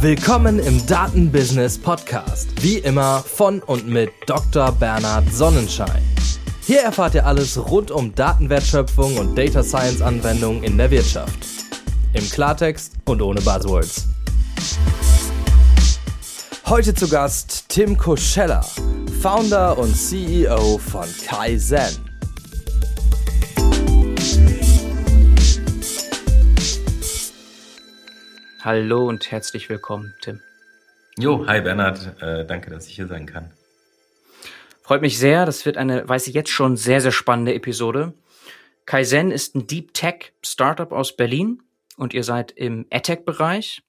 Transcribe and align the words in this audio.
Willkommen 0.00 0.60
im 0.60 0.86
Datenbusiness 0.86 1.76
Podcast. 1.76 2.62
Wie 2.62 2.78
immer 2.78 3.18
von 3.18 3.60
und 3.60 3.88
mit 3.88 4.12
Dr. 4.28 4.70
Bernhard 4.70 5.28
Sonnenschein. 5.32 6.00
Hier 6.64 6.82
erfahrt 6.82 7.16
ihr 7.16 7.26
alles 7.26 7.58
rund 7.68 7.90
um 7.90 8.14
Datenwertschöpfung 8.14 9.16
und 9.16 9.36
Data 9.36 9.64
Science 9.64 10.00
Anwendungen 10.00 10.62
in 10.62 10.78
der 10.78 10.92
Wirtschaft. 10.92 11.40
Im 12.12 12.22
Klartext 12.30 12.92
und 13.06 13.20
ohne 13.20 13.40
Buzzwords. 13.40 14.06
Heute 16.66 16.94
zu 16.94 17.08
Gast 17.08 17.64
Tim 17.68 17.96
Koschella, 17.96 18.64
Founder 19.20 19.76
und 19.78 19.96
CEO 19.96 20.78
von 20.78 21.08
Kaizen. 21.26 22.07
Hallo 28.68 29.08
und 29.08 29.30
herzlich 29.30 29.70
willkommen, 29.70 30.14
Tim. 30.20 30.42
Jo, 31.16 31.46
hi 31.46 31.62
Bernhard, 31.62 32.20
äh, 32.20 32.44
danke, 32.44 32.68
dass 32.68 32.86
ich 32.86 32.96
hier 32.96 33.06
sein 33.06 33.24
kann. 33.24 33.50
Freut 34.82 35.00
mich 35.00 35.18
sehr, 35.18 35.46
das 35.46 35.64
wird 35.64 35.78
eine, 35.78 36.06
weiß 36.06 36.26
ich 36.26 36.34
jetzt 36.34 36.50
schon, 36.50 36.76
sehr, 36.76 37.00
sehr 37.00 37.10
spannende 37.10 37.54
Episode. 37.54 38.12
Kaizen 38.84 39.30
ist 39.30 39.54
ein 39.54 39.66
Deep 39.66 39.94
Tech 39.94 40.34
Startup 40.42 40.92
aus 40.92 41.16
Berlin 41.16 41.62
und 41.96 42.12
ihr 42.12 42.22
seid 42.24 42.50
im 42.50 42.84
AdTech-Bereich. 42.90 43.84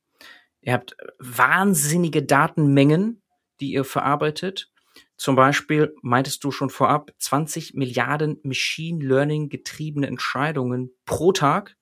Ihr 0.62 0.72
habt 0.72 0.96
wahnsinnige 1.18 2.24
Datenmengen, 2.24 3.22
die 3.60 3.74
ihr 3.74 3.84
verarbeitet. 3.84 4.72
Zum 5.20 5.36
Beispiel 5.36 5.94
meintest 6.02 6.44
du 6.44 6.52
schon 6.52 6.70
vorab 6.70 7.12
20 7.20 7.74
Milliarden 7.76 8.40
Machine 8.44 9.06
Learning 9.06 9.50
getriebene 9.50 10.08
Entscheidungen 10.08 10.92
pro 11.06 11.32
Tag 11.34 11.76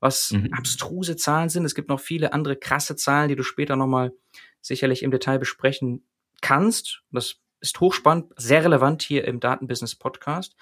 was 0.00 0.32
mhm. 0.32 0.52
abstruse 0.52 1.16
Zahlen 1.16 1.48
sind. 1.48 1.64
Es 1.64 1.74
gibt 1.74 1.88
noch 1.88 2.00
viele 2.00 2.32
andere 2.32 2.56
krasse 2.56 2.96
Zahlen, 2.96 3.28
die 3.28 3.36
du 3.36 3.42
später 3.42 3.76
nochmal 3.76 4.12
sicherlich 4.60 5.02
im 5.02 5.10
Detail 5.10 5.38
besprechen 5.38 6.06
kannst. 6.40 7.02
Das 7.10 7.36
ist 7.60 7.80
hochspannend, 7.80 8.32
sehr 8.36 8.64
relevant 8.64 9.02
hier 9.02 9.24
im 9.24 9.40
Datenbusiness 9.40 9.94
Podcast. 9.94 10.54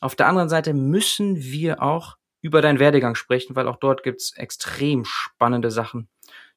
Auf 0.00 0.14
der 0.14 0.28
anderen 0.28 0.48
Seite 0.48 0.74
müssen 0.74 1.42
wir 1.42 1.82
auch 1.82 2.16
über 2.40 2.62
deinen 2.62 2.78
Werdegang 2.78 3.14
sprechen, 3.14 3.54
weil 3.56 3.68
auch 3.68 3.76
dort 3.76 4.02
gibt's 4.02 4.32
extrem 4.36 5.04
spannende 5.04 5.70
Sachen 5.70 6.08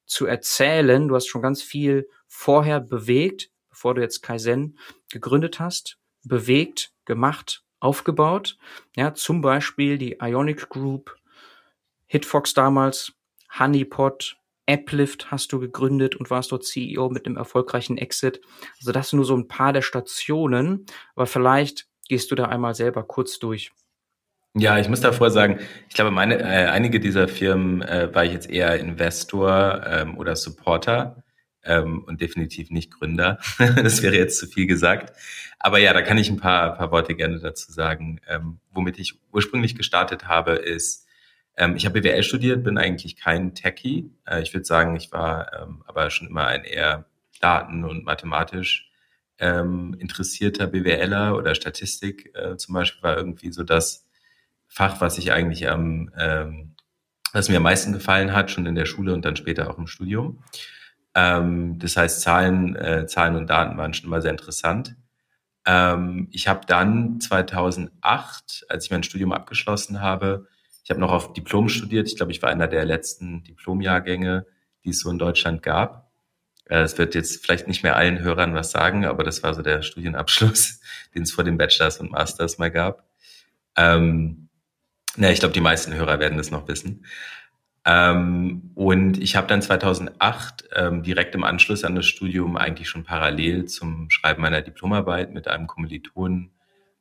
zu 0.05 0.25
erzählen. 0.25 1.07
Du 1.07 1.15
hast 1.15 1.27
schon 1.27 1.41
ganz 1.41 1.61
viel 1.61 2.07
vorher 2.27 2.79
bewegt, 2.79 3.49
bevor 3.69 3.95
du 3.95 4.01
jetzt 4.01 4.21
Kaizen 4.21 4.77
gegründet 5.13 5.59
hast, 5.59 5.97
bewegt, 6.23 6.91
gemacht, 7.05 7.63
aufgebaut. 7.79 8.57
Ja, 8.95 9.13
zum 9.13 9.41
Beispiel 9.41 9.97
die 9.97 10.17
Ionic 10.19 10.69
Group, 10.69 11.15
Hitfox 12.05 12.53
damals, 12.53 13.13
Honeypot, 13.57 14.37
Applift 14.67 15.31
hast 15.31 15.51
du 15.51 15.59
gegründet 15.59 16.15
und 16.15 16.29
warst 16.29 16.51
dort 16.51 16.65
CEO 16.65 17.09
mit 17.09 17.25
einem 17.25 17.37
erfolgreichen 17.37 17.97
Exit. 17.97 18.39
Also 18.79 18.91
das 18.91 19.09
sind 19.09 19.17
nur 19.17 19.25
so 19.25 19.35
ein 19.35 19.47
paar 19.47 19.73
der 19.73 19.81
Stationen, 19.81 20.85
aber 21.15 21.27
vielleicht 21.27 21.87
gehst 22.07 22.31
du 22.31 22.35
da 22.35 22.45
einmal 22.45 22.73
selber 22.75 23.03
kurz 23.03 23.39
durch. 23.39 23.71
Ja, 24.55 24.77
ich 24.77 24.87
muss 24.87 25.01
davor 25.01 25.31
sagen, 25.31 25.59
ich 25.89 25.95
glaube, 25.95 26.11
meine, 26.11 26.39
äh, 26.39 26.67
einige 26.67 26.99
dieser 26.99 27.27
Firmen 27.27 27.81
äh, 27.81 28.13
war 28.13 28.23
ich 28.23 28.33
jetzt 28.33 28.49
eher 28.49 28.79
Investor 28.79 29.83
ähm, 29.85 30.17
oder 30.17 30.35
Supporter 30.35 31.23
ähm, 31.63 32.03
und 32.03 32.21
definitiv 32.21 32.69
nicht 32.69 32.91
Gründer. 32.91 33.39
das 33.57 34.01
wäre 34.01 34.15
jetzt 34.15 34.39
zu 34.39 34.47
viel 34.47 34.67
gesagt. 34.67 35.13
Aber 35.59 35.79
ja, 35.79 35.93
da 35.93 36.01
kann 36.01 36.17
ich 36.17 36.29
ein 36.29 36.39
paar, 36.39 36.75
paar 36.75 36.91
Worte 36.91 37.15
gerne 37.15 37.39
dazu 37.39 37.71
sagen. 37.71 38.19
Ähm, 38.27 38.59
womit 38.71 38.99
ich 38.99 39.19
ursprünglich 39.31 39.75
gestartet 39.75 40.27
habe, 40.27 40.53
ist 40.53 41.07
ähm, 41.55 41.75
ich 41.75 41.85
habe 41.85 42.01
BWL 42.01 42.23
studiert, 42.23 42.63
bin 42.63 42.77
eigentlich 42.77 43.15
kein 43.15 43.53
Techie. 43.53 44.11
Äh, 44.25 44.41
ich 44.41 44.53
würde 44.53 44.65
sagen, 44.65 44.95
ich 44.95 45.11
war 45.11 45.51
ähm, 45.53 45.83
aber 45.85 46.09
schon 46.09 46.27
immer 46.27 46.47
ein 46.47 46.63
eher 46.63 47.05
daten- 47.39 47.83
und 47.83 48.05
mathematisch 48.05 48.91
ähm, 49.39 49.95
interessierter 49.99 50.67
BWLer 50.67 51.35
oder 51.35 51.55
Statistik 51.55 52.31
äh, 52.35 52.55
zum 52.57 52.73
Beispiel 52.73 53.03
war 53.03 53.17
irgendwie 53.17 53.51
so 53.51 53.63
das 53.63 54.07
Fach, 54.67 55.01
was 55.01 55.17
ich 55.17 55.31
eigentlich 55.31 55.69
am, 55.69 56.11
ähm, 56.17 56.75
was 57.31 57.49
mir 57.49 57.57
am 57.57 57.63
meisten 57.63 57.93
gefallen 57.93 58.33
hat, 58.33 58.49
schon 58.49 58.65
in 58.65 58.75
der 58.75 58.85
Schule 58.85 59.13
und 59.13 59.23
dann 59.25 59.35
später 59.35 59.69
auch 59.69 59.77
im 59.77 59.87
Studium. 59.87 60.43
Ähm, 61.15 61.79
das 61.79 61.97
heißt, 61.97 62.21
Zahlen, 62.21 62.75
äh, 62.75 63.05
Zahlen 63.07 63.35
und 63.35 63.49
Daten 63.49 63.77
waren 63.77 63.93
schon 63.93 64.07
immer 64.07 64.21
sehr 64.21 64.31
interessant. 64.31 64.95
Ähm, 65.65 66.27
ich 66.31 66.47
habe 66.47 66.61
dann 66.67 67.19
2008, 67.19 68.65
als 68.69 68.85
ich 68.85 68.91
mein 68.91 69.03
Studium 69.03 69.31
abgeschlossen 69.31 70.01
habe, 70.01 70.47
ich 70.83 70.89
habe 70.89 70.99
noch 70.99 71.11
auf 71.11 71.33
Diplom 71.33 71.69
studiert. 71.69 72.07
Ich 72.07 72.17
glaube, 72.17 72.31
ich 72.31 72.41
war 72.41 72.49
einer 72.49 72.67
der 72.67 72.83
letzten 72.83 73.43
Diplomjahrgänge, 73.43 74.45
die 74.83 74.89
es 74.89 74.99
so 74.99 75.09
in 75.09 75.17
Deutschland 75.17 75.63
gab. 75.63 76.11
Äh, 76.65 76.81
es 76.81 76.97
wird 76.97 77.15
jetzt 77.15 77.43
vielleicht 77.43 77.67
nicht 77.67 77.83
mehr 77.83 77.95
allen 77.95 78.19
Hörern 78.19 78.53
was 78.53 78.71
sagen, 78.71 79.05
aber 79.05 79.23
das 79.23 79.43
war 79.43 79.53
so 79.53 79.61
der 79.61 79.81
Studienabschluss, 79.81 80.81
den 81.15 81.23
es 81.23 81.31
vor 81.31 81.43
den 81.43 81.57
Bachelors 81.57 81.99
und 81.99 82.11
Masters 82.11 82.57
mal 82.57 82.71
gab. 82.71 83.05
Ähm, 83.77 84.49
na, 85.15 85.31
ich 85.31 85.39
glaube, 85.39 85.53
die 85.53 85.61
meisten 85.61 85.93
Hörer 85.93 86.19
werden 86.19 86.37
das 86.37 86.51
noch 86.51 86.67
wissen. 86.67 87.05
Ähm, 87.85 88.71
und 88.75 89.21
ich 89.21 89.35
habe 89.35 89.47
dann 89.47 89.61
2008 89.61 90.69
ähm, 90.73 91.03
direkt 91.03 91.35
im 91.35 91.43
Anschluss 91.43 91.83
an 91.83 91.95
das 91.95 92.05
Studium 92.05 92.55
eigentlich 92.55 92.87
schon 92.87 93.03
parallel 93.03 93.65
zum 93.65 94.09
Schreiben 94.09 94.41
meiner 94.41 94.61
Diplomarbeit 94.61 95.33
mit 95.33 95.47
einem 95.47 95.67
Kommilitonen 95.67 96.51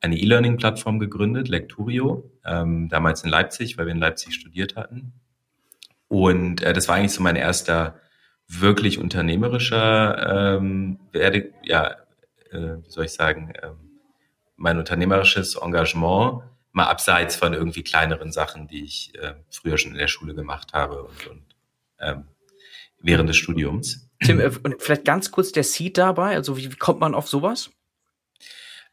eine 0.00 0.18
E-Learning-Plattform 0.18 0.98
gegründet, 0.98 1.48
Lecturio, 1.48 2.28
ähm, 2.44 2.88
damals 2.88 3.22
in 3.22 3.30
Leipzig, 3.30 3.78
weil 3.78 3.86
wir 3.86 3.92
in 3.92 4.00
Leipzig 4.00 4.34
studiert 4.34 4.74
hatten. 4.74 5.12
Und 6.08 6.60
äh, 6.62 6.72
das 6.72 6.88
war 6.88 6.96
eigentlich 6.96 7.12
so 7.12 7.22
mein 7.22 7.36
erster 7.36 8.00
wirklich 8.48 8.98
unternehmerischer 8.98 10.56
ähm, 10.56 10.98
Werde, 11.12 11.52
ja, 11.62 11.96
äh, 12.50 12.76
wie 12.82 12.90
soll 12.90 13.04
ich 13.04 13.12
sagen, 13.12 13.52
ähm, 13.62 14.00
mein 14.56 14.78
unternehmerisches 14.78 15.54
Engagement, 15.54 16.42
mal 16.72 16.86
abseits 16.86 17.36
von 17.36 17.52
irgendwie 17.52 17.82
kleineren 17.82 18.32
Sachen, 18.32 18.66
die 18.66 18.84
ich 18.84 19.12
äh, 19.20 19.34
früher 19.50 19.78
schon 19.78 19.92
in 19.92 19.98
der 19.98 20.08
Schule 20.08 20.34
gemacht 20.34 20.72
habe 20.72 21.04
und, 21.04 21.26
und 21.26 21.42
ähm, 22.00 22.24
während 22.98 23.28
des 23.28 23.36
Studiums. 23.36 24.08
Tim, 24.24 24.40
äh, 24.40 24.50
und 24.62 24.82
vielleicht 24.82 25.04
ganz 25.04 25.30
kurz 25.30 25.52
der 25.52 25.64
Seed 25.64 25.98
dabei, 25.98 26.34
also 26.34 26.56
wie, 26.56 26.72
wie 26.72 26.76
kommt 26.76 27.00
man 27.00 27.14
auf 27.14 27.28
sowas? 27.28 27.70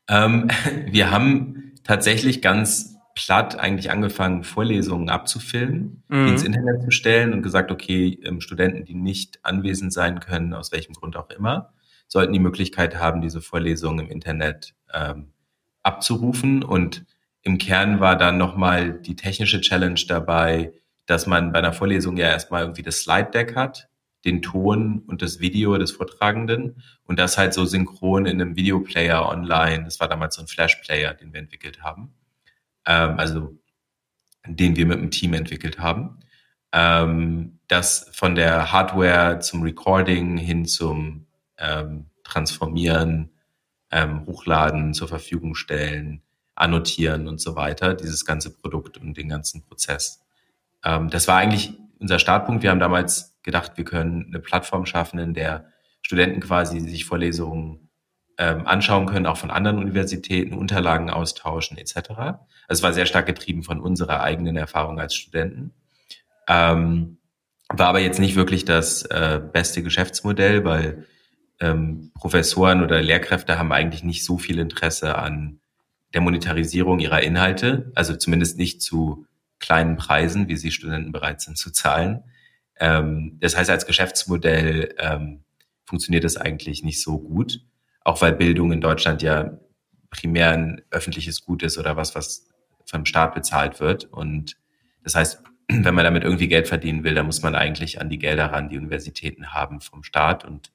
Ähm, 0.07 0.49
wir 0.87 1.11
haben 1.11 1.73
tatsächlich 1.83 2.41
ganz 2.41 2.95
platt 3.15 3.59
eigentlich 3.59 3.91
angefangen, 3.91 4.43
Vorlesungen 4.43 5.09
abzufilmen, 5.09 6.03
mhm. 6.07 6.27
ins 6.27 6.43
Internet 6.43 6.83
zu 6.83 6.91
stellen 6.91 7.33
und 7.33 7.41
gesagt, 7.41 7.71
okay, 7.71 8.19
ähm, 8.23 8.41
Studenten, 8.41 8.85
die 8.85 8.95
nicht 8.95 9.39
anwesend 9.43 9.91
sein 9.91 10.19
können, 10.19 10.53
aus 10.53 10.71
welchem 10.71 10.93
Grund 10.93 11.17
auch 11.17 11.29
immer, 11.29 11.73
sollten 12.07 12.33
die 12.33 12.39
Möglichkeit 12.39 12.97
haben, 12.97 13.21
diese 13.21 13.41
Vorlesungen 13.41 14.05
im 14.05 14.11
Internet 14.11 14.73
ähm, 14.93 15.33
abzurufen. 15.83 16.63
Und 16.63 17.05
im 17.49 17.57
Kern 17.57 17.99
war 17.99 18.15
dann 18.15 18.37
nochmal 18.37 18.93
die 18.93 19.15
technische 19.15 19.59
Challenge 19.59 19.99
dabei, 20.07 20.71
dass 21.07 21.25
man 21.25 21.51
bei 21.51 21.59
einer 21.59 21.73
Vorlesung 21.73 22.15
ja 22.15 22.27
erstmal 22.27 22.61
irgendwie 22.61 22.83
das 22.83 22.99
Slide 22.99 23.31
Deck 23.31 23.55
hat 23.55 23.89
den 24.25 24.41
Ton 24.41 25.03
und 25.07 25.21
das 25.21 25.39
Video 25.39 25.77
des 25.77 25.91
Vortragenden 25.91 26.83
und 27.05 27.17
das 27.17 27.37
halt 27.37 27.53
so 27.53 27.65
synchron 27.65 28.25
in 28.25 28.41
einem 28.41 28.55
Videoplayer 28.55 29.27
online. 29.27 29.85
Das 29.85 29.99
war 29.99 30.09
damals 30.09 30.35
so 30.35 30.41
ein 30.41 30.47
Flash-Player, 30.47 31.13
den 31.13 31.31
wir 31.33 31.39
entwickelt 31.39 31.81
haben. 31.81 32.13
Ähm, 32.85 33.17
also 33.17 33.57
den 34.45 34.75
wir 34.75 34.85
mit 34.85 34.99
dem 34.99 35.09
Team 35.09 35.33
entwickelt 35.33 35.79
haben. 35.79 36.19
Ähm, 36.73 37.59
das 37.67 38.09
von 38.13 38.35
der 38.35 38.71
Hardware 38.71 39.39
zum 39.39 39.63
Recording 39.63 40.37
hin 40.37 40.65
zum 40.65 41.27
ähm, 41.57 42.09
Transformieren, 42.23 43.31
ähm, 43.89 44.25
Hochladen, 44.25 44.93
zur 44.93 45.07
Verfügung 45.07 45.55
stellen, 45.55 46.21
annotieren 46.59 47.27
und 47.27 47.39
so 47.39 47.55
weiter, 47.55 47.93
dieses 47.93 48.25
ganze 48.25 48.55
Produkt 48.55 48.97
und 48.97 49.17
den 49.17 49.29
ganzen 49.29 49.63
Prozess. 49.63 50.21
Ähm, 50.83 51.09
das 51.09 51.27
war 51.27 51.37
eigentlich 51.37 51.73
unser 51.99 52.19
Startpunkt. 52.19 52.63
Wir 52.63 52.71
haben 52.71 52.79
damals 52.79 53.39
gedacht, 53.43 53.73
wir 53.75 53.85
können 53.85 54.25
eine 54.27 54.39
Plattform 54.39 54.85
schaffen, 54.85 55.19
in 55.19 55.33
der 55.33 55.65
Studenten 56.01 56.39
quasi 56.39 56.79
sich 56.79 57.05
Vorlesungen 57.05 57.89
ähm, 58.37 58.65
anschauen 58.67 59.05
können, 59.05 59.25
auch 59.25 59.37
von 59.37 59.51
anderen 59.51 59.79
Universitäten, 59.79 60.53
Unterlagen 60.53 61.09
austauschen 61.09 61.77
etc. 61.77 61.95
Also 62.09 62.39
es 62.69 62.83
war 62.83 62.93
sehr 62.93 63.05
stark 63.05 63.25
getrieben 63.25 63.63
von 63.63 63.81
unserer 63.81 64.21
eigenen 64.21 64.55
Erfahrung 64.55 64.99
als 64.99 65.15
Studenten. 65.15 65.73
Ähm, 66.47 67.17
war 67.67 67.87
aber 67.87 67.99
jetzt 67.99 68.19
nicht 68.19 68.35
wirklich 68.35 68.65
das 68.65 69.03
äh, 69.03 69.41
beste 69.51 69.83
Geschäftsmodell, 69.83 70.63
weil 70.63 71.05
ähm, 71.59 72.11
Professoren 72.15 72.81
oder 72.81 73.01
Lehrkräfte 73.01 73.59
haben 73.59 73.71
eigentlich 73.71 74.03
nicht 74.03 74.23
so 74.23 74.37
viel 74.37 74.59
Interesse 74.59 75.17
an 75.17 75.59
der 76.13 76.21
Monetarisierung 76.21 76.99
ihrer 76.99 77.21
Inhalte, 77.21 77.91
also 77.95 78.15
zumindest 78.15 78.57
nicht 78.57 78.81
zu 78.81 79.25
kleinen 79.59 79.97
Preisen, 79.97 80.47
wie 80.47 80.55
sie 80.55 80.71
Studenten 80.71 81.11
bereit 81.11 81.41
sind 81.41 81.57
zu 81.57 81.71
zahlen. 81.71 82.23
Ähm, 82.79 83.37
das 83.41 83.57
heißt, 83.57 83.69
als 83.69 83.85
Geschäftsmodell 83.85 84.95
ähm, 84.97 85.43
funktioniert 85.85 86.23
das 86.23 86.37
eigentlich 86.37 86.83
nicht 86.83 87.01
so 87.01 87.19
gut, 87.19 87.61
auch 88.01 88.21
weil 88.21 88.33
Bildung 88.33 88.71
in 88.71 88.81
Deutschland 88.81 89.21
ja 89.21 89.59
primär 90.09 90.51
ein 90.51 90.81
öffentliches 90.89 91.45
Gut 91.45 91.63
ist 91.63 91.77
oder 91.77 91.97
was, 91.97 92.15
was 92.15 92.47
vom 92.85 93.05
Staat 93.05 93.35
bezahlt 93.35 93.79
wird. 93.79 94.05
Und 94.05 94.57
das 95.03 95.15
heißt, 95.15 95.43
wenn 95.67 95.95
man 95.95 96.05
damit 96.05 96.23
irgendwie 96.23 96.47
Geld 96.47 96.67
verdienen 96.67 97.03
will, 97.03 97.15
dann 97.15 97.25
muss 97.25 97.41
man 97.41 97.55
eigentlich 97.55 98.01
an 98.01 98.09
die 98.09 98.19
Gelder 98.19 98.47
ran, 98.47 98.69
die 98.69 98.77
Universitäten 98.77 99.53
haben 99.53 99.81
vom 99.81 100.03
Staat. 100.03 100.45
Und 100.45 100.71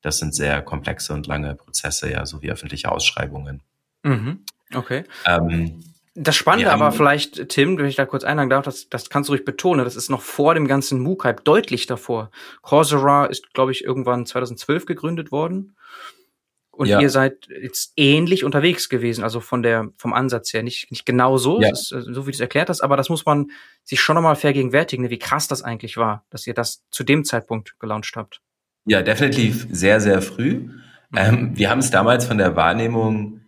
das 0.00 0.18
sind 0.18 0.34
sehr 0.34 0.62
komplexe 0.62 1.12
und 1.12 1.26
lange 1.26 1.54
Prozesse, 1.54 2.10
ja, 2.10 2.24
so 2.24 2.40
wie 2.40 2.50
öffentliche 2.50 2.90
Ausschreibungen. 2.90 3.62
Mhm. 4.04 4.44
Okay. 4.74 5.04
Ähm, 5.26 5.82
das 6.20 6.34
Spannende 6.34 6.72
aber 6.72 6.90
vielleicht, 6.90 7.48
Tim, 7.48 7.78
wenn 7.78 7.86
ich 7.86 7.94
da 7.94 8.04
kurz 8.04 8.24
einhaken 8.24 8.50
darf, 8.50 8.64
das, 8.64 8.88
das 8.88 9.08
kannst 9.08 9.28
du 9.28 9.34
ruhig 9.34 9.44
betonen, 9.44 9.84
das 9.84 9.94
ist 9.94 10.10
noch 10.10 10.22
vor 10.22 10.54
dem 10.54 10.66
ganzen 10.66 10.98
MOOC-Hype, 11.00 11.44
deutlich 11.44 11.86
davor. 11.86 12.30
Coursera 12.60 13.26
ist, 13.26 13.54
glaube 13.54 13.70
ich, 13.70 13.84
irgendwann 13.84 14.26
2012 14.26 14.84
gegründet 14.84 15.30
worden. 15.30 15.76
Und 16.78 16.86
ja. 16.86 17.00
ihr 17.00 17.10
seid 17.10 17.48
jetzt 17.48 17.92
ähnlich 17.96 18.44
unterwegs 18.44 18.88
gewesen, 18.88 19.24
also 19.24 19.40
von 19.40 19.64
der, 19.64 19.88
vom 19.96 20.12
Ansatz 20.12 20.52
her. 20.52 20.62
Nicht, 20.62 20.90
nicht 20.90 21.04
genau 21.06 21.36
so, 21.36 21.60
ja. 21.60 21.70
ist, 21.70 21.92
äh, 21.92 22.02
so 22.02 22.26
wie 22.26 22.30
du 22.30 22.36
es 22.36 22.40
erklärt 22.40 22.68
hast, 22.68 22.82
aber 22.82 22.96
das 22.96 23.08
muss 23.08 23.26
man 23.26 23.50
sich 23.82 24.00
schon 24.00 24.14
nochmal 24.14 24.36
vergegenwärtigen, 24.36 25.04
ne, 25.04 25.10
wie 25.10 25.18
krass 25.18 25.48
das 25.48 25.62
eigentlich 25.62 25.96
war, 25.96 26.24
dass 26.30 26.46
ihr 26.46 26.54
das 26.54 26.84
zu 26.90 27.02
dem 27.02 27.24
Zeitpunkt 27.24 27.78
gelauncht 27.80 28.14
habt. 28.16 28.40
Ja, 28.86 29.02
definitiv 29.02 29.66
sehr, 29.70 30.00
sehr 30.00 30.22
früh. 30.22 30.54
Mhm. 30.54 30.80
Ähm, 31.16 31.58
wir 31.58 31.68
haben 31.68 31.80
es 31.80 31.90
damals 31.90 32.26
von 32.26 32.38
der 32.38 32.54
Wahrnehmung, 32.54 33.40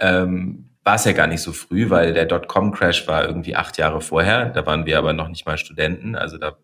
ähm, 0.00 0.70
war 0.84 0.94
es 0.94 1.04
ja 1.04 1.12
gar 1.12 1.26
nicht 1.26 1.42
so 1.42 1.52
früh, 1.52 1.90
weil 1.90 2.14
der 2.14 2.26
Dotcom-Crash 2.26 3.08
war 3.08 3.26
irgendwie 3.26 3.56
acht 3.56 3.76
Jahre 3.76 4.00
vorher. 4.00 4.50
Da 4.50 4.66
waren 4.66 4.86
wir 4.86 4.98
aber 4.98 5.12
noch 5.12 5.28
nicht 5.28 5.46
mal 5.46 5.58
Studenten, 5.58 6.14
also 6.14 6.38
da 6.38 6.56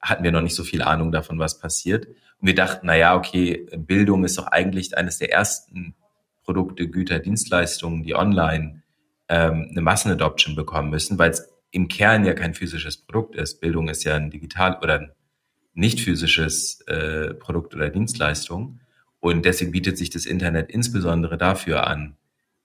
hatten 0.00 0.24
wir 0.24 0.32
noch 0.32 0.42
nicht 0.42 0.54
so 0.54 0.64
viel 0.64 0.82
Ahnung 0.82 1.12
davon, 1.12 1.38
was 1.38 1.58
passiert. 1.58 2.06
Und 2.06 2.48
wir 2.48 2.54
dachten, 2.54 2.86
na 2.86 2.96
ja, 2.96 3.16
okay, 3.16 3.66
Bildung 3.76 4.24
ist 4.24 4.36
doch 4.36 4.48
eigentlich 4.48 4.96
eines 4.98 5.18
der 5.18 5.32
ersten 5.32 5.94
Produkte, 6.42 6.88
Güter, 6.88 7.20
Dienstleistungen, 7.20 8.02
die 8.02 8.14
online 8.14 8.82
ähm, 9.28 9.68
eine 9.70 9.80
Massenadoption 9.80 10.54
bekommen 10.54 10.90
müssen, 10.90 11.18
weil 11.18 11.30
es 11.30 11.48
im 11.70 11.88
Kern 11.88 12.24
ja 12.24 12.34
kein 12.34 12.54
physisches 12.54 12.98
Produkt 12.98 13.34
ist. 13.34 13.60
Bildung 13.60 13.88
ist 13.88 14.04
ja 14.04 14.14
ein 14.14 14.30
digital 14.30 14.78
oder 14.82 14.94
ein 15.00 15.12
nicht 15.72 16.00
physisches 16.00 16.82
äh, 16.82 17.34
Produkt 17.34 17.74
oder 17.74 17.88
Dienstleistung. 17.88 18.80
Und 19.20 19.44
deswegen 19.44 19.72
bietet 19.72 19.96
sich 19.96 20.10
das 20.10 20.26
Internet 20.26 20.70
insbesondere 20.70 21.38
dafür 21.38 21.86
an. 21.86 22.16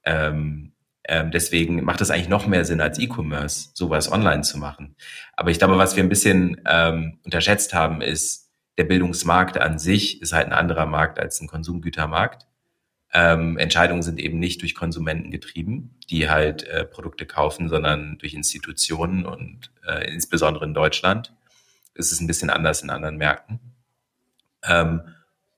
Ähm, 0.09 0.71
ähm, 1.07 1.31
deswegen 1.31 1.83
macht 1.83 2.01
es 2.01 2.09
eigentlich 2.09 2.29
noch 2.29 2.47
mehr 2.47 2.65
Sinn 2.65 2.81
als 2.81 2.99
E-Commerce, 2.99 3.69
sowas 3.73 4.11
online 4.11 4.41
zu 4.41 4.57
machen. 4.57 4.95
Aber 5.33 5.51
ich 5.51 5.59
glaube, 5.59 5.77
was 5.77 5.95
wir 5.95 6.03
ein 6.03 6.09
bisschen 6.09 6.61
ähm, 6.65 7.19
unterschätzt 7.23 7.73
haben, 7.73 8.01
ist, 8.01 8.49
der 8.77 8.85
Bildungsmarkt 8.85 9.59
an 9.59 9.77
sich 9.77 10.21
ist 10.21 10.33
halt 10.33 10.47
ein 10.47 10.53
anderer 10.53 10.85
Markt 10.85 11.19
als 11.19 11.41
ein 11.41 11.47
Konsumgütermarkt. 11.47 12.47
Ähm, 13.11 13.57
Entscheidungen 13.57 14.03
sind 14.03 14.19
eben 14.19 14.39
nicht 14.39 14.61
durch 14.61 14.73
Konsumenten 14.73 15.31
getrieben, 15.31 15.95
die 16.09 16.29
halt 16.29 16.63
äh, 16.63 16.85
Produkte 16.85 17.25
kaufen, 17.25 17.69
sondern 17.69 18.17
durch 18.19 18.33
Institutionen 18.33 19.25
und 19.25 19.71
äh, 19.85 20.09
insbesondere 20.11 20.65
in 20.65 20.73
Deutschland 20.73 21.33
ist 21.93 22.11
es 22.11 22.21
ein 22.21 22.27
bisschen 22.27 22.49
anders 22.49 22.81
in 22.81 22.89
anderen 22.89 23.17
Märkten. 23.17 23.59
Ähm, 24.63 25.01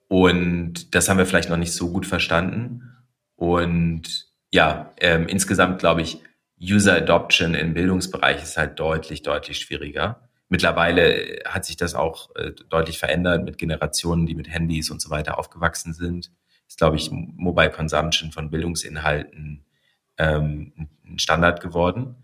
und 0.07 0.95
das 0.95 1.07
haben 1.07 1.17
wir 1.17 1.25
vielleicht 1.25 1.49
noch 1.49 1.57
nicht 1.57 1.73
so 1.73 1.91
gut 1.91 2.05
verstanden. 2.05 2.91
Und 3.35 4.30
ja, 4.51 4.91
ähm, 4.97 5.27
insgesamt 5.27 5.79
glaube 5.79 6.01
ich, 6.01 6.19
User 6.61 6.97
Adoption 6.97 7.55
im 7.55 7.73
Bildungsbereich 7.73 8.43
ist 8.43 8.57
halt 8.57 8.79
deutlich, 8.79 9.23
deutlich 9.23 9.59
schwieriger. 9.59 10.29
Mittlerweile 10.47 11.39
hat 11.45 11.65
sich 11.65 11.77
das 11.77 11.95
auch 11.95 12.35
äh, 12.35 12.51
deutlich 12.69 12.99
verändert 12.99 13.45
mit 13.45 13.57
Generationen, 13.57 14.25
die 14.25 14.35
mit 14.35 14.49
Handys 14.49 14.91
und 14.91 15.01
so 15.01 15.09
weiter 15.09 15.39
aufgewachsen 15.39 15.93
sind. 15.93 16.31
Ist, 16.67 16.77
glaube 16.77 16.97
ich, 16.97 17.09
Mobile 17.11 17.71
Consumption 17.71 18.31
von 18.31 18.51
Bildungsinhalten 18.51 19.65
ähm, 20.17 20.89
ein 21.05 21.19
Standard 21.19 21.61
geworden. 21.61 22.15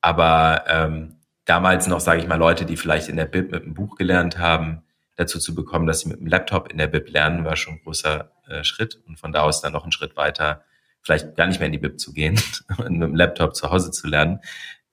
Aber 0.00 0.64
ähm, 0.68 1.16
damals 1.44 1.86
noch, 1.86 2.00
sage 2.00 2.20
ich 2.20 2.28
mal, 2.28 2.36
Leute, 2.36 2.66
die 2.66 2.76
vielleicht 2.76 3.08
in 3.08 3.16
der 3.16 3.24
Bib 3.24 3.52
mit 3.52 3.62
einem 3.62 3.74
Buch 3.74 3.96
gelernt 3.96 4.38
haben, 4.38 4.82
dazu 5.14 5.38
zu 5.38 5.54
bekommen, 5.54 5.86
dass 5.86 6.00
sie 6.00 6.08
mit 6.08 6.20
dem 6.20 6.26
Laptop 6.26 6.70
in 6.70 6.78
der 6.78 6.88
Bib 6.88 7.08
lernen, 7.08 7.44
war 7.44 7.56
schon 7.56 7.74
ein 7.74 7.82
großer 7.82 8.30
äh, 8.48 8.64
Schritt. 8.64 9.00
Und 9.06 9.18
von 9.18 9.32
da 9.32 9.42
aus 9.42 9.62
dann 9.62 9.72
noch 9.72 9.84
einen 9.84 9.92
Schritt 9.92 10.16
weiter, 10.16 10.64
vielleicht 11.06 11.36
gar 11.36 11.46
nicht 11.46 11.60
mehr 11.60 11.66
in 11.66 11.72
die 11.72 11.78
Bib 11.78 12.00
zu 12.00 12.12
gehen 12.12 12.38
und 12.78 12.90
mit 12.98 13.08
dem 13.08 13.14
Laptop 13.14 13.54
zu 13.54 13.70
Hause 13.70 13.92
zu 13.92 14.08
lernen. 14.08 14.40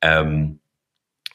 Ähm, 0.01 0.59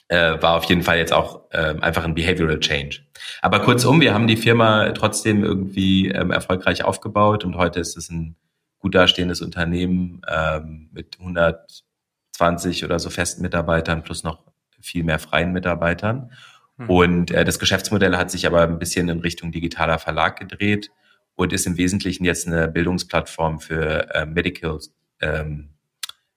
äh, 0.06 0.40
war 0.40 0.56
auf 0.56 0.64
jeden 0.64 0.82
Fall 0.82 0.98
jetzt 0.98 1.12
auch 1.12 1.50
äh, 1.50 1.74
einfach 1.80 2.04
ein 2.04 2.14
Behavioral 2.14 2.60
Change. 2.60 3.00
Aber 3.42 3.60
kurzum, 3.60 4.00
wir 4.00 4.14
haben 4.14 4.26
die 4.26 4.36
Firma 4.36 4.90
trotzdem 4.92 5.44
irgendwie 5.44 6.08
ähm, 6.08 6.30
erfolgreich 6.30 6.84
aufgebaut 6.84 7.44
und 7.44 7.56
heute 7.56 7.80
ist 7.80 7.96
es 7.96 8.08
ein 8.08 8.36
gut 8.78 8.94
dastehendes 8.94 9.42
Unternehmen 9.42 10.22
ähm, 10.28 10.88
mit 10.92 11.18
120 11.18 12.84
oder 12.84 13.00
so 13.00 13.10
festen 13.10 13.42
Mitarbeitern 13.42 14.02
plus 14.02 14.22
noch 14.22 14.44
viel 14.80 15.02
mehr 15.02 15.18
freien 15.18 15.52
Mitarbeitern. 15.52 16.30
Hm. 16.78 16.88
Und 16.88 17.30
äh, 17.32 17.44
das 17.44 17.58
Geschäftsmodell 17.58 18.16
hat 18.16 18.30
sich 18.30 18.46
aber 18.46 18.62
ein 18.62 18.78
bisschen 18.78 19.08
in 19.08 19.20
Richtung 19.20 19.50
digitaler 19.50 19.98
Verlag 19.98 20.38
gedreht 20.38 20.90
und 21.38 21.52
ist 21.52 21.66
im 21.66 21.76
Wesentlichen 21.76 22.24
jetzt 22.24 22.48
eine 22.48 22.66
Bildungsplattform 22.66 23.60
für 23.60 24.12
äh, 24.12 24.26
Medical, 24.26 24.80
ähm, 25.20 25.68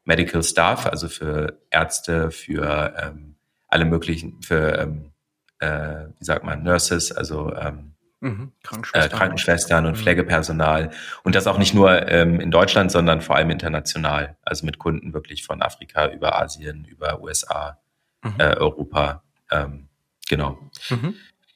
Medical 0.06 0.44
Staff, 0.44 0.86
also 0.86 1.10
für 1.10 1.60
Ärzte, 1.72 2.30
für 2.30 2.94
ähm, 2.96 3.36
alle 3.68 3.86
möglichen, 3.86 4.40
für, 4.44 4.78
ähm, 4.78 5.12
äh, 5.58 6.06
wie 6.20 6.24
sagt 6.24 6.46
man, 6.46 6.62
Nurses, 6.62 7.12
also 7.12 7.52
ähm, 7.56 7.94
mhm. 8.20 8.52
Krankenschwestern. 8.62 9.12
Äh, 9.12 9.18
Krankenschwestern 9.18 9.86
und 9.88 9.94
mhm. 9.94 10.02
Pflegepersonal. 10.04 10.92
Und 11.24 11.34
das 11.34 11.48
auch 11.48 11.58
nicht 11.58 11.74
nur 11.74 12.08
ähm, 12.08 12.40
in 12.40 12.52
Deutschland, 12.52 12.92
sondern 12.92 13.22
vor 13.22 13.36
allem 13.36 13.50
international. 13.50 14.38
Also 14.44 14.68
mit 14.68 14.78
Kunden 14.78 15.16
wirklich 15.16 15.44
von 15.44 15.64
Afrika 15.64 16.12
über 16.12 16.40
Asien, 16.40 16.86
über 16.86 17.24
USA, 17.24 17.80
mhm. 18.24 18.36
äh, 18.38 18.56
Europa. 18.56 19.24
Ähm, 19.50 19.88
genau. 20.30 20.60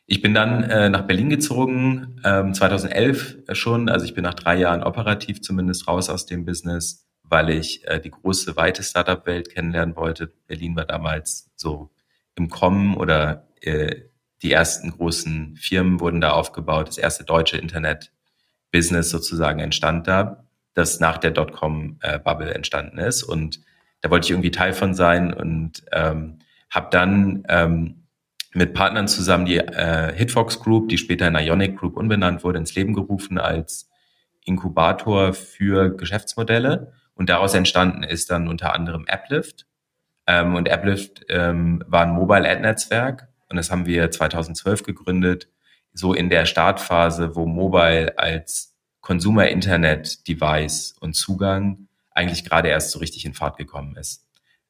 Ich 0.08 0.22
bin 0.22 0.36
dann 0.36 0.64
äh, 0.64 0.90
nach 0.90 1.08
Berlin 1.08 1.30
gezogen, 1.30 2.22
ähm, 2.24 2.54
2011 2.54 3.38
schon. 3.54 3.90
Also 3.90 4.06
ich 4.06 4.14
bin 4.14 4.24
nach 4.24 4.36
drei 4.36 4.56
Jahren 4.56 4.84
operativ 4.84 5.42
zumindest 5.42 5.88
raus 5.88 6.10
aus 6.10 6.28
dem 6.28 6.46
Business, 6.46 7.08
weil 7.24 7.50
ich 7.50 7.88
äh, 7.88 8.00
die 8.00 8.12
große, 8.12 8.56
weite 8.56 8.84
Startup-Welt 8.84 9.50
kennenlernen 9.50 9.96
wollte. 9.96 10.32
Berlin 10.48 10.76
war 10.76 10.86
damals 10.86 11.50
so 11.56 11.90
im 12.36 12.50
Kommen 12.50 12.96
oder 12.96 13.48
äh, 13.62 13.96
die 14.44 14.52
ersten 14.52 14.92
großen 14.92 15.56
Firmen 15.56 16.00
wurden 16.00 16.22
da 16.22 16.32
aufgebaut. 16.32 16.88
Das 16.88 17.00
erste 17.00 17.24
deutsche 17.24 17.58
Internet-Business 17.58 19.10
sozusagen 19.10 19.60
entstand 19.60 20.08
da, 20.08 20.46
das 20.76 21.00
nach 21.00 21.18
der 21.18 21.32
Dotcom-Bubble 21.32 22.54
entstanden 22.54 23.00
ist. 23.00 23.24
Und 23.24 23.62
da 24.02 24.12
wollte 24.12 24.26
ich 24.26 24.32
irgendwie 24.32 24.52
Teil 24.52 24.74
von 24.74 24.94
sein 24.94 25.34
und 25.34 25.84
ähm, 25.92 26.40
habe 26.70 26.90
dann 26.92 27.44
ähm, 27.50 28.05
mit 28.56 28.74
Partnern 28.74 29.08
zusammen 29.08 29.46
die 29.46 29.58
äh, 29.58 30.14
Hitfox 30.16 30.60
Group, 30.60 30.90
die 30.90 30.98
später 30.98 31.28
in 31.28 31.36
Ionic 31.36 31.78
Group 31.78 31.98
umbenannt 31.98 32.44
wurde, 32.44 32.60
ins 32.60 32.76
Leben 32.76 32.94
gerufen 32.94 33.38
als 33.38 33.90
Inkubator 34.44 35.34
für 35.34 35.96
Geschäftsmodelle. 35.96 36.94
Und 37.16 37.30
daraus 37.30 37.54
entstanden 37.54 38.04
ist 38.04 38.32
dann 38.32 38.48
unter 38.48 38.74
anderem 38.74 39.06
Applift, 39.08 39.66
ähm, 40.28 40.56
und 40.56 40.70
Applift 40.70 41.26
ähm, 41.30 41.84
war 41.88 42.04
ein 42.04 42.12
Mobile 42.12 42.50
Ad 42.50 42.62
Netzwerk 42.62 43.30
und 43.50 43.58
das 43.58 43.70
haben 43.70 43.86
wir 43.86 44.10
2012 44.10 44.84
gegründet, 44.84 45.50
so 45.94 46.14
in 46.14 46.30
der 46.30 46.46
Startphase, 46.46 47.36
wo 47.36 47.46
Mobile 47.46 48.18
als 48.18 48.76
Consumer 49.02 49.48
Internet 49.48 50.28
Device 50.28 50.96
und 51.00 51.14
Zugang 51.14 51.88
eigentlich 52.12 52.44
gerade 52.44 52.70
erst 52.70 52.92
so 52.92 53.00
richtig 53.00 53.26
in 53.26 53.34
Fahrt 53.34 53.58
gekommen 53.58 53.96
ist. 53.98 54.26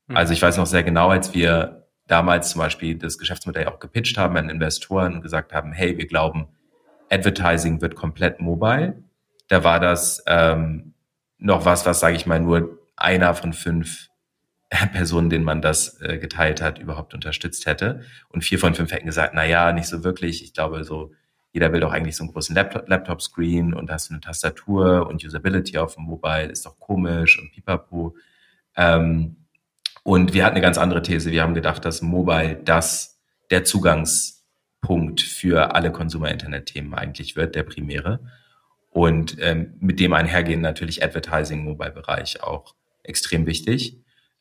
Mhm. 0.08 0.18
Also 0.18 0.34
ich 0.34 0.42
weiß 0.42 0.58
noch 0.58 0.66
sehr 0.66 0.84
genau, 0.84 1.10
als 1.10 1.34
wir 1.34 1.85
damals 2.08 2.50
zum 2.52 2.60
Beispiel 2.60 2.98
das 2.98 3.18
Geschäftsmodell 3.18 3.68
auch 3.68 3.80
gepitcht 3.80 4.18
haben 4.18 4.38
an 4.38 4.50
Investoren 4.50 5.16
und 5.16 5.22
gesagt 5.22 5.54
haben, 5.54 5.72
hey, 5.74 5.98
wir 5.98 6.08
glauben, 6.08 6.48
Advertising 7.10 7.82
wird 7.82 7.96
komplett 7.96 8.40
mobile. 8.40 9.04
Da 9.48 9.64
war 9.64 9.80
das 9.80 10.24
ähm, 10.28 10.94
noch 11.38 11.66
was, 11.66 11.86
was, 11.86 12.00
sage 12.00 12.16
ich 12.16 12.26
mal, 12.26 12.40
nur 12.40 12.80
einer 12.96 13.34
von 13.34 13.54
fünf 13.54 14.10
Personen, 14.94 15.30
denen 15.30 15.46
man 15.46 15.62
das 15.62 16.02
äh, 16.02 16.18
geteilt 16.18 16.62
hat, 16.62 16.80
überhaupt 16.80 17.14
unterstützt 17.14 17.66
hätte. 17.66 18.02
Und 18.30 18.44
vier 18.44 18.60
von 18.60 18.74
fünf 18.74 18.92
hätten 18.92 19.06
gesagt, 19.06 19.34
na 19.36 19.46
ja, 19.46 19.72
nicht 19.72 19.88
so 19.88 20.04
wirklich. 20.04 20.44
Ich 20.44 20.54
glaube, 20.54 20.84
so 20.84 21.12
jeder 21.56 21.72
will 21.72 21.80
doch 21.80 21.94
eigentlich 21.94 22.18
so 22.18 22.24
einen 22.26 22.34
großen 22.34 22.54
Laptop-Screen 22.54 23.74
und 23.74 23.90
hast 23.90 24.12
eine 24.12 24.20
Tastatur 24.20 25.08
und 25.08 25.24
Usability 25.24 25.78
auf 25.78 25.96
dem 25.96 26.04
Mobile, 26.04 26.48
ist 26.48 26.66
doch 26.66 26.78
komisch 26.80 27.40
und 27.40 27.54
pipapo. 27.54 28.18
Ähm, 28.76 29.45
und 30.06 30.36
wir 30.36 30.46
hatten 30.46 30.54
eine 30.54 30.62
ganz 30.62 30.78
andere 30.78 31.02
These. 31.02 31.32
Wir 31.32 31.42
haben 31.42 31.56
gedacht, 31.56 31.84
dass 31.84 32.04
Mobile 32.04 32.62
das 32.64 33.20
der 33.50 33.64
Zugangspunkt 33.64 35.20
für 35.20 35.74
alle 35.74 35.92
Consumer-Internet-Themen 35.92 36.94
eigentlich 36.94 37.36
wird, 37.36 37.56
der 37.56 37.64
primäre. 37.64 38.20
Und 38.92 39.38
ähm, 39.40 39.74
mit 39.80 40.00
dem 40.00 40.14
einhergehen 40.14 40.62
natürlich 40.62 41.04
Advertising 41.04 41.62
im 41.62 41.66
Mobile-Bereich 41.66 42.44
auch 42.44 42.76
extrem 43.02 43.48
wichtig. 43.48 43.98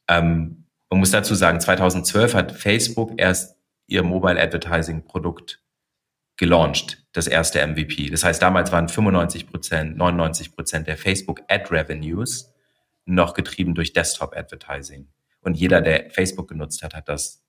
Ähm, 0.07 0.67
man 0.91 1.01
muss 1.01 1.13
dazu 1.13 1.35
sagen, 1.35 1.61
2012 1.61 2.35
hat 2.35 2.53
Facebook 2.53 3.15
erst 3.17 3.57
ihr 3.87 4.03
Mobile 4.03 4.39
Advertising 4.39 5.07
Produkt 5.07 5.63
gelauncht, 6.37 7.07
das 7.13 7.27
erste 7.27 7.67
MVP. 7.67 8.11
Das 8.11 8.23
heißt, 8.23 8.43
damals 8.43 8.71
waren 8.71 8.91
95 8.91 9.47
Prozent, 9.47 9.97
99 9.97 10.55
Prozent 10.55 10.89
der 10.89 10.99
Facebook 10.99 11.41
Ad 11.49 11.75
Revenues 11.75 12.53
noch 13.07 13.33
getrieben 13.33 13.75
durch 13.75 13.95
Desktop 13.95 14.37
Advertising. 14.37 15.09
Und 15.45 15.55
jeder, 15.55 15.81
der 15.81 16.11
Facebook 16.11 16.49
genutzt 16.49 16.83
hat, 16.83 16.95
hat 16.95 17.09
das 17.09 17.45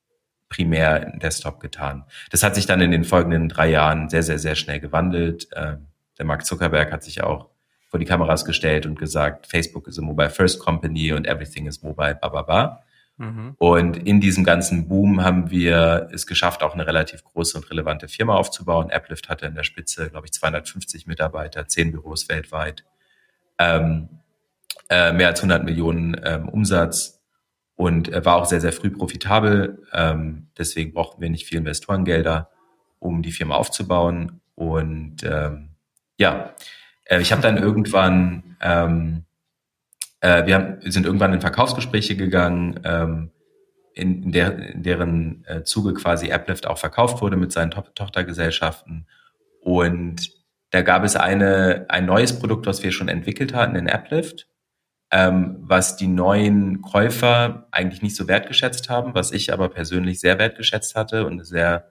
primär 0.49 1.13
im 1.13 1.19
Desktop 1.19 1.59
getan. 1.59 2.05
Das 2.29 2.43
hat 2.43 2.55
sich 2.55 2.65
dann 2.65 2.81
in 2.81 2.91
den 2.91 3.03
folgenden 3.03 3.49
drei 3.49 3.69
Jahren 3.69 4.09
sehr, 4.09 4.23
sehr, 4.23 4.39
sehr 4.39 4.55
schnell 4.55 4.79
gewandelt. 4.79 5.47
Ähm, 5.55 5.87
der 6.17 6.25
Mark 6.25 6.45
Zuckerberg 6.45 6.91
hat 6.91 7.03
sich 7.03 7.23
auch 7.23 7.49
vor 7.89 7.99
die 7.99 8.05
Kameras 8.05 8.45
gestellt 8.45 8.85
und 8.85 8.99
gesagt, 8.99 9.47
Facebook 9.47 9.87
is 9.87 9.97
a 9.97 10.01
mobile 10.01 10.29
first 10.29 10.59
company 10.59 11.13
und 11.13 11.27
everything 11.27 11.65
is 11.65 11.81
mobile, 11.81 12.15
bla 12.15 12.29
bla 12.29 12.41
bla. 12.41 12.83
Mhm. 13.17 13.55
Und 13.57 13.97
in 13.97 14.19
diesem 14.19 14.43
ganzen 14.43 14.87
Boom 14.87 15.23
haben 15.23 15.49
wir 15.49 16.09
es 16.11 16.27
geschafft, 16.27 16.61
auch 16.61 16.73
eine 16.73 16.85
relativ 16.85 17.23
große 17.23 17.57
und 17.57 17.69
relevante 17.71 18.07
Firma 18.07 18.35
aufzubauen. 18.35 18.91
Applift 18.91 19.29
hatte 19.29 19.45
in 19.45 19.55
der 19.55 19.63
Spitze, 19.63 20.09
glaube 20.09 20.27
ich, 20.27 20.33
250 20.33 21.07
Mitarbeiter, 21.07 21.67
10 21.67 21.91
Büros 21.91 22.27
weltweit, 22.27 22.83
ähm, 23.57 24.09
äh, 24.89 25.13
mehr 25.13 25.29
als 25.29 25.39
100 25.39 25.63
Millionen 25.63 26.19
ähm, 26.23 26.49
Umsatz 26.49 27.14
und 27.75 28.11
äh, 28.11 28.23
war 28.25 28.35
auch 28.37 28.45
sehr, 28.45 28.61
sehr 28.61 28.73
früh 28.73 28.89
profitabel. 28.89 29.83
Ähm, 29.93 30.47
deswegen 30.57 30.93
brauchten 30.93 31.21
wir 31.21 31.29
nicht 31.29 31.45
viel 31.45 31.59
Investorengelder, 31.59 32.49
um 32.99 33.21
die 33.21 33.31
Firma 33.31 33.55
aufzubauen. 33.55 34.41
Und 34.55 35.23
ähm, 35.23 35.69
ja, 36.17 36.53
äh, 37.05 37.21
ich 37.21 37.31
habe 37.31 37.41
dann 37.41 37.57
irgendwann 37.57 38.55
ähm, 38.61 39.25
äh, 40.25 40.45
wir, 40.47 40.55
haben, 40.55 40.77
sind 40.81 41.05
irgendwann 41.05 41.33
in 41.33 41.41
Verkaufsgespräche 41.41 42.15
gegangen, 42.15 42.79
ähm, 42.83 43.31
in, 43.93 44.31
der, 44.31 44.57
in 44.57 44.83
deren 44.83 45.45
äh, 45.45 45.63
Zuge 45.63 45.93
quasi 45.93 46.31
Applift 46.31 46.67
auch 46.67 46.79
verkauft 46.79 47.21
wurde 47.21 47.37
mit 47.37 47.51
seinen 47.51 47.71
to 47.71 47.81
Tochtergesellschaften. 47.93 49.07
Und 49.61 50.31
da 50.71 50.81
gab 50.81 51.03
es 51.03 51.15
eine, 51.15 51.85
ein 51.89 52.05
neues 52.05 52.37
Produkt, 52.39 52.65
was 52.65 52.83
wir 52.83 52.91
schon 52.91 53.07
entwickelt 53.07 53.53
hatten 53.53 53.75
in 53.75 53.89
Applift, 53.89 54.47
ähm, 55.11 55.57
was 55.59 55.95
die 55.97 56.07
neuen 56.07 56.81
Käufer 56.81 57.67
eigentlich 57.71 58.01
nicht 58.01 58.15
so 58.15 58.27
wertgeschätzt 58.27 58.89
haben, 58.89 59.13
was 59.13 59.31
ich 59.31 59.53
aber 59.53 59.69
persönlich 59.69 60.19
sehr 60.19 60.39
wertgeschätzt 60.39 60.95
hatte 60.95 61.25
und 61.25 61.33
eine 61.33 61.45
sehr 61.45 61.89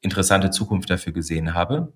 interessante 0.00 0.50
Zukunft 0.50 0.90
dafür 0.90 1.12
gesehen 1.12 1.54
habe. 1.54 1.92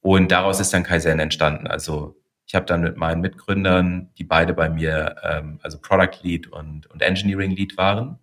Und 0.00 0.30
daraus 0.30 0.60
ist 0.60 0.72
dann 0.72 0.84
Kaizen 0.84 1.18
entstanden. 1.18 1.66
Also 1.66 2.16
ich 2.46 2.54
habe 2.54 2.66
dann 2.66 2.80
mit 2.80 2.96
meinen 2.96 3.20
Mitgründern, 3.20 4.10
die 4.16 4.24
beide 4.24 4.54
bei 4.54 4.70
mir, 4.70 5.16
ähm, 5.22 5.58
also 5.62 5.78
Product 5.80 6.22
Lead 6.22 6.46
und, 6.46 6.86
und 6.86 7.02
Engineering 7.02 7.50
Lead 7.50 7.76
waren, 7.76 8.18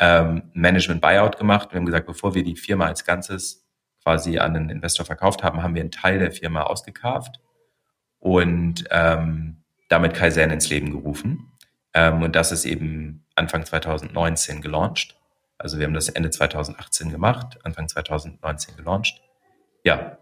ähm, 0.00 0.50
Management 0.54 1.00
Buyout 1.00 1.36
gemacht. 1.38 1.70
Wir 1.70 1.78
haben 1.78 1.86
gesagt, 1.86 2.06
bevor 2.06 2.34
wir 2.34 2.42
die 2.42 2.56
Firma 2.56 2.86
als 2.86 3.04
Ganzes 3.04 3.68
quasi 4.02 4.38
an 4.38 4.56
einen 4.56 4.70
Investor 4.70 5.06
verkauft 5.06 5.44
haben, 5.44 5.62
haben 5.62 5.74
wir 5.74 5.82
einen 5.82 5.90
Teil 5.90 6.18
der 6.18 6.32
Firma 6.32 6.62
ausgekauft 6.62 7.40
und 8.18 8.84
ähm, 8.90 9.59
damit 9.90 10.14
Kaizen 10.14 10.50
ins 10.50 10.70
Leben 10.70 10.90
gerufen. 10.90 11.52
Ähm, 11.92 12.22
und 12.22 12.34
das 12.34 12.52
ist 12.52 12.64
eben 12.64 13.26
Anfang 13.34 13.66
2019 13.66 14.62
gelauncht. 14.62 15.18
Also 15.58 15.78
wir 15.78 15.84
haben 15.84 15.92
das 15.92 16.08
Ende 16.08 16.30
2018 16.30 17.10
gemacht, 17.10 17.58
Anfang 17.64 17.86
2019 17.88 18.76
gelauncht. 18.76 19.20
Ja. 19.84 20.16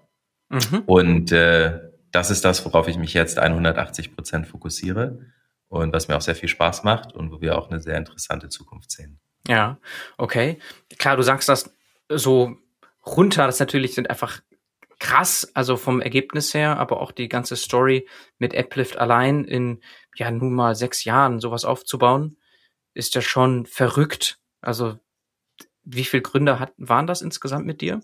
Mhm. 0.49 0.83
Und 0.87 1.31
äh, 1.31 1.79
das 2.11 2.31
ist 2.31 2.45
das, 2.45 2.65
worauf 2.65 2.89
ich 2.89 2.97
mich 2.97 3.15
jetzt 3.15 3.39
180 3.39 4.17
Prozent 4.17 4.47
fokussiere 4.49 5.21
und 5.69 5.93
was 5.93 6.09
mir 6.09 6.17
auch 6.17 6.23
sehr 6.23 6.35
viel 6.35 6.49
Spaß 6.49 6.83
macht 6.83 7.13
und 7.13 7.31
wo 7.31 7.41
wir 7.41 7.59
auch 7.59 7.71
eine 7.71 7.81
sehr 7.81 7.99
interessante 7.99 8.49
Zukunft 8.49 8.91
sehen. 8.91 9.21
Ja, 9.47 9.79
okay. 10.17 10.59
Klar, 10.99 11.17
du 11.17 11.23
sagst 11.23 11.49
das 11.49 11.71
so 12.09 12.57
runter, 13.05 13.47
das 13.47 13.61
natürlich 13.61 13.95
sind 13.95 14.09
einfach 14.09 14.41
krass, 14.99 15.51
also 15.55 15.77
vom 15.77 16.01
Ergebnis 16.01 16.55
her, 16.55 16.79
aber 16.79 17.01
auch 17.01 17.13
die 17.13 17.29
ganze 17.29 17.57
Story 17.57 18.09
mit 18.39 18.57
Applift 18.57 18.99
allein 18.99 19.45
in 19.45 19.81
ja 20.17 20.31
nun 20.31 20.55
mal 20.55 20.75
sechs 20.75 21.05
Jahren 21.05 21.41
sowas 21.41 21.65
aufzubauen, 21.65 22.37
ist 22.95 23.15
ja 23.15 23.21
schon 23.21 23.67
verrückt. 23.67 24.39
Also 24.61 24.99
wie 25.85 26.05
viele 26.05 26.23
Gründer 26.23 26.59
hat, 26.59 26.73
waren 26.77 27.07
das 27.07 27.23
insgesamt 27.23 27.67
mit 27.67 27.81
dir? 27.81 28.01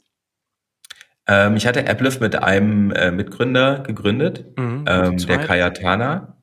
Ähm, 1.27 1.57
ich 1.57 1.67
hatte 1.67 1.89
AppLift 1.89 2.21
mit 2.21 2.37
einem 2.37 2.91
äh, 2.93 3.11
Mitgründer 3.11 3.81
gegründet, 3.81 4.57
mhm, 4.57 4.85
ähm, 4.87 5.17
der 5.17 5.39
Kayatana, 5.39 6.37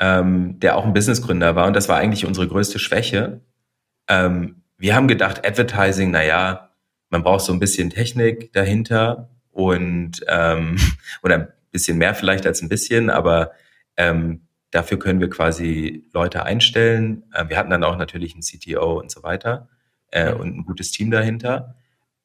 ähm, 0.00 0.58
der 0.60 0.76
auch 0.76 0.84
ein 0.84 0.94
Businessgründer 0.94 1.54
war 1.54 1.66
und 1.66 1.74
das 1.74 1.88
war 1.88 1.98
eigentlich 1.98 2.24
unsere 2.24 2.48
größte 2.48 2.78
Schwäche. 2.78 3.40
Ähm, 4.08 4.62
wir 4.78 4.94
haben 4.94 5.08
gedacht, 5.08 5.46
Advertising, 5.46 6.10
na 6.10 6.24
ja, 6.24 6.70
man 7.10 7.22
braucht 7.22 7.42
so 7.42 7.52
ein 7.52 7.60
bisschen 7.60 7.90
Technik 7.90 8.52
dahinter 8.52 9.31
und 9.52 10.24
ähm, 10.28 10.76
oder 11.22 11.34
ein 11.36 11.48
bisschen 11.70 11.98
mehr 11.98 12.14
vielleicht 12.14 12.46
als 12.46 12.62
ein 12.62 12.68
bisschen, 12.68 13.10
aber 13.10 13.52
ähm, 13.96 14.42
dafür 14.70 14.98
können 14.98 15.20
wir 15.20 15.30
quasi 15.30 16.04
Leute 16.12 16.44
einstellen. 16.44 17.24
Äh, 17.32 17.48
wir 17.48 17.56
hatten 17.56 17.70
dann 17.70 17.84
auch 17.84 17.96
natürlich 17.96 18.34
einen 18.34 18.42
CTO 18.42 18.98
und 18.98 19.10
so 19.10 19.22
weiter 19.22 19.68
äh, 20.10 20.32
und 20.32 20.56
ein 20.56 20.64
gutes 20.64 20.90
Team 20.90 21.10
dahinter. 21.10 21.76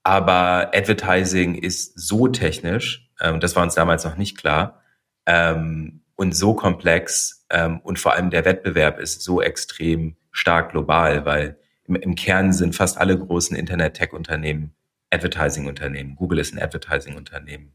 Aber 0.03 0.71
Advertising 0.73 1.55
ist 1.55 1.99
so 1.99 2.27
technisch, 2.29 3.09
ähm, 3.19 3.39
das 3.39 3.55
war 3.55 3.63
uns 3.63 3.75
damals 3.75 4.05
noch 4.05 4.15
nicht 4.15 4.37
klar, 4.37 4.81
ähm, 5.25 6.01
und 6.15 6.35
so 6.35 6.53
komplex 6.53 7.45
ähm, 7.49 7.79
und 7.81 7.99
vor 7.99 8.13
allem 8.13 8.29
der 8.29 8.45
Wettbewerb 8.45 8.99
ist 8.99 9.21
so 9.21 9.41
extrem 9.41 10.15
stark 10.31 10.71
global, 10.71 11.25
weil 11.25 11.57
im, 11.85 11.95
im 11.95 12.15
Kern 12.15 12.53
sind 12.53 12.75
fast 12.75 12.97
alle 12.97 13.17
großen 13.17 13.55
Internet-Tech-Unternehmen 13.55 14.73
Advertising-Unternehmen. 15.11 16.15
Google 16.15 16.39
ist 16.39 16.53
ein 16.53 16.61
Advertising-Unternehmen. 16.61 17.73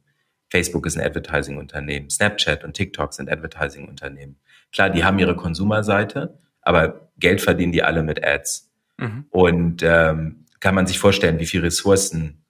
Facebook 0.51 0.87
ist 0.87 0.97
ein 0.97 1.05
Advertising-Unternehmen. 1.05 2.11
Snapchat 2.11 2.63
und 2.65 2.75
TikTok 2.75 3.15
sind 3.15 3.31
Advertising-Unternehmen. 3.31 4.37
Klar, 4.73 4.91
die 4.91 5.05
haben 5.05 5.19
ihre 5.19 5.35
Konsumerseite, 5.35 6.39
aber 6.61 7.11
Geld 7.19 7.41
verdienen 7.41 7.73
die 7.73 7.83
alle 7.83 8.03
mit 8.03 8.25
Ads. 8.25 8.71
Mhm. 8.99 9.25
Und 9.31 9.83
ähm, 9.83 10.47
kann 10.61 10.75
man 10.75 10.87
sich 10.87 10.99
vorstellen, 10.99 11.39
wie 11.39 11.47
viel 11.47 11.63
Ressourcen 11.63 12.45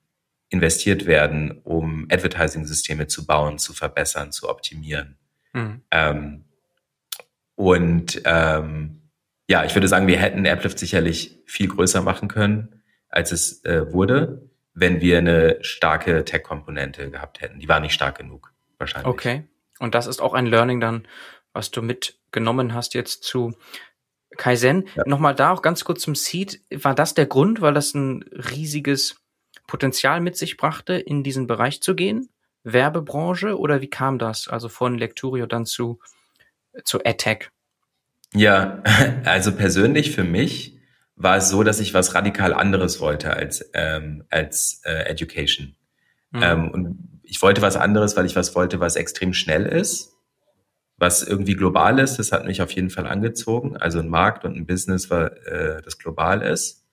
investiert 0.49 1.05
werden, 1.05 1.61
um 1.63 2.05
Advertising-Systeme 2.11 3.07
zu 3.07 3.25
bauen, 3.25 3.57
zu 3.57 3.73
verbessern, 3.73 4.31
zu 4.31 4.49
optimieren. 4.49 5.17
Mhm. 5.53 5.81
Ähm, 5.89 6.43
und 7.55 8.21
ähm, 8.25 9.01
ja, 9.49 9.65
ich 9.65 9.75
würde 9.75 9.87
sagen, 9.87 10.07
wir 10.07 10.17
hätten 10.17 10.45
Airplift 10.45 10.77
sicherlich 10.77 11.39
viel 11.45 11.67
größer 11.67 12.01
machen 12.01 12.27
können, 12.27 12.81
als 13.09 13.31
es 13.31 13.63
äh, 13.65 13.91
wurde, 13.91 14.49
wenn 14.73 15.01
wir 15.01 15.19
eine 15.19 15.57
starke 15.61 16.25
Tech-Komponente 16.25 17.11
gehabt 17.11 17.41
hätten. 17.41 17.59
Die 17.59 17.69
war 17.69 17.79
nicht 17.79 17.93
stark 17.93 18.17
genug, 18.17 18.51
wahrscheinlich. 18.77 19.07
Okay. 19.07 19.43
Und 19.79 19.95
das 19.95 20.07
ist 20.07 20.21
auch 20.21 20.33
ein 20.33 20.45
Learning 20.45 20.79
dann, 20.79 21.07
was 21.53 21.71
du 21.71 21.81
mitgenommen 21.81 22.73
hast 22.73 22.93
jetzt 22.93 23.23
zu 23.23 23.53
Kaizen, 24.37 24.87
ja. 24.95 25.03
nochmal 25.05 25.35
da 25.35 25.51
auch 25.51 25.61
ganz 25.61 25.83
kurz 25.83 26.01
zum 26.01 26.15
Seed. 26.15 26.61
War 26.71 26.95
das 26.95 27.13
der 27.13 27.27
Grund, 27.27 27.61
weil 27.61 27.73
das 27.73 27.93
ein 27.93 28.23
riesiges 28.31 29.21
Potenzial 29.67 30.21
mit 30.21 30.37
sich 30.37 30.57
brachte, 30.57 30.93
in 30.93 31.23
diesen 31.23 31.47
Bereich 31.47 31.81
zu 31.81 31.95
gehen? 31.95 32.29
Werbebranche 32.63 33.57
oder 33.57 33.81
wie 33.81 33.89
kam 33.89 34.17
das? 34.17 34.47
Also 34.47 34.69
von 34.69 34.97
Lecturio 34.97 35.45
dann 35.45 35.65
zu, 35.65 35.99
zu 36.83 36.99
AdTech? 37.03 37.49
Ja, 38.33 38.81
also 39.25 39.51
persönlich 39.51 40.11
für 40.11 40.23
mich 40.23 40.72
war 41.15 41.37
es 41.37 41.49
so, 41.49 41.63
dass 41.63 41.79
ich 41.79 41.93
was 41.93 42.15
radikal 42.15 42.53
anderes 42.53 42.99
wollte 42.99 43.33
als, 43.33 43.69
ähm, 43.73 44.23
als 44.29 44.81
äh, 44.83 45.09
Education. 45.09 45.75
Mhm. 46.31 46.43
Ähm, 46.43 46.71
und 46.71 47.21
ich 47.23 47.41
wollte 47.41 47.61
was 47.61 47.75
anderes, 47.75 48.17
weil 48.17 48.25
ich 48.25 48.35
was 48.35 48.55
wollte, 48.55 48.79
was 48.79 48.95
extrem 48.95 49.33
schnell 49.33 49.65
ist 49.65 50.13
was 50.97 51.23
irgendwie 51.23 51.55
global 51.55 51.99
ist, 51.99 52.17
das 52.17 52.31
hat 52.31 52.45
mich 52.45 52.61
auf 52.61 52.71
jeden 52.71 52.89
Fall 52.89 53.07
angezogen. 53.07 53.75
Also 53.77 53.99
ein 53.99 54.07
Markt 54.07 54.45
und 54.45 54.55
ein 54.55 54.65
Business, 54.65 55.11
äh, 55.11 55.81
das 55.83 55.97
global 55.97 56.41
ist 56.41 56.85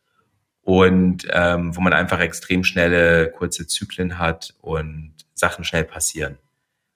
und 0.63 1.27
ähm, 1.31 1.77
wo 1.77 1.81
man 1.81 1.93
einfach 1.93 2.21
extrem 2.21 2.65
schnelle, 2.65 3.31
kurze 3.31 3.67
Zyklen 3.67 4.19
hat 4.19 4.55
und 4.61 5.15
Sachen 5.35 5.65
schnell 5.65 5.85
passieren. 5.85 6.39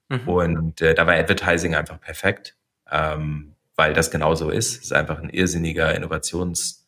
Mhm. 0.09 0.29
Und 0.29 0.81
äh, 0.81 0.95
da 0.95 1.07
war 1.07 1.15
Advertising 1.15 1.75
einfach 1.75 2.01
perfekt, 2.01 2.57
ähm, 2.91 3.55
weil 3.77 3.95
das 3.95 4.11
genauso 4.11 4.51
ist. 4.51 4.79
Es 4.79 4.85
ist 4.87 4.93
einfach 4.93 5.23
ein 5.23 5.31
irrsinniger 5.31 5.95
Innovations, 5.95 6.84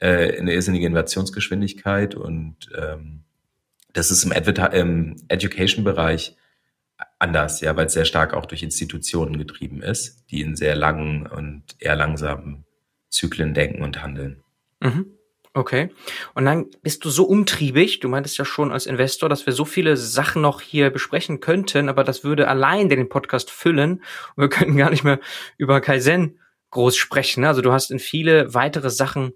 äh, 0.00 0.38
eine 0.38 0.52
irrsinnige 0.52 0.86
Innovationsgeschwindigkeit 0.86 2.14
und 2.14 2.56
ähm, 2.76 3.22
das 3.92 4.10
ist 4.10 4.24
im, 4.24 4.32
im 4.32 5.16
Education-Bereich 5.28 6.36
anders, 7.18 7.60
ja, 7.60 7.76
weil 7.76 7.86
es 7.86 7.92
sehr 7.92 8.04
stark 8.04 8.34
auch 8.34 8.46
durch 8.46 8.62
Institutionen 8.62 9.38
getrieben 9.38 9.82
ist, 9.82 10.24
die 10.30 10.40
in 10.40 10.56
sehr 10.56 10.74
langen 10.74 11.26
und 11.26 11.64
eher 11.78 11.96
langsamen 11.96 12.64
Zyklen 13.08 13.54
denken 13.54 13.82
und 13.82 14.02
handeln. 14.02 14.42
Mhm. 14.80 15.06
Okay. 15.52 15.90
Und 16.34 16.44
dann 16.44 16.66
bist 16.82 17.04
du 17.04 17.10
so 17.10 17.24
umtriebig, 17.24 17.98
du 17.98 18.08
meintest 18.08 18.38
ja 18.38 18.44
schon 18.44 18.70
als 18.70 18.86
Investor, 18.86 19.28
dass 19.28 19.46
wir 19.46 19.52
so 19.52 19.64
viele 19.64 19.96
Sachen 19.96 20.42
noch 20.42 20.60
hier 20.60 20.90
besprechen 20.90 21.40
könnten, 21.40 21.88
aber 21.88 22.04
das 22.04 22.22
würde 22.22 22.46
allein 22.46 22.88
den 22.88 23.08
Podcast 23.08 23.50
füllen 23.50 24.02
und 24.36 24.42
wir 24.42 24.48
könnten 24.48 24.76
gar 24.76 24.90
nicht 24.90 25.02
mehr 25.02 25.18
über 25.58 25.80
Kaizen 25.80 26.38
groß 26.70 26.96
sprechen. 26.96 27.44
Also 27.44 27.62
du 27.62 27.72
hast 27.72 27.90
in 27.90 27.98
viele 27.98 28.54
weitere 28.54 28.90
Sachen 28.90 29.32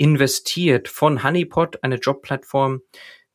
investiert, 0.00 0.88
von 0.88 1.22
Honeypot, 1.22 1.82
eine 1.82 1.96
Jobplattform, 1.96 2.80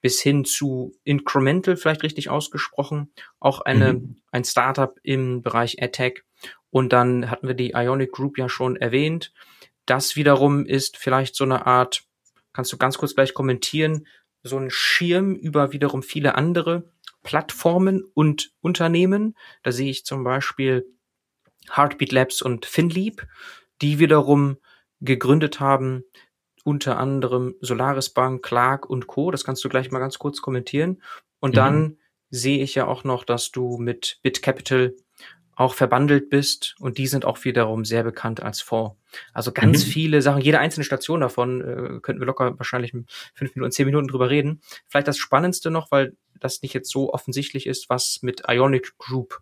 bis 0.02 0.22
hin 0.22 0.46
zu 0.46 0.94
Incremental, 1.04 1.78
vielleicht 1.78 2.04
richtig 2.04 2.30
ausgesprochen, 2.30 3.12
auch 3.40 3.62
eine, 3.62 3.94
mhm. 3.94 4.18
ein 4.32 4.44
Startup 4.44 4.96
im 5.04 5.42
Bereich 5.42 5.82
AdTech. 5.82 6.24
Und 6.70 6.92
dann 6.92 7.30
hatten 7.30 7.48
wir 7.48 7.56
die 7.56 7.72
Ionic 7.72 8.12
Group 8.12 8.38
ja 8.38 8.50
schon 8.50 8.76
erwähnt. 8.76 9.32
Das 9.86 10.16
wiederum 10.16 10.66
ist 10.66 10.98
vielleicht 10.98 11.36
so 11.36 11.44
eine 11.44 11.66
Art 11.66 12.04
Kannst 12.56 12.72
du 12.72 12.78
ganz 12.78 12.98
kurz 12.98 13.14
gleich 13.16 13.34
kommentieren, 13.34 14.08
so 14.42 14.58
ein 14.58 14.70
Schirm 14.70 15.36
über 15.36 15.74
wiederum 15.74 16.02
viele 16.02 16.36
andere 16.36 16.90
Plattformen 17.22 18.02
und 18.14 18.54
Unternehmen. 18.62 19.36
Da 19.62 19.74
sehe 19.74 19.90
ich 19.90 20.06
zum 20.06 20.24
Beispiel 20.24 20.86
Heartbeat 21.70 22.14
Labs 22.14 22.42
und 22.42 22.66
FinLeap, 22.66 23.28
die 23.82 24.00
wiederum 24.00 24.56
gegründet 25.02 25.60
haben, 25.60 26.06
unter 26.66 26.98
anderem 26.98 27.56
Solaris 27.62 28.10
Bank, 28.10 28.44
Clark 28.44 28.90
und 28.90 29.06
Co. 29.06 29.30
Das 29.30 29.44
kannst 29.46 29.64
du 29.64 29.70
gleich 29.70 29.92
mal 29.92 30.00
ganz 30.00 30.18
kurz 30.18 30.42
kommentieren. 30.42 31.02
Und 31.40 31.52
mhm. 31.52 31.56
dann 31.56 31.98
sehe 32.32 32.64
ich 32.64 32.74
ja 32.74 32.88
auch 32.88 33.04
noch, 33.04 33.24
dass 33.24 33.52
du 33.52 33.78
mit 33.78 34.20
BitCapital 34.24 34.96
auch 35.56 35.76
verbandelt 35.76 36.30
bist 36.30 36.76
und 36.80 36.98
die 36.98 37.08
sind 37.08 37.24
auch 37.24 37.46
wiederum 37.46 37.86
sehr 37.86 38.04
bekannt 38.04 38.42
als 38.42 38.62
Fonds. 38.62 38.98
Also 39.32 39.54
ganz 39.54 39.86
mhm. 39.86 39.90
viele 39.90 40.22
Sachen, 40.22 40.42
jede 40.42 40.60
einzelne 40.60 40.84
Station 40.84 41.22
davon 41.22 41.62
äh, 41.62 42.00
könnten 42.02 42.20
wir 42.20 42.26
locker 42.26 42.58
wahrscheinlich 42.58 42.92
fünf 42.92 43.56
Minuten, 43.56 43.72
zehn 43.72 43.86
Minuten 43.86 44.08
drüber 44.08 44.30
reden. 44.30 44.60
Vielleicht 44.88 45.08
das 45.08 45.18
Spannendste 45.18 45.70
noch, 45.70 45.92
weil 45.92 46.18
das 46.40 46.62
nicht 46.62 46.74
jetzt 46.74 46.92
so 46.92 47.14
offensichtlich 47.14 47.68
ist, 47.68 47.90
was 47.90 48.20
mit 48.22 48.44
Ionic 48.50 48.98
Group 48.98 49.40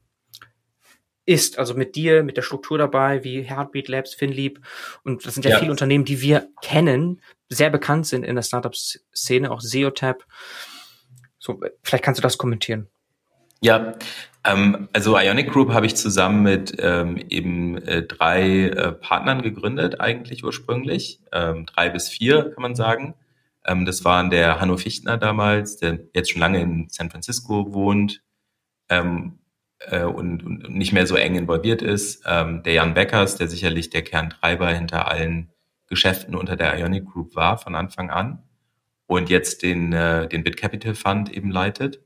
ist, 1.26 1.60
also 1.60 1.74
mit 1.74 1.96
dir, 1.96 2.24
mit 2.24 2.38
der 2.38 2.42
Struktur 2.42 2.78
dabei, 2.78 3.24
wie 3.24 3.42
Heartbeat 3.42 3.88
Labs, 3.88 4.14
FinLeap 4.14 4.60
und 5.04 5.26
das 5.26 5.34
sind 5.34 5.46
ja, 5.46 5.52
ja. 5.52 5.60
viele 5.60 5.72
Unternehmen, 5.72 6.06
die 6.06 6.22
wir 6.22 6.50
kennen, 6.62 7.22
sehr 7.50 7.70
bekannt 7.70 8.08
sind 8.08 8.24
in 8.24 8.36
der 8.36 8.44
Startup-Szene, 8.44 9.52
auch 9.52 9.62
SEOTap. 9.62 10.26
So, 11.40 11.62
vielleicht 11.82 12.04
kannst 12.04 12.20
du 12.20 12.24
das 12.24 12.38
kommentieren. 12.38 12.88
Ja, 13.62 13.96
ähm, 14.44 14.90
also 14.92 15.18
Ionic 15.18 15.52
Group 15.52 15.72
habe 15.72 15.86
ich 15.86 15.96
zusammen 15.96 16.44
mit 16.44 16.76
ähm, 16.80 17.18
eben 17.30 17.78
äh, 17.84 18.04
drei 18.04 18.68
äh, 18.68 18.92
Partnern 18.92 19.42
gegründet, 19.42 20.02
eigentlich 20.02 20.44
ursprünglich. 20.44 21.22
Ähm, 21.32 21.66
drei 21.66 21.90
bis 21.90 22.10
vier, 22.10 22.52
kann 22.52 22.62
man 22.62 22.76
sagen. 22.76 23.16
Ähm, 23.66 23.86
das 23.86 24.04
waren 24.04 24.30
der 24.30 24.60
Hanno 24.60 24.76
Fichtner 24.76 25.18
damals, 25.18 25.78
der 25.78 26.00
jetzt 26.14 26.32
schon 26.32 26.42
lange 26.42 26.62
in 26.62 26.88
San 26.90 27.10
Francisco 27.10 27.74
wohnt 27.74 28.22
ähm, 28.90 29.40
äh, 29.90 30.04
und, 30.04 30.44
und 30.44 30.70
nicht 30.70 30.94
mehr 30.94 31.08
so 31.08 31.16
eng 31.16 31.36
involviert 31.36 31.82
ist. 31.82 32.24
Ähm, 32.26 32.64
der 32.64 32.74
Jan 32.74 32.94
Beckers, 32.94 33.38
der 33.38 33.48
sicherlich 33.48 33.90
der 33.90 34.04
Kerntreiber 34.04 34.70
hinter 34.70 35.08
allen 35.08 35.52
Geschäften 35.88 36.36
unter 36.36 36.56
der 36.56 36.78
Ionic 36.78 37.06
Group 37.06 37.36
war 37.36 37.58
von 37.58 37.76
Anfang 37.76 38.10
an 38.10 38.44
und 39.08 39.30
jetzt 39.30 39.64
den, 39.64 39.94
äh, 39.94 40.28
den 40.28 40.44
Bit 40.44 40.58
Capital 40.58 40.96
Fund 40.96 41.32
eben 41.32 41.52
leitet 41.52 42.02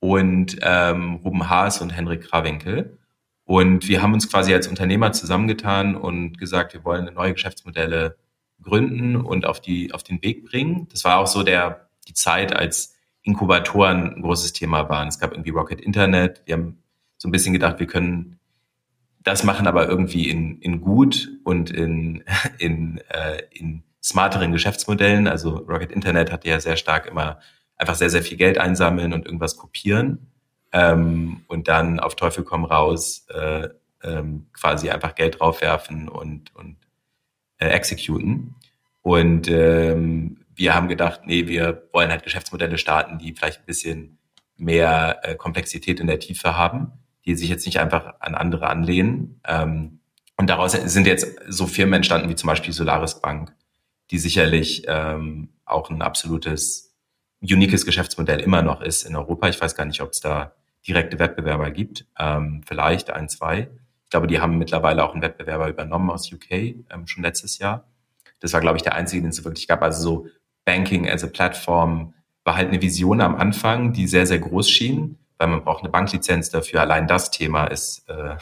und 0.00 0.58
ähm, 0.60 1.14
Ruben 1.24 1.48
Haas 1.48 1.80
und 1.80 1.90
Henrik 1.90 2.22
Krawinkel. 2.22 2.98
Und 3.44 3.88
wir 3.88 4.02
haben 4.02 4.14
uns 4.14 4.30
quasi 4.30 4.52
als 4.52 4.68
Unternehmer 4.68 5.12
zusammengetan 5.12 5.96
und 5.96 6.38
gesagt, 6.38 6.74
wir 6.74 6.84
wollen 6.84 7.12
neue 7.14 7.34
Geschäftsmodelle 7.34 8.16
gründen 8.62 9.16
und 9.16 9.46
auf 9.46 9.60
die 9.60 9.92
auf 9.92 10.02
den 10.02 10.22
Weg 10.22 10.44
bringen. 10.46 10.88
Das 10.90 11.04
war 11.04 11.18
auch 11.18 11.26
so 11.26 11.42
der 11.42 11.88
die 12.08 12.14
Zeit, 12.14 12.54
als 12.54 12.94
Inkubatoren 13.22 14.14
ein 14.14 14.22
großes 14.22 14.52
Thema 14.52 14.88
waren. 14.88 15.08
Es 15.08 15.18
gab 15.18 15.32
irgendwie 15.32 15.50
Rocket 15.50 15.80
Internet. 15.80 16.42
Wir 16.44 16.54
haben 16.54 16.82
so 17.24 17.28
ein 17.28 17.32
bisschen 17.32 17.54
gedacht, 17.54 17.80
wir 17.80 17.86
können 17.86 18.38
das 19.22 19.44
machen, 19.44 19.66
aber 19.66 19.88
irgendwie 19.88 20.28
in, 20.28 20.60
in 20.60 20.82
gut 20.82 21.30
und 21.42 21.70
in, 21.70 22.22
in, 22.58 22.98
äh, 23.08 23.40
in 23.50 23.82
smarteren 24.02 24.52
Geschäftsmodellen. 24.52 25.26
Also 25.26 25.56
Rocket 25.56 25.90
Internet 25.90 26.30
hat 26.30 26.44
ja 26.44 26.60
sehr 26.60 26.76
stark 26.76 27.06
immer 27.06 27.40
einfach 27.76 27.94
sehr, 27.94 28.10
sehr 28.10 28.22
viel 28.22 28.36
Geld 28.36 28.58
einsammeln 28.58 29.14
und 29.14 29.24
irgendwas 29.24 29.56
kopieren 29.56 30.32
ähm, 30.70 31.44
und 31.48 31.66
dann 31.66 31.98
auf 31.98 32.14
Teufel 32.14 32.44
komm 32.44 32.66
raus 32.66 33.26
äh, 33.30 33.70
ähm, 34.02 34.48
quasi 34.52 34.90
einfach 34.90 35.14
Geld 35.14 35.40
draufwerfen 35.40 36.10
und, 36.10 36.54
und 36.54 36.76
äh, 37.56 37.68
exekuten. 37.68 38.54
Und 39.00 39.48
ähm, 39.48 40.44
wir 40.54 40.74
haben 40.74 40.88
gedacht, 40.88 41.22
nee, 41.24 41.46
wir 41.46 41.88
wollen 41.90 42.10
halt 42.10 42.22
Geschäftsmodelle 42.22 42.76
starten, 42.76 43.16
die 43.16 43.32
vielleicht 43.32 43.60
ein 43.60 43.66
bisschen 43.66 44.18
mehr 44.58 45.20
äh, 45.22 45.36
Komplexität 45.36 46.00
in 46.00 46.06
der 46.06 46.20
Tiefe 46.20 46.54
haben, 46.58 46.92
die 47.26 47.34
sich 47.34 47.48
jetzt 47.48 47.66
nicht 47.66 47.80
einfach 47.80 48.14
an 48.20 48.34
andere 48.34 48.68
anlehnen. 48.68 49.40
Ähm, 49.46 50.00
und 50.36 50.50
daraus 50.50 50.72
sind 50.72 51.06
jetzt 51.06 51.26
so 51.48 51.66
Firmen 51.66 51.94
entstanden 51.94 52.28
wie 52.28 52.34
zum 52.34 52.48
Beispiel 52.48 52.72
Solaris 52.72 53.20
Bank, 53.20 53.54
die 54.10 54.18
sicherlich 54.18 54.84
ähm, 54.88 55.50
auch 55.64 55.90
ein 55.90 56.02
absolutes 56.02 56.94
uniques 57.40 57.84
Geschäftsmodell 57.86 58.40
immer 58.40 58.62
noch 58.62 58.80
ist 58.80 59.04
in 59.04 59.16
Europa. 59.16 59.48
Ich 59.48 59.60
weiß 59.60 59.74
gar 59.74 59.84
nicht, 59.84 60.00
ob 60.00 60.10
es 60.10 60.20
da 60.20 60.54
direkte 60.86 61.18
Wettbewerber 61.18 61.70
gibt. 61.70 62.06
Ähm, 62.18 62.62
vielleicht 62.66 63.10
ein, 63.10 63.28
zwei. 63.28 63.70
Ich 64.04 64.10
glaube, 64.10 64.26
die 64.26 64.40
haben 64.40 64.58
mittlerweile 64.58 65.04
auch 65.04 65.12
einen 65.12 65.22
Wettbewerber 65.22 65.68
übernommen 65.68 66.10
aus 66.10 66.30
UK, 66.32 66.50
ähm, 66.50 67.06
schon 67.06 67.22
letztes 67.22 67.58
Jahr. 67.58 67.88
Das 68.40 68.52
war, 68.52 68.60
glaube 68.60 68.76
ich, 68.76 68.82
der 68.82 68.94
einzige, 68.94 69.22
den 69.22 69.30
es 69.30 69.44
wirklich 69.44 69.66
gab. 69.66 69.82
Also 69.82 70.02
so 70.02 70.26
Banking 70.64 71.08
as 71.08 71.24
a 71.24 71.28
Platform 71.28 72.14
war 72.44 72.56
halt 72.56 72.68
eine 72.68 72.82
Vision 72.82 73.20
am 73.20 73.36
Anfang, 73.36 73.92
die 73.92 74.06
sehr, 74.06 74.26
sehr 74.26 74.38
groß 74.38 74.70
schien, 74.70 75.18
weil 75.38 75.48
man 75.48 75.64
braucht 75.64 75.82
eine 75.82 75.90
Banklizenz 75.90 76.50
dafür. 76.50 76.80
Allein 76.80 77.06
das 77.06 77.30
Thema 77.30 77.66
ist, 77.66 78.08
äh, 78.08 78.36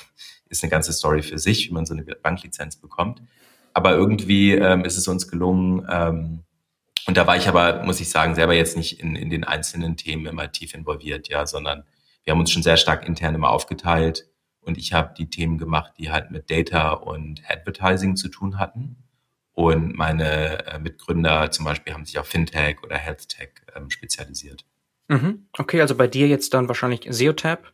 ist 0.48 0.62
eine 0.62 0.70
ganze 0.70 0.92
Story 0.92 1.22
für 1.22 1.38
sich, 1.38 1.68
wie 1.68 1.72
man 1.72 1.87
so 1.87 1.94
eine 1.94 2.02
Banklizenz 2.02 2.76
bekommt. 2.76 3.22
Aber 3.74 3.92
irgendwie 3.92 4.52
ähm, 4.52 4.85
ist 4.85 4.98
es 4.98 5.09
uns 5.09 5.28
gelungen, 5.28 5.87
ähm, 5.90 6.44
und 7.07 7.16
da 7.16 7.26
war 7.26 7.37
ich 7.37 7.48
aber, 7.48 7.83
muss 7.83 8.00
ich 8.00 8.11
sagen, 8.11 8.35
selber 8.35 8.55
jetzt 8.55 8.76
nicht 8.76 9.00
in, 9.00 9.16
in 9.16 9.28
den 9.28 9.44
einzelnen 9.44 9.96
Themen 9.96 10.26
immer 10.26 10.52
tief 10.52 10.74
involviert, 10.74 11.28
ja, 11.28 11.46
sondern 11.46 11.85
wir 12.24 12.33
haben 12.33 12.40
uns 12.40 12.52
schon 12.52 12.62
sehr 12.62 12.76
stark 12.76 13.07
intern 13.07 13.35
immer 13.35 13.50
aufgeteilt 13.50 14.28
und 14.61 14.78
ich 14.78 14.92
habe 14.92 15.12
die 15.16 15.28
Themen 15.28 15.59
gemacht, 15.59 15.94
die 15.98 16.12
halt 16.12 16.31
mit 16.31 16.50
Data 16.50 16.92
und 16.92 17.42
Advertising 17.48 18.14
zu 18.14 18.28
tun 18.28 18.59
hatten. 18.59 18.96
Und 19.52 19.96
meine 19.96 20.64
äh, 20.66 20.78
Mitgründer 20.78 21.50
zum 21.50 21.64
Beispiel 21.64 21.92
haben 21.92 22.05
sich 22.07 22.18
auf 22.18 22.26
Fintech 22.26 22.83
oder 22.83 22.96
Health 22.96 23.28
Tech 23.28 23.50
ähm, 23.74 23.90
spezialisiert. 23.90 24.64
Mhm. 25.09 25.47
Okay, 25.59 25.81
also 25.81 25.95
bei 25.95 26.07
dir 26.07 26.29
jetzt 26.29 26.55
dann 26.55 26.69
wahrscheinlich 26.69 27.07
SEOTap 27.09 27.73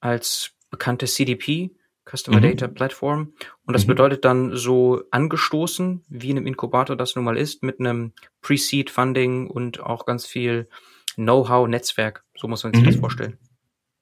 als 0.00 0.52
bekannte 0.70 1.06
CDP 1.06 1.70
Customer 2.06 2.38
mhm. 2.38 2.42
Data 2.42 2.68
Platform. 2.68 3.32
Und 3.64 3.74
das 3.74 3.84
mhm. 3.84 3.88
bedeutet 3.88 4.24
dann 4.24 4.56
so 4.56 5.02
angestoßen, 5.10 6.04
wie 6.08 6.30
in 6.30 6.36
einem 6.36 6.46
Inkubator 6.46 6.96
das 6.96 7.16
nun 7.16 7.24
mal 7.24 7.36
ist, 7.36 7.62
mit 7.62 7.80
einem 7.80 8.12
Pre-Seed 8.42 8.90
Funding 8.90 9.48
und 9.48 9.80
auch 9.80 10.06
ganz 10.06 10.24
viel 10.24 10.68
Know-how, 11.16 11.68
Netzwerk. 11.68 12.24
So 12.36 12.48
muss 12.48 12.62
man 12.62 12.72
sich 12.72 12.82
mhm. 12.82 12.86
das 12.86 12.96
vorstellen. 12.96 13.38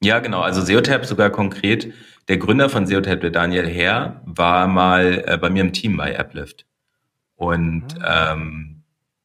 Ja, 0.03 0.19
genau. 0.19 0.43
Also 0.43 0.61
SEOTAP 0.61 1.07
sogar 1.07 1.31
konkret. 1.31 1.93
Der 2.29 2.37
Gründer 2.37 2.69
von 2.69 2.87
SEOTAP, 2.87 3.21
der 3.23 3.31
Daniel 3.31 3.67
Herr, 3.67 4.23
war 4.27 4.69
mal 4.69 5.25
äh, 5.27 5.39
bei 5.39 5.49
mir 5.49 5.63
im 5.63 5.73
Team 5.73 5.97
bei 5.97 6.19
Applift. 6.19 6.67
Und 7.37 8.03
ah. 8.03 8.35
ähm, 8.35 8.74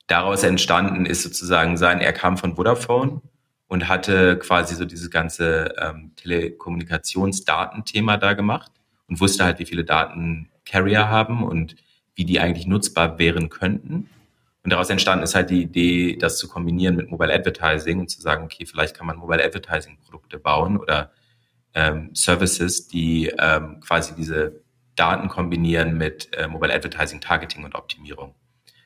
daraus 0.10 0.44
entstanden 0.44 1.06
ist 1.06 1.24
sozusagen 1.24 1.78
sein, 1.78 2.02
er 2.02 2.12
kam 2.12 2.38
von 2.38 2.56
Vodafone 2.56 3.22
und 3.68 3.88
hatte 3.88 4.38
quasi 4.38 4.76
so 4.76 4.84
dieses 4.84 5.10
ganze 5.10 5.76
ähm, 5.80 6.12
Telekommunikationsdatenthema 6.16 8.18
da 8.18 8.34
gemacht 8.34 8.72
und 9.08 9.22
wusste 9.22 9.46
halt, 9.46 9.60
wie 9.60 9.66
viele 9.66 9.86
Daten 9.86 10.50
Carrier 10.66 11.08
haben 11.08 11.44
und 11.44 11.76
wie 12.16 12.26
die 12.26 12.40
eigentlich 12.40 12.68
nutzbar 12.68 13.20
wären 13.20 13.50
könnten. 13.50 14.10
Und 14.64 14.74
daraus 14.74 14.90
entstanden 14.90 15.24
ist 15.24 15.36
halt 15.36 15.52
die 15.52 15.62
Idee, 15.62 16.18
das 16.18 16.38
zu 16.38 16.50
kombinieren 16.50 16.96
mit 16.96 17.10
Mobile 17.10 17.34
Advertising 17.34 18.00
und 18.00 18.10
zu 18.10 18.20
sagen, 18.20 18.44
okay, 18.44 18.66
vielleicht 18.66 18.98
kann 18.98 19.08
man 19.08 19.18
Mobile 19.18 19.44
Advertising 19.44 20.00
Produkte 20.00 20.40
bauen 20.40 20.78
oder 20.78 21.12
ähm, 21.76 22.10
Services, 22.14 22.88
die 22.88 23.32
ähm, 23.38 23.80
quasi 23.80 24.16
diese 24.16 24.62
Daten 24.96 25.30
kombinieren 25.30 25.98
mit 25.98 26.36
äh, 26.36 26.48
Mobile 26.48 26.74
Advertising 26.74 27.22
Targeting 27.22 27.64
und 27.64 27.76
Optimierung. 27.76 28.36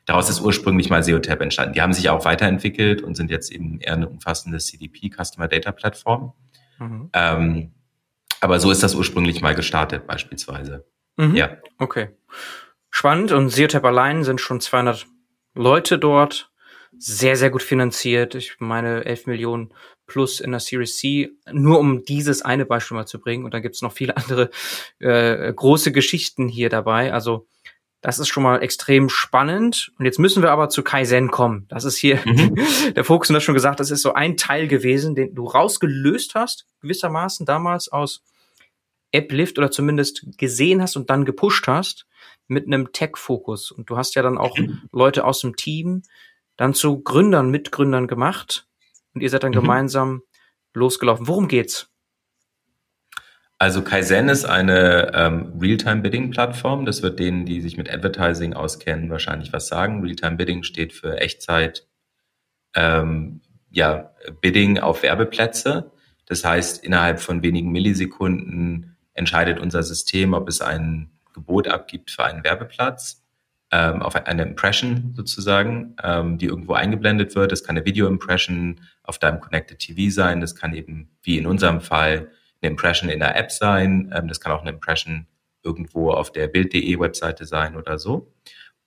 Daraus 0.06 0.28
ist 0.28 0.40
ursprünglich 0.40 0.90
mal 0.90 1.02
SEOTAP 1.02 1.40
entstanden. 1.40 1.72
Die 1.72 1.80
haben 1.80 1.92
sich 1.92 2.10
auch 2.10 2.24
weiterentwickelt 2.24 3.02
und 3.02 3.14
sind 3.14 3.30
jetzt 3.30 3.50
eben 3.50 3.80
eher 3.80 3.94
eine 3.94 4.08
umfassende 4.08 4.58
CDP, 4.58 5.10
Customer 5.10 5.48
Data 5.48 5.72
Plattform. 5.72 6.32
Mhm. 6.78 7.10
Ähm, 7.12 7.72
aber 8.40 8.60
so 8.60 8.70
ist 8.70 8.82
das 8.82 8.94
ursprünglich 8.94 9.40
mal 9.40 9.54
gestartet 9.54 10.06
beispielsweise. 10.06 10.84
Mhm. 11.16 11.34
Ja. 11.34 11.56
Okay. 11.78 12.10
Spannend. 12.90 13.32
Und 13.32 13.48
SEOTAP 13.48 13.84
allein 13.84 14.24
sind 14.24 14.40
schon 14.40 14.60
200 14.60 15.06
Leute 15.54 15.98
dort. 15.98 16.50
Sehr, 16.96 17.36
sehr 17.36 17.50
gut 17.50 17.62
finanziert. 17.62 18.34
Ich 18.34 18.56
meine 18.58 19.04
11 19.04 19.26
Millionen 19.26 19.72
plus 20.06 20.40
in 20.40 20.50
der 20.50 20.60
Series 20.60 20.98
C, 20.98 21.30
nur 21.50 21.78
um 21.78 22.04
dieses 22.04 22.42
eine 22.42 22.66
Beispiel 22.66 22.96
mal 22.96 23.06
zu 23.06 23.20
bringen. 23.20 23.44
Und 23.44 23.54
dann 23.54 23.62
gibt's 23.62 23.82
noch 23.82 23.92
viele 23.92 24.16
andere 24.18 24.50
äh, 24.98 25.52
große 25.52 25.92
Geschichten 25.92 26.48
hier 26.48 26.68
dabei. 26.68 27.12
Also 27.12 27.46
das 28.04 28.18
ist 28.18 28.28
schon 28.28 28.42
mal 28.42 28.62
extrem 28.62 29.08
spannend. 29.08 29.90
Und 29.98 30.04
jetzt 30.04 30.18
müssen 30.18 30.42
wir 30.42 30.50
aber 30.50 30.68
zu 30.68 30.82
Kaizen 30.82 31.30
kommen. 31.30 31.64
Das 31.70 31.84
ist 31.84 31.96
hier 31.96 32.20
mhm. 32.26 32.54
der 32.94 33.02
Fokus, 33.02 33.30
und 33.30 33.34
das 33.34 33.42
schon 33.42 33.54
gesagt, 33.54 33.80
das 33.80 33.90
ist 33.90 34.02
so 34.02 34.12
ein 34.12 34.36
Teil 34.36 34.68
gewesen, 34.68 35.14
den 35.14 35.34
du 35.34 35.46
rausgelöst 35.46 36.34
hast, 36.34 36.66
gewissermaßen 36.82 37.46
damals 37.46 37.88
aus 37.90 38.22
Applift 39.14 39.56
oder 39.56 39.70
zumindest 39.70 40.26
gesehen 40.36 40.82
hast 40.82 40.96
und 40.96 41.08
dann 41.08 41.24
gepusht 41.24 41.66
hast 41.66 42.06
mit 42.46 42.66
einem 42.66 42.92
Tech-Fokus. 42.92 43.70
Und 43.70 43.88
du 43.88 43.96
hast 43.96 44.14
ja 44.16 44.22
dann 44.22 44.36
auch 44.36 44.58
mhm. 44.58 44.82
Leute 44.92 45.24
aus 45.24 45.40
dem 45.40 45.56
Team 45.56 46.02
dann 46.58 46.74
zu 46.74 47.00
Gründern, 47.00 47.50
Mitgründern 47.50 48.06
gemacht 48.06 48.66
und 49.14 49.22
ihr 49.22 49.30
seid 49.30 49.44
dann 49.44 49.52
mhm. 49.52 49.60
gemeinsam 49.60 50.22
losgelaufen. 50.74 51.26
Worum 51.26 51.48
geht's? 51.48 51.88
Also 53.64 53.80
Kaizen 53.80 54.28
ist 54.28 54.44
eine 54.44 55.10
ähm, 55.14 55.54
Real-Time-Bidding-Plattform. 55.58 56.84
Das 56.84 57.00
wird 57.00 57.18
denen, 57.18 57.46
die 57.46 57.62
sich 57.62 57.78
mit 57.78 57.90
Advertising 57.90 58.52
auskennen, 58.52 59.08
wahrscheinlich 59.08 59.54
was 59.54 59.68
sagen. 59.68 60.02
Real-Time-Bidding 60.02 60.64
steht 60.64 60.92
für 60.92 61.16
Echtzeit, 61.16 61.86
ähm, 62.74 63.40
ja, 63.70 64.12
Bidding 64.42 64.80
auf 64.80 65.02
Werbeplätze. 65.02 65.92
Das 66.26 66.44
heißt, 66.44 66.84
innerhalb 66.84 67.20
von 67.20 67.42
wenigen 67.42 67.72
Millisekunden 67.72 68.98
entscheidet 69.14 69.58
unser 69.58 69.82
System, 69.82 70.34
ob 70.34 70.46
es 70.46 70.60
ein 70.60 71.12
Gebot 71.32 71.66
abgibt 71.66 72.10
für 72.10 72.24
einen 72.24 72.44
Werbeplatz, 72.44 73.24
ähm, 73.72 74.02
auf 74.02 74.14
eine 74.14 74.42
Impression 74.42 75.14
sozusagen, 75.16 75.96
ähm, 76.02 76.36
die 76.36 76.46
irgendwo 76.48 76.74
eingeblendet 76.74 77.34
wird. 77.34 77.50
Das 77.50 77.64
kann 77.64 77.78
eine 77.78 77.86
Video-Impression 77.86 78.82
auf 79.04 79.18
deinem 79.18 79.40
Connected 79.40 79.78
TV 79.78 80.12
sein. 80.12 80.42
Das 80.42 80.54
kann 80.54 80.74
eben, 80.74 81.16
wie 81.22 81.38
in 81.38 81.46
unserem 81.46 81.80
Fall, 81.80 82.28
eine 82.64 82.70
Impression 82.70 83.10
in 83.10 83.20
der 83.20 83.36
App 83.36 83.52
sein. 83.52 84.12
Ähm, 84.14 84.28
das 84.28 84.40
kann 84.40 84.52
auch 84.52 84.62
eine 84.62 84.70
Impression 84.70 85.26
irgendwo 85.62 86.10
auf 86.10 86.32
der 86.32 86.48
Bild.de 86.48 86.98
Webseite 86.98 87.46
sein 87.46 87.76
oder 87.76 87.98
so. 87.98 88.32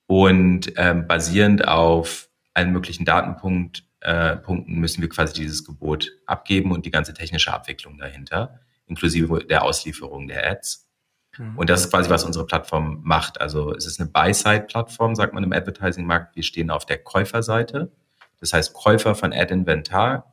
Und 0.06 0.72
ähm, 0.76 1.06
basierend 1.06 1.66
auf 1.66 2.28
allen 2.54 2.72
möglichen 2.72 3.04
Datenpunkt, 3.04 3.84
äh, 4.00 4.36
müssen 4.66 5.02
wir 5.02 5.08
quasi 5.08 5.34
dieses 5.34 5.64
Gebot 5.64 6.12
abgeben 6.26 6.72
und 6.72 6.86
die 6.86 6.90
ganze 6.90 7.14
technische 7.14 7.52
Abwicklung 7.52 7.98
dahinter, 7.98 8.60
inklusive 8.86 9.44
der 9.44 9.64
Auslieferung 9.64 10.28
der 10.28 10.50
Ads. 10.50 10.88
Mhm. 11.36 11.58
Und 11.58 11.70
das 11.70 11.80
ist 11.80 11.90
quasi, 11.90 12.08
was 12.08 12.24
unsere 12.24 12.46
Plattform 12.46 13.00
macht. 13.02 13.40
Also 13.40 13.74
es 13.74 13.86
ist 13.86 14.00
eine 14.00 14.08
Buy-Side-Plattform, 14.10 15.14
sagt 15.14 15.34
man 15.34 15.44
im 15.44 15.52
Advertising-Markt. 15.52 16.36
Wir 16.36 16.42
stehen 16.42 16.70
auf 16.70 16.86
der 16.86 16.98
Käuferseite. 16.98 17.92
Das 18.40 18.52
heißt, 18.52 18.72
Käufer 18.72 19.14
von 19.14 19.32
Ad-Inventar, 19.32 20.32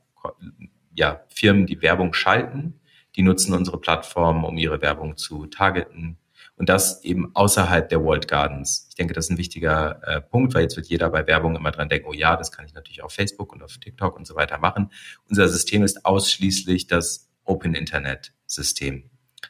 ja, 0.93 1.21
Firmen, 1.27 1.65
die 1.65 1.81
Werbung 1.81 2.13
schalten, 2.13 2.79
die 3.15 3.23
nutzen 3.23 3.53
unsere 3.53 3.79
Plattform, 3.79 4.43
um 4.43 4.57
ihre 4.57 4.81
Werbung 4.81 5.17
zu 5.17 5.45
targeten. 5.47 6.17
Und 6.57 6.69
das 6.69 7.03
eben 7.03 7.35
außerhalb 7.35 7.89
der 7.89 8.03
Walled 8.03 8.27
Gardens. 8.27 8.87
Ich 8.89 8.95
denke, 8.95 9.13
das 9.13 9.25
ist 9.25 9.31
ein 9.31 9.37
wichtiger 9.37 10.01
äh, 10.03 10.21
Punkt, 10.21 10.53
weil 10.53 10.63
jetzt 10.63 10.77
wird 10.77 10.87
jeder 10.87 11.09
bei 11.09 11.27
Werbung 11.27 11.55
immer 11.55 11.71
dran 11.71 11.89
denken, 11.89 12.07
oh 12.07 12.13
ja, 12.13 12.37
das 12.37 12.51
kann 12.51 12.65
ich 12.65 12.73
natürlich 12.73 13.03
auf 13.03 13.11
Facebook 13.11 13.51
und 13.51 13.61
auf 13.61 13.77
TikTok 13.77 14.15
und 14.15 14.25
so 14.25 14.35
weiter 14.35 14.57
machen. 14.57 14.89
Unser 15.27 15.49
System 15.49 15.83
ist 15.83 16.05
ausschließlich 16.05 16.87
das 16.87 17.29
Open 17.43 17.75
Internet 17.75 18.33
System. 18.45 19.09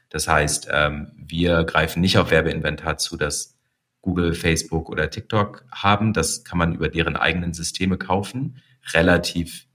Das 0.10 0.28
heißt, 0.28 0.68
ähm, 0.72 1.12
wir 1.16 1.64
greifen 1.64 2.02
nicht 2.02 2.18
auf 2.18 2.32
Werbeinventar 2.32 2.98
zu, 2.98 3.18
das 3.18 3.56
Google, 4.02 4.34
Facebook 4.34 4.90
oder 4.90 5.10
TikTok 5.10 5.66
haben. 5.72 6.14
Das 6.14 6.44
kann 6.44 6.58
man 6.58 6.74
über 6.74 6.90
deren 6.90 7.16
eigenen 7.16 7.54
Systeme 7.54 7.98
kaufen. 7.98 8.62
Relativ 8.94 9.68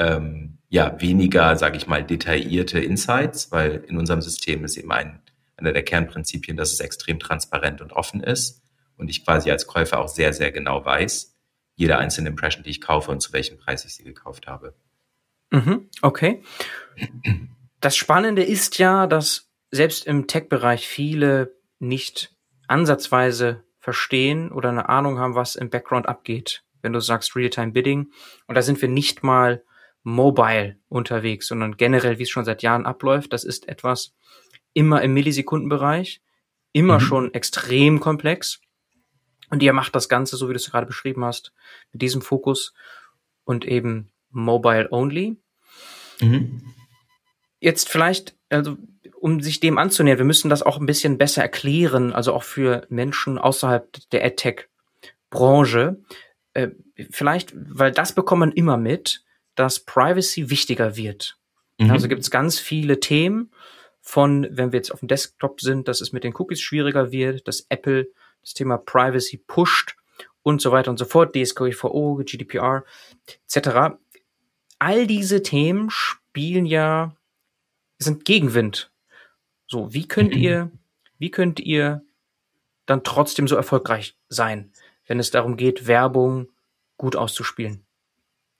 ähm, 0.00 0.58
ja 0.68 1.00
weniger, 1.00 1.56
sage 1.56 1.76
ich 1.76 1.86
mal, 1.86 2.02
detaillierte 2.02 2.80
Insights, 2.80 3.52
weil 3.52 3.84
in 3.86 3.98
unserem 3.98 4.22
System 4.22 4.64
ist 4.64 4.76
eben 4.76 4.90
ein 4.92 5.20
einer 5.60 5.72
der 5.72 5.82
Kernprinzipien, 5.82 6.56
dass 6.56 6.72
es 6.72 6.80
extrem 6.80 7.18
transparent 7.18 7.80
und 7.80 7.92
offen 7.92 8.22
ist 8.22 8.62
und 8.96 9.08
ich 9.08 9.24
quasi 9.24 9.50
als 9.50 9.66
Käufer 9.66 10.00
auch 10.00 10.08
sehr, 10.08 10.32
sehr 10.32 10.52
genau 10.52 10.84
weiß, 10.84 11.36
jede 11.76 11.98
einzelne 11.98 12.30
Impression, 12.30 12.64
die 12.64 12.70
ich 12.70 12.80
kaufe 12.80 13.10
und 13.10 13.20
zu 13.20 13.32
welchem 13.32 13.58
Preis 13.58 13.84
ich 13.84 13.94
sie 13.94 14.04
gekauft 14.04 14.46
habe. 14.46 14.74
Mhm, 15.50 15.88
okay. 16.02 16.42
Das 17.80 17.96
Spannende 17.96 18.42
ist 18.42 18.78
ja, 18.78 19.06
dass 19.06 19.50
selbst 19.70 20.06
im 20.06 20.26
Tech-Bereich 20.26 20.86
viele 20.86 21.54
nicht 21.78 22.34
ansatzweise 22.68 23.64
verstehen 23.78 24.52
oder 24.52 24.68
eine 24.68 24.88
Ahnung 24.88 25.18
haben, 25.18 25.34
was 25.34 25.56
im 25.56 25.70
Background 25.70 26.06
abgeht, 26.06 26.62
wenn 26.82 26.92
du 26.92 27.00
sagst 27.00 27.34
Real-Time 27.34 27.72
Bidding. 27.72 28.12
Und 28.46 28.54
da 28.54 28.62
sind 28.62 28.80
wir 28.82 28.88
nicht 28.88 29.22
mal 29.22 29.62
mobile 30.02 30.76
unterwegs, 30.88 31.46
sondern 31.48 31.76
generell, 31.76 32.18
wie 32.18 32.24
es 32.24 32.30
schon 32.30 32.44
seit 32.44 32.62
Jahren 32.62 32.86
abläuft. 32.86 33.32
Das 33.32 33.44
ist 33.44 33.68
etwas 33.68 34.14
immer 34.72 35.02
im 35.02 35.14
Millisekundenbereich, 35.14 36.20
immer 36.72 36.94
mhm. 36.94 37.00
schon 37.00 37.34
extrem 37.34 38.00
komplex. 38.00 38.60
Und 39.50 39.62
ihr 39.62 39.72
macht 39.72 39.94
das 39.94 40.08
Ganze, 40.08 40.36
so 40.36 40.48
wie 40.48 40.52
du 40.52 40.58
es 40.58 40.70
gerade 40.70 40.86
beschrieben 40.86 41.24
hast, 41.24 41.52
mit 41.92 42.02
diesem 42.02 42.22
Fokus 42.22 42.72
und 43.44 43.64
eben 43.64 44.12
mobile 44.30 44.88
only. 44.90 45.36
Mhm. 46.20 46.62
Jetzt 47.58 47.88
vielleicht, 47.88 48.36
also 48.48 48.76
um 49.18 49.40
sich 49.40 49.60
dem 49.60 49.76
anzunähern, 49.76 50.18
wir 50.18 50.24
müssen 50.24 50.48
das 50.48 50.62
auch 50.62 50.78
ein 50.78 50.86
bisschen 50.86 51.18
besser 51.18 51.42
erklären, 51.42 52.12
also 52.12 52.32
auch 52.32 52.44
für 52.44 52.86
Menschen 52.88 53.38
außerhalb 53.38 53.98
der 54.12 54.24
AdTech-Branche. 54.24 56.00
Äh, 56.54 56.68
vielleicht, 57.10 57.52
weil 57.54 57.92
das 57.92 58.14
bekommt 58.14 58.40
man 58.40 58.52
immer 58.52 58.76
mit, 58.76 59.24
dass 59.54 59.80
Privacy 59.80 60.50
wichtiger 60.50 60.96
wird. 60.96 61.38
Mhm. 61.78 61.90
Also 61.90 62.08
gibt 62.08 62.22
es 62.22 62.30
ganz 62.30 62.58
viele 62.58 63.00
Themen 63.00 63.50
von, 64.00 64.46
wenn 64.50 64.72
wir 64.72 64.78
jetzt 64.78 64.92
auf 64.92 65.00
dem 65.00 65.08
Desktop 65.08 65.60
sind, 65.60 65.88
dass 65.88 66.00
es 66.00 66.12
mit 66.12 66.24
den 66.24 66.34
Cookies 66.34 66.60
schwieriger 66.60 67.12
wird, 67.12 67.46
dass 67.46 67.66
Apple 67.68 68.08
das 68.42 68.54
Thema 68.54 68.78
Privacy 68.78 69.36
pusht 69.36 69.96
und 70.42 70.62
so 70.62 70.72
weiter 70.72 70.90
und 70.90 70.98
so 70.98 71.04
fort, 71.04 71.34
DSGVO, 71.34 72.22
GDPR 72.24 72.84
etc. 73.26 73.96
All 74.78 75.06
diese 75.06 75.42
Themen 75.42 75.90
spielen 75.90 76.64
ja, 76.64 77.14
sind 77.98 78.24
Gegenwind. 78.24 78.90
So, 79.66 79.92
wie 79.92 80.08
könnt 80.08 80.34
mhm. 80.34 80.42
ihr, 80.42 80.70
wie 81.18 81.30
könnt 81.30 81.60
ihr 81.60 82.02
dann 82.86 83.04
trotzdem 83.04 83.46
so 83.46 83.56
erfolgreich 83.56 84.16
sein, 84.28 84.72
wenn 85.06 85.20
es 85.20 85.30
darum 85.30 85.56
geht, 85.56 85.86
Werbung 85.86 86.48
gut 86.96 87.14
auszuspielen? 87.14 87.84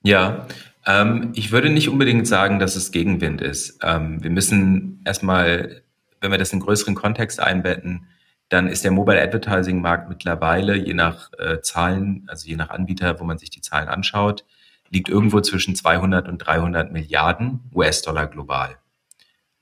Ja, 0.02 0.46
ähm, 0.86 1.32
ich 1.34 1.52
würde 1.52 1.70
nicht 1.70 1.88
unbedingt 1.88 2.26
sagen, 2.26 2.58
dass 2.58 2.76
es 2.76 2.92
Gegenwind 2.92 3.40
ist. 3.40 3.78
Ähm, 3.82 4.22
wir 4.22 4.30
müssen 4.30 5.02
erstmal, 5.04 5.82
wenn 6.20 6.30
wir 6.30 6.38
das 6.38 6.52
in 6.52 6.60
größeren 6.60 6.94
Kontext 6.94 7.40
einbetten, 7.40 8.06
dann 8.48 8.66
ist 8.66 8.84
der 8.84 8.90
Mobile 8.90 9.22
Advertising 9.22 9.80
Markt 9.80 10.08
mittlerweile, 10.08 10.74
je 10.76 10.94
nach 10.94 11.30
äh, 11.38 11.60
Zahlen, 11.60 12.24
also 12.28 12.48
je 12.48 12.56
nach 12.56 12.70
Anbieter, 12.70 13.20
wo 13.20 13.24
man 13.24 13.38
sich 13.38 13.50
die 13.50 13.60
Zahlen 13.60 13.88
anschaut, 13.88 14.44
liegt 14.88 15.08
irgendwo 15.08 15.40
zwischen 15.40 15.76
200 15.76 16.28
und 16.28 16.38
300 16.38 16.90
Milliarden 16.90 17.60
US-Dollar 17.72 18.26
global. 18.26 18.76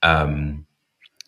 Ähm, 0.01 0.65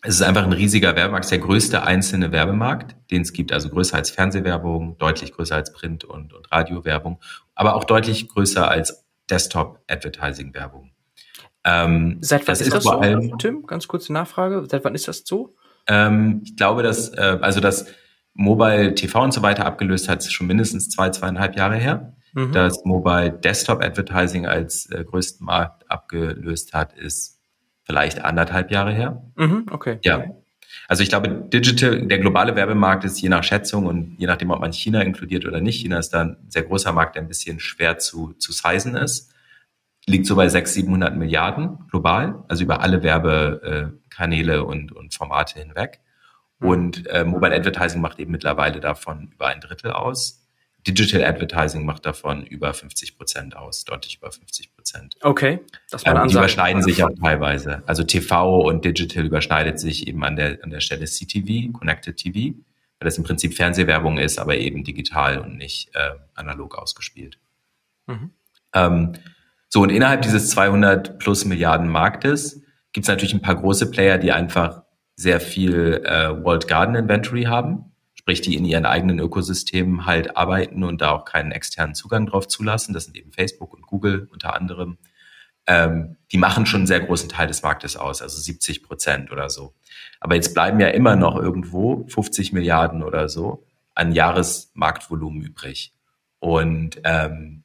es 0.04 0.16
ist 0.16 0.22
einfach 0.22 0.42
ein 0.42 0.52
riesiger 0.52 0.96
Werbemarkt, 0.96 1.30
der 1.30 1.38
größte 1.38 1.84
einzelne 1.84 2.32
Werbemarkt, 2.32 2.96
den 3.12 3.22
es 3.22 3.32
gibt, 3.32 3.52
also 3.52 3.68
größer 3.68 3.96
als 3.96 4.10
Fernsehwerbung, 4.10 4.98
deutlich 4.98 5.32
größer 5.32 5.54
als 5.54 5.72
Print- 5.72 6.02
und, 6.02 6.32
und 6.32 6.50
Radiowerbung, 6.50 7.20
aber 7.62 7.76
auch 7.76 7.84
deutlich 7.84 8.28
größer 8.28 8.68
als 8.68 9.04
Desktop-Advertising-Werbung. 9.30 10.90
Ähm, 11.64 12.18
Seit 12.20 12.48
wann 12.48 12.54
ist, 12.54 12.62
ist 12.62 12.74
das 12.74 12.82
so, 12.82 12.90
allem, 12.90 13.38
Tim? 13.38 13.66
Ganz 13.66 13.86
kurze 13.86 14.12
Nachfrage. 14.12 14.66
Seit 14.68 14.84
wann 14.84 14.96
ist 14.96 15.06
das 15.06 15.22
so? 15.24 15.54
Ähm, 15.86 16.42
ich 16.44 16.56
glaube, 16.56 16.82
dass, 16.82 17.10
äh, 17.10 17.38
also 17.40 17.60
das 17.60 17.86
Mobile 18.34 18.96
TV 18.96 19.22
und 19.22 19.32
so 19.32 19.42
weiter 19.42 19.64
abgelöst 19.64 20.08
hat, 20.08 20.24
schon 20.24 20.48
mindestens 20.48 20.88
zwei, 20.88 21.10
zweieinhalb 21.10 21.56
Jahre 21.56 21.76
her. 21.76 22.16
Mhm. 22.34 22.50
Das 22.50 22.84
Mobile 22.84 23.30
Desktop 23.30 23.80
Advertising 23.80 24.44
als 24.44 24.90
äh, 24.90 25.04
größten 25.04 25.46
Markt 25.46 25.88
abgelöst 25.88 26.74
hat, 26.74 26.94
ist 26.94 27.38
vielleicht 27.84 28.24
anderthalb 28.24 28.72
Jahre 28.72 28.92
her. 28.92 29.22
Mhm, 29.36 29.66
okay. 29.70 29.98
Ja. 30.02 30.24
Also 30.88 31.02
ich 31.02 31.08
glaube, 31.08 31.28
Digital, 31.28 32.06
der 32.06 32.18
globale 32.18 32.56
Werbemarkt 32.56 33.04
ist 33.04 33.20
je 33.20 33.28
nach 33.28 33.44
Schätzung 33.44 33.86
und 33.86 34.16
je 34.18 34.26
nachdem, 34.26 34.50
ob 34.50 34.60
man 34.60 34.72
China 34.72 35.00
inkludiert 35.02 35.46
oder 35.46 35.60
nicht. 35.60 35.80
China 35.80 35.98
ist 35.98 36.10
da 36.10 36.22
ein 36.22 36.36
sehr 36.48 36.62
großer 36.62 36.92
Markt, 36.92 37.14
der 37.16 37.22
ein 37.22 37.28
bisschen 37.28 37.60
schwer 37.60 37.98
zu, 37.98 38.32
zu 38.34 38.52
sizen 38.52 38.96
ist. 38.96 39.32
Liegt 40.06 40.26
so 40.26 40.34
bei 40.34 40.48
600, 40.48 40.74
700 40.74 41.16
Milliarden 41.16 41.86
global, 41.88 42.42
also 42.48 42.64
über 42.64 42.80
alle 42.80 43.02
Werbekanäle 43.02 44.64
und, 44.64 44.92
und 44.92 45.14
Formate 45.14 45.60
hinweg. 45.60 46.00
Und 46.58 47.06
äh, 47.08 47.24
Mobile 47.24 47.54
Advertising 47.54 48.00
macht 48.00 48.18
eben 48.18 48.32
mittlerweile 48.32 48.80
davon 48.80 49.30
über 49.32 49.46
ein 49.46 49.60
Drittel 49.60 49.92
aus. 49.92 50.41
Digital 50.86 51.24
Advertising 51.24 51.84
macht 51.84 52.06
davon 52.06 52.44
über 52.44 52.74
50 52.74 53.16
Prozent 53.16 53.56
aus, 53.56 53.84
deutlich 53.84 54.16
über 54.16 54.32
50 54.32 54.74
Prozent. 54.74 55.16
Okay, 55.20 55.60
das 55.90 56.04
war 56.04 56.22
ähm, 56.22 56.28
Die 56.28 56.34
überschneiden 56.34 56.82
sich 56.82 57.04
auch 57.04 57.12
teilweise. 57.20 57.82
Also 57.86 58.02
TV 58.02 58.60
und 58.62 58.84
Digital 58.84 59.24
überschneidet 59.24 59.78
sich 59.78 60.08
eben 60.08 60.24
an 60.24 60.36
der, 60.36 60.58
an 60.62 60.70
der 60.70 60.80
Stelle 60.80 61.04
CTV, 61.04 61.72
Connected 61.72 62.16
TV, 62.16 62.56
weil 62.98 63.04
das 63.04 63.16
im 63.16 63.24
Prinzip 63.24 63.54
Fernsehwerbung 63.54 64.18
ist, 64.18 64.38
aber 64.38 64.56
eben 64.56 64.82
digital 64.82 65.38
und 65.38 65.56
nicht 65.56 65.94
äh, 65.94 66.10
analog 66.34 66.76
ausgespielt. 66.76 67.38
Mhm. 68.06 68.30
Ähm, 68.74 69.12
so, 69.68 69.82
und 69.82 69.90
innerhalb 69.90 70.22
dieses 70.22 70.50
200 70.50 71.18
plus 71.18 71.44
Milliarden 71.44 71.88
Marktes 71.88 72.62
gibt 72.92 73.04
es 73.04 73.08
natürlich 73.08 73.34
ein 73.34 73.42
paar 73.42 73.56
große 73.56 73.90
Player, 73.90 74.18
die 74.18 74.32
einfach 74.32 74.82
sehr 75.14 75.40
viel 75.40 76.02
äh, 76.04 76.44
World 76.44 76.66
Garden 76.66 76.96
Inventory 76.96 77.44
haben 77.44 77.91
sprich 78.22 78.40
die 78.40 78.54
in 78.54 78.64
ihren 78.64 78.86
eigenen 78.86 79.18
Ökosystemen 79.18 80.06
halt 80.06 80.36
arbeiten 80.36 80.84
und 80.84 81.00
da 81.00 81.10
auch 81.10 81.24
keinen 81.24 81.50
externen 81.50 81.96
Zugang 81.96 82.26
drauf 82.26 82.46
zulassen. 82.46 82.94
Das 82.94 83.06
sind 83.06 83.16
eben 83.16 83.32
Facebook 83.32 83.74
und 83.74 83.84
Google 83.84 84.28
unter 84.30 84.54
anderem. 84.54 84.96
Ähm, 85.66 86.16
die 86.30 86.38
machen 86.38 86.64
schon 86.64 86.80
einen 86.80 86.86
sehr 86.86 87.00
großen 87.00 87.28
Teil 87.28 87.48
des 87.48 87.62
Marktes 87.62 87.96
aus, 87.96 88.22
also 88.22 88.40
70 88.40 88.84
Prozent 88.84 89.32
oder 89.32 89.50
so. 89.50 89.74
Aber 90.20 90.36
jetzt 90.36 90.54
bleiben 90.54 90.78
ja 90.78 90.88
immer 90.88 91.16
noch 91.16 91.36
irgendwo 91.36 92.06
50 92.08 92.52
Milliarden 92.52 93.02
oder 93.02 93.28
so 93.28 93.66
an 93.96 94.12
Jahresmarktvolumen 94.12 95.42
übrig. 95.42 95.92
Und 96.38 97.00
ähm, 97.02 97.64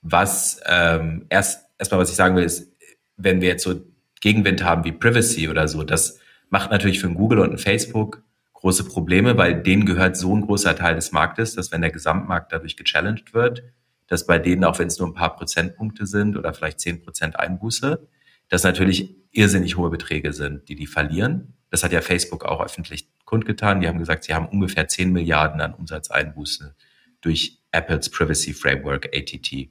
was 0.00 0.58
ähm, 0.66 1.26
erst 1.28 1.66
erstmal, 1.78 2.00
was 2.00 2.10
ich 2.10 2.16
sagen 2.16 2.34
will, 2.34 2.44
ist, 2.44 2.72
wenn 3.18 3.42
wir 3.42 3.48
jetzt 3.48 3.64
so 3.64 3.74
Gegenwind 4.22 4.64
haben 4.64 4.84
wie 4.84 4.92
Privacy 4.92 5.50
oder 5.50 5.68
so, 5.68 5.82
das 5.84 6.18
macht 6.48 6.70
natürlich 6.70 6.98
für 6.98 7.08
ein 7.08 7.14
Google 7.14 7.40
und 7.40 7.52
ein 7.52 7.58
Facebook 7.58 8.22
große 8.58 8.84
Probleme, 8.84 9.36
weil 9.36 9.62
denen 9.62 9.86
gehört 9.86 10.16
so 10.16 10.34
ein 10.34 10.40
großer 10.42 10.74
Teil 10.74 10.96
des 10.96 11.12
Marktes, 11.12 11.54
dass 11.54 11.70
wenn 11.70 11.80
der 11.80 11.92
Gesamtmarkt 11.92 12.52
dadurch 12.52 12.76
gechallenged 12.76 13.32
wird, 13.32 13.62
dass 14.08 14.26
bei 14.26 14.40
denen, 14.40 14.64
auch 14.64 14.80
wenn 14.80 14.88
es 14.88 14.98
nur 14.98 15.06
ein 15.06 15.14
paar 15.14 15.36
Prozentpunkte 15.36 16.06
sind 16.06 16.36
oder 16.36 16.52
vielleicht 16.52 16.80
zehn 16.80 17.00
Prozent 17.00 17.38
Einbuße, 17.38 18.08
das 18.48 18.64
natürlich 18.64 19.14
irrsinnig 19.30 19.76
hohe 19.76 19.90
Beträge 19.90 20.32
sind, 20.32 20.68
die 20.68 20.74
die 20.74 20.88
verlieren. 20.88 21.54
Das 21.70 21.84
hat 21.84 21.92
ja 21.92 22.00
Facebook 22.00 22.44
auch 22.44 22.60
öffentlich 22.60 23.08
kundgetan. 23.24 23.80
Die 23.80 23.86
haben 23.86 23.98
gesagt, 24.00 24.24
sie 24.24 24.34
haben 24.34 24.48
ungefähr 24.48 24.88
10 24.88 25.12
Milliarden 25.12 25.60
an 25.60 25.74
Umsatzeinbuße 25.74 26.74
durch 27.20 27.60
Apples 27.70 28.10
Privacy 28.10 28.54
Framework 28.54 29.06
ATT 29.14 29.68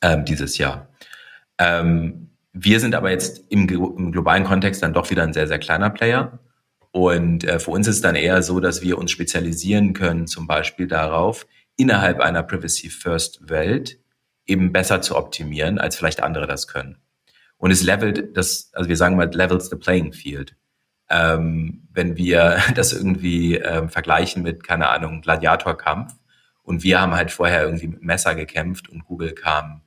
ähm, 0.00 0.24
dieses 0.24 0.56
Jahr. 0.56 0.88
Ähm, 1.58 2.30
wir 2.54 2.80
sind 2.80 2.94
aber 2.94 3.10
jetzt 3.10 3.44
im, 3.50 3.68
im, 3.68 4.12
globalen 4.12 4.44
Kontext 4.44 4.82
dann 4.82 4.94
doch 4.94 5.10
wieder 5.10 5.24
ein 5.24 5.34
sehr, 5.34 5.48
sehr 5.48 5.58
kleiner 5.58 5.90
Player. 5.90 6.38
Und 6.90 7.44
äh, 7.44 7.58
für 7.58 7.70
uns 7.70 7.86
ist 7.86 8.04
dann 8.04 8.14
eher 8.14 8.42
so, 8.42 8.60
dass 8.60 8.82
wir 8.82 8.98
uns 8.98 9.10
spezialisieren 9.10 9.92
können, 9.92 10.26
zum 10.26 10.46
Beispiel 10.46 10.86
darauf, 10.86 11.46
innerhalb 11.76 12.20
einer 12.20 12.42
Privacy 12.42 12.90
First 12.90 13.48
Welt 13.48 13.98
eben 14.46 14.72
besser 14.72 15.00
zu 15.00 15.16
optimieren, 15.16 15.78
als 15.78 15.96
vielleicht 15.96 16.22
andere 16.22 16.46
das 16.46 16.66
können. 16.66 16.96
Und 17.58 17.70
es 17.70 17.82
levelt 17.82 18.36
das, 18.36 18.70
also 18.72 18.88
wir 18.88 18.96
sagen 18.96 19.16
mal, 19.16 19.30
levels 19.32 19.68
the 19.68 19.76
playing 19.76 20.12
field. 20.12 20.56
Ähm, 21.10 21.88
wenn 21.92 22.16
wir 22.16 22.58
das 22.74 22.92
irgendwie 22.92 23.56
ähm, 23.56 23.88
vergleichen 23.88 24.42
mit, 24.42 24.64
keine 24.64 24.88
Ahnung, 24.88 25.20
Gladiatorkampf 25.20 26.14
und 26.62 26.82
wir 26.82 27.00
haben 27.00 27.14
halt 27.14 27.30
vorher 27.30 27.64
irgendwie 27.64 27.88
mit 27.88 28.02
Messer 28.02 28.34
gekämpft 28.34 28.88
und 28.88 29.04
Google 29.04 29.32
kam 29.32 29.82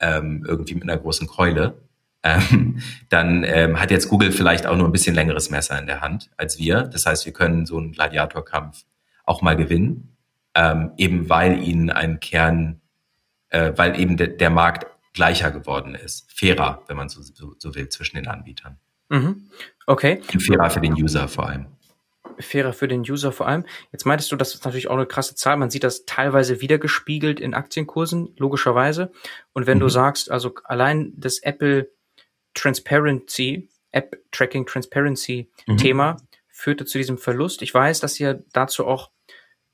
ähm, 0.00 0.44
irgendwie 0.46 0.74
mit 0.74 0.84
einer 0.84 0.98
großen 0.98 1.26
Keule, 1.26 1.81
ähm, 2.22 2.80
dann 3.08 3.44
ähm, 3.44 3.80
hat 3.80 3.90
jetzt 3.90 4.08
Google 4.08 4.32
vielleicht 4.32 4.66
auch 4.66 4.76
nur 4.76 4.86
ein 4.86 4.92
bisschen 4.92 5.14
längeres 5.14 5.50
Messer 5.50 5.78
in 5.78 5.86
der 5.86 6.00
Hand 6.00 6.30
als 6.36 6.58
wir. 6.58 6.82
Das 6.82 7.06
heißt, 7.06 7.26
wir 7.26 7.32
können 7.32 7.66
so 7.66 7.78
einen 7.78 7.92
Gladiatorkampf 7.92 8.84
auch 9.24 9.42
mal 9.42 9.56
gewinnen, 9.56 10.16
ähm, 10.54 10.92
eben 10.96 11.28
weil 11.28 11.62
ihnen 11.62 11.90
ein 11.90 12.20
Kern, 12.20 12.80
äh, 13.50 13.72
weil 13.76 13.98
eben 13.98 14.16
de 14.16 14.36
der 14.36 14.50
Markt 14.50 14.86
gleicher 15.14 15.50
geworden 15.50 15.94
ist, 15.94 16.30
fairer, 16.32 16.82
wenn 16.86 16.96
man 16.96 17.08
so, 17.08 17.20
so, 17.22 17.54
so 17.58 17.74
will, 17.74 17.88
zwischen 17.88 18.16
den 18.16 18.28
Anbietern. 18.28 18.78
Mhm. 19.08 19.48
Okay. 19.86 20.22
Und 20.32 20.40
fairer 20.40 20.70
für 20.70 20.80
den 20.80 20.94
User 20.94 21.28
vor 21.28 21.48
allem. 21.48 21.66
Fairer 22.38 22.72
für 22.72 22.88
den 22.88 23.02
User 23.02 23.30
vor 23.30 23.46
allem. 23.46 23.66
Jetzt 23.92 24.06
meintest 24.06 24.32
du, 24.32 24.36
das 24.36 24.54
ist 24.54 24.64
natürlich 24.64 24.88
auch 24.88 24.96
eine 24.96 25.06
krasse 25.06 25.34
Zahl. 25.34 25.58
Man 25.58 25.70
sieht 25.70 25.84
das 25.84 26.06
teilweise 26.06 26.62
wiedergespiegelt 26.62 27.40
in 27.40 27.52
Aktienkursen, 27.52 28.34
logischerweise. 28.38 29.12
Und 29.52 29.66
wenn 29.66 29.78
mhm. 29.78 29.82
du 29.82 29.88
sagst, 29.90 30.30
also 30.30 30.54
allein 30.64 31.12
das 31.16 31.40
Apple 31.40 31.90
Transparency, 32.54 33.68
App 33.90 34.16
Tracking 34.30 34.66
Transparency 34.66 35.50
mhm. 35.66 35.76
Thema 35.76 36.16
führte 36.48 36.84
zu 36.84 36.98
diesem 36.98 37.18
Verlust. 37.18 37.62
Ich 37.62 37.72
weiß, 37.72 38.00
dass 38.00 38.20
ihr 38.20 38.44
dazu 38.52 38.86
auch 38.86 39.10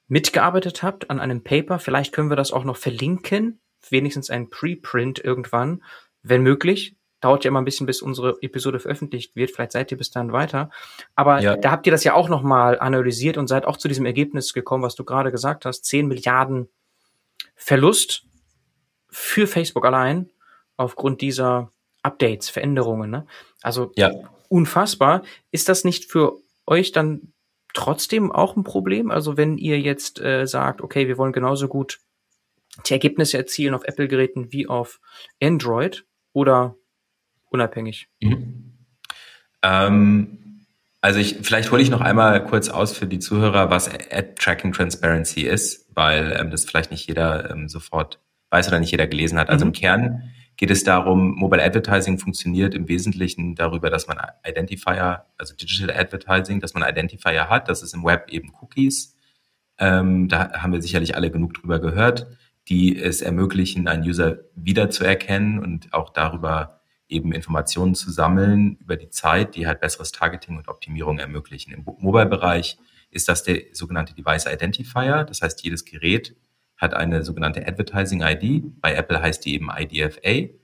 mitgearbeitet 0.07 0.83
habt 0.83 1.11
an 1.11 1.21
einem 1.21 1.45
Paper. 1.45 1.79
Vielleicht 1.79 2.13
können 2.13 2.31
wir 2.31 2.37
das 2.37 2.53
auch 2.53 2.65
noch 2.65 2.77
verlinken 2.77 3.61
wenigstens 3.91 4.31
ein 4.31 4.51
Preprint 4.51 5.19
irgendwann, 5.23 5.83
wenn 6.23 6.43
möglich. 6.43 6.97
Dauert 7.21 7.45
ja 7.45 7.49
immer 7.49 7.61
ein 7.61 7.65
bisschen, 7.65 7.87
bis 7.87 8.01
unsere 8.01 8.37
Episode 8.43 8.79
veröffentlicht 8.79 9.35
wird. 9.35 9.51
Vielleicht 9.51 9.73
seid 9.73 9.91
ihr 9.91 9.99
bis 9.99 10.11
dann 10.11 10.33
weiter. 10.33 10.71
Aber 11.17 11.41
ja. 11.41 11.57
da 11.57 11.73
habt 11.73 11.87
ihr 11.87 11.91
das 11.91 12.05
ja 12.05 12.15
auch 12.15 12.29
nochmal 12.29 12.79
analysiert 12.79 13.37
und 13.37 13.49
seid 13.49 13.65
auch 13.65 13.77
zu 13.77 13.89
diesem 13.89 14.07
Ergebnis 14.07 14.53
gekommen, 14.53 14.85
was 14.85 14.95
du 14.95 15.05
gerade 15.05 15.33
gesagt 15.33 15.65
hast. 15.65 15.85
10 15.85 16.07
Milliarden 16.07 16.69
Verlust 17.57 18.25
für 19.11 19.47
Facebook 19.47 19.85
allein 19.85 20.31
aufgrund 20.77 21.21
dieser 21.21 21.73
Updates, 22.03 22.49
Veränderungen. 22.49 23.11
Ne? 23.11 23.27
Also 23.63 23.93
ja. 23.97 24.13
unfassbar. 24.49 25.23
Ist 25.51 25.69
das 25.69 25.85
nicht 25.85 26.11
für 26.11 26.39
euch 26.67 26.93
dann 26.93 27.33
trotzdem 27.75 28.33
auch 28.33 28.57
ein 28.57 28.65
Problem? 28.65 29.11
Also 29.11 29.37
wenn 29.37 29.59
ihr 29.59 29.81
jetzt 29.81 30.21
äh, 30.21 30.47
sagt, 30.47 30.81
okay, 30.81 31.09
wir 31.09 31.19
wollen 31.19 31.33
genauso 31.33 31.69
gut 31.69 32.01
die 32.87 32.93
Ergebnisse 32.93 33.39
erzielen 33.39 33.75
auf 33.75 33.85
Apple-Geräten 33.85 34.53
wie 34.53 34.67
auf 34.69 35.01
Android 35.43 36.05
oder 36.33 36.77
unabhängig? 37.51 38.09
Mhm. 38.21 38.79
Ähm, 39.63 40.65
also 41.01 41.21
ich, 41.21 41.39
vielleicht 41.43 41.71
hole 41.71 41.83
ich 41.83 41.91
noch 41.91 42.01
einmal 42.01 42.45
kurz 42.45 42.69
aus 42.69 42.93
für 42.97 43.07
die 43.07 43.19
Zuhörer, 43.19 43.71
was 43.71 43.89
Ad 43.89 44.35
Tracking 44.37 44.73
Transparency 44.73 45.43
ist, 45.43 45.87
weil 45.95 46.37
ähm, 46.39 46.51
das 46.51 46.65
vielleicht 46.65 46.91
nicht 46.91 47.07
jeder 47.07 47.51
ähm, 47.51 47.69
sofort 47.69 48.21
weiß 48.51 48.69
oder 48.69 48.81
nicht 48.81 48.91
jeder 48.91 49.07
gelesen 49.07 49.39
hat. 49.39 49.49
Also 49.49 49.65
mhm. 49.65 49.71
im 49.71 49.73
Kern 49.73 50.33
geht 50.59 50.71
es 50.71 50.85
darum, 50.85 51.37
Mobile 51.37 51.65
Advertising 51.65 52.19
funktioniert 52.19 52.75
im 52.75 52.87
Wesentlichen 52.89 53.55
darüber, 53.55 53.89
dass 53.89 54.07
man 54.07 54.19
Identifier, 54.47 55.25
also 55.39 55.55
Digital 55.55 55.97
Advertising, 55.97 56.61
dass 56.61 56.75
man 56.75 56.83
Identifier 56.87 57.49
hat. 57.49 57.71
Das 57.71 57.83
ist 57.83 57.95
im 57.95 58.05
Web 58.05 58.29
eben 58.31 58.53
Cookies. 58.61 59.17
Ähm, 59.79 60.29
da 60.29 60.53
haben 60.53 60.73
wir 60.73 60.83
sicherlich 60.83 61.15
alle 61.17 61.31
genug 61.31 61.55
drüber 61.55 61.79
gehört 61.79 62.27
die 62.69 62.99
es 62.99 63.23
ermöglichen, 63.23 63.89
einen 63.89 64.07
User 64.07 64.39
wiederzuerkennen 64.55 65.59
und 65.59 65.93
auch 65.95 66.11
darüber 66.11 66.81
eben 67.09 67.33
Informationen 67.33 67.95
zu 67.95 68.11
sammeln 68.11 68.77
über 68.81 68.97
die 68.97 69.09
Zeit, 69.09 69.57
die 69.57 69.67
halt 69.67 69.81
besseres 69.81 70.13
Targeting 70.13 70.59
und 70.59 70.69
Optimierung 70.69 71.19
ermöglichen. 71.19 71.73
Im 71.73 71.85
Mobile-Bereich 71.85 72.79
ist 73.11 73.29
das 73.29 73.43
der 73.43 73.63
sogenannte 73.73 74.15
Device 74.15 74.47
Identifier. 74.47 75.25
Das 75.25 75.41
heißt, 75.41 75.65
jedes 75.65 75.87
Gerät 75.87 76.37
hat 76.79 76.95
eine 76.95 77.25
sogenannte 77.25 77.67
Advertising 77.67 78.23
ID. 78.23 78.81
Bei 78.81 78.95
Apple 78.95 79.21
heißt 79.21 79.45
die 79.45 79.55
eben 79.55 79.69
IDFA. 79.77 80.55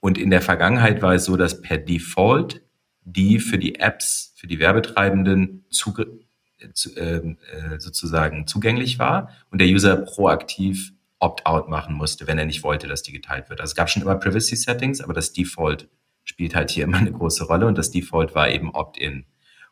Und 0.00 0.18
in 0.18 0.30
der 0.30 0.42
Vergangenheit 0.42 1.02
war 1.02 1.14
es 1.14 1.24
so, 1.24 1.36
dass 1.36 1.60
per 1.60 1.78
Default 1.78 2.62
die 3.04 3.38
für 3.38 3.58
die 3.58 3.76
Apps, 3.76 4.34
für 4.36 4.46
die 4.46 4.58
Werbetreibenden 4.58 5.64
ähm, 6.96 7.38
äh, 7.52 7.78
sozusagen 7.78 8.46
zugänglich 8.46 8.98
war 8.98 9.30
und 9.50 9.60
der 9.60 9.68
User 9.68 9.96
proaktiv 9.96 10.92
Opt-out 11.20 11.68
machen 11.68 11.94
musste, 11.94 12.26
wenn 12.26 12.38
er 12.38 12.44
nicht 12.44 12.62
wollte, 12.62 12.86
dass 12.86 13.02
die 13.02 13.12
geteilt 13.12 13.50
wird. 13.50 13.60
Also 13.60 13.72
es 13.72 13.74
gab 13.74 13.90
schon 13.90 14.02
immer 14.02 14.14
Privacy-Settings, 14.14 15.00
aber 15.00 15.14
das 15.14 15.32
Default 15.32 15.88
spielt 16.24 16.54
halt 16.54 16.70
hier 16.70 16.84
immer 16.84 16.98
eine 16.98 17.12
große 17.12 17.44
Rolle 17.44 17.66
und 17.66 17.76
das 17.76 17.90
Default 17.90 18.34
war 18.34 18.48
eben 18.48 18.70
Opt-in. 18.70 19.24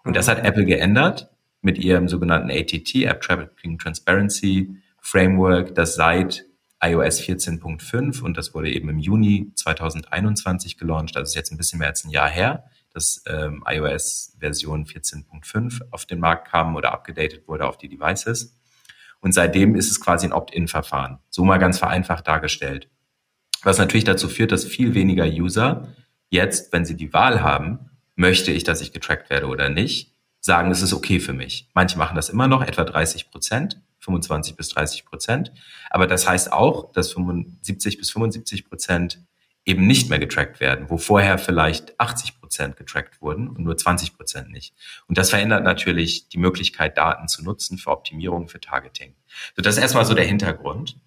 Und 0.05 0.17
das 0.17 0.29
hat 0.29 0.45
Apple 0.45 0.65
geändert 0.65 1.31
mit 1.61 1.79
ihrem 1.79 2.09
sogenannten 2.09 2.51
ATT, 2.51 2.95
App 3.05 3.21
Tracking 3.21 3.79
Transparency 3.79 4.77
Framework, 5.07 5.77
das 5.77 5.95
seit 5.95 6.47
iOS 6.83 7.21
14.5 7.21 8.23
und 8.23 8.37
das 8.37 8.55
wurde 8.55 8.73
eben 8.73 8.89
im 8.89 8.99
Juni 8.99 9.53
2021 9.55 10.79
gelauncht, 10.79 11.17
also 11.17 11.31
ist 11.31 11.37
jetzt 11.37 11.53
ein 11.53 11.57
bisschen 11.57 11.79
mehr 11.79 11.89
als 11.89 12.05
ein 12.05 12.11
Jahr 12.11 12.29
her, 12.29 12.65
dass 12.93 13.23
ähm, 13.29 13.63
iOS 13.69 14.37
Version 14.41 14.85
14.5 14.85 15.83
auf 15.93 16.07
den 16.07 16.19
Markt 16.19 16.49
kam 16.49 16.75
oder 16.75 16.93
abgedatet 16.93 17.47
wurde 17.47 17.69
auf 17.69 17.79
die 17.79 17.89
Devices. 17.89 18.59
Und 19.21 19.31
seitdem 19.31 19.77
ist 19.77 19.93
es 19.93 20.01
quasi 20.01 20.27
ein 20.27 20.33
Opt-in-Verfahren. 20.33 21.21
So 21.31 21.45
mal 21.45 21.59
ganz 21.59 21.79
vereinfacht 21.79 22.27
dargestellt. 22.27 22.91
Was 23.63 23.79
natürlich 23.79 24.05
dazu 24.05 24.29
führt, 24.29 24.51
dass 24.51 24.65
viel 24.65 24.95
weniger 24.95 25.27
User 25.27 25.87
jetzt, 26.31 26.73
wenn 26.73 26.85
sie 26.85 26.97
die 26.97 27.13
Wahl 27.13 27.43
haben, 27.43 27.91
möchte 28.17 28.51
ich, 28.51 28.65
dass 28.65 28.81
ich 28.81 28.93
getrackt 28.93 29.31
werde 29.31 29.47
oder 29.47 29.69
nicht, 29.69 30.17
sagen, 30.41 30.73
es 30.73 30.83
ist 30.83 30.93
okay 30.93 31.21
für 31.21 31.33
mich. 31.33 31.71
Manche 31.75 31.97
machen 31.97 32.17
das 32.17 32.29
immer 32.29 32.49
noch, 32.49 32.63
etwa 32.63 32.83
30 32.83 33.31
Prozent, 33.31 33.81
25 34.07 34.57
bis 34.57 34.71
30 34.71 35.05
Prozent. 35.05 35.53
Aber 35.91 36.07
das 36.07 36.27
heißt 36.27 36.53
auch, 36.53 36.93
dass 36.93 37.13
75 37.13 37.99
bis 37.99 38.11
75 38.11 38.69
Prozent 38.69 39.21
eben 39.67 39.87
nicht 39.87 40.09
mehr 40.09 40.21
getrackt 40.21 40.61
werden, 40.61 40.89
wo 40.89 40.97
vorher 40.97 41.39
vielleicht 41.39 41.99
80 41.99 42.41
Prozent 42.41 42.77
getrackt 42.77 43.21
wurden 43.21 43.49
und 43.49 43.65
nur 43.65 43.77
20 43.77 44.17
Prozent 44.17 44.51
nicht. 44.51 44.75
Und 45.09 45.19
das 45.19 45.31
verändert 45.31 45.65
natürlich 45.65 46.29
die 46.29 46.39
Möglichkeit, 46.39 46.97
Daten 46.97 47.27
zu 47.27 47.43
nutzen 47.45 47.77
für 47.77 47.91
Optimierung, 47.91 48.49
für 48.49 48.61
Targeting. 48.61 49.15
So, 49.57 49.63
das 49.63 49.77
ist 49.77 49.83
erstmal 49.83 50.05
so 50.05 50.15
der 50.15 50.25
Hintergrund 50.25 50.99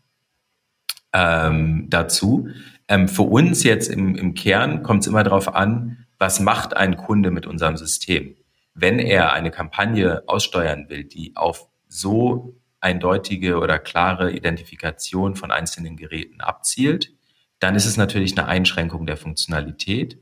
ähm, 1.13 1.87
dazu. 1.89 2.49
Ähm, 2.89 3.07
für 3.07 3.23
uns 3.23 3.63
jetzt 3.63 3.87
im, 3.87 4.15
im 4.15 4.33
Kern 4.33 4.83
kommt 4.83 5.03
es 5.03 5.07
immer 5.07 5.23
darauf 5.23 5.55
an, 5.55 6.05
was 6.17 6.41
macht 6.41 6.75
ein 6.75 6.97
Kunde 6.97 7.31
mit 7.31 7.47
unserem 7.47 7.77
System? 7.77 8.35
Wenn 8.73 8.99
er 8.99 9.31
eine 9.31 9.51
Kampagne 9.51 10.23
aussteuern 10.27 10.89
will, 10.89 11.05
die 11.05 11.35
auf 11.35 11.69
so 11.87 12.58
eindeutige 12.81 13.59
oder 13.59 13.79
klare 13.79 14.31
Identifikation 14.31 15.35
von 15.35 15.51
einzelnen 15.51 15.97
Geräten 15.97 16.41
abzielt, 16.41 17.11
dann 17.59 17.75
ist 17.75 17.85
es 17.85 17.97
natürlich 17.97 18.37
eine 18.37 18.47
Einschränkung 18.47 19.05
der 19.05 19.17
Funktionalität 19.17 20.17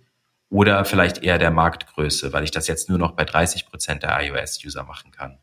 oder 0.49 0.85
vielleicht 0.85 1.23
eher 1.23 1.37
der 1.37 1.51
Marktgröße, 1.51 2.33
weil 2.33 2.43
ich 2.43 2.51
das 2.51 2.67
jetzt 2.67 2.89
nur 2.89 2.97
noch 2.97 3.11
bei 3.11 3.25
30 3.25 3.67
Prozent 3.67 4.03
der 4.03 4.19
iOS-User 4.21 4.83
machen 4.83 5.11
kann. 5.11 5.37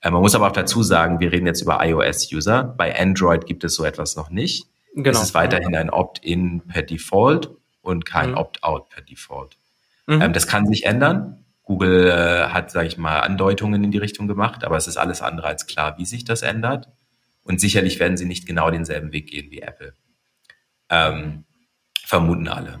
Äh, 0.00 0.10
man 0.10 0.22
muss 0.22 0.34
aber 0.34 0.48
auch 0.48 0.52
dazu 0.52 0.82
sagen, 0.82 1.20
wir 1.20 1.32
reden 1.32 1.46
jetzt 1.46 1.60
über 1.60 1.84
iOS-User. 1.84 2.64
Bei 2.64 2.98
Android 2.98 3.46
gibt 3.46 3.64
es 3.64 3.74
so 3.74 3.84
etwas 3.84 4.16
noch 4.16 4.30
nicht. 4.30 4.66
Genau. 4.94 5.10
Es 5.10 5.22
ist 5.22 5.34
weiterhin 5.34 5.76
ein 5.76 5.90
Opt-in 5.90 6.62
per 6.66 6.82
Default 6.82 7.50
und 7.82 8.04
kein 8.04 8.30
mhm. 8.30 8.38
Opt-out 8.38 8.88
per 8.88 9.02
Default. 9.02 9.56
Mhm. 10.06 10.22
Ähm, 10.22 10.32
das 10.32 10.46
kann 10.46 10.66
sich 10.66 10.84
ändern. 10.84 11.44
Google 11.68 12.08
äh, 12.08 12.48
hat, 12.48 12.70
sage 12.70 12.88
ich 12.88 12.96
mal, 12.96 13.20
Andeutungen 13.20 13.84
in 13.84 13.90
die 13.90 13.98
Richtung 13.98 14.26
gemacht, 14.26 14.64
aber 14.64 14.78
es 14.78 14.88
ist 14.88 14.96
alles 14.96 15.20
andere 15.20 15.48
als 15.48 15.66
klar, 15.66 15.98
wie 15.98 16.06
sich 16.06 16.24
das 16.24 16.40
ändert. 16.40 16.88
Und 17.42 17.60
sicherlich 17.60 18.00
werden 18.00 18.16
sie 18.16 18.24
nicht 18.24 18.46
genau 18.46 18.70
denselben 18.70 19.12
Weg 19.12 19.28
gehen 19.28 19.50
wie 19.50 19.60
Apple. 19.60 19.92
Ähm, 20.88 21.44
vermuten 22.06 22.48
alle. 22.48 22.80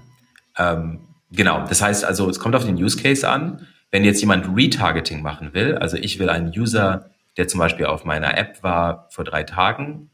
Ähm, 0.56 1.00
genau, 1.30 1.66
das 1.66 1.82
heißt 1.82 2.02
also, 2.02 2.30
es 2.30 2.40
kommt 2.40 2.56
auf 2.56 2.64
den 2.64 2.76
Use 2.76 2.96
Case 2.96 3.28
an. 3.28 3.66
Wenn 3.90 4.04
jetzt 4.04 4.22
jemand 4.22 4.56
Retargeting 4.56 5.20
machen 5.20 5.52
will, 5.52 5.76
also 5.76 5.98
ich 5.98 6.18
will 6.18 6.30
einen 6.30 6.48
User, 6.48 7.10
der 7.36 7.46
zum 7.46 7.60
Beispiel 7.60 7.84
auf 7.84 8.06
meiner 8.06 8.38
App 8.38 8.62
war 8.62 9.08
vor 9.10 9.24
drei 9.24 9.42
Tagen, 9.42 10.10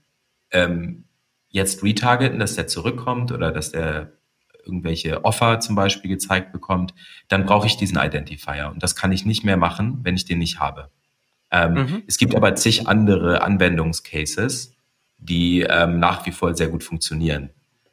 ähm, 0.50 1.04
jetzt 1.48 1.84
retargeten, 1.84 2.40
dass 2.40 2.56
der 2.56 2.66
zurückkommt 2.66 3.30
oder 3.30 3.52
dass 3.52 3.70
der 3.70 4.14
irgendwelche 4.66 5.24
Offer 5.24 5.60
zum 5.60 5.74
Beispiel 5.74 6.10
gezeigt 6.10 6.52
bekommt, 6.52 6.94
dann 7.28 7.46
brauche 7.46 7.66
ich 7.66 7.76
diesen 7.76 7.98
Identifier. 7.98 8.70
Und 8.72 8.82
das 8.82 8.96
kann 8.96 9.12
ich 9.12 9.24
nicht 9.24 9.44
mehr 9.44 9.56
machen, 9.56 10.00
wenn 10.02 10.16
ich 10.16 10.24
den 10.24 10.38
nicht 10.38 10.60
habe. 10.60 10.90
Ähm, 11.50 11.74
mhm. 11.74 12.02
Es 12.06 12.18
gibt 12.18 12.34
aber 12.34 12.54
zig 12.56 12.88
andere 12.88 13.42
Anwendungscases, 13.42 14.74
die 15.18 15.60
ähm, 15.62 15.98
nach 15.98 16.26
wie 16.26 16.32
vor 16.32 16.54
sehr 16.54 16.68
gut 16.68 16.82
funktionieren. 16.82 17.50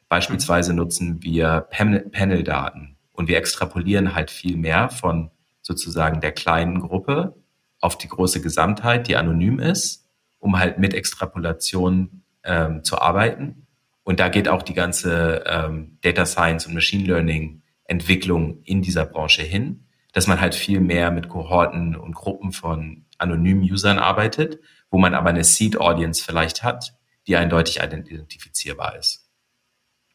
Beispielsweise 0.08 0.74
nutzen 0.74 1.22
wir 1.22 1.66
Panel-Daten 1.70 2.96
und 3.12 3.28
wir 3.28 3.38
extrapolieren 3.38 4.14
halt 4.14 4.30
viel 4.30 4.56
mehr 4.56 4.90
von 4.90 5.30
sozusagen 5.62 6.20
der 6.20 6.32
kleinen 6.32 6.80
Gruppe 6.80 7.36
auf 7.80 7.96
die 7.96 8.08
große 8.08 8.42
Gesamtheit, 8.42 9.08
die 9.08 9.16
anonym 9.16 9.58
ist, 9.58 10.06
um 10.38 10.58
halt 10.58 10.78
mit 10.78 10.92
Extrapolation 10.92 12.22
ähm, 12.44 12.84
zu 12.84 12.98
arbeiten. 12.98 13.66
Und 14.04 14.20
da 14.20 14.28
geht 14.28 14.48
auch 14.48 14.62
die 14.62 14.74
ganze 14.74 15.44
ähm, 15.46 15.98
Data 16.02 16.26
Science 16.26 16.66
und 16.66 16.74
Machine 16.74 17.04
Learning 17.04 17.62
Entwicklung 17.84 18.62
in 18.64 18.82
dieser 18.82 19.06
Branche 19.06 19.42
hin, 19.42 19.86
dass 20.12 20.26
man 20.26 20.40
halt 20.40 20.54
viel 20.54 20.80
mehr 20.80 21.10
mit 21.10 21.28
Kohorten 21.28 21.96
und 21.96 22.14
Gruppen 22.14 22.52
von 22.52 23.04
anonymen 23.18 23.62
Usern 23.62 23.98
arbeitet, 23.98 24.60
wo 24.90 24.98
man 24.98 25.14
aber 25.14 25.30
eine 25.30 25.44
Seed 25.44 25.78
Audience 25.80 26.22
vielleicht 26.24 26.62
hat, 26.62 26.94
die 27.26 27.36
eindeutig 27.36 27.82
identifizierbar 27.82 28.96
ist. 28.96 29.28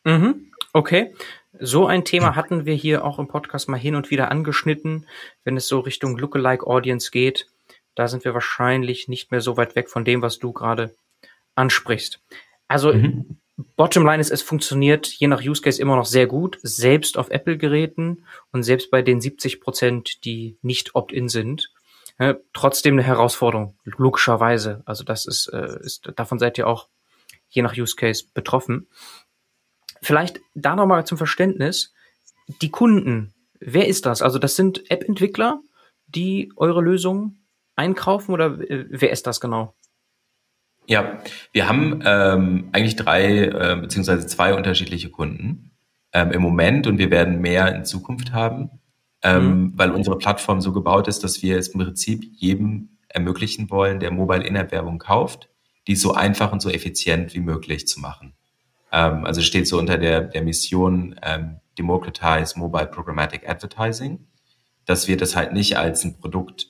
Mhm. 0.04 0.52
Okay. 0.73 1.13
So 1.60 1.88
ein 1.88 2.06
Thema 2.06 2.36
hatten 2.36 2.65
wir 2.65 2.76
hier 2.76 3.04
auch 3.04 3.17
im 3.17 3.28
Podcast 3.28 3.67
mal 3.67 3.78
hin 3.78 3.95
und 3.95 4.12
wieder 4.12 4.30
angeschnitten, 4.30 5.08
wenn 5.43 5.58
es 5.58 5.67
so 5.67 5.80
Richtung 5.80 6.17
Lookalike 6.17 6.67
Audience 6.67 7.10
geht. 7.10 7.47
Da 7.95 8.08
sind 8.08 8.26
wir 8.26 8.36
wahrscheinlich 8.36 9.08
nicht 9.08 9.32
mehr 9.32 9.41
so 9.41 9.58
weit 9.58 9.76
weg 9.76 9.89
von 9.89 10.06
dem, 10.06 10.21
was 10.21 10.38
du 10.38 10.54
gerade 10.54 10.95
ansprichst. 11.56 12.21
Also 12.67 12.93
mhm. 12.93 13.39
Bottomline 13.76 14.22
ist, 14.22 14.30
es 14.30 14.43
funktioniert 14.43 15.08
je 15.08 15.28
nach 15.28 15.41
Use 15.41 15.62
Case 15.62 15.82
immer 15.82 15.96
noch 15.96 16.06
sehr 16.06 16.28
gut, 16.28 16.60
selbst 16.62 17.17
auf 17.17 17.32
Apple-Geräten 17.32 18.26
und 18.52 18.63
selbst 18.63 18.91
bei 18.91 19.02
den 19.02 19.20
70 19.20 19.62
Prozent, 19.62 20.24
die 20.26 20.58
nicht 20.62 20.93
opt-in 20.93 21.28
sind. 21.28 21.72
Äh, 22.20 22.36
trotzdem 22.54 22.93
eine 22.96 23.04
Herausforderung, 23.04 23.78
logischerweise. 23.84 24.84
Also 24.86 25.04
das 25.04 25.26
ist, 25.26 25.48
äh, 25.48 25.80
ist, 25.82 26.12
davon 26.15 26.38
seid 26.38 26.58
ihr 26.58 26.67
auch 26.67 26.88
je 27.50 27.63
nach 27.63 27.76
Use 27.76 27.96
Case 27.96 28.26
betroffen. 28.34 28.88
Vielleicht 30.02 30.39
da 30.54 30.76
nochmal 30.76 31.06
zum 31.06 31.17
Verständnis. 31.17 31.93
Die 32.62 32.70
Kunden, 32.70 33.34
wer 33.60 33.88
ist 33.88 34.06
das? 34.06 34.22
Also 34.22 34.38
das 34.38 34.56
sind 34.56 34.89
App-Entwickler, 34.91 35.62
die 36.08 36.52
eure 36.56 36.82
Lösung 36.82 37.39
einkaufen 37.76 38.34
oder 38.34 38.60
äh, 38.70 38.86
wer 38.89 39.12
ist 39.12 39.26
das 39.26 39.39
genau? 39.39 39.74
Ja, 40.88 41.19
wir 41.52 41.67
haben 41.67 42.02
ähm, 42.06 42.69
eigentlich 42.71 42.95
drei 42.95 43.43
äh, 43.43 43.78
beziehungsweise 43.80 44.26
zwei 44.26 44.54
unterschiedliche 44.54 45.10
Kunden 45.10 45.71
ähm, 46.13 46.32
im 46.32 46.41
Moment 46.41 46.88
und 46.88 46.97
wir 46.97 47.12
werden 47.12 47.41
mehr 47.41 47.76
in 47.76 47.84
Zukunft 47.84 48.32
haben, 48.32 48.69
ähm, 49.21 49.43
mhm. 49.43 49.73
weil 49.76 49.91
unsere 49.91 50.17
Plattform 50.17 50.62
so 50.62 50.71
gebaut 50.71 51.10
ist, 51.10 51.26
dass 51.26 51.43
wir 51.43 51.58
es 51.58 51.67
im 51.67 51.82
Prinzip 51.82 52.23
jedem 52.38 52.97
ermöglichen 53.10 53.69
wollen, 53.69 54.00
der 54.00 54.12
Mobile 54.12 54.45
In-App-Werbung 54.45 54.97
kauft, 54.97 55.50
die 55.88 55.95
so 55.95 56.13
einfach 56.13 56.54
und 56.54 56.62
so 56.62 56.69
effizient 56.69 57.34
wie 57.34 57.41
möglich 57.41 57.86
zu 57.86 58.00
machen. 58.00 58.34
Ähm, 58.93 59.26
also 59.26 59.41
steht 59.41 59.67
so 59.67 59.78
unter 59.80 59.97
der, 59.97 60.21
der 60.21 60.41
Mission 60.41 61.19
ähm, 61.21 61.58
Democratize 61.78 62.58
Mobile 62.58 62.88
Programmatic 62.88 63.47
Advertising, 63.47 64.26
dass 64.86 65.10
wir 65.10 65.17
das 65.17 65.36
halt 65.36 65.52
nicht 65.52 65.78
als 65.78 66.06
ein 66.06 66.17
Produkt 66.17 66.67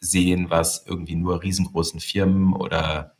sehen, 0.00 0.48
was 0.48 0.86
irgendwie 0.86 1.16
nur 1.16 1.42
riesengroßen 1.42 2.00
Firmen 2.00 2.54
oder 2.54 3.17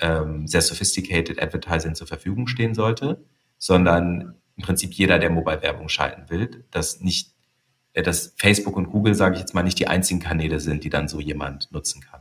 ähm, 0.00 0.46
sehr 0.46 0.62
sophisticated 0.62 1.42
Advertising 1.42 1.94
zur 1.94 2.06
Verfügung 2.06 2.46
stehen 2.46 2.74
sollte, 2.74 3.24
sondern 3.58 4.34
im 4.56 4.62
Prinzip 4.62 4.92
jeder, 4.92 5.18
der 5.18 5.30
Mobile-Werbung 5.30 5.88
schalten 5.88 6.28
will, 6.28 6.64
dass 6.70 7.00
nicht, 7.00 7.34
äh, 7.92 8.02
dass 8.02 8.34
Facebook 8.36 8.76
und 8.76 8.90
Google, 8.90 9.14
sage 9.14 9.34
ich 9.34 9.40
jetzt 9.40 9.54
mal, 9.54 9.62
nicht 9.62 9.78
die 9.78 9.88
einzigen 9.88 10.20
Kanäle 10.20 10.60
sind, 10.60 10.84
die 10.84 10.90
dann 10.90 11.08
so 11.08 11.20
jemand 11.20 11.72
nutzen 11.72 12.02
kann. 12.02 12.20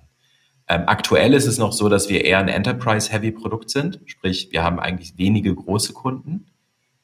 Ähm, 0.67 0.83
aktuell 0.85 1.33
ist 1.33 1.47
es 1.47 1.57
noch 1.57 1.73
so, 1.73 1.89
dass 1.89 2.09
wir 2.09 2.23
eher 2.23 2.37
ein 2.37 2.47
Enterprise-Heavy-Produkt 2.47 3.69
sind, 3.69 4.01
sprich, 4.05 4.49
wir 4.51 4.63
haben 4.63 4.79
eigentlich 4.79 5.17
wenige 5.17 5.53
große 5.53 5.93
Kunden, 5.93 6.45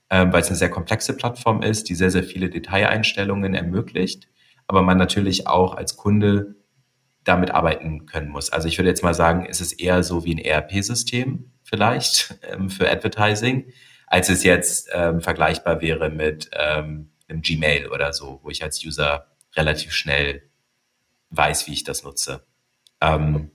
ähm, 0.09 0.31
weil 0.31 0.41
es 0.41 0.47
eine 0.47 0.55
sehr 0.55 0.69
komplexe 0.69 1.17
Plattform 1.17 1.63
ist, 1.63 1.89
die 1.89 1.95
sehr, 1.95 2.11
sehr 2.11 2.23
viele 2.23 2.49
Detaileinstellungen 2.49 3.55
ermöglicht, 3.55 4.27
aber 4.67 4.83
man 4.83 4.97
natürlich 4.97 5.47
auch 5.47 5.75
als 5.75 5.97
Kunde 5.97 6.55
damit 7.25 7.51
arbeiten 7.51 8.05
können 8.05 8.29
muss. 8.29 8.51
Also 8.51 8.67
ich 8.67 8.77
würde 8.77 8.89
jetzt 8.89 9.03
mal 9.03 9.13
sagen, 9.13 9.45
es 9.49 9.59
ist 9.59 9.73
eher 9.73 10.03
so 10.03 10.23
wie 10.23 10.35
ein 10.35 10.37
ERP-System 10.37 11.51
vielleicht 11.63 12.39
ähm, 12.49 12.69
für 12.69 12.89
Advertising, 12.89 13.65
als 14.07 14.29
es 14.29 14.43
jetzt 14.43 14.89
ähm, 14.93 15.19
vergleichbar 15.19 15.81
wäre 15.81 16.09
mit 16.09 16.49
ähm, 16.53 17.11
einem 17.27 17.41
Gmail 17.41 17.89
oder 17.89 18.13
so, 18.13 18.39
wo 18.43 18.49
ich 18.49 18.63
als 18.63 18.85
User 18.85 19.27
relativ 19.55 19.91
schnell 19.91 20.43
weiß, 21.31 21.67
wie 21.67 21.73
ich 21.73 21.83
das 21.83 22.03
nutze. 22.03 22.45
Ähm, 23.01 23.51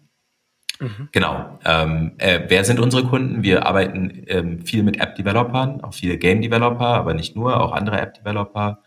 mhm. 0.80 1.08
Genau. 1.12 1.58
Ähm, 1.64 2.14
äh, 2.18 2.40
wer 2.48 2.64
sind 2.64 2.80
unsere 2.80 3.04
Kunden? 3.04 3.44
Wir 3.44 3.66
arbeiten 3.66 4.24
ähm, 4.26 4.66
viel 4.66 4.82
mit 4.82 5.00
App-Developern, 5.00 5.82
auch 5.82 5.94
viele 5.94 6.18
Game-Developer, 6.18 6.86
aber 6.86 7.14
nicht 7.14 7.36
nur, 7.36 7.60
auch 7.60 7.72
andere 7.72 8.00
App-Developer. 8.00 8.82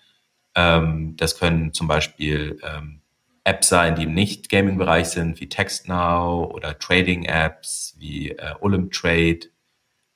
Ähm, 0.56 1.16
das 1.16 1.40
können 1.40 1.74
zum 1.74 1.88
Beispiel 1.88 2.60
ähm, 2.64 3.03
Apps 3.44 3.68
sein, 3.68 3.96
die 3.96 4.04
im 4.04 4.14
Nicht-Gaming-Bereich 4.14 5.08
sind, 5.08 5.40
wie 5.42 5.50
TextNow 5.50 6.50
oder 6.54 6.80
Trading-Apps 6.80 7.96
wie 7.98 8.32
äh, 8.32 8.56
Olymp 8.62 8.94
Trade. 8.94 9.40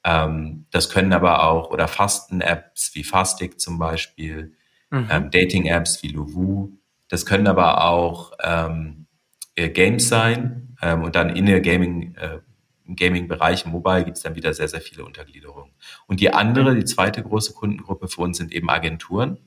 Ähm, 0.03 0.65
das 0.71 0.89
können 0.89 1.11
aber 1.11 1.43
auch, 1.43 1.69
oder 1.69 1.87
Fasten-Apps 1.87 2.95
wie 2.95 3.03
Fastic 3.03 3.59
zum 3.59 3.79
Beispiel, 3.79 4.53
mhm. 4.89 5.07
ähm, 5.11 5.31
Dating-Apps 5.31 6.01
wie 6.03 6.09
Luvu. 6.09 6.71
Das 7.09 7.25
können 7.25 7.47
aber 7.47 7.83
auch 7.85 8.31
ähm, 8.41 9.07
äh, 9.55 9.69
Games 9.69 10.07
sein 10.07 10.77
ähm, 10.81 11.03
und 11.03 11.15
dann 11.15 11.35
in 11.35 11.45
der 11.45 11.59
Gaming, 11.59 12.15
äh, 12.15 12.39
im 12.85 12.95
Gaming-Bereich, 12.95 13.65
im 13.65 13.71
Mobile 13.71 14.05
gibt 14.05 14.15
es 14.15 14.23
dann 14.23 14.35
wieder 14.35 14.53
sehr, 14.53 14.69
sehr 14.69 14.79
viele 14.79 15.03
Untergliederungen. 15.03 15.73
Und 16.05 16.21
die 16.21 16.33
andere, 16.33 16.75
die 16.75 16.85
zweite 16.85 17.21
große 17.21 17.53
Kundengruppe 17.53 18.07
für 18.07 18.21
uns 18.21 18.37
sind 18.37 18.53
eben 18.53 18.69
Agenturen, 18.69 19.37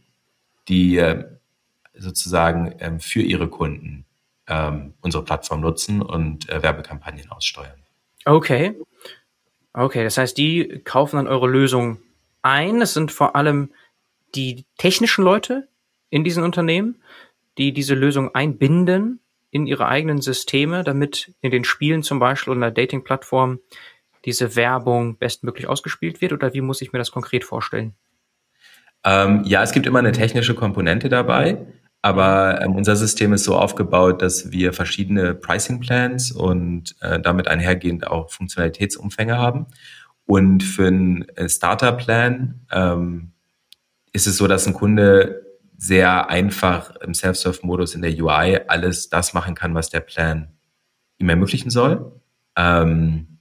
die 0.68 0.98
äh, 0.98 1.24
sozusagen 2.00 2.74
ähm, 2.78 3.00
für 3.00 3.22
ihre 3.22 3.48
Kunden 3.48 4.04
ähm, 4.48 4.94
unsere 5.00 5.24
Plattform 5.24 5.60
nutzen 5.60 6.02
und 6.02 6.48
äh, 6.48 6.62
Werbekampagnen 6.62 7.30
aussteuern. 7.30 7.80
Okay. 8.24 8.74
Okay, 9.72 10.02
das 10.02 10.18
heißt, 10.18 10.36
die 10.36 10.80
kaufen 10.84 11.16
dann 11.16 11.28
eure 11.28 11.48
Lösung 11.48 11.98
ein. 12.42 12.80
Es 12.82 12.94
sind 12.94 13.12
vor 13.12 13.36
allem 13.36 13.70
die 14.34 14.64
technischen 14.78 15.24
Leute 15.24 15.68
in 16.10 16.24
diesen 16.24 16.42
Unternehmen, 16.42 17.02
die 17.58 17.72
diese 17.72 17.94
Lösung 17.94 18.34
einbinden 18.34 19.20
in 19.50 19.66
ihre 19.66 19.86
eigenen 19.86 20.20
Systeme, 20.20 20.84
damit 20.84 21.34
in 21.40 21.50
den 21.50 21.64
Spielen 21.64 22.02
zum 22.02 22.18
Beispiel 22.18 22.52
oder 22.52 22.70
Dating-Plattform 22.70 23.60
diese 24.24 24.56
Werbung 24.56 25.16
bestmöglich 25.16 25.66
ausgespielt 25.66 26.20
wird? 26.20 26.32
Oder 26.32 26.52
wie 26.54 26.60
muss 26.60 26.82
ich 26.82 26.92
mir 26.92 26.98
das 26.98 27.10
konkret 27.10 27.44
vorstellen? 27.44 27.94
Ähm, 29.04 29.42
ja, 29.44 29.62
es 29.62 29.72
gibt 29.72 29.86
immer 29.86 29.98
eine 30.00 30.12
technische 30.12 30.54
Komponente 30.54 31.08
dabei. 31.08 31.58
Aber 32.02 32.62
ähm, 32.62 32.76
unser 32.76 32.96
System 32.96 33.32
ist 33.32 33.44
so 33.44 33.56
aufgebaut, 33.56 34.22
dass 34.22 34.50
wir 34.50 34.72
verschiedene 34.72 35.34
Pricing 35.34 35.80
Plans 35.80 36.32
und 36.32 36.96
äh, 37.00 37.20
damit 37.20 37.46
einhergehend 37.46 38.06
auch 38.06 38.30
Funktionalitätsumfänge 38.30 39.36
haben. 39.36 39.66
Und 40.24 40.62
für 40.62 40.86
einen 40.86 41.28
äh, 41.30 41.48
Starter-Plan 41.48 42.60
ähm, 42.70 43.32
ist 44.12 44.26
es 44.26 44.36
so, 44.36 44.46
dass 44.46 44.66
ein 44.66 44.74
Kunde 44.74 45.44
sehr 45.76 46.30
einfach 46.30 46.96
im 46.96 47.14
Self-Serve-Modus 47.14 47.94
in 47.94 48.02
der 48.02 48.12
UI 48.12 48.60
alles 48.68 49.08
das 49.08 49.34
machen 49.34 49.54
kann, 49.54 49.74
was 49.74 49.90
der 49.90 50.00
Plan 50.00 50.48
ihm 51.18 51.28
ermöglichen 51.28 51.70
soll. 51.70 52.20
Ähm, 52.56 53.38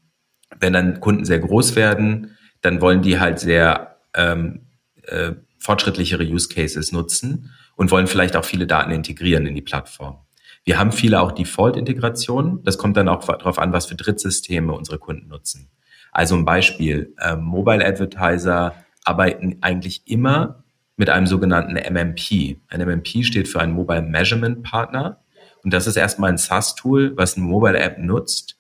wenn 0.60 0.74
dann 0.74 1.00
Kunden 1.00 1.26
sehr 1.26 1.40
groß 1.40 1.76
werden, 1.76 2.38
dann 2.62 2.82
wollen 2.82 3.02
die 3.02 3.20
halt 3.20 3.40
sehr 3.40 3.98
ähm, 4.14 4.62
äh, 5.04 5.34
fortschrittlichere 5.60 6.24
Use 6.24 6.50
Cases 6.50 6.92
nutzen 6.92 7.52
und 7.76 7.92
wollen 7.92 8.08
vielleicht 8.08 8.36
auch 8.36 8.46
viele 8.46 8.66
Daten 8.66 8.92
integrieren 8.92 9.46
in 9.46 9.56
die 9.56 9.62
Plattform. 9.62 10.18
Wir 10.64 10.80
haben 10.80 10.92
viele 10.92 11.22
auch 11.22 11.32
Default-Integrationen. 11.32 12.64
Das 12.64 12.78
kommt 12.78 12.98
dann 12.98 13.08
auch 13.08 13.24
darauf 13.24 13.60
an, 13.60 13.74
was 13.74 13.86
für 13.86 13.96
Drittsysteme 13.96 14.74
unsere 14.74 15.00
Kunden 15.00 15.28
nutzen. 15.28 15.70
Also 16.12 16.36
ein 16.36 16.46
Beispiel, 16.46 17.14
äh, 17.20 17.36
Mobile 17.36 17.86
Advertiser 17.86 18.76
arbeiten 19.04 19.58
eigentlich 19.62 20.04
immer 20.06 20.64
mit 20.96 21.10
einem 21.10 21.28
sogenannten 21.28 21.76
MMP. 21.76 22.58
Ein 22.68 22.82
MMP 22.82 23.24
steht 23.24 23.48
für 23.48 23.62
ein 23.62 23.72
Mobile 23.72 24.02
Measurement 24.02 24.64
Partner. 24.64 25.22
Und 25.64 25.74
das 25.74 25.88
ist 25.88 25.96
erstmal 25.96 26.32
ein 26.32 26.38
SaaS-Tool, 26.38 27.16
was 27.16 27.38
eine 27.38 27.46
Mobile 27.46 27.80
App 27.80 27.98
nutzt, 27.98 28.58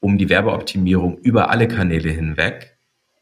um 0.00 0.18
die 0.18 0.28
Werbeoptimierung 0.28 1.18
über 1.18 1.50
alle 1.50 1.68
Kanäle 1.68 2.10
hinweg, 2.10 2.78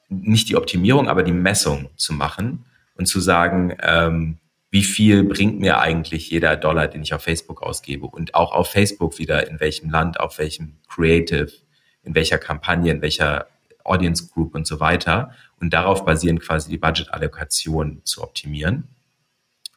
nicht 0.09 0.49
die 0.49 0.57
Optimierung, 0.57 1.09
aber 1.09 1.23
die 1.23 1.33
Messung 1.33 1.91
zu 1.97 2.13
machen 2.13 2.65
und 3.01 3.07
zu 3.07 3.19
sagen, 3.19 3.75
ähm, 3.83 4.37
wie 4.71 4.85
viel 4.85 5.25
bringt 5.25 5.59
mir 5.59 5.81
eigentlich 5.81 6.31
jeder 6.31 6.57
Dollar, 6.57 6.87
den 6.87 7.03
ich 7.03 7.15
auf 7.15 7.23
Facebook 7.23 7.63
ausgebe 7.63 8.07
und 8.07 8.35
auch 8.35 8.53
auf 8.53 8.71
Facebook 8.71 9.19
wieder 9.19 9.49
in 9.49 9.59
welchem 9.59 9.91
Land, 9.91 10.21
auf 10.21 10.39
welchem 10.39 10.77
Creative, 10.87 11.51
in 12.03 12.15
welcher 12.15 12.39
Kampagne, 12.39 12.93
in 12.93 13.01
welcher 13.01 13.47
Audience 13.85 14.29
Group 14.29 14.55
und 14.55 14.67
so 14.67 14.81
weiter 14.81 15.33
und 15.59 15.73
darauf 15.73 16.05
basierend 16.05 16.41
quasi 16.43 16.69
die 16.71 16.77
Budgetallokation 16.77 18.03
zu 18.05 18.23
optimieren. 18.23 18.85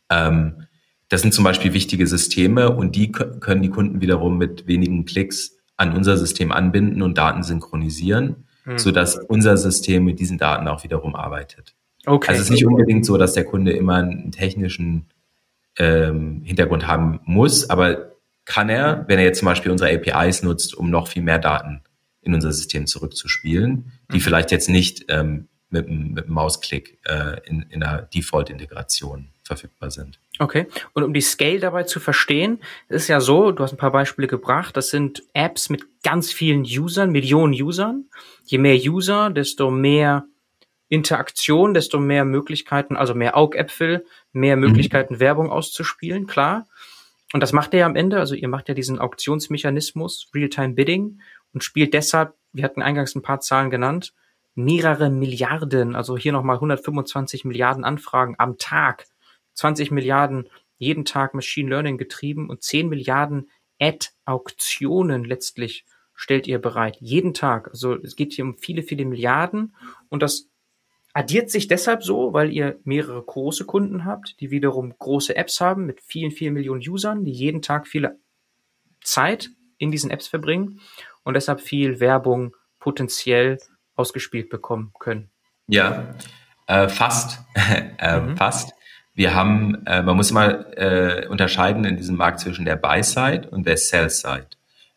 Ähm, 0.10 0.68
das 1.08 1.22
sind 1.22 1.34
zum 1.34 1.46
Beispiel 1.46 1.74
wichtige 1.74 2.06
Systeme 2.06 2.76
und 2.76 2.96
die 2.98 3.12
können 3.12 3.62
die 3.62 3.70
Kunden 3.70 4.02
wiederum 4.02 4.38
mit 4.38 4.68
wenigen 4.68 5.06
Klicks 5.06 5.58
an 5.78 5.96
unser 5.96 6.18
System 6.18 6.52
anbinden 6.52 7.02
und 7.02 7.18
Daten 7.18 7.44
synchronisieren, 7.44 8.48
hm. 8.66 8.78
sodass 8.78 9.16
unser 9.16 9.56
System 9.56 10.04
mit 10.04 10.20
diesen 10.20 10.38
Daten 10.38 10.68
auch 10.68 10.84
wiederum 10.84 11.16
arbeitet. 11.16 11.74
Okay. 12.06 12.30
Also 12.30 12.42
es 12.42 12.48
ist 12.48 12.52
nicht 12.52 12.66
unbedingt 12.66 13.06
so, 13.06 13.18
dass 13.18 13.34
der 13.34 13.46
Kunde 13.46 13.72
immer 13.72 13.96
einen 13.96 14.32
technischen 14.32 15.06
ähm, 15.78 16.42
Hintergrund 16.44 16.88
haben 16.88 17.20
muss, 17.24 17.70
aber 17.70 18.14
kann 18.46 18.70
er, 18.70 19.06
wenn 19.08 19.20
er 19.20 19.26
jetzt 19.26 19.40
zum 19.40 19.46
Beispiel 19.46 19.72
unsere 19.72 19.94
APIs 19.94 20.44
nutzt, 20.44 20.76
um 20.76 20.90
noch 20.90 21.08
viel 21.08 21.24
mehr 21.24 21.40
Daten 21.40 21.82
in 22.22 22.34
unser 22.34 22.52
System 22.52 22.88
zurückzuspielen, 22.88 23.92
die 24.12 24.18
mhm. 24.18 24.22
vielleicht 24.22 24.52
jetzt 24.52 24.70
nicht 24.70 25.06
ähm, 25.10 25.48
mit, 25.70 25.90
mit 25.90 26.26
einem 26.26 26.34
Mausklick 26.34 27.00
äh, 27.06 27.40
in, 27.46 27.66
in 27.70 27.84
einer 27.84 28.04
Default-Integration 28.04 29.30
verfügbar 29.44 29.92
sind. 29.92 30.20
Okay. 30.40 30.68
Und 30.94 31.04
um 31.04 31.14
die 31.14 31.22
Scale 31.22 31.60
dabei 31.60 31.84
zu 31.84 32.00
verstehen, 32.00 32.60
ist 32.90 33.08
ja 33.08 33.20
so, 33.20 33.52
du 33.52 33.64
hast 33.64 33.74
ein 33.74 33.78
paar 33.78 33.92
Beispiele 33.92 34.28
gebracht, 34.28 34.78
das 34.78 34.90
sind 34.90 35.24
Apps 35.34 35.70
mit 35.70 35.84
ganz 36.04 36.32
vielen 36.32 36.64
Usern, 36.64 37.12
Millionen 37.12 37.54
Usern. 37.54 38.06
Je 38.46 38.58
mehr 38.58 38.78
User, 38.78 39.30
desto 39.30 39.70
mehr 39.70 40.26
Interaktion, 40.94 41.74
desto 41.74 42.00
mehr 42.00 42.24
Möglichkeiten, 42.24 42.96
also 42.96 43.16
mehr 43.16 43.36
Augäpfel, 43.36 44.06
mehr 44.32 44.56
mhm. 44.56 44.62
Möglichkeiten, 44.62 45.16
mhm. 45.16 45.20
Werbung 45.20 45.50
auszuspielen, 45.50 46.28
klar. 46.28 46.68
Und 47.34 47.42
das 47.42 47.52
macht 47.52 47.74
ihr 47.74 47.80
ja 47.80 47.86
am 47.88 47.96
Ende, 47.96 48.20
also 48.20 48.36
ihr 48.36 48.48
macht 48.48 48.70
ja 48.70 48.76
diesen 48.76 49.00
Auktionsmechanismus, 49.00 50.30
Real-Time 50.36 50.76
Bidding, 50.76 51.20
und 51.52 51.64
spielt 51.64 51.96
deshalb, 51.96 52.36
wir 52.52 52.64
hatten 52.64 52.84
eingangs 52.84 53.16
ein 53.16 53.24
paar 53.24 53.40
Zahlen 53.40 53.72
genannt, 53.72 54.14
mehrere 54.54 55.10
Milliarden, 55.10 55.96
also 55.96 56.16
hier 56.16 56.32
nochmal 56.32 56.58
125 56.58 57.44
Milliarden 57.44 57.84
Anfragen 57.84 58.36
am 58.38 58.60
Tag, 58.60 59.08
20 59.56 59.90
Milliarden 59.90 60.48
jeden 60.78 61.06
Tag 61.06 61.34
Machine 61.34 61.72
Learning 61.72 61.98
getrieben 61.98 62.52
und 62.52 62.62
10 62.62 62.88
Milliarden 62.88 63.50
Ad-Auktionen 63.80 65.24
letztlich 65.24 65.86
stellt 66.14 66.46
ihr 66.46 66.60
bereit. 66.60 66.98
Jeden 67.00 67.34
Tag. 67.34 67.70
Also 67.70 67.96
es 67.96 68.16
geht 68.16 68.34
hier 68.34 68.46
um 68.46 68.58
viele, 68.60 68.84
viele 68.84 69.06
Milliarden 69.06 69.76
und 70.10 70.22
das 70.22 70.53
addiert 71.14 71.50
sich 71.50 71.68
deshalb 71.68 72.04
so, 72.04 72.34
weil 72.34 72.52
ihr 72.52 72.80
mehrere 72.84 73.22
große 73.22 73.66
Kunden 73.66 74.06
habt, 74.06 74.40
die 74.40 74.52
wiederum 74.52 74.94
große 74.98 75.36
Apps 75.36 75.62
haben 75.62 75.86
mit 75.86 76.02
vielen, 76.02 76.32
vielen 76.32 76.56
Millionen 76.56 76.82
Usern, 76.88 77.24
die 77.24 77.32
jeden 77.32 77.62
Tag 77.62 77.88
viele 77.88 78.20
Zeit 79.04 79.50
in 79.78 79.92
diesen 79.92 80.12
Apps 80.12 80.28
verbringen 80.28 80.80
und 81.24 81.36
deshalb 81.36 81.62
viel 81.62 82.00
Werbung 82.00 82.56
potenziell 82.80 83.60
ausgespielt 83.96 84.50
bekommen 84.50 84.92
können. 85.00 85.30
Ja, 85.68 86.16
äh, 86.68 86.90
fast. 86.90 87.40
äh, 88.00 88.20
mhm. 88.20 88.36
Fast. 88.36 88.74
Wir 89.14 89.36
haben, 89.36 89.86
äh, 89.86 90.02
man 90.02 90.16
muss 90.16 90.32
immer 90.32 90.76
äh, 90.78 91.28
unterscheiden 91.28 91.86
in 91.86 91.98
diesem 91.98 92.18
Markt 92.18 92.40
zwischen 92.40 92.66
der 92.66 92.76
Buy-Side 92.76 93.50
und 93.52 93.68
der 93.68 93.78
Sell-Side. 93.78 94.48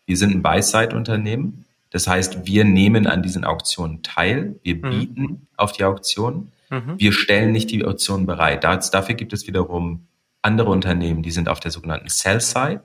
Wir 0.06 0.16
sind 0.16 0.34
ein 0.34 0.42
Buy-Side-Unternehmen 0.42 1.65
das 1.96 2.06
heißt, 2.06 2.44
wir 2.44 2.64
nehmen 2.66 3.06
an 3.06 3.22
diesen 3.22 3.46
Auktionen 3.46 4.02
teil, 4.02 4.60
wir 4.62 4.76
mhm. 4.76 4.90
bieten 4.90 5.22
mhm. 5.22 5.40
auf 5.56 5.72
die 5.72 5.82
Auktionen, 5.82 6.52
mhm. 6.68 6.98
wir 6.98 7.10
stellen 7.10 7.52
nicht 7.52 7.70
die 7.70 7.86
Auktionen 7.86 8.26
bereit. 8.26 8.64
Dafür 8.64 9.14
gibt 9.14 9.32
es 9.32 9.46
wiederum 9.46 10.06
andere 10.42 10.68
Unternehmen, 10.68 11.22
die 11.22 11.30
sind 11.30 11.48
auf 11.48 11.58
der 11.58 11.70
sogenannten 11.70 12.10
Sell-Side. 12.10 12.82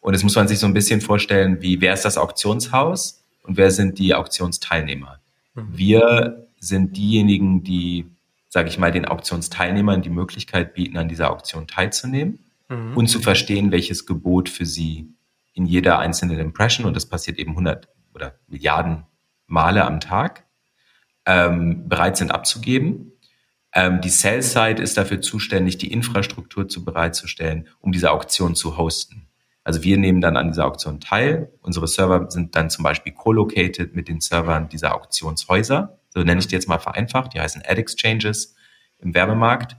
Und 0.00 0.12
das 0.12 0.24
muss 0.24 0.34
man 0.34 0.48
sich 0.48 0.58
so 0.58 0.66
ein 0.66 0.74
bisschen 0.74 1.00
vorstellen, 1.00 1.62
wie 1.62 1.80
wer 1.80 1.94
ist 1.94 2.04
das 2.04 2.18
Auktionshaus 2.18 3.22
und 3.44 3.56
wer 3.56 3.70
sind 3.70 4.00
die 4.00 4.12
Auktionsteilnehmer. 4.16 5.20
Mhm. 5.54 5.68
Wir 5.70 6.48
sind 6.58 6.96
diejenigen, 6.96 7.62
die, 7.62 8.06
sage 8.48 8.68
ich 8.70 8.76
mal, 8.76 8.90
den 8.90 9.04
Auktionsteilnehmern 9.04 10.02
die 10.02 10.10
Möglichkeit 10.10 10.74
bieten, 10.74 10.96
an 10.96 11.08
dieser 11.08 11.30
Auktion 11.30 11.68
teilzunehmen 11.68 12.40
mhm. 12.68 12.96
und 12.96 13.06
zu 13.06 13.20
verstehen, 13.20 13.70
welches 13.70 14.04
Gebot 14.04 14.48
für 14.48 14.66
sie 14.66 15.06
in 15.54 15.64
jeder 15.64 16.00
einzelnen 16.00 16.40
Impression, 16.40 16.88
und 16.88 16.96
das 16.96 17.06
passiert 17.06 17.38
eben 17.38 17.52
100 17.52 17.86
oder 18.18 18.34
Milliarden 18.48 19.06
Male 19.46 19.84
am 19.84 20.00
Tag 20.00 20.44
ähm, 21.24 21.88
bereit 21.88 22.16
sind 22.16 22.32
abzugeben. 22.32 23.12
Ähm, 23.72 24.00
die 24.00 24.08
Sell-Side 24.08 24.82
ist 24.82 24.96
dafür 24.96 25.20
zuständig, 25.20 25.78
die 25.78 25.92
Infrastruktur 25.92 26.68
zu 26.68 26.84
bereitzustellen, 26.84 27.68
um 27.80 27.92
diese 27.92 28.10
Auktion 28.10 28.56
zu 28.56 28.76
hosten. 28.76 29.28
Also 29.62 29.82
wir 29.82 29.98
nehmen 29.98 30.20
dann 30.20 30.36
an 30.36 30.48
dieser 30.48 30.66
Auktion 30.66 30.98
teil. 30.98 31.52
Unsere 31.60 31.86
Server 31.86 32.30
sind 32.30 32.56
dann 32.56 32.70
zum 32.70 32.82
Beispiel 32.82 33.12
co-located 33.12 33.94
mit 33.94 34.08
den 34.08 34.20
Servern 34.20 34.68
dieser 34.68 34.94
Auktionshäuser. 34.94 35.98
So 36.08 36.20
nenne 36.20 36.40
ich 36.40 36.48
die 36.48 36.54
jetzt 36.54 36.68
mal 36.68 36.78
vereinfacht. 36.78 37.34
Die 37.34 37.40
heißen 37.40 37.62
Ad 37.66 37.78
Exchanges 37.78 38.54
im 38.98 39.14
Werbemarkt. 39.14 39.76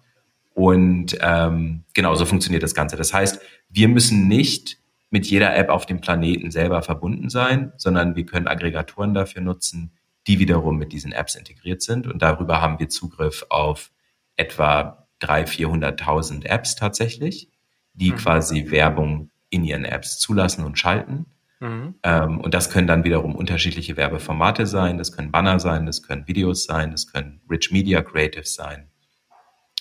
Und 0.54 1.18
ähm, 1.22 1.84
genau 1.94 2.16
so 2.16 2.26
funktioniert 2.26 2.64
das 2.64 2.76
Ganze. 2.76 2.96
Das 2.96 3.14
heißt, 3.14 3.42
wir 3.70 3.88
müssen 3.88 4.28
nicht 4.28 4.78
mit 5.10 5.26
jeder 5.26 5.56
App 5.56 5.70
auf 5.70 5.86
dem 5.86 6.02
Planeten 6.02 6.52
selber 6.52 6.82
verbunden 6.82 7.30
sein, 7.30 7.74
sondern 7.78 8.16
wir 8.16 8.26
können 8.26 8.48
Aggregatoren 8.48 9.14
dafür 9.14 9.42
nutzen, 9.42 9.92
die 10.28 10.40
wiederum 10.40 10.78
mit 10.78 10.94
diesen 10.94 11.12
Apps 11.12 11.36
integriert 11.36 11.82
sind. 11.82 12.08
Und 12.08 12.22
darüber 12.22 12.62
haben 12.62 12.80
wir 12.80 12.90
Zugriff 12.90 13.46
auf 13.50 13.92
etwa 14.36 15.08
300.000, 15.22 16.00
400.000 16.00 16.46
Apps 16.46 16.76
tatsächlich, 16.76 17.50
die 17.94 18.12
mhm. 18.12 18.18
quasi 18.18 18.70
Werbung 18.70 19.32
in 19.50 19.64
ihren 19.64 19.86
Apps 19.86 20.20
zulassen 20.20 20.64
und 20.64 20.78
schalten. 20.78 21.26
Mhm. 21.60 21.96
Ähm, 22.04 22.40
und 22.40 22.54
das 22.54 22.70
können 22.70 22.88
dann 22.88 23.04
wiederum 23.04 23.36
unterschiedliche 23.36 23.98
Werbeformate 23.98 24.66
sein. 24.66 24.98
Das 24.98 25.12
können 25.12 25.32
Banner 25.32 25.60
sein, 25.60 25.86
das 25.86 26.04
können 26.04 26.28
Videos 26.28 26.66
sein, 26.66 26.92
das 26.92 27.12
können 27.12 27.42
Rich 27.50 27.72
Media 27.72 28.02
Creatives 28.02 28.54
sein. 28.54 28.90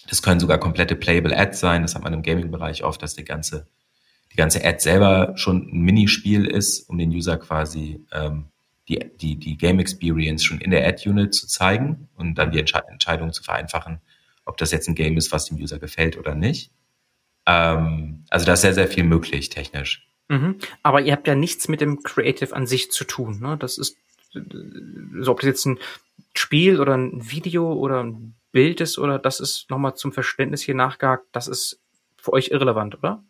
Das 0.08 0.22
können 0.22 0.40
sogar 0.40 0.58
komplette 0.58 0.96
Playable 0.96 1.36
Ads 1.36 1.60
sein. 1.60 1.82
Das 1.82 1.94
hat 1.94 2.02
man 2.02 2.14
im 2.14 2.22
Gaming-Bereich 2.22 2.82
oft, 2.82 3.02
dass 3.02 3.14
die 3.14 3.24
ganze 3.24 3.68
ganze 4.39 4.64
Ad 4.64 4.78
selber 4.80 5.32
schon 5.36 5.68
ein 5.72 5.80
Minispiel 5.80 6.47
ist, 6.47 6.89
um 6.89 6.97
den 6.97 7.11
User 7.11 7.36
quasi 7.36 8.05
ähm, 8.12 8.47
die, 8.89 8.99
die, 9.20 9.36
die 9.36 9.59
Game 9.59 9.80
Experience 9.80 10.45
schon 10.45 10.61
in 10.61 10.70
der 10.70 10.86
Ad-Unit 10.86 11.34
zu 11.34 11.47
zeigen 11.47 12.09
und 12.16 12.36
dann 12.36 12.53
die 12.53 12.61
Entsche 12.61 12.82
Entscheidung 12.89 13.32
zu 13.32 13.43
vereinfachen, 13.43 14.01
ob 14.45 14.57
das 14.57 14.70
jetzt 14.70 14.89
ein 14.89 14.95
Game 14.95 15.16
ist, 15.16 15.32
was 15.32 15.47
dem 15.47 15.59
User 15.59 15.78
gefällt 15.78 16.16
oder 16.16 16.34
nicht. 16.34 16.70
Ähm, 17.47 18.24
also 18.30 18.47
da 18.47 18.53
ist 18.55 18.62
sehr, 18.62 18.74
sehr 18.74 18.86
viel 18.86 19.05
möglich 19.05 19.51
technisch. 19.51 20.07
Mhm. 20.28 20.57
Aber 20.82 21.01
ihr 21.01 21.12
habt 21.12 21.26
ja 21.26 21.34
nichts 21.34 21.68
mit 21.68 21.80
dem 21.80 22.03
Creative 22.03 22.55
an 22.55 22.66
sich 22.66 22.91
zu 22.91 23.05
tun. 23.05 23.41
Ne? 23.41 23.57
Das 23.59 23.76
ist, 23.76 23.97
so 24.32 25.32
ob 25.32 25.41
das 25.41 25.49
jetzt 25.49 25.66
ein 25.66 25.78
Spiel 26.34 26.80
oder 26.80 26.97
ein 26.97 27.30
Video 27.30 27.72
oder 27.72 28.05
ein 28.05 28.34
Bild 28.53 28.80
ist 28.80 28.99
oder 28.99 29.18
das 29.18 29.41
ist 29.41 29.68
nochmal 29.68 29.97
zum 29.97 30.12
Verständnis 30.12 30.62
hier 30.62 30.74
nachgehakt, 30.74 31.26
das 31.32 31.49
ist 31.49 31.80
für 32.16 32.32
euch 32.32 32.49
irrelevant, 32.49 32.97
oder? 32.99 33.24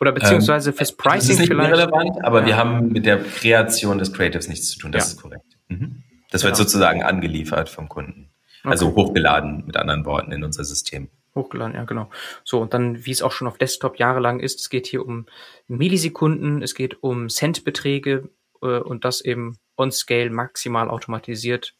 Oder 0.00 0.12
beziehungsweise 0.12 0.70
ähm, 0.70 0.76
fürs 0.76 0.92
Pricing 0.92 1.18
das 1.18 1.28
ist 1.28 1.38
nicht 1.40 1.48
vielleicht? 1.48 1.72
relevant, 1.72 2.24
aber 2.24 2.40
ja. 2.40 2.46
wir 2.46 2.56
haben 2.56 2.88
mit 2.88 3.04
der 3.04 3.22
Kreation 3.22 3.98
des 3.98 4.12
Creatives 4.12 4.48
nichts 4.48 4.70
zu 4.70 4.78
tun. 4.78 4.92
Das 4.92 5.04
ja. 5.04 5.10
ist 5.12 5.22
korrekt. 5.22 5.58
Mhm. 5.68 6.02
Das 6.30 6.42
wird 6.42 6.54
genau. 6.54 6.64
sozusagen 6.64 7.02
angeliefert 7.02 7.68
vom 7.68 7.88
Kunden. 7.88 8.30
Also 8.62 8.88
okay. 8.88 8.96
hochgeladen, 8.96 9.64
mit 9.66 9.76
anderen 9.76 10.04
Worten, 10.04 10.32
in 10.32 10.44
unser 10.44 10.64
System. 10.64 11.08
Hochgeladen, 11.34 11.74
ja, 11.74 11.84
genau. 11.84 12.10
So, 12.44 12.60
und 12.60 12.74
dann, 12.74 13.04
wie 13.06 13.10
es 13.10 13.22
auch 13.22 13.32
schon 13.32 13.46
auf 13.46 13.58
Desktop 13.58 13.98
jahrelang 13.98 14.40
ist, 14.40 14.60
es 14.60 14.70
geht 14.70 14.86
hier 14.86 15.04
um 15.06 15.26
Millisekunden, 15.68 16.62
es 16.62 16.74
geht 16.74 17.02
um 17.02 17.28
Centbeträge 17.28 18.28
äh, 18.62 18.78
und 18.78 19.04
das 19.04 19.20
eben 19.20 19.58
on 19.76 19.92
scale 19.92 20.30
maximal 20.30 20.90
automatisiert. 20.90 21.74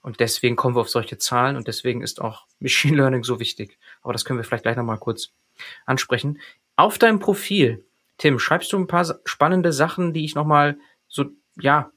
Und 0.00 0.20
deswegen 0.20 0.56
kommen 0.56 0.76
wir 0.76 0.80
auf 0.80 0.88
solche 0.88 1.18
Zahlen 1.18 1.56
und 1.56 1.66
deswegen 1.68 2.00
ist 2.02 2.20
auch 2.20 2.46
Machine 2.60 2.96
Learning 2.96 3.24
so 3.24 3.40
wichtig. 3.40 3.78
Aber 4.02 4.12
das 4.12 4.24
können 4.24 4.38
wir 4.38 4.44
vielleicht 4.44 4.64
gleich 4.64 4.76
nochmal 4.76 4.98
kurz 4.98 5.32
ansprechen. 5.84 6.38
Auf 6.76 6.98
deinem 6.98 7.18
Profil, 7.18 7.84
Tim, 8.18 8.38
schreibst 8.38 8.72
du 8.72 8.78
ein 8.78 8.86
paar 8.86 9.18
spannende 9.24 9.72
Sachen, 9.72 10.12
die 10.12 10.24
ich 10.24 10.34
nochmal 10.34 10.78
so, 11.08 11.26
ja, 11.58 11.90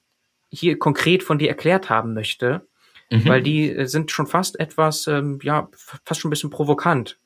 hier 0.49 0.79
konkret 0.79 1.23
von 1.23 1.37
dir 1.37 1.49
erklärt 1.49 1.89
haben 1.89 2.13
möchte, 2.13 2.67
mhm. 3.09 3.27
weil 3.27 3.43
die 3.43 3.71
äh, 3.71 3.85
sind 3.85 4.11
schon 4.11 4.27
fast 4.27 4.59
etwas, 4.59 5.07
ähm, 5.07 5.39
ja, 5.43 5.69
fast 6.05 6.21
schon 6.21 6.29
ein 6.29 6.31
bisschen 6.31 6.49
provokant, 6.49 7.19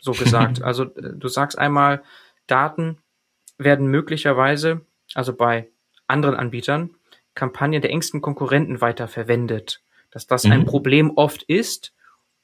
so 0.00 0.12
gesagt. 0.12 0.62
also 0.62 0.84
äh, 0.84 1.12
du 1.14 1.28
sagst 1.28 1.58
einmal, 1.58 2.02
Daten 2.46 2.98
werden 3.58 3.86
möglicherweise, 3.88 4.86
also 5.14 5.34
bei 5.34 5.68
anderen 6.06 6.34
Anbietern, 6.34 6.90
Kampagnen 7.34 7.82
der 7.82 7.90
engsten 7.90 8.20
Konkurrenten 8.20 8.80
weiter 8.80 9.08
verwendet. 9.08 9.82
Dass 10.10 10.26
das 10.26 10.44
mhm. 10.44 10.52
ein 10.52 10.64
Problem 10.64 11.12
oft 11.16 11.42
ist, 11.44 11.94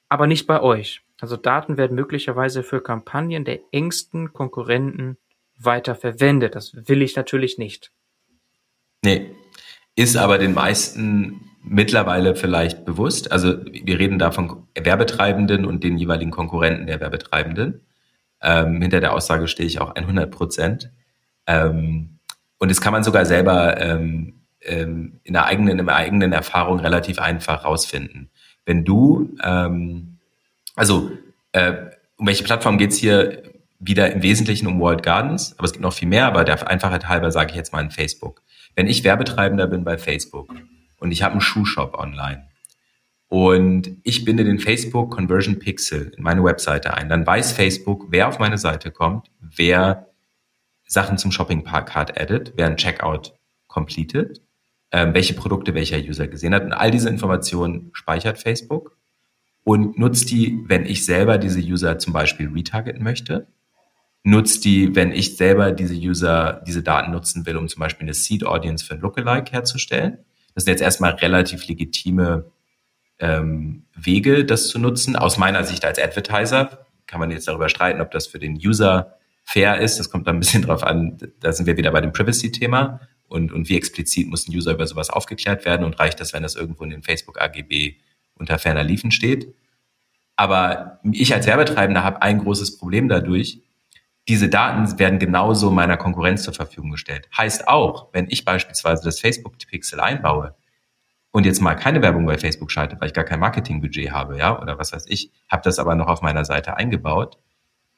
aber 0.08 0.26
nicht 0.26 0.46
bei 0.46 0.60
euch. 0.60 1.02
Also 1.20 1.36
Daten 1.36 1.76
werden 1.76 1.94
möglicherweise 1.94 2.62
für 2.62 2.82
Kampagnen 2.82 3.44
der 3.44 3.60
engsten 3.72 4.32
Konkurrenten 4.32 5.16
weiter 5.58 5.94
verwendet. 5.94 6.54
Das 6.54 6.88
will 6.88 7.02
ich 7.02 7.16
natürlich 7.16 7.58
nicht. 7.58 7.90
Nee, 9.02 9.34
ist 9.94 10.16
aber 10.16 10.38
den 10.38 10.52
meisten 10.52 11.40
mittlerweile 11.62 12.36
vielleicht 12.36 12.84
bewusst. 12.84 13.32
Also 13.32 13.64
wir 13.64 13.98
reden 13.98 14.18
da 14.18 14.30
von 14.30 14.66
Werbetreibenden 14.78 15.64
und 15.64 15.82
den 15.82 15.96
jeweiligen 15.96 16.30
Konkurrenten 16.30 16.86
der 16.86 17.00
Werbetreibenden. 17.00 17.80
Ähm, 18.42 18.82
hinter 18.82 19.00
der 19.00 19.14
Aussage 19.14 19.48
stehe 19.48 19.66
ich 19.66 19.80
auch 19.80 19.94
100 19.94 20.30
Prozent. 20.30 20.90
Ähm, 21.46 22.18
und 22.58 22.70
das 22.70 22.80
kann 22.80 22.92
man 22.92 23.04
sogar 23.04 23.24
selber 23.24 23.80
ähm, 23.80 24.42
ähm, 24.60 25.20
in 25.24 25.32
der 25.32 25.46
eigenen, 25.46 25.78
in 25.78 25.86
der 25.86 25.96
eigenen 25.96 26.32
Erfahrung 26.32 26.80
relativ 26.80 27.18
einfach 27.18 27.64
rausfinden. 27.64 28.30
Wenn 28.64 28.84
du, 28.84 29.36
ähm, 29.42 30.15
also 30.76 31.10
äh, 31.52 31.72
um 32.16 32.26
welche 32.26 32.44
Plattform 32.44 32.78
geht's 32.78 32.96
hier? 32.96 33.42
Wieder 33.78 34.10
im 34.10 34.22
Wesentlichen 34.22 34.66
um 34.66 34.80
World 34.80 35.02
Gardens, 35.02 35.54
aber 35.58 35.66
es 35.66 35.72
gibt 35.72 35.82
noch 35.82 35.92
viel 35.92 36.08
mehr, 36.08 36.26
aber 36.26 36.44
der 36.44 36.66
Einfachheit 36.66 37.08
halber 37.08 37.30
sage 37.30 37.50
ich 37.50 37.56
jetzt 37.56 37.74
mal 37.74 37.82
in 37.82 37.90
Facebook. 37.90 38.42
Wenn 38.74 38.86
ich 38.86 39.04
Werbetreibender 39.04 39.66
bin 39.66 39.84
bei 39.84 39.98
Facebook 39.98 40.50
und 40.98 41.12
ich 41.12 41.22
habe 41.22 41.32
einen 41.32 41.42
Schuhshop 41.42 41.98
online 41.98 42.48
und 43.28 43.98
ich 44.02 44.24
binde 44.24 44.44
den 44.44 44.58
Facebook 44.58 45.10
Conversion 45.10 45.58
Pixel 45.58 46.12
in 46.16 46.22
meine 46.22 46.42
Webseite 46.42 46.94
ein, 46.94 47.10
dann 47.10 47.26
weiß 47.26 47.52
Facebook, 47.52 48.06
wer 48.08 48.28
auf 48.28 48.38
meine 48.38 48.56
Seite 48.56 48.90
kommt, 48.90 49.30
wer 49.40 50.08
Sachen 50.86 51.18
zum 51.18 51.30
Shopping 51.30 51.62
Card 51.64 52.18
addet, 52.18 52.54
wer 52.56 52.68
ein 52.68 52.78
Checkout 52.78 53.34
completed, 53.66 54.40
äh, 54.90 55.06
welche 55.12 55.34
Produkte 55.34 55.74
welcher 55.74 55.98
User 55.98 56.28
gesehen 56.28 56.54
hat. 56.54 56.64
Und 56.64 56.72
all 56.72 56.90
diese 56.90 57.10
Informationen 57.10 57.90
speichert 57.92 58.38
Facebook 58.38 58.96
und 59.66 59.98
nutzt 59.98 60.30
die, 60.30 60.62
wenn 60.68 60.86
ich 60.86 61.04
selber 61.04 61.38
diese 61.38 61.58
User 61.58 61.98
zum 61.98 62.12
Beispiel 62.12 62.48
retargeten 62.54 63.02
möchte. 63.02 63.48
Nutzt 64.22 64.64
die, 64.64 64.94
wenn 64.94 65.10
ich 65.10 65.36
selber 65.36 65.72
diese 65.72 65.94
User, 65.94 66.62
diese 66.64 66.84
Daten 66.84 67.10
nutzen 67.10 67.46
will, 67.46 67.56
um 67.56 67.66
zum 67.66 67.80
Beispiel 67.80 68.04
eine 68.04 68.14
Seed 68.14 68.46
Audience 68.46 68.84
für 68.84 68.94
ein 68.94 69.00
Lookalike 69.00 69.50
herzustellen. 69.50 70.18
Das 70.54 70.62
sind 70.62 70.70
jetzt 70.70 70.82
erstmal 70.82 71.14
relativ 71.14 71.66
legitime 71.66 72.48
ähm, 73.18 73.86
Wege, 73.92 74.44
das 74.44 74.68
zu 74.68 74.78
nutzen. 74.78 75.16
Aus 75.16 75.36
meiner 75.36 75.64
Sicht 75.64 75.84
als 75.84 75.98
Advertiser 75.98 76.86
kann 77.08 77.18
man 77.18 77.32
jetzt 77.32 77.48
darüber 77.48 77.68
streiten, 77.68 78.00
ob 78.00 78.12
das 78.12 78.28
für 78.28 78.38
den 78.38 78.54
User 78.54 79.16
fair 79.42 79.80
ist. 79.80 79.98
Das 79.98 80.10
kommt 80.10 80.28
da 80.28 80.30
ein 80.30 80.38
bisschen 80.38 80.62
drauf 80.62 80.84
an. 80.84 81.18
Da 81.40 81.50
sind 81.50 81.66
wir 81.66 81.76
wieder 81.76 81.90
bei 81.90 82.00
dem 82.00 82.12
Privacy-Thema. 82.12 83.00
Und, 83.26 83.52
und 83.52 83.68
wie 83.68 83.76
explizit 83.76 84.28
muss 84.28 84.46
ein 84.46 84.54
User 84.54 84.74
über 84.74 84.86
sowas 84.86 85.10
aufgeklärt 85.10 85.64
werden 85.64 85.84
und 85.84 85.98
reicht 85.98 86.20
das, 86.20 86.32
wenn 86.32 86.44
das 86.44 86.54
irgendwo 86.54 86.84
in 86.84 86.90
den 86.90 87.02
Facebook 87.02 87.40
AGB 87.42 87.96
unter 88.38 88.58
ferner 88.58 88.84
Liefen 88.84 89.10
steht? 89.10 89.54
Aber 90.36 91.00
ich 91.10 91.34
als 91.34 91.46
Werbetreibender 91.46 92.04
habe 92.04 92.22
ein 92.22 92.38
großes 92.38 92.78
Problem 92.78 93.08
dadurch. 93.08 93.60
Diese 94.28 94.48
Daten 94.48 94.98
werden 94.98 95.18
genauso 95.18 95.70
meiner 95.70 95.96
Konkurrenz 95.96 96.42
zur 96.42 96.54
Verfügung 96.54 96.90
gestellt. 96.90 97.28
Heißt 97.36 97.68
auch, 97.68 98.08
wenn 98.12 98.26
ich 98.28 98.44
beispielsweise 98.44 99.04
das 99.04 99.20
Facebook-Pixel 99.20 100.00
einbaue, 100.00 100.54
und 101.36 101.44
jetzt 101.44 101.60
mal 101.60 101.74
keine 101.74 102.00
Werbung 102.00 102.24
bei 102.24 102.38
Facebook 102.38 102.70
schalte, 102.70 102.98
weil 102.98 103.08
ich 103.08 103.12
gar 103.12 103.24
kein 103.24 103.40
Marketingbudget 103.40 104.10
habe, 104.10 104.38
ja, 104.38 104.58
oder 104.58 104.78
was 104.78 104.94
weiß 104.94 105.04
ich, 105.06 105.30
habe 105.50 105.62
das 105.64 105.78
aber 105.78 105.94
noch 105.94 106.06
auf 106.06 106.22
meiner 106.22 106.46
Seite 106.46 106.78
eingebaut, 106.78 107.36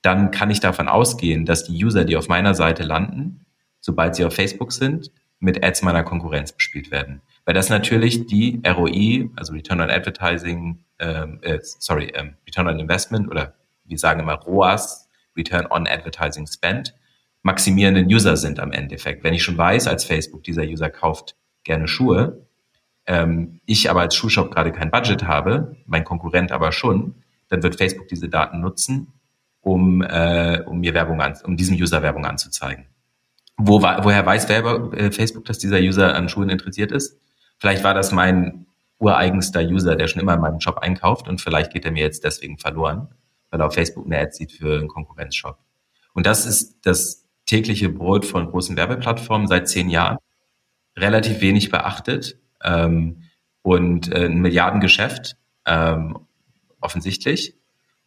dann 0.03 0.33
kann 0.33 0.51
ich 0.51 0.59
davon 0.59 0.89
ausgehen, 0.89 1.47
dass 1.47 1.63
die 1.63 1.85
User, 1.85 2.05
die 2.05 2.17
auf 2.17 2.27
meiner 2.27 2.55
Seite 2.55 2.83
landen, 2.83 3.47
sobald 3.79 4.17
sie 4.17 4.25
auf 4.25 4.35
Facebook 4.35 4.73
sind, 4.73 5.13
mit 5.39 5.63
Ads 5.63 5.83
meiner 5.83 6.03
Konkurrenz 6.03 6.51
bespielt 6.51 6.91
werden. 6.91 7.23
Weil 7.49 7.55
das 7.55 7.71
natürlich 7.71 8.27
die 8.27 8.61
ROI, 8.63 9.31
also 9.35 9.55
Return 9.55 9.81
on 9.81 9.89
Advertising, 9.89 10.85
ähm, 10.99 11.39
äh, 11.41 11.59
sorry, 11.63 12.13
ähm, 12.15 12.35
Return 12.47 12.69
on 12.69 12.79
Investment 12.79 13.27
oder 13.31 13.55
wir 13.85 13.97
sagen 13.97 14.21
immer 14.21 14.35
ROAS, 14.35 15.09
Return 15.35 15.65
on 15.71 15.89
Advertising 15.89 16.47
Spend, 16.47 16.95
maximierenden 17.41 18.05
User 18.05 18.37
sind 18.37 18.61
am 18.61 18.71
Endeffekt. 18.71 19.25
Wenn 19.25 19.33
ich 19.33 19.43
schon 19.43 19.57
weiß 19.57 19.87
als 19.87 20.05
Facebook, 20.05 20.43
dieser 20.43 20.65
User 20.65 20.91
kauft 20.91 21.37
gerne 21.65 21.89
Schuhe, 21.89 22.47
ähm, 23.07 23.61
ich 23.65 23.89
aber 23.89 24.03
als 24.03 24.15
Schuhshop 24.15 24.51
gerade 24.51 24.71
kein 24.71 24.91
Budget 24.91 25.25
habe, 25.25 25.75
mein 25.87 26.05
Konkurrent 26.05 26.53
aber 26.53 26.71
schon, 26.71 27.15
dann 27.49 27.63
wird 27.63 27.77
Facebook 27.77 28.09
diese 28.09 28.29
Daten 28.29 28.61
nutzen, 28.61 29.15
um, 29.63 30.03
äh, 30.03 30.63
um 30.67 30.81
mir 30.81 30.93
Werbung 30.93 31.23
an, 31.23 31.35
um 31.45 31.57
diesem 31.57 31.79
User 31.79 32.03
Werbung 32.03 32.27
anzuzeigen. 32.27 32.85
Wo, 33.57 33.81
woher 33.81 34.27
weiß 34.27 34.51
äh, 34.51 35.11
Facebook, 35.13 35.47
dass 35.47 35.57
dieser 35.57 35.79
User 35.79 36.15
an 36.15 36.29
Schuhen 36.29 36.51
interessiert 36.51 36.93
ist? 36.93 37.19
Vielleicht 37.59 37.85
war 37.85 37.95
das 37.95 38.13
mein 38.13 38.67
ureigenster 38.99 39.61
User, 39.61 39.97
der 39.97 40.09
schon 40.09 40.23
immer 40.23 40.35
in 40.35 40.41
meinem 40.41 40.61
Shop 40.61 40.79
einkauft 40.79 41.29
und 41.29 41.41
vielleicht 41.41 41.73
geht 41.73 41.85
er 41.85 41.93
mir 41.93 42.03
jetzt 42.03 42.25
deswegen 42.25 42.59
verloren, 42.59 43.09
weil 43.51 43.61
er 43.61 43.67
auf 43.67 43.75
Facebook 43.75 44.07
eine 44.07 44.19
Ad 44.19 44.33
sieht 44.33 44.53
für 44.53 44.79
einen 44.79 44.89
Konkurrenzshop. 44.89 45.59
Und 46.15 46.27
das 46.27 46.47
ist 46.47 46.79
das 46.83 47.25
tägliche 47.47 47.89
Brot 47.89 48.27
von 48.27 48.51
großen 48.51 48.77
Werbeplattformen 48.77 49.47
seit 49.47 49.69
zehn 49.69 49.89
Jahren. 49.89 50.19
Relativ 50.97 51.41
wenig 51.41 51.71
beachtet 51.71 52.39
ähm, 52.63 53.23
und 53.63 54.13
äh, 54.13 54.27
ein 54.27 54.41
Milliardengeschäft 54.41 55.37
ähm, 55.65 56.19
offensichtlich. 56.81 57.55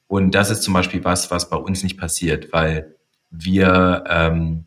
Und 0.07 0.35
das 0.35 0.49
ist 0.49 0.63
zum 0.63 0.73
Beispiel 0.73 1.03
was, 1.05 1.31
was 1.31 1.49
bei 1.49 1.55
uns 1.55 1.83
nicht 1.83 1.97
passiert, 1.97 2.51
weil 2.51 2.95
wir 3.29 4.03
ähm, 4.09 4.65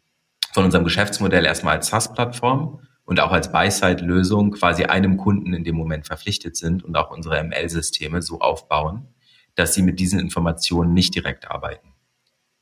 von 0.53 0.65
unserem 0.65 0.85
Geschäftsmodell 0.85 1.45
erstmal 1.45 1.77
als 1.77 1.89
SaaS-Plattform 1.89 2.81
und 3.05 3.21
auch 3.21 3.33
als 3.33 3.53
Buy-Side-Lösung 3.53 4.53
quasi 4.53 4.85
einem 4.85 5.17
Kunden 5.17 5.53
in 5.53 5.65
dem 5.65 5.77
Moment 5.77 6.07
verpflichtet 6.07 6.57
sind 6.57 6.83
und 6.85 6.97
auch 6.97 7.11
unsere 7.11 7.43
ML-Systeme 7.43 8.23
so 8.23 8.41
aufbauen, 8.41 9.09
dass 9.55 9.75
sie 9.75 9.83
mit 9.83 10.01
diesen 10.01 10.19
Informationen 10.19 10.95
nicht 10.95 11.15
direkt 11.15 11.51
arbeiten. 11.51 11.89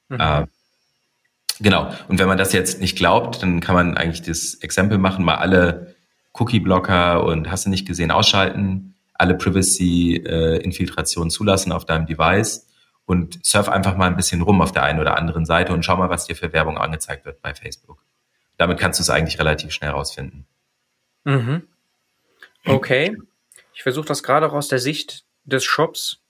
Mhm. 0.09 0.20
Äh, 0.20 0.47
genau. 1.61 1.93
Und 2.09 2.18
wenn 2.18 2.28
man 2.28 2.38
das 2.38 2.53
jetzt 2.53 2.80
nicht 2.80 2.97
glaubt, 2.97 3.43
dann 3.43 3.61
kann 3.61 3.74
man 3.74 3.97
eigentlich 3.97 4.22
das 4.22 4.55
Exempel 4.55 4.99
machen, 4.99 5.24
mal 5.24 5.36
alle 5.36 5.95
Cookie-Blocker 6.34 7.24
und 7.24 7.51
hast 7.51 7.66
du 7.66 7.70
nicht 7.70 7.86
gesehen 7.86 8.11
ausschalten, 8.11 8.95
alle 9.14 9.34
Privacy-Infiltrationen 9.34 11.30
zulassen 11.30 11.70
auf 11.72 11.84
deinem 11.84 12.07
Device 12.07 12.66
und 13.05 13.45
surf 13.45 13.68
einfach 13.68 13.97
mal 13.97 14.07
ein 14.07 14.16
bisschen 14.16 14.43
rum 14.43 14.61
auf 14.61 14.72
der 14.72 14.82
einen 14.82 14.99
oder 14.99 15.16
anderen 15.16 15.45
Seite 15.45 15.72
und 15.72 15.84
schau 15.84 15.97
mal, 15.97 16.11
was 16.11 16.26
dir 16.26 16.34
für 16.34 16.53
Werbung 16.53 16.78
angezeigt 16.78 17.24
wird 17.24 17.40
bei 17.43 17.55
Facebook. 17.55 18.03
Damit 18.62 18.78
kannst 18.78 19.00
du 19.00 19.02
es 19.02 19.10
eigentlich 19.10 19.40
relativ 19.40 19.72
schnell 19.72 19.90
rausfinden. 19.90 20.46
Mhm. 21.24 21.66
Okay. 22.64 23.16
Ich 23.74 23.82
versuche 23.82 24.06
das 24.06 24.22
gerade 24.22 24.46
auch 24.46 24.52
aus 24.52 24.68
der 24.68 24.78
Sicht 24.78 25.24
des 25.42 25.64
Shops 25.64 26.20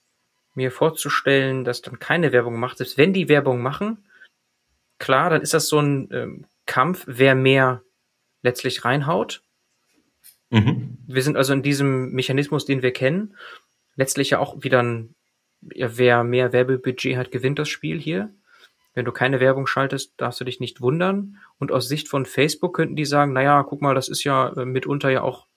mir 0.55 0.71
vorzustellen, 0.71 1.63
dass 1.63 1.83
dann 1.83 1.99
keine 1.99 2.31
Werbung 2.31 2.59
macht. 2.59 2.79
Selbst 2.79 2.97
wenn 2.97 3.13
die 3.13 3.29
Werbung 3.29 3.61
machen, 3.61 4.03
klar, 4.97 5.29
dann 5.29 5.43
ist 5.43 5.53
das 5.53 5.67
so 5.67 5.79
ein 5.79 6.09
ähm, 6.11 6.45
Kampf, 6.65 7.03
wer 7.05 7.35
mehr 7.35 7.83
letztlich 8.41 8.83
reinhaut. 8.83 9.43
Mhm. 10.49 10.97
Wir 11.05 11.21
sind 11.21 11.37
also 11.37 11.53
in 11.53 11.61
diesem 11.61 12.11
Mechanismus, 12.13 12.65
den 12.65 12.81
wir 12.81 12.93
kennen, 12.93 13.37
letztlich 13.95 14.31
ja 14.31 14.39
auch 14.39 14.63
wieder 14.63 14.81
ein, 14.81 15.13
ja, 15.71 15.95
wer 15.99 16.23
mehr 16.23 16.51
Werbebudget 16.51 17.15
hat, 17.15 17.29
gewinnt 17.29 17.59
das 17.59 17.69
Spiel 17.69 18.01
hier. 18.01 18.33
Wenn 18.93 19.05
du 19.05 19.11
keine 19.11 19.39
Werbung 19.39 19.65
schaltest, 19.65 20.13
darfst 20.17 20.39
du 20.39 20.45
dich 20.45 20.59
nicht 20.59 20.81
wundern. 20.81 21.37
Und 21.57 21.71
aus 21.71 21.87
Sicht 21.87 22.07
von 22.07 22.25
Facebook 22.25 22.75
könnten 22.75 22.95
die 22.95 23.05
sagen, 23.05 23.33
naja, 23.33 23.63
guck 23.63 23.81
mal, 23.81 23.95
das 23.95 24.07
ist 24.07 24.23
ja 24.23 24.49
äh, 24.49 24.65
mitunter 24.65 25.09
ja 25.09 25.21
auch 25.21 25.47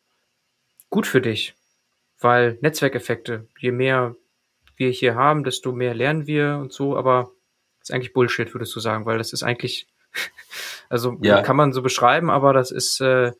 gut 0.88 1.06
für 1.06 1.20
dich. 1.20 1.54
Weil 2.18 2.58
Netzwerkeffekte, 2.62 3.46
je 3.58 3.72
mehr 3.72 4.16
wir 4.76 4.90
hier 4.90 5.14
haben, 5.14 5.44
desto 5.44 5.72
mehr 5.72 5.94
lernen 5.94 6.26
wir 6.26 6.58
und 6.60 6.72
so, 6.72 6.96
aber 6.96 7.30
das 7.80 7.90
ist 7.90 7.94
eigentlich 7.94 8.12
Bullshit, 8.12 8.54
würdest 8.54 8.74
du 8.74 8.80
sagen, 8.80 9.06
weil 9.06 9.18
das 9.18 9.32
ist 9.32 9.42
eigentlich, 9.42 9.86
also 10.88 11.18
ja. 11.22 11.42
kann 11.42 11.56
man 11.56 11.72
so 11.72 11.82
beschreiben, 11.82 12.30
aber 12.30 12.52
das 12.52 12.70
ist, 12.70 13.00
äh, 13.00 13.32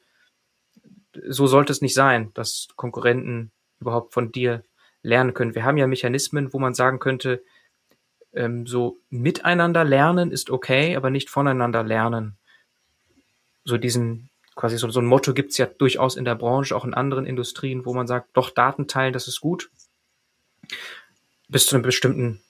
so 1.27 1.47
sollte 1.47 1.73
es 1.73 1.81
nicht 1.81 1.95
sein, 1.95 2.31
dass 2.35 2.69
Konkurrenten 2.77 3.51
überhaupt 3.81 4.13
von 4.13 4.33
dir 4.33 4.63
lernen 5.03 5.35
können. 5.35 5.55
Wir 5.55 5.65
haben 5.65 5.77
ja 5.77 5.87
Mechanismen, 5.87 6.53
wo 6.53 6.59
man 6.59 6.75
sagen 6.75 6.99
könnte, 6.99 7.43
ähm, 8.37 8.67
so 8.67 9.01
miteinander 9.11 9.85
lernen 9.85 10.31
ist 10.31 10.51
okay, 10.51 10.97
aber 10.97 11.11
nicht 11.11 11.31
voneinander 11.31 11.83
lernen. 11.83 12.37
So 13.65 13.79
diesen, 13.79 14.31
quasi 14.55 14.79
so, 14.79 14.89
so 14.91 15.01
ein 15.01 15.07
Motto 15.07 15.35
gibt's 15.35 15.59
ja 15.59 15.67
durchaus 15.67 16.17
in 16.17 16.25
der 16.25 16.35
Branche, 16.35 16.77
auch 16.77 16.85
in 16.85 16.95
anderen 16.95 17.27
Industrien, 17.27 17.85
wo 17.85 17.95
man 17.95 18.07
sagt, 18.07 18.37
doch 18.37 18.51
Daten 18.51 18.87
teilen, 18.87 19.13
das 19.13 19.27
ist 19.27 19.41
gut. 19.41 19.71
Bis 21.49 21.67
zu 21.67 21.77
einem 21.77 21.83
bestimmten 21.83 22.41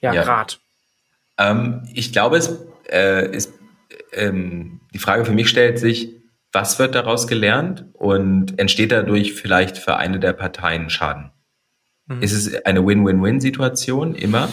ja, 0.00 0.12
ja. 0.12 0.22
Grad. 0.22 0.60
Ähm, 1.38 1.88
ich 1.92 2.12
glaube, 2.12 2.36
es 2.36 2.64
äh, 2.90 3.34
ist, 3.34 3.52
ähm, 4.12 4.80
die 4.94 4.98
Frage 4.98 5.24
für 5.24 5.32
mich 5.32 5.48
stellt 5.48 5.78
sich, 5.78 6.14
was 6.52 6.78
wird 6.78 6.94
daraus 6.94 7.26
gelernt 7.26 7.84
und 7.92 8.58
entsteht 8.58 8.92
dadurch 8.92 9.34
vielleicht 9.34 9.76
für 9.76 9.96
eine 9.96 10.18
der 10.18 10.32
Parteien 10.32 10.88
Schaden? 10.88 11.32
Mhm. 12.06 12.22
Ist 12.22 12.32
es 12.32 12.64
eine 12.64 12.86
Win-Win-Win-Situation 12.86 14.14
immer? 14.14 14.48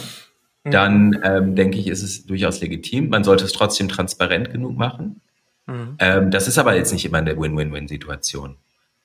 Mhm. 0.63 0.71
Dann 0.71 1.19
ähm, 1.23 1.55
denke 1.55 1.77
ich, 1.77 1.87
ist 1.87 2.03
es 2.03 2.25
durchaus 2.25 2.61
legitim. 2.61 3.09
Man 3.09 3.23
sollte 3.23 3.45
es 3.45 3.53
trotzdem 3.53 3.89
transparent 3.89 4.51
genug 4.51 4.77
machen. 4.77 5.21
Mhm. 5.67 5.95
Ähm, 5.99 6.31
das 6.31 6.47
ist 6.47 6.57
aber 6.57 6.75
jetzt 6.75 6.91
nicht 6.91 7.05
immer 7.05 7.19
eine 7.19 7.37
Win-Win-Win-Situation. 7.37 8.57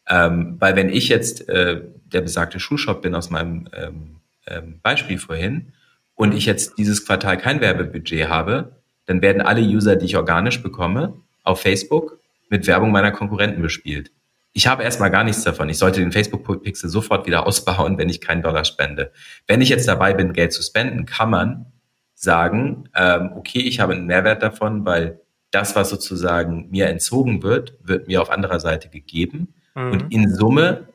Ähm, 0.08 0.56
weil 0.58 0.76
wenn 0.76 0.88
ich 0.88 1.08
jetzt 1.08 1.48
äh, 1.48 1.82
der 2.06 2.22
besagte 2.22 2.58
Schuhshop 2.58 3.02
bin 3.02 3.14
aus 3.14 3.30
meinem 3.30 3.68
ähm, 3.74 4.16
ähm, 4.46 4.80
Beispiel 4.82 5.18
vorhin 5.18 5.72
und 6.14 6.34
ich 6.34 6.46
jetzt 6.46 6.78
dieses 6.78 7.04
Quartal 7.04 7.36
kein 7.36 7.60
Werbebudget 7.60 8.28
habe, 8.28 8.76
dann 9.06 9.22
werden 9.22 9.42
alle 9.42 9.60
User, 9.60 9.96
die 9.96 10.06
ich 10.06 10.16
organisch 10.16 10.62
bekomme, 10.62 11.14
auf 11.42 11.60
Facebook 11.60 12.18
mit 12.48 12.66
Werbung 12.66 12.90
meiner 12.90 13.12
Konkurrenten 13.12 13.60
bespielt. 13.60 14.10
Ich 14.52 14.66
habe 14.66 14.82
erstmal 14.82 15.10
gar 15.10 15.24
nichts 15.24 15.44
davon. 15.44 15.68
Ich 15.68 15.78
sollte 15.78 16.00
den 16.00 16.12
Facebook-Pixel 16.12 16.88
sofort 16.88 17.26
wieder 17.26 17.46
ausbauen, 17.46 17.98
wenn 17.98 18.08
ich 18.08 18.20
keinen 18.20 18.42
Dollar 18.42 18.64
spende. 18.64 19.12
Wenn 19.46 19.60
ich 19.60 19.68
jetzt 19.68 19.88
dabei 19.88 20.14
bin, 20.14 20.32
Geld 20.32 20.52
zu 20.52 20.62
spenden, 20.62 21.06
kann 21.06 21.30
man 21.30 21.66
sagen, 22.14 22.88
ähm, 22.96 23.30
okay, 23.36 23.60
ich 23.60 23.80
habe 23.80 23.94
einen 23.94 24.06
Mehrwert 24.06 24.42
davon, 24.42 24.84
weil 24.84 25.20
das, 25.50 25.76
was 25.76 25.88
sozusagen 25.88 26.68
mir 26.70 26.88
entzogen 26.88 27.42
wird, 27.42 27.76
wird 27.82 28.08
mir 28.08 28.20
auf 28.20 28.30
anderer 28.30 28.60
Seite 28.60 28.88
gegeben. 28.88 29.54
Mhm. 29.74 29.92
Und 29.92 30.12
in 30.12 30.34
Summe 30.34 30.88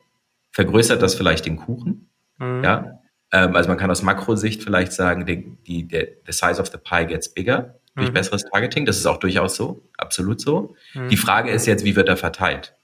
vergrößert 0.51 1.01
das 1.01 1.15
vielleicht 1.15 1.45
den 1.45 1.57
Kuchen. 1.57 2.09
Mhm. 2.37 2.63
Ja. 2.63 2.99
Ähm, 3.31 3.55
also 3.55 3.69
man 3.69 3.77
kann 3.77 3.89
aus 3.89 4.03
Makrosicht 4.03 4.63
vielleicht 4.63 4.93
sagen, 4.93 5.25
die, 5.25 5.57
die, 5.65 5.87
der, 5.87 6.07
the 6.25 6.31
size 6.31 6.61
of 6.61 6.67
the 6.67 6.77
pie 6.77 7.05
gets 7.05 7.33
bigger 7.33 7.79
durch 7.95 8.09
mhm. 8.09 8.13
besseres 8.13 8.45
Targeting. 8.45 8.85
Das 8.85 8.97
ist 8.97 9.05
auch 9.05 9.17
durchaus 9.17 9.55
so, 9.55 9.89
absolut 9.97 10.39
so. 10.39 10.75
Mhm. 10.93 11.09
Die 11.09 11.17
Frage 11.17 11.51
ist 11.51 11.65
jetzt, 11.65 11.83
wie 11.83 11.95
wird 11.95 12.09
er 12.09 12.17
verteilt? 12.17 12.75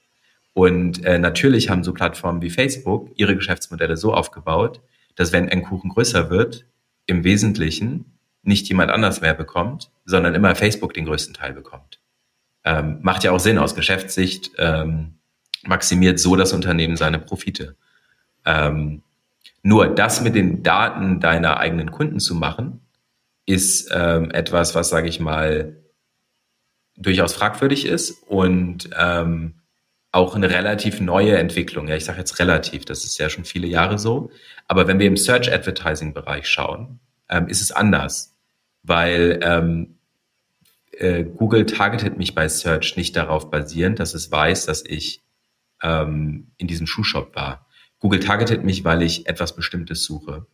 Und 0.52 1.04
äh, 1.04 1.18
natürlich 1.18 1.70
haben 1.70 1.84
so 1.84 1.92
Plattformen 1.92 2.42
wie 2.42 2.50
Facebook 2.50 3.10
ihre 3.14 3.36
Geschäftsmodelle 3.36 3.96
so 3.96 4.12
aufgebaut, 4.12 4.80
dass 5.14 5.32
wenn 5.32 5.48
ein 5.48 5.62
Kuchen 5.62 5.90
größer 5.90 6.30
wird, 6.30 6.66
im 7.06 7.24
Wesentlichen 7.24 8.06
nicht 8.42 8.68
jemand 8.68 8.90
anders 8.90 9.20
mehr 9.20 9.34
bekommt, 9.34 9.90
sondern 10.04 10.34
immer 10.34 10.54
Facebook 10.54 10.94
den 10.94 11.04
größten 11.04 11.34
Teil 11.34 11.52
bekommt. 11.52 12.00
Ähm, 12.64 12.98
macht 13.02 13.24
ja 13.24 13.32
auch 13.32 13.40
Sinn 13.40 13.58
aus 13.58 13.74
Geschäftssicht, 13.74 14.52
ähm, 14.58 15.14
maximiert 15.64 16.18
so 16.18 16.36
das 16.36 16.52
Unternehmen 16.52 16.96
seine 16.96 17.18
Profite. 17.18 17.76
Ähm, 18.44 19.02
nur 19.62 19.88
das 19.88 20.20
mit 20.20 20.34
den 20.34 20.62
Daten 20.62 21.20
deiner 21.20 21.58
eigenen 21.58 21.90
Kunden 21.90 22.18
zu 22.18 22.34
machen, 22.34 22.80
ist 23.46 23.90
ähm, 23.92 24.30
etwas, 24.30 24.74
was, 24.74 24.88
sage 24.88 25.08
ich 25.08 25.20
mal, 25.20 25.76
durchaus 26.96 27.34
fragwürdig 27.34 27.86
ist 27.86 28.22
und 28.26 28.90
ähm, 28.98 29.59
auch 30.12 30.34
eine 30.34 30.50
relativ 30.50 31.00
neue 31.00 31.36
Entwicklung. 31.38 31.88
Ja, 31.88 31.96
ich 31.96 32.04
sage 32.04 32.18
jetzt 32.18 32.38
relativ, 32.38 32.84
das 32.84 33.04
ist 33.04 33.18
ja 33.18 33.30
schon 33.30 33.44
viele 33.44 33.68
Jahre 33.68 33.98
so. 33.98 34.30
Aber 34.66 34.86
wenn 34.88 34.98
wir 34.98 35.06
im 35.06 35.16
Search 35.16 35.52
Advertising 35.52 36.14
Bereich 36.14 36.48
schauen, 36.48 37.00
ähm, 37.28 37.48
ist 37.48 37.60
es 37.60 37.70
anders, 37.70 38.36
weil 38.82 39.38
ähm, 39.42 39.98
äh, 40.92 41.24
Google 41.24 41.66
targetet 41.66 42.18
mich 42.18 42.34
bei 42.34 42.48
Search 42.48 42.96
nicht 42.96 43.16
darauf 43.16 43.50
basierend, 43.50 44.00
dass 44.00 44.14
es 44.14 44.30
weiß, 44.30 44.66
dass 44.66 44.84
ich 44.84 45.22
ähm, 45.82 46.48
in 46.56 46.66
diesem 46.66 46.86
Schuhshop 46.86 47.34
war. 47.36 47.66
Google 48.00 48.20
targetet 48.20 48.64
mich, 48.64 48.84
weil 48.84 49.02
ich 49.02 49.28
etwas 49.28 49.54
Bestimmtes 49.54 50.04
suche. 50.04 50.46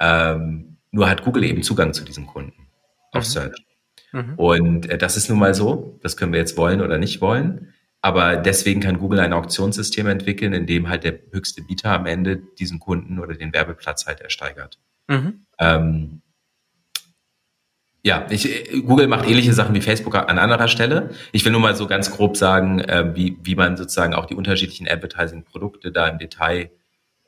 Ähm, 0.00 0.78
nur 0.90 1.10
hat 1.10 1.24
Google 1.24 1.44
eben 1.44 1.62
Zugang 1.62 1.92
zu 1.92 2.04
diesen 2.04 2.26
Kunden 2.26 2.68
auf 3.12 3.24
mhm. 3.24 3.28
Search. 3.28 3.64
Mhm. 4.12 4.34
Und 4.36 4.90
äh, 4.90 4.96
das 4.96 5.16
ist 5.16 5.28
nun 5.28 5.38
mal 5.38 5.54
so. 5.54 5.98
Das 6.02 6.16
können 6.16 6.32
wir 6.32 6.40
jetzt 6.40 6.56
wollen 6.56 6.80
oder 6.80 6.98
nicht 6.98 7.20
wollen. 7.20 7.74
Aber 8.00 8.36
deswegen 8.36 8.80
kann 8.80 8.98
Google 8.98 9.20
ein 9.20 9.32
Auktionssystem 9.32 10.06
entwickeln, 10.06 10.52
in 10.52 10.66
dem 10.66 10.88
halt 10.88 11.04
der 11.04 11.18
höchste 11.32 11.62
Bieter 11.62 11.90
am 11.90 12.06
Ende 12.06 12.36
diesen 12.36 12.78
Kunden 12.78 13.18
oder 13.18 13.34
den 13.34 13.52
Werbeplatz 13.52 14.06
halt 14.06 14.20
ersteigert. 14.20 14.78
Mhm. 15.08 15.46
Ähm, 15.58 16.22
ja, 18.04 18.26
ich, 18.30 18.70
Google 18.86 19.08
macht 19.08 19.28
ähnliche 19.28 19.52
Sachen 19.52 19.74
wie 19.74 19.80
Facebook 19.80 20.14
an 20.14 20.38
anderer 20.38 20.68
Stelle. 20.68 21.10
Ich 21.32 21.44
will 21.44 21.50
nur 21.50 21.60
mal 21.60 21.74
so 21.74 21.88
ganz 21.88 22.12
grob 22.12 22.36
sagen, 22.36 22.78
äh, 22.80 23.14
wie, 23.16 23.36
wie 23.42 23.56
man 23.56 23.76
sozusagen 23.76 24.14
auch 24.14 24.26
die 24.26 24.36
unterschiedlichen 24.36 24.88
Advertising-Produkte 24.88 25.90
da 25.90 26.06
im 26.06 26.18
Detail 26.18 26.70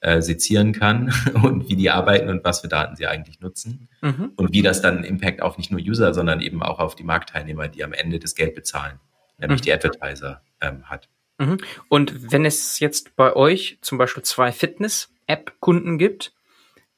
äh, 0.01 0.23
sezieren 0.23 0.73
kann 0.73 1.13
und 1.43 1.69
wie 1.69 1.75
die 1.75 1.91
arbeiten 1.91 2.29
und 2.29 2.45
was 2.45 2.61
für 2.61 2.69
Daten 2.69 2.95
sie 2.95 3.09
eigentlich 3.09 3.41
nutzen. 3.41 3.89
Mhm. 4.01 4.33
Und 4.37 4.53
wie 4.53 4.63
das 4.63 4.81
dann 4.81 5.03
Impact 5.03 5.43
auf 5.43 5.59
nicht 5.59 5.73
nur 5.73 5.81
User, 5.81 6.15
sondern 6.15 6.41
eben 6.41 6.63
auch 6.63 6.79
auf 6.79 6.95
die 6.95 7.05
Marktteilnehmer, 7.05 7.67
die 7.67 7.83
am 7.83 7.93
Ende 7.93 8.21
das 8.21 8.37
Geld 8.37 8.55
bezahlen, 8.55 9.01
nämlich 9.39 9.61
mhm. 9.61 9.65
die 9.65 9.73
Advertiser 9.73 10.43
ähm, 10.61 10.89
hat. 10.89 11.09
Mhm. 11.39 11.59
Und 11.89 12.33
wenn 12.33 12.45
es 12.45 12.79
jetzt 12.81 13.17
bei 13.17 13.35
euch 13.35 13.79
zum 13.81 13.99
Beispiel 13.99 14.23
zwei 14.23 14.53
Fitness-App-Kunden 14.53 15.99
gibt, 15.99 16.35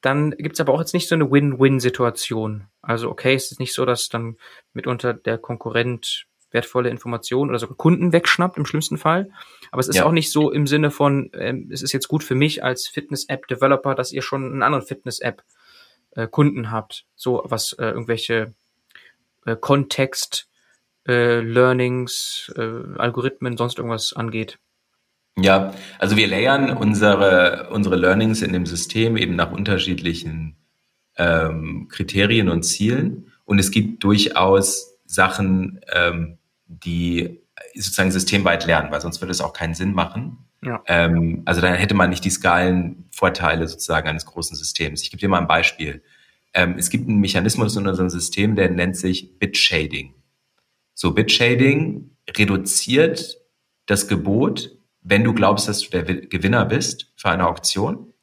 dann 0.01 0.31
gibt 0.31 0.55
es 0.55 0.59
aber 0.59 0.73
auch 0.73 0.79
jetzt 0.79 0.93
nicht 0.93 1.07
so 1.07 1.15
eine 1.15 1.31
Win-Win-Situation. 1.31 2.67
Also 2.81 3.09
okay, 3.09 3.35
es 3.35 3.51
ist 3.51 3.59
nicht 3.59 3.73
so, 3.73 3.85
dass 3.85 4.09
dann 4.09 4.37
mitunter 4.73 5.13
der 5.13 5.37
Konkurrent 5.37 6.25
wertvolle 6.51 6.89
Informationen 6.89 7.49
oder 7.49 7.57
sogar 7.57 7.77
Kunden 7.77 8.11
wegschnappt 8.11 8.57
im 8.57 8.65
schlimmsten 8.65 8.97
Fall. 8.97 9.31
Aber 9.71 9.79
es 9.79 9.87
ist 9.87 9.95
ja. 9.95 10.05
auch 10.05 10.11
nicht 10.11 10.29
so 10.29 10.51
im 10.51 10.67
Sinne 10.67 10.91
von, 10.91 11.31
ähm, 11.33 11.69
es 11.71 11.81
ist 11.81 11.93
jetzt 11.93 12.09
gut 12.09 12.23
für 12.23 12.35
mich 12.35 12.63
als 12.63 12.87
Fitness-App-Developer, 12.87 13.95
dass 13.95 14.11
ihr 14.11 14.21
schon 14.21 14.45
einen 14.45 14.61
anderen 14.61 14.85
Fitness-App-Kunden 14.85 16.65
äh, 16.65 16.67
habt. 16.67 17.05
So 17.15 17.41
was 17.45 17.71
äh, 17.73 17.85
irgendwelche 17.85 18.53
äh, 19.45 19.55
Kontext- 19.55 20.47
äh, 21.07 21.39
Learnings, 21.39 22.51
äh, 22.55 22.97
Algorithmen, 22.97 23.57
sonst 23.57 23.77
irgendwas 23.77 24.13
angeht? 24.13 24.59
Ja, 25.37 25.73
also 25.97 26.15
wir 26.15 26.27
layern 26.27 26.75
unsere, 26.77 27.69
unsere 27.71 27.95
Learnings 27.95 28.41
in 28.41 28.53
dem 28.53 28.65
System 28.65 29.17
eben 29.17 29.35
nach 29.35 29.51
unterschiedlichen 29.51 30.57
ähm, 31.17 31.87
Kriterien 31.89 32.49
und 32.49 32.63
Zielen. 32.63 33.31
Und 33.45 33.59
es 33.59 33.71
gibt 33.71 34.03
durchaus 34.03 34.99
Sachen, 35.05 35.81
ähm, 35.91 36.37
die 36.67 37.41
sozusagen 37.73 38.11
systemweit 38.11 38.65
lernen, 38.65 38.91
weil 38.91 39.01
sonst 39.01 39.21
würde 39.21 39.31
es 39.31 39.41
auch 39.41 39.53
keinen 39.53 39.73
Sinn 39.73 39.93
machen. 39.93 40.37
Ja. 40.61 40.81
Ähm, 40.87 41.41
also 41.45 41.61
dann 41.61 41.73
hätte 41.73 41.95
man 41.95 42.09
nicht 42.09 42.23
die 42.23 42.29
Skalenvorteile 42.29 43.67
sozusagen 43.67 44.07
eines 44.07 44.25
großen 44.25 44.55
Systems. 44.55 45.01
Ich 45.01 45.11
gebe 45.11 45.19
dir 45.19 45.29
mal 45.29 45.39
ein 45.39 45.47
Beispiel. 45.47 46.03
Ähm, 46.53 46.75
es 46.77 46.89
gibt 46.89 47.07
einen 47.07 47.19
Mechanismus 47.19 47.75
in 47.75 47.87
unserem 47.87 48.09
System, 48.09 48.55
der 48.55 48.69
nennt 48.69 48.95
sich 48.95 49.37
Bit 49.39 49.57
Shading. 49.57 50.13
So 50.93 51.13
Bit-Shading 51.13 52.11
reduziert 52.37 53.37
das 53.85 54.07
Gebot, 54.07 54.71
wenn 55.01 55.23
du 55.23 55.33
glaubst, 55.33 55.67
dass 55.67 55.81
du 55.81 55.89
der 55.89 56.03
Gewinner 56.03 56.65
bist 56.65 57.11
für 57.15 57.29
eine 57.29 57.47
Auktion, 57.47 58.13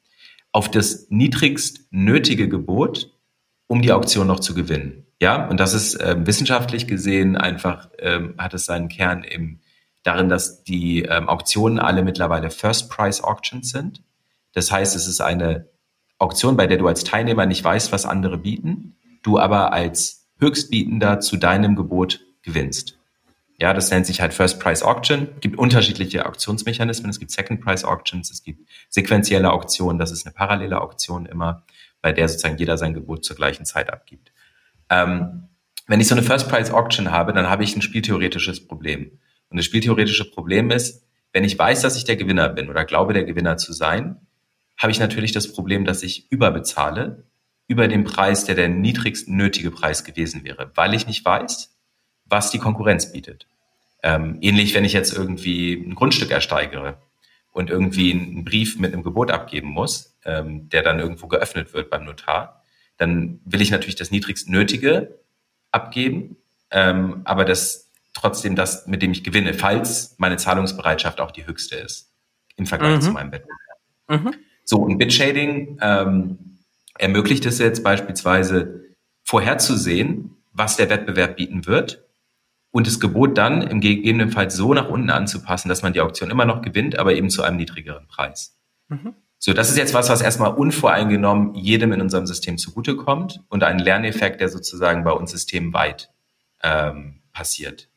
auf 0.51 0.69
das 0.69 1.07
niedrigst 1.09 1.87
nötige 1.91 2.49
Gebot, 2.49 3.11
um 3.67 3.81
die 3.81 3.91
Auktion 3.91 4.27
noch 4.27 4.39
zu 4.39 4.53
gewinnen. 4.53 5.05
Ja, 5.21 5.47
und 5.47 5.59
das 5.59 5.73
ist 5.73 5.95
äh, 5.95 6.15
wissenschaftlich 6.25 6.87
gesehen 6.87 7.37
einfach, 7.37 7.89
ähm, 7.99 8.33
hat 8.37 8.53
es 8.53 8.65
seinen 8.65 8.89
Kern 8.89 9.23
im, 9.23 9.59
darin, 10.03 10.29
dass 10.29 10.63
die 10.63 11.03
ähm, 11.03 11.29
Auktionen 11.29 11.79
alle 11.79 12.03
mittlerweile 12.03 12.49
First 12.49 12.89
Price 12.89 13.23
Auctions 13.23 13.69
sind. 13.69 14.03
Das 14.53 14.71
heißt, 14.71 14.95
es 14.95 15.07
ist 15.07 15.21
eine 15.21 15.69
Auktion, 16.17 16.57
bei 16.57 16.67
der 16.67 16.77
du 16.77 16.87
als 16.87 17.03
Teilnehmer 17.03 17.45
nicht 17.45 17.63
weißt, 17.63 17.91
was 17.91 18.05
andere 18.05 18.39
bieten, 18.39 18.97
du 19.21 19.37
aber 19.37 19.71
als 19.73 20.27
Höchstbietender 20.39 21.19
zu 21.19 21.37
deinem 21.37 21.75
Gebot 21.75 22.19
gewinnst. 22.41 22.97
Ja, 23.61 23.73
das 23.73 23.91
nennt 23.91 24.07
sich 24.07 24.21
halt 24.21 24.33
First 24.33 24.59
Price 24.59 24.81
Auction. 24.81 25.27
Es 25.35 25.41
gibt 25.41 25.57
unterschiedliche 25.57 26.25
Auktionsmechanismen. 26.25 27.11
Es 27.11 27.19
gibt 27.19 27.29
Second 27.29 27.61
Price 27.61 27.83
Auctions, 27.83 28.31
es 28.31 28.43
gibt 28.43 28.67
sequentielle 28.89 29.51
Auktionen. 29.51 29.99
Das 29.99 30.11
ist 30.11 30.25
eine 30.25 30.33
parallele 30.33 30.81
Auktion 30.81 31.27
immer, 31.27 31.63
bei 32.01 32.11
der 32.11 32.27
sozusagen 32.27 32.57
jeder 32.57 32.77
sein 32.77 32.95
Gebot 32.95 33.23
zur 33.23 33.35
gleichen 33.35 33.65
Zeit 33.65 33.93
abgibt. 33.93 34.31
Ähm, 34.89 35.49
wenn 35.85 35.99
ich 35.99 36.07
so 36.07 36.15
eine 36.15 36.23
First 36.23 36.49
Price 36.49 36.71
Auction 36.71 37.11
habe, 37.11 37.33
dann 37.33 37.49
habe 37.49 37.63
ich 37.63 37.75
ein 37.75 37.83
spieltheoretisches 37.83 38.67
Problem. 38.67 39.19
Und 39.49 39.57
das 39.57 39.65
spieltheoretische 39.65 40.31
Problem 40.31 40.71
ist, 40.71 41.03
wenn 41.33 41.43
ich 41.43 41.57
weiß, 41.57 41.81
dass 41.81 41.95
ich 41.95 42.03
der 42.03 42.15
Gewinner 42.15 42.49
bin 42.49 42.69
oder 42.69 42.85
glaube, 42.85 43.13
der 43.13 43.25
Gewinner 43.25 43.57
zu 43.57 43.73
sein, 43.73 44.25
habe 44.77 44.91
ich 44.91 44.99
natürlich 44.99 45.33
das 45.33 45.53
Problem, 45.53 45.85
dass 45.85 46.01
ich 46.01 46.31
überbezahle 46.31 47.25
über 47.67 47.87
den 47.87 48.03
Preis, 48.03 48.45
der 48.45 48.55
der 48.55 48.69
niedrigst 48.69 49.29
nötige 49.29 49.69
Preis 49.69 50.03
gewesen 50.03 50.43
wäre, 50.43 50.71
weil 50.75 50.93
ich 50.93 51.07
nicht 51.07 51.23
weiß, 51.23 51.77
was 52.31 52.49
die 52.49 52.59
Konkurrenz 52.59 53.11
bietet. 53.11 53.45
Ähm, 54.01 54.37
ähnlich, 54.41 54.73
wenn 54.73 54.85
ich 54.85 54.93
jetzt 54.93 55.13
irgendwie 55.13 55.73
ein 55.73 55.93
Grundstück 55.93 56.31
ersteigere 56.31 56.97
und 57.51 57.69
irgendwie 57.69 58.11
einen 58.11 58.45
Brief 58.45 58.79
mit 58.79 58.93
einem 58.93 59.03
Gebot 59.03 59.29
abgeben 59.29 59.67
muss, 59.67 60.17
ähm, 60.25 60.69
der 60.69 60.81
dann 60.81 60.99
irgendwo 60.99 61.27
geöffnet 61.27 61.73
wird 61.73 61.89
beim 61.89 62.05
Notar, 62.05 62.63
dann 62.97 63.39
will 63.45 63.61
ich 63.61 63.71
natürlich 63.71 63.95
das 63.95 64.11
niedrigst 64.11 64.49
Nötige 64.49 65.19
abgeben, 65.71 66.37
ähm, 66.71 67.21
aber 67.25 67.45
das 67.45 67.89
trotzdem 68.13 68.55
das, 68.55 68.87
mit 68.87 69.01
dem 69.01 69.11
ich 69.11 69.23
gewinne, 69.23 69.53
falls 69.53 70.15
meine 70.17 70.37
Zahlungsbereitschaft 70.37 71.21
auch 71.21 71.31
die 71.31 71.45
höchste 71.45 71.75
ist 71.75 72.11
im 72.55 72.65
Vergleich 72.65 72.97
mhm. 72.97 73.01
zu 73.01 73.11
meinem 73.11 73.31
Wettbewerb. 73.31 73.79
Mhm. 74.07 74.35
So, 74.63 74.77
und 74.77 74.97
Bitshading 74.97 75.79
ähm, 75.81 76.57
ermöglicht 76.97 77.45
es 77.45 77.59
jetzt 77.59 77.83
beispielsweise 77.83 78.85
vorherzusehen, 79.23 80.37
was 80.53 80.77
der 80.77 80.89
Wettbewerb 80.89 81.37
bieten 81.37 81.65
wird 81.65 82.03
und 82.71 82.87
das 82.87 82.99
Gebot 82.99 83.37
dann 83.37 83.61
im 83.61 83.81
gegebenen 83.81 84.33
so 84.49 84.73
nach 84.73 84.89
unten 84.89 85.09
anzupassen, 85.09 85.69
dass 85.69 85.83
man 85.83 85.93
die 85.93 86.01
Auktion 86.01 86.31
immer 86.31 86.45
noch 86.45 86.61
gewinnt, 86.61 86.97
aber 86.97 87.13
eben 87.13 87.29
zu 87.29 87.43
einem 87.43 87.57
niedrigeren 87.57 88.07
Preis. 88.07 88.57
Mhm. 88.87 89.13
So, 89.37 89.53
das 89.53 89.69
ist 89.69 89.77
jetzt 89.77 89.93
was, 89.93 90.09
was 90.09 90.21
erstmal 90.21 90.53
unvoreingenommen 90.53 91.55
jedem 91.55 91.91
in 91.93 92.01
unserem 92.01 92.27
System 92.27 92.57
zugutekommt 92.57 93.41
und 93.49 93.63
ein 93.63 93.79
Lerneffekt, 93.79 94.39
der 94.39 94.49
sozusagen 94.49 95.03
bei 95.03 95.11
uns 95.11 95.31
systemweit 95.31 96.11
ähm, 96.61 97.21
passiert. 97.33 97.89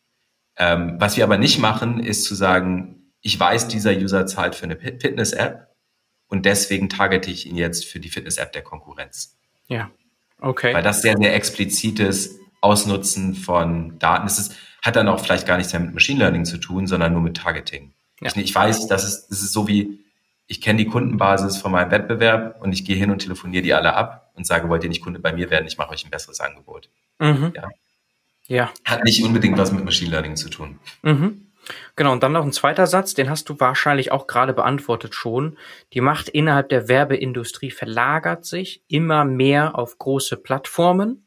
Ähm, 0.57 0.97
was 0.99 1.17
wir 1.17 1.25
aber 1.25 1.37
nicht 1.37 1.59
machen, 1.59 2.01
ist 2.01 2.25
zu 2.25 2.35
sagen, 2.35 3.13
ich 3.21 3.39
weiß, 3.39 3.69
dieser 3.69 3.93
User 3.93 4.27
zahlt 4.27 4.55
für 4.55 4.65
eine 4.65 4.77
Fitness-App 4.77 5.69
und 6.29 6.47
deswegen 6.47 6.89
targete 6.89 7.31
ich 7.31 7.47
ihn 7.47 7.57
jetzt 7.57 7.85
für 7.85 8.01
die 8.01 8.09
Fitness-App 8.09 8.53
der 8.53 8.63
Konkurrenz. 8.63 9.37
Ja, 9.69 9.91
okay. 10.41 10.73
Weil 10.75 10.83
das 10.83 11.03
sehr, 11.03 11.17
sehr 11.19 11.35
explizites 11.35 12.39
Ausnutzen 12.63 13.35
von 13.35 13.99
Daten. 13.99 14.27
Ist, 14.27 14.57
hat 14.85 14.97
dann 14.97 15.09
auch 15.09 15.19
vielleicht 15.19 15.47
gar 15.47 15.57
nichts 15.57 15.73
mehr 15.73 15.81
mit 15.81 15.95
Machine 15.95 16.19
Learning 16.19 16.45
zu 16.45 16.59
tun, 16.59 16.87
sondern 16.87 17.15
nur 17.15 17.23
mit 17.23 17.39
Targeting. 17.39 17.95
Ja. 18.21 18.29
Ich, 18.29 18.37
ich, 18.37 18.55
weiß, 18.55 18.87
das 18.87 19.05
ist, 19.05 19.29
das 19.29 19.41
ist 19.43 19.53
so 19.53 19.67
wie, 19.67 20.05
ich 20.47 20.61
kenne 20.61 20.79
die 20.79 20.87
Kundenbasis 20.87 21.57
von 21.57 21.73
meinem 21.73 21.91
Wettbewerb 21.91 22.61
und 22.61 22.73
ich 22.73 22.85
gehe 22.85 22.95
hin 22.95 23.11
und 23.11 23.21
telefoniere 23.21 23.63
die 23.63 23.73
alle 23.73 23.95
ab. 23.95 24.31
und 24.35 24.47
sage, 24.47 24.69
wollt 24.69 24.83
ihr 24.83 24.91
nicht 24.91 25.03
Kunde 25.03 25.21
bei 25.21 25.33
mir 25.33 25.49
werden, 25.49 25.67
ich 25.67 25.79
mache 25.79 25.91
euch 25.91 26.05
ein 26.05 26.11
besseres 26.11 26.41
Angebot. 26.41 26.91
Mhm. 27.19 27.53
Ja. 27.57 27.69
Ja. 28.47 28.73
Hat 28.85 29.05
nicht 29.05 29.25
unbedingt 29.25 29.57
was 29.57 29.73
mit 29.73 29.85
Machine 29.85 30.11
Learning 30.11 30.37
zu 30.37 30.51
tun. 30.51 30.79
Mhm. 31.03 31.47
Genau, 31.97 32.13
und 32.13 32.23
dann 32.23 32.33
noch 32.33 32.45
ein 32.45 32.53
zweiter 32.53 32.87
Satz, 32.87 33.15
den 33.15 33.31
hast 33.31 33.49
du 33.49 33.59
wahrscheinlich 33.59 34.13
auch 34.13 34.27
gerade 34.27 34.53
beantwortet 34.53 35.15
schon. 35.15 35.57
Die 35.95 36.03
Macht 36.03 36.29
innerhalb 36.29 36.69
der 36.69 36.89
Werbeindustrie 36.89 37.71
verlagert 37.71 38.45
sich 38.45 38.83
immer 38.89 39.25
mehr 39.25 39.79
auf 39.79 39.97
große 39.97 40.37
Plattformen, 40.37 41.24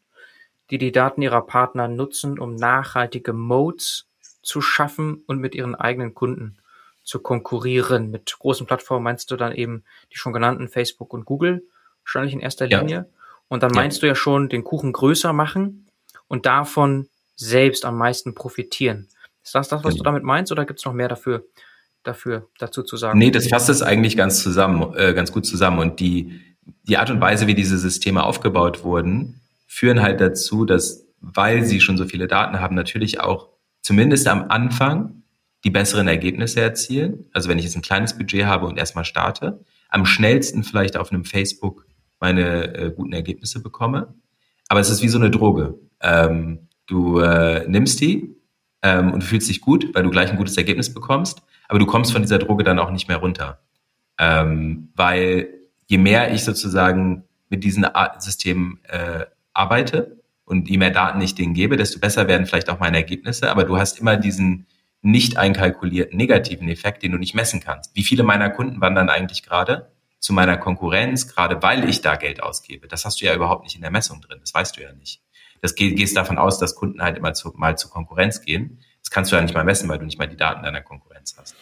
die 0.70 0.78
die 0.78 0.91
Daten 0.91 1.22
ihrer 1.22 1.41
Partner 1.41 1.88
nutzen, 1.88 2.39
um 2.39 2.55
nachhaltige 2.55 3.34
Modes 3.34 4.05
zu 4.41 4.61
schaffen 4.61 5.24
und 5.28 5.39
mit 5.39 5.55
ihren 5.55 5.76
eigenen 5.76 6.13
Kunden 6.13 6.57
zu 7.03 7.20
konkurrieren. 7.20 8.11
Mit 8.11 8.38
großen 8.39 8.68
Plattformen 8.68 9.03
meinst 9.03 9.32
du 9.32 9.36
dann 9.38 9.53
eben 9.53 9.84
die 10.11 10.18
schon 10.18 10.34
genannten 10.34 10.68
Facebook 10.68 11.13
und 11.13 11.26
Google, 11.26 11.63
wahrscheinlich 12.03 12.34
in 12.34 12.39
erster 12.39 12.65
Ja. 12.65 12.80
Linie. 12.80 13.09
Und 13.47 13.63
dann 13.63 13.72
Ja. 13.74 13.82
meinst 13.82 14.01
du 14.03 14.07
ja 14.07 14.15
schon 14.15 14.49
den 14.49 14.63
Kuchen 14.63 14.91
größer 14.91 15.32
machen 15.32 15.88
und 16.28 16.45
davon 16.45 17.07
selbst 17.36 17.86
am 17.86 17.97
meisten 17.97 18.36
profitieren. 18.36 19.07
Ist 19.43 19.55
das 19.55 19.70
das, 19.70 19.84
was 19.86 19.93
Genau. 19.93 20.03
du 20.03 20.03
damit 20.03 20.24
meinst, 20.24 20.51
oder 20.51 20.65
gibt 20.65 20.80
es 20.80 20.86
noch 20.86 20.91
mehr 20.93 21.07
dafür, 21.07 21.45
dafür 22.03 22.47
dazu 22.59 22.84
zu 22.84 22.97
sagen? 22.97 23.18
Nee, 23.20 23.32
das 23.32 23.47
fasst 23.47 23.70
es 23.70 23.82
eigentlich 23.82 24.18
ganz 24.18 24.43
zusammen, 24.43 24.93
äh, 24.95 25.13
ganz 25.13 25.32
gut 25.32 25.45
zusammen. 25.45 25.80
Und 25.80 26.01
die, 26.01 26.41
die 26.84 26.97
Art 26.97 27.09
und 27.09 27.22
Weise, 27.22 27.47
wie 27.47 27.55
diese 27.55 27.78
Systeme 27.78 28.24
aufgebaut 28.24 28.84
wurden, 28.84 29.39
führen 29.68 30.01
halt 30.01 30.20
dazu, 30.22 30.65
dass, 30.65 31.05
weil 31.20 31.63
sie 31.63 31.82
schon 31.82 31.97
so 31.97 32.05
viele 32.05 32.28
Daten 32.28 32.59
haben, 32.59 32.76
natürlich 32.76 33.20
auch 33.20 33.49
zumindest 33.82 34.28
am 34.28 34.45
Anfang 34.49 35.24
die 35.63 35.70
besseren 35.70 36.07
Ergebnisse 36.07 36.61
erzielen. 36.61 37.26
Also 37.34 37.49
wenn 37.49 37.59
ich 37.59 37.65
jetzt 37.65 37.76
ein 37.76 37.82
kleines 37.82 38.18
Budget 38.18 38.45
habe 38.45 38.65
und 38.65 38.78
erstmal 38.78 39.05
starte, 39.05 39.63
am 39.89 40.05
schnellsten 40.05 40.63
vielleicht 40.63 40.97
auf 40.97 41.11
einem 41.11 41.26
Facebook 41.26 41.86
meine 42.20 42.76
äh, 42.76 42.91
guten 42.95 43.13
Ergebnisse 43.13 43.61
bekomme. 43.61 44.15
Aber 44.70 44.80
es 44.80 44.89
ist 44.89 45.01
wie 45.01 45.07
so 45.07 45.18
eine 45.18 45.30
Droge. 45.30 45.76
Ähm, 46.01 46.68
du 46.88 47.20
äh, 47.20 47.68
nimmst 47.68 48.01
die 48.01 48.36
ähm, 48.82 49.13
und 49.13 49.24
fühlst 49.24 49.49
dich 49.49 49.61
gut, 49.61 49.93
weil 49.93 50.03
du 50.03 50.09
gleich 50.09 50.30
ein 50.30 50.38
gutes 50.38 50.57
Ergebnis 50.57 50.93
bekommst, 50.93 51.41
aber 51.68 51.80
du 51.80 51.86
kommst 51.86 52.11
von 52.11 52.22
dieser 52.22 52.39
Droge 52.39 52.63
dann 52.63 52.80
auch 52.80 52.91
nicht 52.91 53.07
mehr 53.07 53.18
runter. 53.18 53.61
Ähm, 54.18 54.89
weil 54.95 55.49
je 55.86 55.97
mehr 55.97 56.34
ich 56.34 56.43
sozusagen 56.43 57.24
mit 57.49 57.63
diesen 57.63 57.86
Systemen 58.20 58.80
äh, 58.84 59.26
arbeite 59.58 60.22
und 60.45 60.70
je 60.70 60.78
mehr 60.78 60.91
Daten 60.91 61.20
ich 61.22 61.36
denen 61.36 61.53
gebe, 61.53 61.78
desto 61.78 61.99
besser 61.99 62.28
werden 62.28 62.45
vielleicht 62.45 62.70
auch 62.70 62.80
meine 62.80 62.97
Ergebnisse, 62.97 63.49
aber 63.51 63.64
du 63.64 63.78
hast 63.78 63.99
immer 63.99 64.16
diesen 64.18 64.68
nicht 65.01 65.38
einkalkulierten 65.38 66.18
negativen 66.18 66.70
Effekt, 66.70 67.03
den 67.03 67.12
du 67.12 67.18
nicht 67.18 67.36
messen 67.36 67.60
kannst. 67.60 67.95
Wie 67.95 68.03
viele 68.03 68.24
meiner 68.24 68.49
Kunden 68.49 68.82
wandern 68.82 69.10
eigentlich 69.10 69.43
gerade 69.43 69.91
zu 70.20 70.34
meiner 70.34 70.58
Konkurrenz, 70.58 71.28
gerade 71.28 71.62
weil 71.62 71.88
ich 71.89 72.01
da 72.01 72.16
Geld 72.16 72.41
ausgebe? 72.41 72.88
Das 72.88 73.05
hast 73.05 73.22
du 73.22 73.26
ja 73.26 73.36
überhaupt 73.36 73.64
nicht 73.64 73.76
in 73.76 73.82
der 73.82 73.91
Messung 73.91 74.22
drin, 74.22 74.39
das 74.41 74.53
weißt 74.53 74.78
du 74.78 74.82
ja 74.82 74.93
nicht. 74.93 75.22
Das 75.62 75.76
geht, 75.76 75.95
gehst 75.95 76.16
davon 76.16 76.38
aus, 76.38 76.60
dass 76.60 76.76
Kunden 76.76 77.01
halt 77.01 77.18
immer 77.18 77.34
zu, 77.34 77.51
mal 77.55 77.78
zur 77.78 77.89
Konkurrenz 77.89 78.41
gehen. 78.41 78.80
Das 79.01 79.10
kannst 79.10 79.32
du 79.32 79.36
ja 79.36 79.41
nicht 79.41 79.55
mal 79.55 79.64
messen, 79.64 79.89
weil 79.89 79.97
du 79.97 80.05
nicht 80.05 80.20
mal 80.20 80.28
die 80.28 80.38
Daten 80.38 80.64
deiner 80.64 80.82
Konkurrenz 80.82 81.36
hast. 81.38 81.55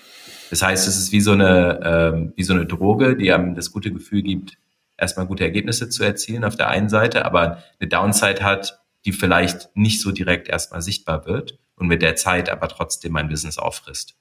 Das 0.50 0.62
heißt, 0.62 0.88
es 0.88 0.98
ist 0.98 1.12
wie 1.12 1.22
so 1.22 1.32
eine, 1.32 1.80
ähm, 1.84 2.34
wie 2.36 2.44
so 2.44 2.54
eine 2.54 2.66
Droge, 2.66 3.16
die 3.16 3.32
einem 3.32 3.56
das 3.56 3.72
gute 3.72 3.92
Gefühl 3.92 4.22
gibt, 4.22 4.58
erstmal 4.98 5.28
gute 5.28 5.44
Ergebnisse 5.44 5.90
zu 5.90 6.04
erzielen 6.04 6.44
auf 6.44 6.56
der 6.56 6.70
einen 6.70 6.90
Seite, 6.90 7.26
aber 7.26 7.64
eine 7.80 7.90
Downside 7.90 8.44
hat, 8.44 8.82
die 9.06 9.12
vielleicht 9.12 9.76
nicht 9.76 10.02
so 10.02 10.12
direkt 10.12 10.48
erstmal 10.48 10.82
sichtbar 10.82 11.26
wird 11.26 11.60
und 11.76 11.88
mit 11.88 12.02
der 12.02 12.16
Zeit 12.16 12.50
aber 12.50 12.68
trotzdem 12.68 13.12
mein 13.12 13.30
Business 13.30 13.58
auffrisst. 13.58 14.16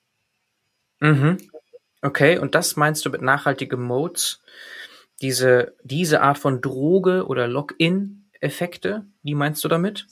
Mhm. 1.01 1.39
Okay, 2.03 2.39
und 2.39 2.55
das 2.55 2.77
meinst 2.77 3.05
du 3.05 3.11
mit 3.11 3.23
nachhaltigen 3.23 3.83
Modes? 3.83 4.43
Diese, 5.23 5.75
diese 5.83 6.21
Art 6.21 6.39
von 6.39 6.61
Droge 6.61 7.27
oder 7.27 7.47
Login-Effekte, 7.49 9.07
die 9.23 9.35
meinst 9.35 9.65
du 9.65 9.69
damit? 9.69 10.07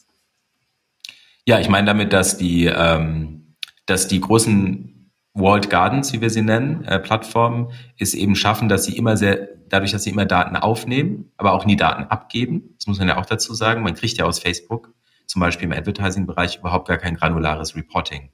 Ja, 1.45 1.59
ich 1.61 1.69
meine 1.69 1.87
damit, 1.87 2.13
dass 2.13 2.39
die, 2.39 2.67
ähm, 2.67 3.57
dass 3.85 4.09
die 4.09 4.21
großen 4.21 5.02
Walled 5.35 5.71
Gardens, 5.71 6.13
wie 6.13 6.21
wir 6.21 6.31
sie 6.31 6.43
nennen, 6.43 6.85
äh, 6.85 6.99
Plattformen, 6.99 7.73
es 7.99 8.15
eben 8.15 8.37
schaffen, 8.37 8.69
dass 8.69 8.85
sie 8.85 8.97
immer 8.97 9.17
sehr, 9.17 9.49
dadurch, 9.69 9.93
dass 9.93 10.03
sie 10.03 10.11
immer 10.11 10.27
Daten 10.27 10.57
aufnehmen, 10.57 11.33
aber 11.39 11.53
auch 11.53 11.65
nie 11.65 11.77
Daten 11.77 12.05
abgeben. 12.05 12.75
Das 12.77 12.87
muss 12.87 12.99
man 12.99 13.09
ja 13.09 13.17
auch 13.17 13.27
dazu 13.27 13.55
sagen. 13.55 13.83
Man 13.83 13.95
kriegt 13.95 14.19
ja 14.19 14.27
aus 14.27 14.39
Facebook, 14.39 14.93
zum 15.27 15.41
Beispiel 15.41 15.65
im 15.65 15.73
Advertising-Bereich, 15.73 16.59
überhaupt 16.59 16.87
gar 16.89 16.99
kein 16.99 17.17
granulares 17.17 17.75
Reporting 17.75 18.31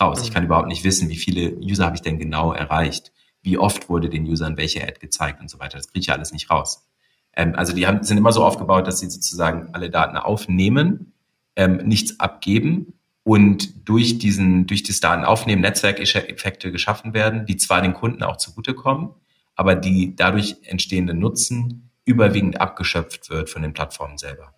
raus. 0.00 0.22
Ich 0.22 0.32
kann 0.32 0.44
überhaupt 0.44 0.66
nicht 0.66 0.82
wissen, 0.82 1.08
wie 1.08 1.16
viele 1.16 1.56
User 1.58 1.86
habe 1.86 1.94
ich 1.94 2.02
denn 2.02 2.18
genau 2.18 2.52
erreicht, 2.52 3.12
wie 3.42 3.56
oft 3.56 3.88
wurde 3.88 4.08
den 4.08 4.26
Usern 4.26 4.56
welche 4.56 4.82
Ad 4.82 4.98
gezeigt 4.98 5.40
und 5.40 5.48
so 5.48 5.60
weiter. 5.60 5.76
Das 5.76 5.88
kriege 5.88 6.00
ich 6.00 6.06
ja 6.06 6.14
alles 6.14 6.32
nicht 6.32 6.50
raus. 6.50 6.88
Ähm, 7.36 7.54
also 7.54 7.72
die 7.72 7.86
haben, 7.86 8.02
sind 8.02 8.18
immer 8.18 8.32
so 8.32 8.44
aufgebaut, 8.44 8.88
dass 8.88 8.98
sie 8.98 9.08
sozusagen 9.08 9.68
alle 9.72 9.88
Daten 9.88 10.16
aufnehmen, 10.16 11.12
ähm, 11.54 11.76
nichts 11.84 12.18
abgeben 12.18 12.99
und 13.30 13.88
durch 13.88 14.18
diesen, 14.18 14.66
durch 14.66 14.82
das 14.82 14.98
Datenaufnehmen 14.98 15.62
Netzwerkeffekte 15.62 16.72
geschaffen 16.72 17.14
werden, 17.14 17.46
die 17.46 17.56
zwar 17.56 17.80
den 17.80 17.94
Kunden 17.94 18.24
auch 18.24 18.38
zugutekommen, 18.38 19.10
aber 19.54 19.76
die 19.76 20.16
dadurch 20.16 20.56
entstehende 20.64 21.14
Nutzen 21.14 21.92
überwiegend 22.04 22.60
abgeschöpft 22.60 23.30
wird 23.30 23.48
von 23.48 23.62
den 23.62 23.72
Plattformen 23.72 24.18
selber. 24.18 24.52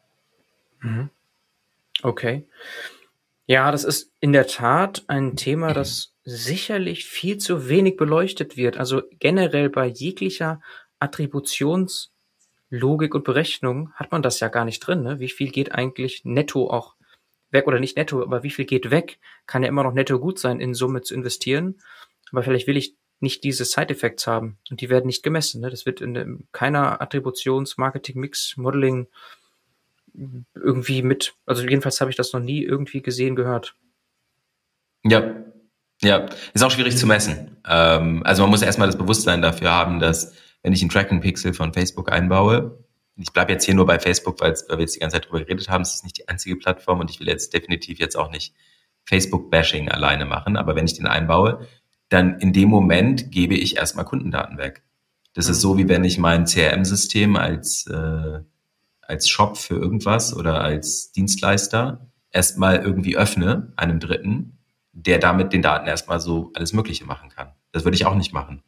Okay. 2.03 2.47
Ja, 3.45 3.71
das 3.71 3.85
ist 3.85 4.11
in 4.21 4.33
der 4.33 4.47
Tat 4.47 5.05
ein 5.07 5.37
Thema, 5.37 5.75
das 5.81 6.15
sicherlich 6.25 7.05
viel 7.05 7.37
zu 7.37 7.69
wenig 7.69 7.99
beleuchtet 7.99 8.57
wird. 8.57 8.79
Also 8.79 9.03
generell 9.19 9.69
bei 9.69 9.87
jeglicher 9.87 10.63
Attributionslogik 10.99 13.15
und 13.15 13.25
Berechnung 13.25 13.93
hat 13.97 14.13
man 14.13 14.23
das 14.23 14.41
ja 14.41 14.49
gar 14.49 14.65
nicht 14.65 14.81
drin. 14.81 15.03
Ne? 15.03 15.21
Wie 15.21 15.29
viel 15.29 15.51
geht 15.51 15.73
eigentlich 15.73 16.23
netto 16.25 16.71
auch 16.71 16.95
weg 17.53 17.67
oder 17.67 17.81
nicht 17.81 17.97
netto, 17.97 18.23
aber 18.23 18.43
wie 18.43 18.51
viel 18.51 18.65
geht 18.65 18.91
weg? 18.91 19.19
Kann 19.47 19.63
ja 19.63 19.69
immer 19.69 19.85
noch 19.85 19.93
netto 19.93 20.19
gut 20.19 20.39
sein, 20.39 20.61
in 20.61 20.75
Summe 20.75 21.03
zu 21.03 21.15
investieren. 21.15 21.79
Aber 22.31 22.43
vielleicht 22.43 22.67
will 22.67 22.77
ich 22.77 22.97
nicht 23.21 23.45
diese 23.45 23.65
Side-Effects 23.65 24.27
haben 24.27 24.59
und 24.71 24.81
die 24.81 24.91
werden 24.91 25.07
nicht 25.07 25.23
gemessen. 25.23 25.61
Ne? 25.61 25.71
Das 25.71 25.87
wird 25.87 26.01
in 26.01 26.49
keiner 26.53 27.01
Attributions-, 27.01 27.79
Marketing, 27.79 28.19
Mix, 28.19 28.57
Modeling 28.57 29.07
irgendwie 30.55 31.03
mit, 31.03 31.35
also 31.47 31.63
jedenfalls 31.63 32.01
habe 32.01 32.11
ich 32.11 32.17
das 32.17 32.33
noch 32.33 32.41
nie 32.41 32.63
irgendwie 32.63 33.01
gesehen, 33.01 33.37
gehört. 33.37 33.75
Ja, 35.05 35.35
ja, 36.03 36.29
ist 36.53 36.63
auch 36.63 36.71
schwierig 36.71 36.97
zu 36.97 37.07
messen. 37.07 37.57
Ähm, 37.67 38.23
also 38.25 38.43
man 38.43 38.51
muss 38.51 38.63
erstmal 38.63 38.89
das 38.89 38.99
Bewusstsein 38.99 39.41
dafür 39.41 39.71
haben, 39.71 40.01
dass 40.01 40.35
wenn 40.63 40.73
ich 40.73 40.83
einen 40.83 40.91
Tracking-Pixel 40.91 41.55
von 41.55 41.73
Facebook 41.73 42.11
einbaue, 42.11 42.82
ich 43.17 43.33
bleibe 43.33 43.53
jetzt 43.53 43.65
hier 43.65 43.75
nur 43.75 43.87
bei 43.87 43.99
Facebook, 43.99 44.41
weil 44.41 44.55
weil 44.69 44.79
wir 44.79 44.83
jetzt 44.83 44.97
die 44.97 45.01
ganze 45.01 45.17
Zeit 45.17 45.27
drüber 45.27 45.41
geredet 45.41 45.69
haben, 45.69 45.83
es 45.83 45.95
ist 45.95 46.05
nicht 46.05 46.19
die 46.19 46.29
einzige 46.29 46.57
Plattform 46.57 47.01
und 47.01 47.11
ich 47.11 47.21
will 47.21 47.29
jetzt 47.29 47.53
definitiv 47.53 47.99
jetzt 47.99 48.17
auch 48.17 48.31
nicht 48.31 48.55
Facebook-Bashing 49.05 49.89
alleine 49.91 50.25
machen, 50.25 50.57
aber 50.57 50.77
wenn 50.77 50.87
ich 50.87 50.95
den 50.95 51.07
einbaue, 51.07 51.67
dann 52.09 52.39
in 52.41 52.53
dem 52.53 52.69
Moment 52.69 53.31
gebe 53.31 53.55
ich 53.55 53.77
erstmal 53.77 54.05
Kundendaten 54.05 54.59
weg. 54.59 54.83
Das 55.35 55.49
ist 55.49 55.61
so, 55.61 55.79
wie 55.79 55.89
wenn 55.89 56.05
ich 56.05 56.19
mein 56.19 56.45
CRM-System 56.45 57.37
als, 57.37 57.87
äh, 57.87 58.41
als 59.01 59.29
Shop 59.29 59.57
für 59.57 59.75
irgendwas 59.75 60.37
oder 60.37 60.61
als 60.61 61.13
Dienstleister 61.13 62.07
erstmal 62.31 62.77
irgendwie 62.77 63.17
öffne, 63.17 63.73
einem 63.77 63.99
Dritten, 63.99 64.59
der 64.93 65.19
damit 65.19 65.53
den 65.53 65.63
Daten 65.63 65.87
erstmal 65.87 66.21
so 66.21 66.51
alles 66.55 66.73
Mögliche 66.73 67.07
machen 67.07 67.31
kann. 67.31 67.53
Das 67.73 67.85
würde 67.85 67.95
ich 67.95 68.05
auch 68.05 68.15
nicht 68.15 68.33
machen. 68.33 68.63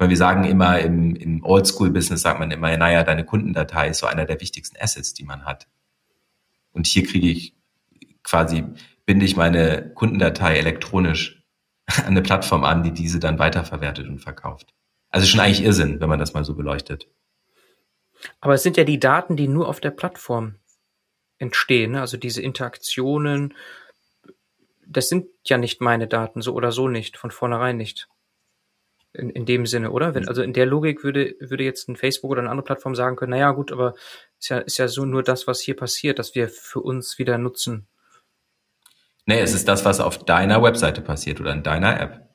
Weil 0.00 0.08
wir 0.08 0.16
sagen 0.16 0.44
immer 0.44 0.80
im, 0.80 1.14
im 1.14 1.44
Oldschool-Business 1.44 2.22
sagt 2.22 2.40
man 2.40 2.50
immer, 2.50 2.74
naja, 2.74 3.04
deine 3.04 3.26
Kundendatei 3.26 3.90
ist 3.90 3.98
so 3.98 4.06
einer 4.06 4.24
der 4.24 4.40
wichtigsten 4.40 4.78
Assets, 4.80 5.12
die 5.12 5.24
man 5.24 5.44
hat. 5.44 5.68
Und 6.72 6.86
hier 6.86 7.06
kriege 7.06 7.28
ich 7.28 7.54
quasi, 8.22 8.64
binde 9.04 9.26
ich 9.26 9.36
meine 9.36 9.92
Kundendatei 9.92 10.56
elektronisch 10.56 11.44
an 11.86 12.06
eine 12.06 12.22
Plattform 12.22 12.64
an, 12.64 12.82
die 12.82 12.92
diese 12.92 13.20
dann 13.20 13.38
weiterverwertet 13.38 14.08
und 14.08 14.20
verkauft. 14.20 14.72
Also 15.10 15.26
schon 15.26 15.40
eigentlich 15.40 15.62
Irrsinn, 15.62 16.00
wenn 16.00 16.08
man 16.08 16.18
das 16.18 16.32
mal 16.32 16.46
so 16.46 16.54
beleuchtet. 16.54 17.06
Aber 18.40 18.54
es 18.54 18.62
sind 18.62 18.78
ja 18.78 18.84
die 18.84 19.00
Daten, 19.00 19.36
die 19.36 19.48
nur 19.48 19.68
auf 19.68 19.80
der 19.80 19.90
Plattform 19.90 20.54
entstehen, 21.36 21.92
ne? 21.92 22.00
also 22.00 22.16
diese 22.16 22.40
Interaktionen, 22.40 23.52
das 24.86 25.10
sind 25.10 25.26
ja 25.44 25.58
nicht 25.58 25.82
meine 25.82 26.08
Daten, 26.08 26.40
so 26.40 26.54
oder 26.54 26.72
so 26.72 26.88
nicht, 26.88 27.18
von 27.18 27.30
vornherein 27.30 27.76
nicht. 27.76 28.08
In, 29.12 29.30
in 29.30 29.44
dem 29.44 29.66
Sinne, 29.66 29.90
oder? 29.90 30.14
Wenn, 30.14 30.28
also 30.28 30.40
in 30.40 30.52
der 30.52 30.66
Logik 30.66 31.02
würde, 31.02 31.34
würde 31.40 31.64
jetzt 31.64 31.88
ein 31.88 31.96
Facebook 31.96 32.30
oder 32.30 32.42
eine 32.42 32.50
andere 32.50 32.64
Plattform 32.64 32.94
sagen 32.94 33.16
können, 33.16 33.30
naja, 33.30 33.50
gut, 33.50 33.72
aber 33.72 33.94
ist 34.38 34.50
ja, 34.50 34.58
ist 34.58 34.78
ja 34.78 34.86
so 34.86 35.04
nur 35.04 35.24
das, 35.24 35.48
was 35.48 35.60
hier 35.60 35.74
passiert, 35.74 36.20
dass 36.20 36.36
wir 36.36 36.48
für 36.48 36.78
uns 36.78 37.18
wieder 37.18 37.36
nutzen. 37.36 37.88
Nee, 39.26 39.40
es 39.40 39.52
ist 39.52 39.66
das, 39.66 39.84
was 39.84 40.00
auf 40.00 40.24
deiner 40.24 40.62
Webseite 40.62 41.02
passiert 41.02 41.40
oder 41.40 41.52
in 41.52 41.64
deiner 41.64 42.00
App. 42.00 42.30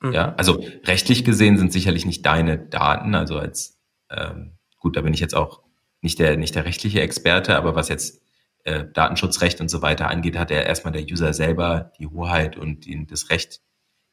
Mhm. 0.00 0.12
Ja, 0.12 0.34
also 0.36 0.64
rechtlich 0.84 1.24
gesehen 1.24 1.58
sind 1.58 1.72
sicherlich 1.72 2.06
nicht 2.06 2.24
deine 2.24 2.58
Daten, 2.58 3.14
also 3.14 3.36
als 3.38 3.78
ähm, 4.10 4.58
gut, 4.78 4.96
da 4.96 5.00
bin 5.00 5.14
ich 5.14 5.20
jetzt 5.20 5.34
auch 5.34 5.62
nicht 6.00 6.18
der 6.18 6.36
nicht 6.36 6.54
der 6.54 6.64
rechtliche 6.64 7.00
Experte, 7.00 7.56
aber 7.56 7.74
was 7.74 7.88
jetzt 7.88 8.22
äh, 8.64 8.84
Datenschutzrecht 8.92 9.60
und 9.60 9.68
so 9.68 9.82
weiter 9.82 10.08
angeht, 10.08 10.36
hat 10.36 10.50
er 10.50 10.66
erstmal 10.66 10.92
der 10.92 11.02
User 11.02 11.32
selber 11.32 11.92
die 11.98 12.06
Hoheit 12.06 12.56
und 12.56 12.84
die, 12.84 13.06
das 13.06 13.30
Recht 13.30 13.60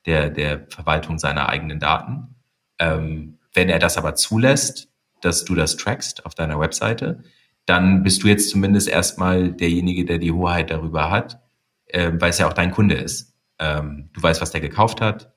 der 0.06 0.30
der 0.30 0.68
Verwaltung 0.70 1.20
seiner 1.20 1.50
eigenen 1.50 1.80
Daten. 1.80 2.36
Ähm, 2.80 3.40
wenn 3.54 3.70
er 3.70 3.80
das 3.80 3.98
aber 3.98 4.16
zulässt, 4.16 4.90
dass 5.22 5.46
du 5.46 5.56
das 5.56 5.78
trackst 5.78 6.26
auf 6.26 6.36
deiner 6.36 6.60
Webseite, 6.60 7.24
dann 7.66 8.04
bist 8.04 8.24
du 8.24 8.28
jetzt 8.28 8.50
zumindest 8.50 8.88
erstmal 8.88 9.52
derjenige, 9.52 10.06
der 10.06 10.20
die 10.20 10.32
Hoheit 10.32 10.70
darüber 10.70 11.10
hat, 11.10 11.42
äh, 11.88 12.12
weil 12.16 12.30
es 12.30 12.38
ja 12.38 12.48
auch 12.48 12.54
dein 12.54 12.72
Kunde 12.72 12.96
ist. 12.96 13.34
Ähm, 13.58 14.10
du 14.14 14.22
weißt, 14.22 14.42
was 14.42 14.52
der 14.52 14.62
gekauft 14.62 15.02
hat, 15.02 15.34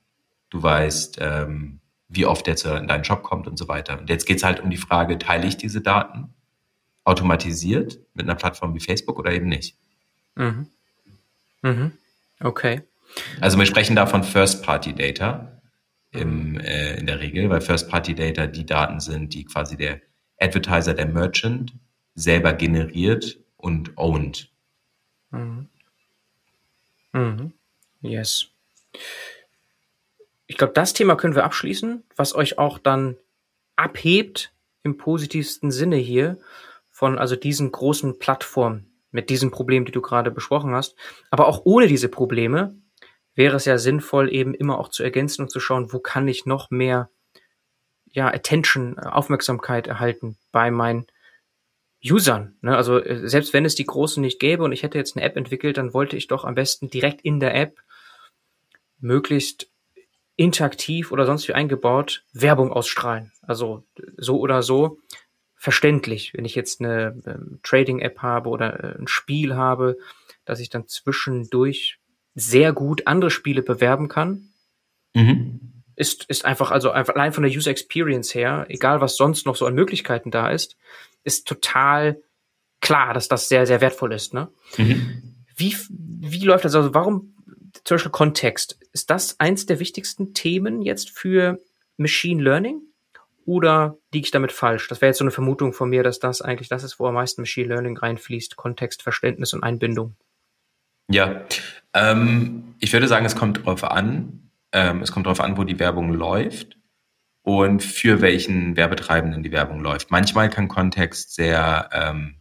du 0.51 0.63
weißt, 0.63 1.19
ähm, 1.21 1.81
wie 2.09 2.27
oft 2.27 2.47
der 2.47 2.57
zu, 2.57 2.75
in 2.75 2.89
deinen 2.89 3.05
Shop 3.05 3.23
kommt 3.23 3.47
und 3.47 3.59
so 3.59 3.69
weiter. 3.69 3.99
Und 3.99 4.11
jetzt 4.11 4.27
geht 4.27 4.39
es 4.39 4.45
halt 4.45 4.61
um 4.61 4.71
die 4.71 4.77
Frage, 4.77 5.19
teile 5.19 5.47
ich 5.47 5.57
diese 5.57 5.81
Daten 5.81 6.35
automatisiert 7.05 7.99
mit 8.15 8.27
einer 8.27 8.35
Plattform 8.35 8.75
wie 8.75 8.81
Facebook 8.81 9.19
oder 9.19 9.33
eben 9.33 9.49
nicht? 9.49 9.77
Mhm. 10.35 10.67
Mhm. 11.63 11.93
Okay. 12.41 12.83
Also 13.41 13.59
wir 13.59 13.67
sprechen 13.67 13.97
da 13.97 14.07
von 14.07 14.25
First-Party-Data 14.25 15.61
äh, 16.13 16.21
in 16.21 17.07
der 17.07 17.21
Regel, 17.21 17.51
weil 17.51 17.61
First-Party-Data 17.61 18.47
die 18.47 18.67
Daten 18.67 19.01
sind, 19.01 19.35
die 19.35 19.45
quasi 19.45 19.77
der 19.77 20.01
Advertiser, 20.39 20.95
der 20.95 21.07
Merchant 21.07 21.75
selber 22.15 22.53
generiert 22.53 23.39
und 23.57 23.97
owned. 23.97 24.51
Mhm. 25.31 25.69
Mhm. 27.13 27.53
Yes. 28.01 28.47
Ich 30.47 30.57
glaube, 30.57 30.73
das 30.73 30.93
Thema 30.95 31.17
können 31.17 31.35
wir 31.35 31.45
abschließen, 31.45 32.05
was 32.17 32.35
euch 32.35 32.59
auch 32.59 32.79
dann 32.79 33.17
abhebt 33.77 34.53
im 34.83 34.97
positivsten 34.97 35.71
Sinne 35.71 35.97
hier 35.97 36.39
von 36.91 37.19
also 37.19 37.37
diesen 37.37 37.71
großen 37.71 38.19
Plattformen 38.19 38.87
mit 39.11 39.31
diesen 39.31 39.51
Problemen, 39.51 39.87
die 39.87 39.93
du 39.93 40.01
gerade 40.01 40.31
besprochen 40.31 40.75
hast. 40.75 40.97
Aber 41.31 41.47
auch 41.47 41.63
ohne 41.65 41.87
diese 41.87 42.09
Probleme 42.09 42.75
wäre 43.39 43.57
es 43.57 43.67
ja 43.67 43.79
sinnvoll, 43.79 44.35
eben 44.35 44.53
immer 44.53 44.79
auch 44.79 44.89
zu 44.89 45.05
ergänzen 45.05 45.43
und 45.43 45.49
zu 45.49 45.61
schauen, 45.61 45.93
wo 45.93 46.01
kann 46.01 46.27
ich 46.27 46.45
noch 46.45 46.71
mehr 46.71 47.09
ja, 48.11 48.27
Attention, 48.27 48.99
Aufmerksamkeit 48.99 49.87
erhalten 49.87 50.37
bei 50.51 50.73
meinen 50.73 51.07
Usern. 52.05 52.57
Ne? 52.63 52.77
Also 52.77 52.99
äh, 52.99 53.29
selbst 53.29 53.53
wenn 53.53 53.65
es 53.65 53.77
die 53.77 53.87
großen 53.87 54.21
nicht 54.21 54.41
gäbe 54.41 54.65
und 54.65 54.73
ich 54.73 54.83
hätte 54.83 54.99
jetzt 54.99 55.17
eine 55.17 55.25
App 55.25 55.37
entwickelt, 55.37 55.77
dann 55.77 55.95
wollte 55.95 56.17
ich 56.17 56.27
doch 56.27 56.45
am 56.45 56.57
besten 56.57 56.91
direkt 56.91 57.21
in 57.21 57.39
der 57.39 57.55
App 57.55 57.81
möglichst 58.99 59.71
interaktiv 60.35 61.13
oder 61.13 61.25
sonst 61.25 61.47
wie 61.47 61.55
eingebaut 61.55 62.25
Werbung 62.33 62.73
ausstrahlen. 62.73 63.33
Also 63.43 63.85
so 64.17 64.41
oder 64.41 64.65
so 64.65 64.99
verständlich, 65.55 66.35
wenn 66.35 66.45
ich 66.45 66.57
jetzt 66.57 66.81
eine 66.81 67.21
ähm, 67.25 67.61
Trading-App 67.63 68.19
habe 68.19 68.49
oder 68.49 68.83
äh, 68.83 68.99
ein 68.99 69.07
Spiel 69.07 69.55
habe, 69.55 69.97
dass 70.45 70.59
ich 70.59 70.71
dann 70.71 70.89
zwischendurch 70.89 71.98
sehr 72.39 72.73
gut 72.73 73.07
andere 73.07 73.31
Spiele 73.31 73.63
bewerben 73.63 74.09
kann. 74.09 74.51
Mhm. 75.15 75.83
Ist, 75.97 76.25
ist 76.29 76.45
einfach, 76.45 76.71
also 76.71 76.91
einfach 76.91 77.15
allein 77.17 77.33
von 77.33 77.43
der 77.43 77.53
User 77.53 77.71
Experience 77.71 78.35
her, 78.35 78.67
egal 78.69 79.01
was 79.01 79.17
sonst 79.17 79.47
noch 79.47 79.57
so 79.57 79.67
an 79.67 79.75
Möglichkeiten 79.75 80.31
da 80.31 80.49
ist, 80.51 80.77
ist 81.25 81.49
total 81.49 82.23
klar, 82.81 83.15
dass 83.15 83.27
das 83.27 83.49
sehr, 83.49 83.67
sehr 83.67 83.81
wertvoll 83.81 84.13
ist. 84.13 84.33
Ne? 84.33 84.49
Mhm. 84.77 85.35
Wie, 85.57 85.77
wie 85.91 86.45
läuft 86.45 86.65
das? 86.65 86.77
Also 86.77 86.95
warum 86.95 87.35
zum 87.83 87.97
Beispiel 87.97 88.13
Kontext? 88.13 88.79
Ist 88.93 89.11
das 89.11 89.41
eins 89.41 89.67
der 89.67 89.81
wichtigsten 89.81 90.35
Themen 90.35 90.83
jetzt 90.83 91.11
für 91.11 91.59
Machine 91.97 92.43
Learning? 92.43 92.83
Oder 93.45 93.97
liege 94.13 94.27
ich 94.27 94.31
damit 94.31 94.53
falsch? 94.53 94.89
Das 94.89 95.01
wäre 95.01 95.09
jetzt 95.09 95.19
so 95.19 95.25
eine 95.25 95.31
Vermutung 95.31 95.73
von 95.73 95.89
mir, 95.89 96.03
dass 96.03 96.19
das 96.21 96.43
eigentlich 96.43 96.69
das 96.69 96.85
ist, 96.85 97.01
wo 97.01 97.07
am 97.07 97.15
meisten 97.15 97.41
Machine 97.41 97.69
Learning 97.69 97.97
reinfließt. 97.97 98.57
Kontext, 98.57 99.03
Verständnis 99.03 99.55
und 99.55 99.65
Einbindung. 99.65 100.17
Ja, 101.11 101.43
ähm, 101.95 102.75
ich 102.81 102.93
würde 102.93 103.09
sagen, 103.09 103.25
es 103.25 103.37
kommt 103.37 103.65
drauf 103.65 103.85
an. 103.85 104.51
Ähm, 104.73 105.03
es 105.03 105.11
kommt 105.13 105.27
darauf 105.27 105.41
an, 105.41 105.57
wo 105.57 105.65
die 105.65 105.79
Werbung 105.79 106.13
läuft 106.13 106.77
und 107.43 107.83
für 107.83 108.21
welchen 108.21 108.77
Werbetreibenden 108.77 109.43
die 109.43 109.53
Werbung 109.53 109.81
läuft. 109.81 110.11
Manchmal 110.11 110.51
kann 110.51 110.69
Kontext 110.69 111.35
sehr, 111.35 111.89
ähm, 111.93 112.37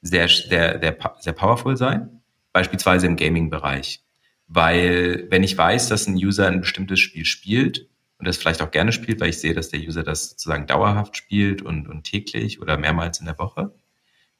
sehr, 0.00 0.28
sehr, 0.28 0.80
sehr, 0.80 0.96
sehr 1.20 1.32
powerful 1.34 1.76
sein, 1.76 2.22
beispielsweise 2.52 3.06
im 3.06 3.16
Gaming-Bereich. 3.16 4.02
Weil 4.48 5.26
wenn 5.28 5.42
ich 5.42 5.58
weiß, 5.58 5.88
dass 5.88 6.06
ein 6.06 6.14
User 6.14 6.46
ein 6.46 6.60
bestimmtes 6.60 7.00
Spiel 7.00 7.26
spielt 7.26 7.88
und 8.18 8.26
das 8.26 8.38
vielleicht 8.38 8.62
auch 8.62 8.70
gerne 8.70 8.92
spielt, 8.92 9.20
weil 9.20 9.28
ich 9.28 9.40
sehe, 9.40 9.52
dass 9.52 9.68
der 9.68 9.80
User 9.80 10.02
das 10.02 10.30
sozusagen 10.30 10.66
dauerhaft 10.66 11.18
spielt 11.18 11.60
und, 11.60 11.86
und 11.88 12.04
täglich 12.04 12.62
oder 12.62 12.78
mehrmals 12.78 13.20
in 13.20 13.26
der 13.26 13.38
Woche, 13.38 13.74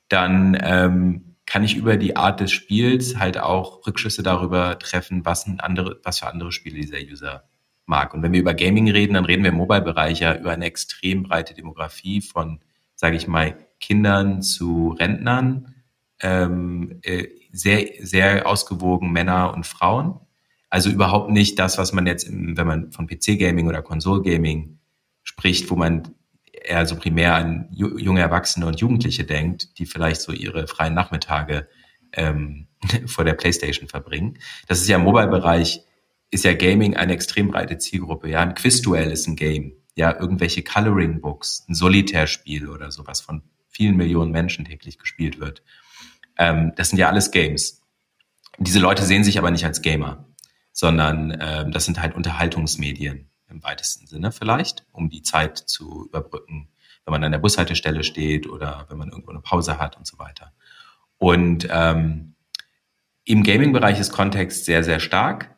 dann 0.08 0.56
ähm, 0.62 1.25
kann 1.46 1.64
ich 1.64 1.76
über 1.76 1.96
die 1.96 2.16
Art 2.16 2.40
des 2.40 2.50
Spiels 2.50 3.16
halt 3.18 3.38
auch 3.38 3.86
Rückschlüsse 3.86 4.22
darüber 4.22 4.78
treffen, 4.78 5.24
was, 5.24 5.46
ein 5.46 5.60
andere, 5.60 6.00
was 6.02 6.18
für 6.18 6.26
andere 6.26 6.52
Spiele 6.52 6.80
dieser 6.80 6.98
User 6.98 7.44
mag. 7.86 8.12
Und 8.14 8.22
wenn 8.22 8.32
wir 8.32 8.40
über 8.40 8.54
Gaming 8.54 8.90
reden, 8.90 9.14
dann 9.14 9.24
reden 9.24 9.44
wir 9.44 9.50
im 9.50 9.56
Mobile-Bereich 9.56 10.20
ja 10.20 10.36
über 10.36 10.50
eine 10.50 10.64
extrem 10.64 11.22
breite 11.22 11.54
Demografie 11.54 12.20
von, 12.20 12.60
sage 12.96 13.16
ich 13.16 13.28
mal, 13.28 13.56
Kindern 13.78 14.42
zu 14.42 14.96
Rentnern, 14.98 15.74
ähm, 16.20 16.98
äh, 17.02 17.28
sehr, 17.52 17.86
sehr 18.00 18.46
ausgewogen 18.46 19.12
Männer 19.12 19.54
und 19.54 19.66
Frauen. 19.66 20.18
Also 20.68 20.90
überhaupt 20.90 21.30
nicht 21.30 21.58
das, 21.58 21.78
was 21.78 21.92
man 21.92 22.06
jetzt, 22.06 22.24
im, 22.24 22.56
wenn 22.56 22.66
man 22.66 22.92
von 22.92 23.06
PC-Gaming 23.06 23.68
oder 23.68 23.82
Konsol-Gaming 23.82 24.78
spricht, 25.22 25.70
wo 25.70 25.76
man 25.76 26.08
eher 26.66 26.86
so 26.86 26.96
primär 26.96 27.34
an 27.34 27.68
junge 27.72 28.20
Erwachsene 28.20 28.66
und 28.66 28.80
Jugendliche 28.80 29.24
denkt, 29.24 29.78
die 29.78 29.86
vielleicht 29.86 30.20
so 30.20 30.32
ihre 30.32 30.66
freien 30.66 30.94
Nachmittage 30.94 31.68
ähm, 32.12 32.66
vor 33.06 33.24
der 33.24 33.34
Playstation 33.34 33.88
verbringen. 33.88 34.38
Das 34.68 34.80
ist 34.80 34.88
ja 34.88 34.96
im 34.96 35.04
Mobile-Bereich 35.04 35.82
ist 36.30 36.44
ja 36.44 36.54
Gaming 36.54 36.96
eine 36.96 37.12
extrem 37.12 37.48
breite 37.48 37.78
Zielgruppe. 37.78 38.28
Ja, 38.28 38.40
ein 38.40 38.54
Quizduell 38.54 39.10
ist 39.10 39.26
ein 39.28 39.36
Game. 39.36 39.72
Ja, 39.94 40.18
irgendwelche 40.18 40.62
Coloring 40.62 41.20
Books, 41.20 41.64
ein 41.68 41.74
Solitärspiel 41.74 42.68
oder 42.68 42.90
sowas 42.90 43.20
von 43.20 43.42
vielen 43.68 43.96
Millionen 43.96 44.32
Menschen 44.32 44.64
täglich 44.64 44.98
gespielt 44.98 45.40
wird. 45.40 45.62
Ähm, 46.36 46.72
das 46.76 46.90
sind 46.90 46.98
ja 46.98 47.08
alles 47.08 47.30
Games. 47.30 47.82
Diese 48.58 48.80
Leute 48.80 49.04
sehen 49.04 49.24
sich 49.24 49.38
aber 49.38 49.50
nicht 49.50 49.64
als 49.64 49.82
Gamer, 49.82 50.26
sondern 50.72 51.36
ähm, 51.40 51.72
das 51.72 51.84
sind 51.84 52.00
halt 52.00 52.14
Unterhaltungsmedien 52.14 53.30
im 53.48 53.62
weitesten 53.62 54.06
Sinne 54.06 54.32
vielleicht, 54.32 54.84
um 54.92 55.08
die 55.08 55.22
Zeit 55.22 55.58
zu 55.58 56.06
überbrücken, 56.06 56.68
wenn 57.04 57.12
man 57.12 57.24
an 57.24 57.32
der 57.32 57.38
Bushaltestelle 57.38 58.02
steht 58.02 58.48
oder 58.48 58.86
wenn 58.88 58.98
man 58.98 59.10
irgendwo 59.10 59.30
eine 59.30 59.40
Pause 59.40 59.78
hat 59.78 59.96
und 59.96 60.06
so 60.06 60.18
weiter. 60.18 60.52
Und 61.18 61.68
ähm, 61.70 62.34
im 63.24 63.42
Gaming-Bereich 63.42 63.98
ist 63.98 64.12
Kontext 64.12 64.64
sehr, 64.64 64.84
sehr 64.84 65.00
stark. 65.00 65.56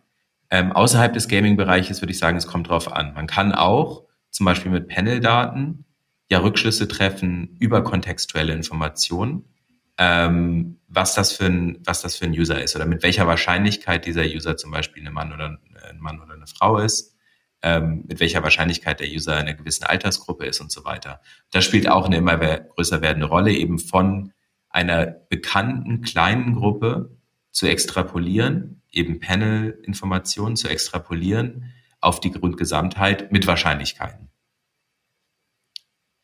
Ähm, 0.51 0.73
außerhalb 0.73 1.13
des 1.13 1.29
Gaming-Bereiches 1.29 2.01
würde 2.01 2.13
ich 2.13 2.19
sagen, 2.19 2.37
es 2.39 2.47
kommt 2.47 2.69
drauf 2.69 2.93
an. 2.93 3.15
Man 3.15 3.27
kann 3.27 3.53
auch 3.53 4.05
zum 4.31 4.47
Beispiel 4.47 4.71
mit 4.71 4.89
Panel-Daten 4.89 5.85
ja 6.31 6.39
Rückschlüsse 6.39 6.89
treffen 6.89 7.57
über 7.59 7.83
kontextuelle 7.83 8.53
Informationen, 8.53 9.45
ähm, 9.99 10.79
was 10.87 11.15
das 11.15 11.33
für 11.33 11.47
ein 11.47 11.79
was 11.85 12.03
das 12.03 12.17
für 12.17 12.27
ein 12.27 12.33
User 12.33 12.63
ist 12.63 12.77
oder 12.77 12.87
mit 12.87 13.03
welcher 13.03 13.27
Wahrscheinlichkeit 13.27 14.07
dieser 14.07 14.25
User 14.25 14.57
zum 14.57 14.71
Beispiel 14.71 15.07
ein 15.07 15.13
Mann 15.13 15.33
oder 15.33 15.59
ein 15.89 15.99
Mann 15.99 16.21
oder 16.21 16.35
eine 16.35 16.47
Frau 16.47 16.79
ist, 16.79 17.17
ähm, 17.63 18.05
mit 18.07 18.21
welcher 18.21 18.43
Wahrscheinlichkeit 18.43 19.01
der 19.01 19.09
User 19.09 19.35
in 19.35 19.47
einer 19.47 19.55
gewissen 19.55 19.85
Altersgruppe 19.85 20.47
ist 20.47 20.61
und 20.61 20.71
so 20.71 20.85
weiter. 20.85 21.21
Das 21.51 21.65
spielt 21.65 21.89
auch 21.89 22.07
eine 22.07 22.17
immer 22.17 22.39
größer 22.39 23.01
werdende 23.03 23.29
Rolle, 23.29 23.53
eben 23.53 23.79
von 23.79 24.33
einer 24.71 25.07
bekannten 25.07 26.03
kleinen 26.03 26.55
Gruppe 26.55 27.17
zu 27.51 27.67
extrapolieren 27.67 28.79
eben 28.93 29.21
Panel-Informationen 29.21 30.57
zu 30.57 30.69
extrapolieren 30.69 31.73
auf 32.01 32.21
die 32.21 32.31
Grundgesamtheit 32.31 33.33
mit 33.33 33.47
Wahrscheinlichkeiten. 33.47 34.31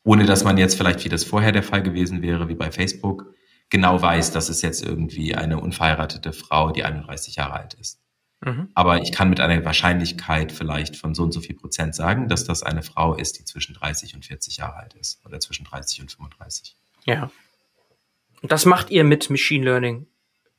Ohne 0.04 0.26
dass 0.26 0.44
man 0.44 0.58
jetzt 0.58 0.76
vielleicht, 0.76 1.04
wie 1.04 1.08
das 1.08 1.24
vorher 1.24 1.52
der 1.52 1.62
Fall 1.62 1.82
gewesen 1.82 2.22
wäre, 2.22 2.48
wie 2.48 2.54
bei 2.54 2.70
Facebook, 2.70 3.34
genau 3.70 4.00
weiß, 4.00 4.32
dass 4.32 4.48
es 4.48 4.62
jetzt 4.62 4.82
irgendwie 4.82 5.34
eine 5.34 5.60
unverheiratete 5.60 6.32
Frau, 6.32 6.70
die 6.70 6.84
31 6.84 7.36
Jahre 7.36 7.54
alt 7.54 7.74
ist. 7.74 8.03
Mhm. 8.44 8.68
Aber 8.74 9.00
ich 9.00 9.12
kann 9.12 9.30
mit 9.30 9.40
einer 9.40 9.64
Wahrscheinlichkeit 9.64 10.52
vielleicht 10.52 10.96
von 10.96 11.14
so 11.14 11.22
und 11.22 11.32
so 11.32 11.40
viel 11.40 11.56
Prozent 11.56 11.94
sagen, 11.94 12.28
dass 12.28 12.44
das 12.44 12.62
eine 12.62 12.82
Frau 12.82 13.14
ist, 13.14 13.38
die 13.38 13.44
zwischen 13.44 13.74
30 13.74 14.14
und 14.14 14.26
40 14.26 14.58
Jahre 14.58 14.76
alt 14.76 14.94
ist 14.94 15.24
oder 15.24 15.40
zwischen 15.40 15.64
30 15.64 16.02
und 16.02 16.12
35. 16.12 16.76
Ja. 17.06 17.30
Und 18.42 18.52
das 18.52 18.66
macht 18.66 18.90
ihr 18.90 19.04
mit 19.04 19.30
Machine 19.30 19.64
Learning 19.64 20.06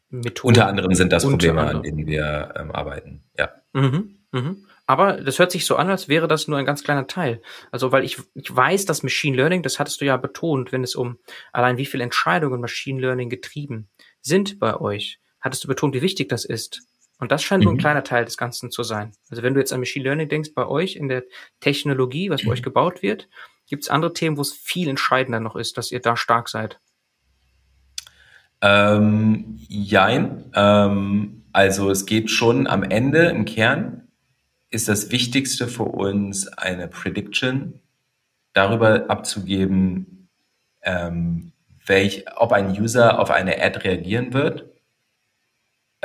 Methoden. 0.10 0.48
Unter 0.48 0.68
anderem 0.68 0.94
sind 0.94 1.12
das 1.12 1.24
Probleme, 1.24 1.62
an 1.62 1.84
denen 1.84 2.08
wir 2.08 2.54
ähm, 2.56 2.72
arbeiten. 2.72 3.24
Ja. 3.38 3.52
Mhm, 3.74 4.18
mhm. 4.32 4.66
Aber 4.88 5.14
das 5.14 5.40
hört 5.40 5.52
sich 5.52 5.66
so 5.66 5.76
an, 5.78 5.90
als 5.90 6.08
wäre 6.08 6.28
das 6.28 6.48
nur 6.48 6.58
ein 6.60 6.66
ganz 6.66 6.84
kleiner 6.84 7.08
Teil. 7.08 7.42
Also, 7.72 7.92
weil 7.92 8.04
ich, 8.04 8.18
ich 8.36 8.56
weiß, 8.56 8.86
dass 8.86 9.04
Machine 9.04 9.36
Learning, 9.36 9.64
das 9.64 9.80
hattest 9.80 10.00
du 10.02 10.06
ja 10.06 10.18
betont, 10.18 10.72
wenn 10.72 10.84
es 10.84 10.96
um 10.96 11.18
allein 11.52 11.78
wie 11.78 11.86
viele 11.86 12.04
Entscheidungen 12.04 12.62
Machine 12.62 13.02
Learning 13.02 13.30
getrieben 13.30 13.90
sind 14.22 14.60
bei 14.60 14.80
euch, 14.80 15.20
hattest 15.42 15.64
du 15.64 15.68
betont, 15.68 15.96
wie 15.96 16.02
wichtig 16.02 16.30
das 16.30 16.46
ist. 16.46 16.84
Und 17.20 17.32
das 17.32 17.44
scheint 17.44 17.62
mhm. 17.62 17.66
nur 17.66 17.74
ein 17.74 17.78
mhm. 17.78 17.82
kleiner 17.82 18.04
Teil 18.04 18.26
des 18.26 18.38
Ganzen 18.38 18.72
zu 18.72 18.84
sein. 18.84 19.12
Also 19.30 19.44
wenn 19.44 19.54
du 19.54 19.60
jetzt 19.60 19.74
an 19.74 19.80
Machine 19.80 20.04
Learning 20.04 20.30
denkst, 20.30 20.54
bei 20.54 20.68
euch 20.68 20.96
in 20.96 21.08
der 21.08 21.24
Technologie, 21.60 22.30
was 22.30 22.42
bei 22.42 22.48
mhm. 22.48 22.52
euch 22.54 22.64
gebaut 22.64 23.02
wird, 23.02 23.30
gibt 23.68 23.84
es 23.84 23.90
andere 23.90 24.14
Themen, 24.14 24.38
wo 24.38 24.42
es 24.42 24.54
viel 24.54 24.90
entscheidender 24.90 25.40
noch 25.40 25.56
ist, 25.56 25.78
dass 25.78 25.92
ihr 25.92 26.02
da 26.02 26.18
stark 26.18 26.50
seid. 26.50 26.80
Ähm, 28.62 29.58
jein. 29.68 30.52
Ähm, 30.54 31.44
also 31.52 31.90
es 31.90 32.06
geht 32.06 32.30
schon 32.30 32.68
am 32.68 32.84
Ende, 32.84 33.28
im 33.28 33.46
Kern, 33.46 34.08
ist 34.70 34.90
das 34.90 35.12
Wichtigste 35.12 35.68
für 35.68 35.84
uns 35.84 36.48
eine 36.48 36.88
Prediction 36.88 37.80
darüber 38.54 39.10
abzugeben, 39.10 40.30
ähm, 40.84 41.52
welch, 41.86 42.26
ob 42.36 42.52
ein 42.52 42.72
User 42.72 43.20
auf 43.20 43.32
eine 43.32 43.62
Ad 43.62 43.80
reagieren 43.80 44.34
wird. 44.34 44.75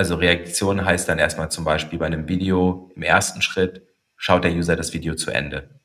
Also 0.01 0.15
Reaktion 0.15 0.83
heißt 0.83 1.11
dann 1.11 1.19
erstmal 1.19 1.51
zum 1.51 1.67
Beispiel 1.67 1.99
bei 1.99 2.07
einem 2.07 2.27
Video 2.27 2.91
im 2.97 3.03
ersten 3.03 3.43
Schritt, 3.43 3.83
schaut 4.17 4.45
der 4.45 4.51
User 4.51 4.75
das 4.75 4.95
Video 4.95 5.15
zu 5.15 5.31
Ende. 5.31 5.79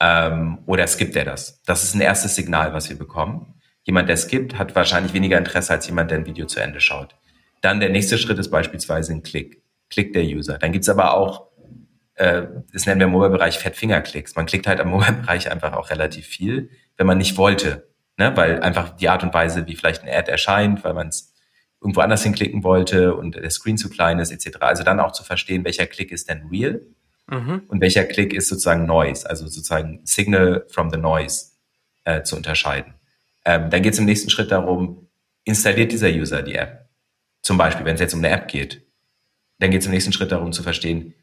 Ähm, 0.00 0.58
oder 0.66 0.84
skippt 0.88 1.14
er 1.14 1.26
das? 1.26 1.62
Das 1.62 1.84
ist 1.84 1.94
ein 1.94 2.00
erstes 2.00 2.34
Signal, 2.34 2.72
was 2.72 2.90
wir 2.90 2.98
bekommen. 2.98 3.54
Jemand, 3.84 4.08
der 4.08 4.16
skippt, 4.16 4.58
hat 4.58 4.74
wahrscheinlich 4.74 5.14
weniger 5.14 5.38
Interesse 5.38 5.72
als 5.72 5.86
jemand, 5.86 6.10
der 6.10 6.18
ein 6.18 6.26
Video 6.26 6.46
zu 6.46 6.58
Ende 6.58 6.80
schaut. 6.80 7.14
Dann 7.60 7.78
der 7.78 7.90
nächste 7.90 8.18
Schritt 8.18 8.36
ist 8.40 8.50
beispielsweise 8.50 9.12
ein 9.12 9.22
Klick. 9.22 9.62
Klickt 9.90 10.16
der 10.16 10.24
User. 10.24 10.58
Dann 10.58 10.72
gibt's 10.72 10.88
aber 10.88 11.14
auch, 11.14 11.46
äh, 12.14 12.48
das 12.72 12.86
nennen 12.86 12.98
wir 12.98 13.06
im 13.06 13.12
Mobile-Bereich 13.12 13.60
Fettfingerklicks. 13.60 14.34
Man 14.34 14.46
klickt 14.46 14.66
halt 14.66 14.80
am 14.80 14.88
Mobile-Bereich 14.90 15.52
einfach 15.52 15.74
auch 15.74 15.90
relativ 15.90 16.26
viel, 16.26 16.70
wenn 16.96 17.06
man 17.06 17.18
nicht 17.18 17.38
wollte. 17.38 17.86
Ne? 18.16 18.36
Weil 18.36 18.60
einfach 18.60 18.96
die 18.96 19.08
Art 19.08 19.22
und 19.22 19.32
Weise, 19.32 19.68
wie 19.68 19.76
vielleicht 19.76 20.02
ein 20.02 20.08
Ad 20.08 20.28
erscheint, 20.28 20.82
weil 20.82 20.94
man 20.94 21.06
es 21.06 21.29
irgendwo 21.80 22.00
anders 22.00 22.22
hinklicken 22.22 22.62
wollte 22.62 23.14
und 23.14 23.36
der 23.36 23.50
Screen 23.50 23.78
zu 23.78 23.88
klein 23.88 24.18
ist, 24.18 24.30
etc. 24.30 24.58
Also 24.60 24.82
dann 24.82 25.00
auch 25.00 25.12
zu 25.12 25.24
verstehen, 25.24 25.64
welcher 25.64 25.86
Klick 25.86 26.12
ist 26.12 26.28
denn 26.28 26.48
real 26.50 26.82
mhm. 27.26 27.62
und 27.68 27.80
welcher 27.80 28.04
Klick 28.04 28.34
ist 28.34 28.48
sozusagen 28.48 28.86
Noise, 28.86 29.28
also 29.28 29.46
sozusagen 29.46 30.00
Signal 30.04 30.66
from 30.68 30.90
the 30.90 30.98
Noise 30.98 31.52
äh, 32.04 32.22
zu 32.22 32.36
unterscheiden. 32.36 32.94
Ähm, 33.44 33.70
dann 33.70 33.82
geht 33.82 33.94
es 33.94 33.98
im 33.98 34.04
nächsten 34.04 34.30
Schritt 34.30 34.50
darum, 34.50 35.08
installiert 35.44 35.92
dieser 35.92 36.10
User 36.10 36.42
die 36.42 36.54
App? 36.54 36.88
Zum 37.42 37.56
Beispiel, 37.56 37.86
wenn 37.86 37.94
es 37.94 38.00
jetzt 38.00 38.14
um 38.14 38.20
eine 38.20 38.30
App 38.30 38.48
geht. 38.48 38.86
Dann 39.58 39.70
geht 39.70 39.80
es 39.80 39.86
im 39.86 39.92
nächsten 39.92 40.12
Schritt 40.12 40.32
darum 40.32 40.52
zu 40.52 40.62
verstehen, 40.62 41.14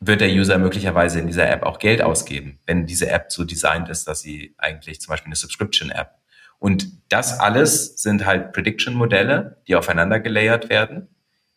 wird 0.00 0.20
der 0.20 0.30
User 0.30 0.58
möglicherweise 0.58 1.20
in 1.20 1.26
dieser 1.26 1.48
App 1.48 1.62
auch 1.62 1.78
Geld 1.78 2.02
ausgeben, 2.02 2.58
wenn 2.66 2.86
diese 2.86 3.08
App 3.10 3.30
so 3.30 3.44
designt 3.44 3.88
ist, 3.88 4.08
dass 4.08 4.22
sie 4.22 4.54
eigentlich 4.56 5.00
zum 5.00 5.12
Beispiel 5.12 5.28
eine 5.28 5.36
Subscription-App. 5.36 6.19
Und 6.60 6.88
das 7.08 7.40
alles 7.40 7.96
sind 7.96 8.24
halt 8.24 8.52
Prediction-Modelle, 8.52 9.62
die 9.66 9.74
aufeinander 9.74 10.20
gelayert 10.20 10.68
werden, 10.68 11.08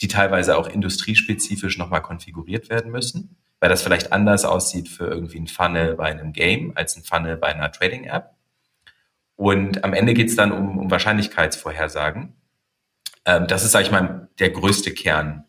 die 0.01 0.07
teilweise 0.07 0.57
auch 0.57 0.67
industriespezifisch 0.67 1.77
nochmal 1.77 2.01
konfiguriert 2.01 2.69
werden 2.69 2.91
müssen, 2.91 3.35
weil 3.59 3.69
das 3.69 3.83
vielleicht 3.83 4.11
anders 4.11 4.45
aussieht 4.45 4.89
für 4.89 5.05
irgendwie 5.05 5.39
ein 5.39 5.47
Funnel 5.47 5.95
bei 5.95 6.05
einem 6.05 6.33
Game 6.33 6.71
als 6.75 6.95
ein 6.95 7.03
Funnel 7.03 7.37
bei 7.37 7.47
einer 7.47 7.71
Trading-App. 7.71 8.31
Und 9.35 9.83
am 9.83 9.93
Ende 9.93 10.13
geht 10.13 10.29
es 10.29 10.35
dann 10.35 10.51
um, 10.51 10.77
um 10.77 10.89
Wahrscheinlichkeitsvorhersagen. 10.89 12.33
Ähm, 13.25 13.47
das 13.47 13.63
ist, 13.63 13.71
sage 13.71 13.85
ich 13.85 13.91
mal, 13.91 14.29
der 14.39 14.51
größte 14.51 14.93
Kern 14.93 15.43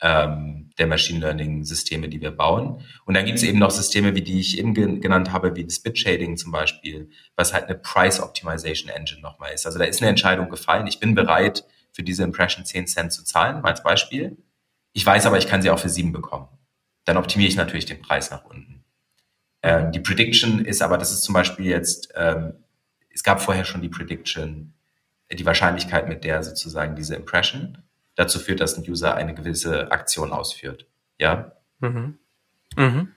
ähm, 0.00 0.65
der 0.78 0.86
Machine 0.86 1.20
Learning 1.20 1.64
Systeme, 1.64 2.08
die 2.08 2.20
wir 2.20 2.30
bauen. 2.30 2.82
Und 3.04 3.14
dann 3.14 3.24
gibt 3.24 3.38
es 3.38 3.44
eben 3.44 3.58
noch 3.58 3.70
Systeme, 3.70 4.14
wie 4.14 4.22
die 4.22 4.40
ich 4.40 4.58
eben 4.58 4.74
genannt 5.00 5.32
habe, 5.32 5.56
wie 5.56 5.64
das 5.64 5.80
Bit 5.80 5.98
Shading 5.98 6.36
zum 6.36 6.52
Beispiel, 6.52 7.10
was 7.34 7.52
halt 7.52 7.64
eine 7.64 7.76
Price 7.76 8.20
Optimization 8.20 8.90
Engine 8.90 9.20
nochmal 9.20 9.52
ist. 9.52 9.66
Also 9.66 9.78
da 9.78 9.84
ist 9.84 10.02
eine 10.02 10.10
Entscheidung 10.10 10.50
gefallen. 10.50 10.86
Ich 10.86 11.00
bin 11.00 11.14
bereit, 11.14 11.64
für 11.96 12.02
diese 12.02 12.22
Impression 12.22 12.64
10 12.64 12.86
Cent 12.86 13.12
zu 13.12 13.24
zahlen, 13.24 13.62
mal 13.62 13.70
als 13.70 13.82
Beispiel. 13.82 14.36
Ich 14.92 15.04
weiß 15.04 15.24
aber, 15.26 15.38
ich 15.38 15.48
kann 15.48 15.62
sie 15.62 15.70
auch 15.70 15.78
für 15.78 15.88
sieben 15.88 16.12
bekommen. 16.12 16.48
Dann 17.06 17.16
optimiere 17.16 17.48
ich 17.48 17.56
natürlich 17.56 17.86
den 17.86 18.02
Preis 18.02 18.30
nach 18.30 18.44
unten. 18.44 18.84
Ähm, 19.62 19.92
die 19.92 20.00
Prediction 20.00 20.64
ist 20.64 20.82
aber, 20.82 20.98
das 20.98 21.10
ist 21.10 21.22
zum 21.22 21.32
Beispiel 21.32 21.66
jetzt, 21.66 22.12
ähm, 22.14 22.52
es 23.08 23.22
gab 23.22 23.40
vorher 23.40 23.64
schon 23.64 23.80
die 23.80 23.88
Prediction, 23.88 24.74
die 25.32 25.46
Wahrscheinlichkeit, 25.46 26.06
mit 26.06 26.22
der 26.22 26.42
sozusagen 26.42 26.94
diese 26.96 27.16
Impression 27.16 27.78
dazu 28.16 28.38
führt, 28.38 28.60
dass 28.60 28.76
ein 28.76 28.88
User 28.88 29.14
eine 29.14 29.34
gewisse 29.34 29.92
Aktion 29.92 30.32
ausführt. 30.32 30.86
Ja. 31.18 31.52
Mhm. 31.78 32.18
Mhm. 32.76 33.12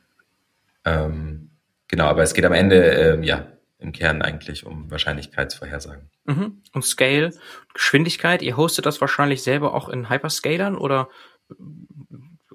Ähm, 0.85 1.49
genau, 1.87 2.05
aber 2.05 2.21
es 2.21 2.33
geht 2.33 2.45
am 2.45 2.53
Ende, 2.53 2.75
ähm, 2.75 3.23
ja, 3.23 3.47
im 3.79 3.93
Kern 3.93 4.21
eigentlich 4.21 4.65
um 4.65 4.91
Wahrscheinlichkeitsvorhersagen. 4.91 6.09
Mhm. 6.25 6.61
Und 6.73 6.85
Scale, 6.85 7.31
Geschwindigkeit, 7.73 8.41
ihr 8.41 8.57
hostet 8.57 8.85
das 8.85 9.01
wahrscheinlich 9.01 9.41
selber 9.41 9.73
auch 9.73 9.89
in 9.89 10.09
Hyperscalern 10.09 10.75
oder 10.75 11.09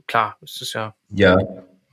klar, 0.07 0.37
es 0.43 0.61
ist 0.61 0.75
ja. 0.75 0.95
Ja, 1.09 1.39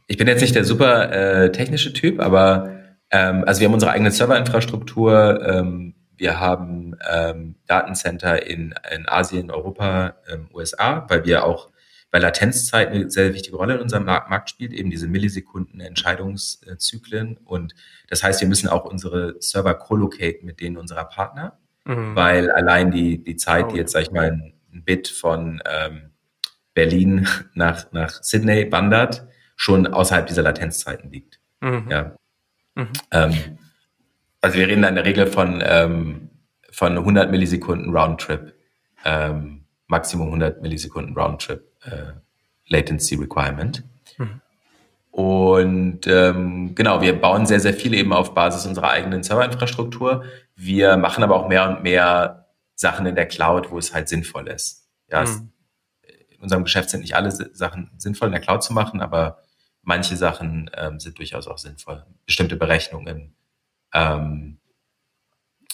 ich 0.07 0.17
bin 0.17 0.27
jetzt 0.27 0.41
nicht 0.41 0.55
der 0.55 0.65
super 0.65 1.11
äh, 1.11 1.51
technische 1.51 1.93
Typ, 1.93 2.19
aber 2.19 2.81
ähm, 3.09 3.43
also 3.45 3.61
wir 3.61 3.67
haben 3.67 3.73
unsere 3.73 3.91
eigene 3.91 4.11
Serverinfrastruktur, 4.11 5.41
ähm, 5.47 5.95
wir 6.21 6.39
haben 6.39 6.95
ähm, 7.11 7.55
Datencenter 7.65 8.45
in, 8.45 8.75
in 8.93 9.09
Asien, 9.09 9.49
Europa, 9.49 10.13
ähm, 10.31 10.49
USA, 10.53 11.03
weil 11.09 11.25
wir 11.25 11.43
auch, 11.43 11.71
weil 12.11 12.21
Latenzzeit 12.21 12.89
eine 12.89 13.09
sehr 13.09 13.33
wichtige 13.33 13.57
Rolle 13.57 13.73
in 13.73 13.81
unserem 13.81 14.05
Markt 14.05 14.51
spielt, 14.51 14.71
eben 14.71 14.91
diese 14.91 15.07
Millisekunden 15.07 15.81
Entscheidungszyklen. 15.81 17.37
Und 17.37 17.73
das 18.07 18.21
heißt, 18.21 18.39
wir 18.39 18.47
müssen 18.47 18.69
auch 18.69 18.85
unsere 18.85 19.35
Server 19.39 19.73
collocate 19.73 20.45
mit 20.45 20.61
denen 20.61 20.77
unserer 20.77 21.05
Partner, 21.05 21.57
mhm. 21.85 22.15
weil 22.15 22.51
allein 22.51 22.91
die, 22.91 23.23
die 23.23 23.35
Zeit, 23.35 23.71
die 23.71 23.77
jetzt, 23.77 23.93
sag 23.93 24.03
ich 24.03 24.11
mal, 24.11 24.27
ein, 24.27 24.53
ein 24.71 24.83
Bit 24.83 25.07
von 25.07 25.59
ähm, 25.65 26.11
Berlin 26.75 27.27
nach, 27.55 27.91
nach 27.93 28.21
Sydney 28.21 28.71
wandert, 28.71 29.25
schon 29.55 29.87
außerhalb 29.87 30.27
dieser 30.27 30.43
Latenzzeiten 30.43 31.11
liegt. 31.11 31.39
Mhm. 31.61 31.87
Ja. 31.89 32.15
Mhm. 32.75 32.89
Ähm, 33.09 33.33
also 34.41 34.57
wir 34.57 34.67
reden 34.67 34.81
da 34.81 34.89
in 34.89 34.95
der 34.95 35.05
Regel 35.05 35.27
von, 35.27 35.63
ähm, 35.63 36.29
von 36.71 36.97
100 36.97 37.31
Millisekunden 37.31 37.95
Roundtrip, 37.95 38.53
ähm, 39.05 39.65
Maximum 39.87 40.27
100 40.27 40.61
Millisekunden 40.61 41.15
Roundtrip 41.15 41.63
äh, 41.83 42.13
Latency 42.67 43.15
Requirement. 43.15 43.83
Mhm. 44.17 44.41
Und 45.11 46.07
ähm, 46.07 46.73
genau, 46.73 47.01
wir 47.01 47.19
bauen 47.19 47.45
sehr, 47.45 47.59
sehr 47.59 47.73
viel 47.73 47.93
eben 47.93 48.13
auf 48.13 48.33
Basis 48.33 48.65
unserer 48.65 48.89
eigenen 48.91 49.23
Serverinfrastruktur. 49.23 50.23
Wir 50.55 50.95
machen 50.97 51.23
aber 51.23 51.35
auch 51.35 51.49
mehr 51.49 51.69
und 51.69 51.83
mehr 51.83 52.47
Sachen 52.75 53.05
in 53.05 53.15
der 53.15 53.27
Cloud, 53.27 53.71
wo 53.71 53.77
es 53.77 53.93
halt 53.93 54.07
sinnvoll 54.07 54.47
ist. 54.47 54.87
Ja, 55.09 55.23
mhm. 55.23 55.51
in 56.29 56.41
unserem 56.41 56.63
Geschäft 56.63 56.89
sind 56.89 57.01
nicht 57.01 57.15
alle 57.15 57.31
Sachen 57.31 57.91
sinnvoll 57.97 58.29
in 58.29 58.31
der 58.31 58.41
Cloud 58.41 58.63
zu 58.63 58.73
machen, 58.73 59.01
aber 59.01 59.39
manche 59.83 60.15
Sachen 60.15 60.71
ähm, 60.75 60.99
sind 60.99 61.19
durchaus 61.19 61.47
auch 61.47 61.57
sinnvoll. 61.57 62.05
Bestimmte 62.25 62.55
Berechnungen 62.55 63.35
ähm, 63.93 64.59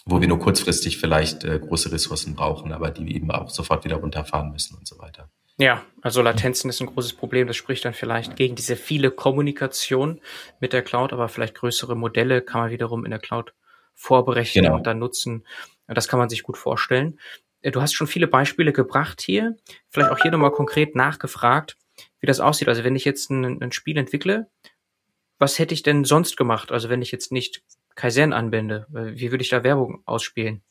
wo 0.05 0.22
wir 0.22 0.28
nur 0.28 0.39
kurzfristig 0.39 0.97
vielleicht 0.97 1.43
äh, 1.43 1.59
große 1.59 1.91
Ressourcen 1.91 2.36
brauchen, 2.36 2.72
aber 2.72 2.91
die 2.91 3.13
eben 3.15 3.30
auch 3.30 3.49
sofort 3.49 3.84
wieder 3.84 3.97
runterfahren 3.97 4.51
müssen 4.51 4.78
und 4.78 4.88
so 4.88 4.97
weiter. 4.99 5.30
Ja, 5.59 5.84
also 6.01 6.22
Latenzen 6.22 6.70
ist 6.70 6.80
ein 6.82 6.88
großes 6.88 7.13
Problem. 7.13 7.47
Das 7.47 7.57
spricht 7.57 7.84
dann 7.84 7.95
vielleicht 7.95 8.36
gegen 8.36 8.55
diese 8.55 8.76
viele 8.76 9.09
Kommunikation 9.09 10.22
mit 10.59 10.72
der 10.72 10.84
Cloud, 10.84 11.13
aber 11.13 11.30
vielleicht 11.30 11.55
größere 11.55 11.95
Modelle 11.95 12.41
kann 12.41 12.61
man 12.61 12.72
wiederum 12.72 13.05
in 13.05 13.11
der 13.11 13.20
Cloud 13.20 13.53
vorberechnen 13.95 14.65
genau. 14.65 14.78
und 14.78 14.86
dann 14.86 14.99
nutzen. 14.99 15.45
Das 15.88 16.07
kann 16.07 16.20
man 16.20 16.30
sich 16.30 16.43
gut 16.43 16.57
vorstellen. 16.57 17.20
Äh, 17.61 17.72
du 17.72 17.82
hast 17.82 17.93
schon 17.93 18.07
viele 18.07 18.28
Beispiele 18.28 18.72
gebracht 18.72 19.22
hier. 19.22 19.57
Vielleicht 19.89 20.11
auch 20.11 20.20
hier 20.20 20.32
nochmal 20.32 20.51
konkret 20.51 20.95
nachgefragt, 20.95 21.76
wie 22.20 22.28
das 22.28 22.39
aussieht. 22.39 22.70
Also 22.70 22.84
wenn 22.84 22.95
ich 22.95 23.05
jetzt 23.05 23.32
ein, 23.32 23.61
ein 23.61 23.72
Spiel 23.72 23.97
entwickle, 23.97 24.49
was 25.39 25.57
hätte 25.59 25.74
ich 25.74 25.84
denn 25.84 26.03
sonst 26.03 26.38
gemacht? 26.38 26.72
Also 26.72 26.89
wenn 26.89 27.01
ich 27.01 27.11
jetzt 27.11 27.32
nicht 27.32 27.63
Kaizen 27.97 28.31
anbinde? 28.31 28.85
Wie 28.89 29.31
würde 29.31 29.41
ich 29.41 29.49
da 29.49 29.63
Werbung 29.63 30.01
ausspielen? 30.05 30.61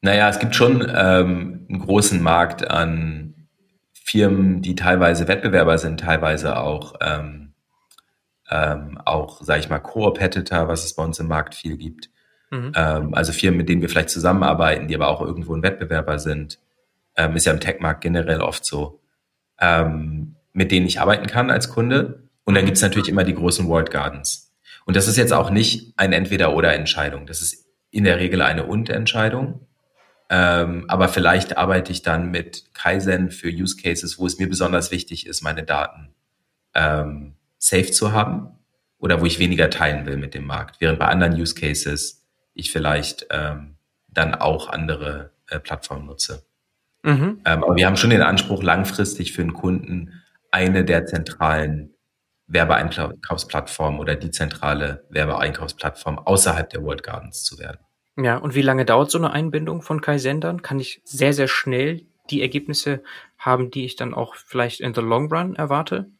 Naja, 0.00 0.28
es 0.28 0.38
gibt 0.38 0.54
schon 0.54 0.82
ähm, 0.82 1.66
einen 1.68 1.80
großen 1.80 2.20
Markt 2.22 2.68
an 2.68 3.48
Firmen, 3.94 4.62
die 4.62 4.74
teilweise 4.74 5.28
Wettbewerber 5.28 5.78
sind, 5.78 6.00
teilweise 6.00 6.58
auch, 6.58 6.94
ähm, 7.00 7.54
ähm, 8.50 9.00
auch 9.04 9.42
sage 9.42 9.60
ich 9.60 9.68
mal, 9.68 9.78
Co-Opetitor, 9.78 10.68
was 10.68 10.84
es 10.84 10.94
bei 10.94 11.04
uns 11.04 11.18
im 11.18 11.28
Markt 11.28 11.54
viel 11.54 11.76
gibt. 11.76 12.10
Mhm. 12.50 12.72
Ähm, 12.74 13.14
also 13.14 13.32
Firmen, 13.32 13.58
mit 13.58 13.68
denen 13.68 13.82
wir 13.82 13.88
vielleicht 13.88 14.10
zusammenarbeiten, 14.10 14.88
die 14.88 14.94
aber 14.94 15.08
auch 15.08 15.20
irgendwo 15.20 15.54
ein 15.54 15.62
Wettbewerber 15.62 16.18
sind. 16.18 16.58
Ähm, 17.16 17.36
ist 17.36 17.46
ja 17.46 17.52
im 17.52 17.60
Tech-Markt 17.60 18.00
generell 18.00 18.40
oft 18.40 18.64
so. 18.64 19.00
Ähm, 19.60 20.36
mit 20.52 20.72
denen 20.72 20.86
ich 20.86 21.00
arbeiten 21.00 21.26
kann 21.26 21.50
als 21.50 21.70
Kunde. 21.70 22.22
Und 22.44 22.54
dann 22.54 22.64
gibt 22.64 22.76
es 22.76 22.82
natürlich 22.82 23.08
immer 23.08 23.24
die 23.24 23.34
großen 23.34 23.68
World 23.68 23.90
Gardens. 23.90 24.47
Und 24.88 24.96
das 24.96 25.06
ist 25.06 25.18
jetzt 25.18 25.34
auch 25.34 25.50
nicht 25.50 25.92
eine 25.98 26.16
Entweder-oder-Entscheidung. 26.16 27.26
Das 27.26 27.42
ist 27.42 27.66
in 27.90 28.04
der 28.04 28.18
Regel 28.18 28.40
eine 28.40 28.64
Und-Entscheidung. 28.64 29.66
Ähm, 30.30 30.86
aber 30.88 31.10
vielleicht 31.10 31.58
arbeite 31.58 31.92
ich 31.92 32.00
dann 32.00 32.30
mit 32.30 32.72
Kaizen 32.72 33.30
für 33.30 33.50
Use 33.50 33.76
Cases, 33.76 34.18
wo 34.18 34.26
es 34.26 34.38
mir 34.38 34.48
besonders 34.48 34.90
wichtig 34.90 35.26
ist, 35.26 35.42
meine 35.42 35.62
Daten 35.62 36.14
ähm, 36.72 37.34
safe 37.58 37.90
zu 37.90 38.12
haben 38.12 38.48
oder 38.98 39.20
wo 39.20 39.26
ich 39.26 39.38
weniger 39.38 39.68
teilen 39.68 40.06
will 40.06 40.16
mit 40.16 40.32
dem 40.32 40.46
Markt. 40.46 40.80
Während 40.80 40.98
bei 40.98 41.08
anderen 41.08 41.38
Use 41.38 41.54
Cases 41.54 42.26
ich 42.54 42.72
vielleicht 42.72 43.26
ähm, 43.28 43.76
dann 44.08 44.34
auch 44.34 44.70
andere 44.70 45.32
äh, 45.50 45.60
Plattformen 45.60 46.06
nutze. 46.06 46.46
Mhm. 47.02 47.42
Ähm, 47.44 47.62
aber 47.62 47.76
wir 47.76 47.84
haben 47.84 47.98
schon 47.98 48.08
den 48.08 48.22
Anspruch, 48.22 48.62
langfristig 48.62 49.34
für 49.34 49.42
einen 49.42 49.52
Kunden 49.52 50.14
eine 50.50 50.82
der 50.86 51.04
zentralen 51.04 51.92
Werbeeinkaufsplattform 52.48 54.00
oder 54.00 54.16
die 54.16 54.30
zentrale 54.30 55.04
Werbeeinkaufsplattform 55.10 56.18
außerhalb 56.18 56.68
der 56.70 56.82
World 56.82 57.02
Gardens 57.02 57.44
zu 57.44 57.58
werden. 57.58 57.78
Ja, 58.16 58.36
und 58.36 58.54
wie 58.54 58.62
lange 58.62 58.84
dauert 58.84 59.10
so 59.10 59.18
eine 59.18 59.30
Einbindung 59.30 59.82
von 59.82 60.00
Kaizen 60.00 60.40
dann? 60.40 60.62
Kann 60.62 60.80
ich 60.80 61.00
sehr, 61.04 61.32
sehr 61.32 61.46
schnell 61.46 62.06
die 62.30 62.42
Ergebnisse 62.42 63.02
haben, 63.38 63.70
die 63.70 63.84
ich 63.84 63.96
dann 63.96 64.12
auch 64.12 64.34
vielleicht 64.34 64.80
in 64.80 64.94
the 64.94 65.00
long 65.00 65.32
run 65.32 65.54
erwarte? 65.54 66.10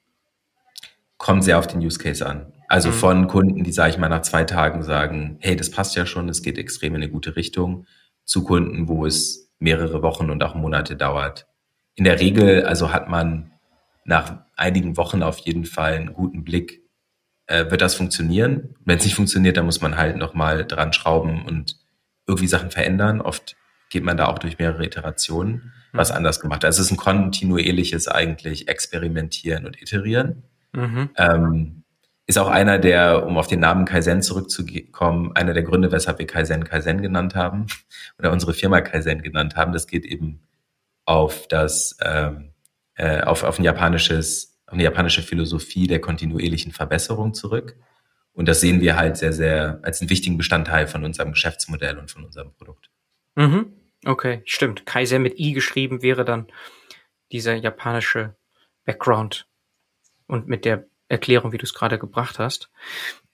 Kommt 1.16 1.42
sehr 1.42 1.58
auf 1.58 1.66
den 1.66 1.80
Use 1.80 1.98
Case 1.98 2.24
an. 2.24 2.52
Also 2.68 2.90
mhm. 2.90 2.94
von 2.94 3.26
Kunden, 3.26 3.64
die, 3.64 3.72
sage 3.72 3.90
ich 3.90 3.98
mal, 3.98 4.08
nach 4.08 4.22
zwei 4.22 4.44
Tagen 4.44 4.82
sagen, 4.82 5.38
hey, 5.40 5.56
das 5.56 5.70
passt 5.70 5.96
ja 5.96 6.06
schon, 6.06 6.28
es 6.28 6.42
geht 6.42 6.58
extrem 6.58 6.94
in 6.94 7.02
eine 7.02 7.10
gute 7.10 7.34
Richtung, 7.34 7.86
zu 8.24 8.44
Kunden, 8.44 8.88
wo 8.88 9.06
es 9.06 9.50
mehrere 9.58 10.02
Wochen 10.02 10.30
und 10.30 10.42
auch 10.44 10.54
Monate 10.54 10.94
dauert. 10.94 11.46
In 11.94 12.04
der 12.04 12.20
Regel, 12.20 12.64
also 12.64 12.92
hat 12.92 13.08
man 13.08 13.50
nach 14.08 14.38
einigen 14.56 14.96
Wochen 14.96 15.22
auf 15.22 15.38
jeden 15.38 15.66
Fall 15.66 15.92
einen 15.92 16.14
guten 16.14 16.42
Blick, 16.42 16.82
äh, 17.46 17.70
wird 17.70 17.82
das 17.82 17.94
funktionieren. 17.94 18.74
Wenn 18.84 18.98
es 18.98 19.04
nicht 19.04 19.14
funktioniert, 19.14 19.56
dann 19.56 19.66
muss 19.66 19.80
man 19.80 19.96
halt 19.96 20.16
nochmal 20.16 20.66
dran 20.66 20.92
schrauben 20.92 21.44
und 21.44 21.76
irgendwie 22.26 22.46
Sachen 22.46 22.70
verändern. 22.70 23.20
Oft 23.20 23.56
geht 23.90 24.04
man 24.04 24.16
da 24.16 24.26
auch 24.26 24.38
durch 24.38 24.58
mehrere 24.58 24.84
Iterationen 24.84 25.72
was 25.92 26.10
mhm. 26.10 26.16
anders 26.16 26.40
gemacht. 26.40 26.64
Also 26.64 26.80
es 26.80 26.86
ist 26.86 26.92
ein 26.92 26.96
kontinuierliches 26.96 28.08
eigentlich 28.08 28.68
Experimentieren 28.68 29.66
und 29.66 29.80
Iterieren. 29.80 30.42
Mhm. 30.72 31.10
Ähm, 31.16 31.84
ist 32.26 32.38
auch 32.38 32.48
einer 32.48 32.78
der, 32.78 33.26
um 33.26 33.38
auf 33.38 33.46
den 33.46 33.60
Namen 33.60 33.86
Kaizen 33.86 34.20
zurückzukommen, 34.20 35.32
einer 35.34 35.54
der 35.54 35.62
Gründe, 35.62 35.92
weshalb 35.92 36.18
wir 36.18 36.26
Kaizen 36.26 36.64
Kaizen 36.64 37.00
genannt 37.00 37.34
haben 37.34 37.66
oder 38.18 38.32
unsere 38.32 38.52
Firma 38.52 38.80
Kaizen 38.80 39.22
genannt 39.22 39.56
haben. 39.56 39.72
Das 39.72 39.86
geht 39.86 40.04
eben 40.04 40.40
auf 41.06 41.48
das, 41.48 41.96
ähm, 42.02 42.52
äh, 42.98 43.22
auf, 43.22 43.44
auf 43.44 43.58
ein 43.58 43.64
japanisches, 43.64 44.58
auf 44.66 44.74
eine 44.74 44.82
japanische 44.82 45.22
Philosophie 45.22 45.86
der 45.86 46.00
kontinuierlichen 46.00 46.72
Verbesserung 46.72 47.32
zurück. 47.32 47.76
Und 48.32 48.46
das 48.46 48.60
sehen 48.60 48.80
wir 48.80 48.96
halt 48.96 49.16
sehr, 49.16 49.32
sehr 49.32 49.80
als 49.82 50.00
einen 50.00 50.10
wichtigen 50.10 50.36
Bestandteil 50.36 50.86
von 50.86 51.04
unserem 51.04 51.32
Geschäftsmodell 51.32 51.98
und 51.98 52.10
von 52.10 52.24
unserem 52.24 52.52
Produkt. 52.52 52.90
Mhm. 53.36 53.72
Okay, 54.04 54.42
stimmt. 54.44 54.84
Kaizen 54.84 55.22
mit 55.22 55.38
I 55.38 55.52
geschrieben 55.52 56.02
wäre 56.02 56.24
dann 56.24 56.48
dieser 57.32 57.54
japanische 57.54 58.36
Background 58.84 59.46
und 60.26 60.48
mit 60.48 60.64
der 60.64 60.86
Erklärung, 61.08 61.52
wie 61.52 61.58
du 61.58 61.64
es 61.64 61.74
gerade 61.74 61.98
gebracht 61.98 62.38
hast. 62.38 62.70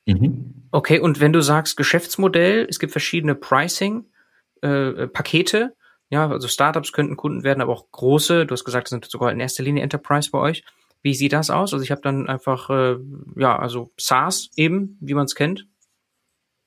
Mhm. 0.07 0.69
Okay, 0.71 1.01
und 1.01 1.21
wenn 1.21 1.33
du 1.33 1.41
sagst 1.41 1.77
Geschäftsmodell, 1.77 2.67
es 2.69 2.79
gibt 2.79 2.93
verschiedene 2.93 3.35
Pricing-Pakete. 3.35 5.59
Äh, 5.59 5.71
ja, 6.11 6.29
also 6.29 6.49
Startups 6.49 6.93
könnten 6.93 7.17
Kunden 7.17 7.43
werden, 7.43 7.61
aber 7.61 7.73
auch 7.73 7.91
große. 7.91 8.47
Du 8.47 8.53
hast 8.53 8.65
gesagt, 8.65 8.87
das 8.87 8.91
sind 8.91 9.05
sogar 9.07 9.33
in 9.33 9.41
erster 9.41 9.63
Linie 9.63 9.83
Enterprise 9.83 10.31
bei 10.31 10.39
euch. 10.39 10.65
Wie 11.03 11.15
sieht 11.15 11.33
das 11.33 11.51
aus? 11.51 11.73
Also 11.73 11.83
ich 11.83 11.91
habe 11.91 12.01
dann 12.01 12.29
einfach, 12.29 12.71
äh, 12.71 12.97
ja, 13.37 13.59
also 13.59 13.93
SaaS 13.99 14.51
eben, 14.57 14.97
wie 15.01 15.15
man 15.15 15.27
es 15.27 15.35
kennt. 15.35 15.67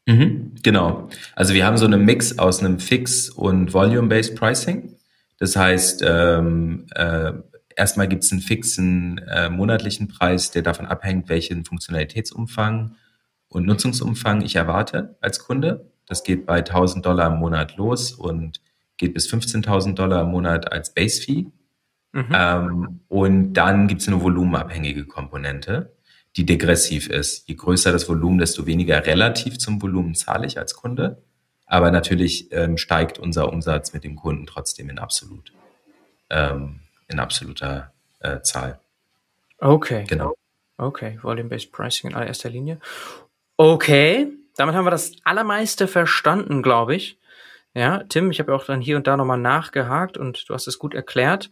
Mhm, 0.06 0.56
genau. 0.64 1.10
Also 1.36 1.54
wir 1.54 1.66
haben 1.66 1.78
so 1.78 1.86
einen 1.86 2.06
Mix 2.06 2.40
aus 2.40 2.60
einem 2.60 2.80
Fix- 2.80 3.30
und 3.30 3.74
Volume-Based 3.74 4.36
Pricing. 4.36 4.96
Das 5.38 5.56
heißt, 5.56 6.04
ähm, 6.06 6.88
äh, 6.96 7.34
erstmal 7.76 8.08
gibt 8.08 8.24
es 8.24 8.32
einen 8.32 8.42
fixen 8.42 9.20
äh, 9.20 9.50
monatlichen 9.50 10.08
Preis, 10.08 10.52
der 10.52 10.62
davon 10.62 10.86
abhängt, 10.86 11.30
welchen 11.30 11.66
Funktionalitätsumfang 11.66 12.96
und 13.50 13.66
Nutzungsumfang 13.66 14.42
ich 14.42 14.56
erwarte 14.56 15.18
als 15.22 15.40
Kunde. 15.40 15.92
Das 16.06 16.24
geht 16.24 16.46
bei 16.46 16.60
1000 16.60 17.06
Dollar 17.06 17.34
im 17.34 17.40
Monat 17.40 17.76
los 17.76 18.14
und 18.14 18.62
geht 18.98 19.14
bis 19.14 19.32
15.000 19.32 19.95
Dollar 19.95 20.24
im 20.24 20.32
Monat 20.32 20.72
als 20.72 20.93
Base 20.93 21.22
Fee. 21.22 21.45
Mhm. 22.12 22.28
Ähm, 22.34 23.00
und 23.08 23.54
dann 23.54 23.88
gibt 23.88 24.02
es 24.02 24.08
eine 24.08 24.22
volumenabhängige 24.22 25.06
Komponente, 25.06 25.95
die 26.36 26.45
degressiv 26.45 27.10
ist. 27.10 27.48
Je 27.48 27.56
größer 27.56 27.91
das 27.91 28.08
Volumen, 28.10 28.38
desto 28.38 28.66
weniger 28.66 29.06
relativ 29.06 29.58
zum 29.58 29.82
Volumen 29.82 30.16
zahle 30.16 30.48
ich 30.48 30.58
als 30.58 30.74
Kunde. 30.76 31.22
Aber 31.66 31.91
natürlich 31.91 32.52
ähm, 32.52 32.78
steigt 32.78 33.20
unser 33.20 33.52
Umsatz 33.52 33.93
mit 33.93 34.04
dem 34.04 34.16
Kunden 34.16 34.45
trotzdem 34.45 34.89
in 34.89 35.00
absolut. 35.00 35.52
Ähm, 36.30 36.80
in 37.08 37.20
absoluter 37.20 37.93
äh, 38.20 38.41
Zahl. 38.41 38.80
Okay. 39.60 40.06
Genau. 40.08 40.34
Okay, 40.78 41.18
Volume-Based 41.22 41.72
Pricing 41.72 42.12
in 42.12 42.16
allererster 42.16 42.50
Linie. 42.50 42.80
Okay, 43.58 44.32
damit 44.56 44.76
haben 44.76 44.86
wir 44.86 44.91
das 44.91 45.14
allermeiste 45.24 45.88
verstanden, 45.88 46.62
glaube 46.62 46.95
ich. 46.95 47.18
Ja, 47.78 48.01
Tim, 48.09 48.32
ich 48.32 48.39
habe 48.39 48.55
auch 48.55 48.65
dann 48.65 48.82
hier 48.82 48.97
und 48.97 49.05
da 49.05 49.15
nochmal 49.15 49.38
nachgehakt 49.38 50.17
und 50.17 50.49
du 50.49 50.55
hast 50.55 50.65
es 50.65 50.80
gut 50.80 50.95
erklärt. 50.95 51.51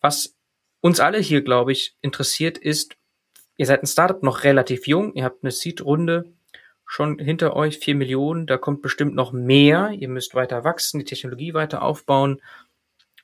Was 0.00 0.34
uns 0.80 0.98
alle 0.98 1.18
hier, 1.18 1.42
glaube 1.42 1.72
ich, 1.72 1.94
interessiert 2.00 2.56
ist, 2.56 2.96
ihr 3.58 3.66
seid 3.66 3.82
ein 3.82 3.86
Startup 3.86 4.22
noch 4.22 4.44
relativ 4.44 4.86
jung, 4.86 5.12
ihr 5.12 5.24
habt 5.24 5.44
eine 5.44 5.50
Seed-Runde 5.50 6.32
schon 6.86 7.18
hinter 7.18 7.54
euch, 7.54 7.80
vier 7.80 7.94
Millionen, 7.94 8.46
da 8.46 8.56
kommt 8.56 8.80
bestimmt 8.80 9.14
noch 9.14 9.32
mehr, 9.32 9.90
ihr 9.90 10.08
müsst 10.08 10.34
weiter 10.34 10.64
wachsen, 10.64 11.00
die 11.00 11.04
Technologie 11.04 11.52
weiter 11.52 11.82
aufbauen. 11.82 12.40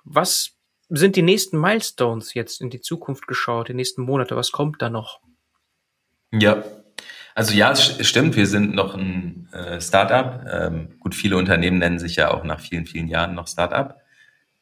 Was 0.04 0.50
sind 0.90 1.16
die 1.16 1.22
nächsten 1.22 1.58
Milestones 1.58 2.34
jetzt 2.34 2.60
in 2.60 2.68
die 2.68 2.82
Zukunft 2.82 3.26
geschaut, 3.26 3.68
die 3.68 3.74
nächsten 3.74 4.02
Monate? 4.02 4.36
Was 4.36 4.52
kommt 4.52 4.82
da 4.82 4.90
noch? 4.90 5.22
Ja, 6.30 6.62
also 7.38 7.54
ja, 7.54 7.70
es 7.70 8.04
stimmt, 8.04 8.34
wir 8.34 8.48
sind 8.48 8.74
noch 8.74 8.96
ein 8.96 9.48
äh, 9.52 9.80
Startup. 9.80 10.44
Ähm, 10.50 10.98
gut, 10.98 11.14
viele 11.14 11.36
Unternehmen 11.36 11.78
nennen 11.78 12.00
sich 12.00 12.16
ja 12.16 12.32
auch 12.32 12.42
nach 12.42 12.58
vielen, 12.58 12.84
vielen 12.84 13.06
Jahren 13.06 13.36
noch 13.36 13.46
Startup. 13.46 13.94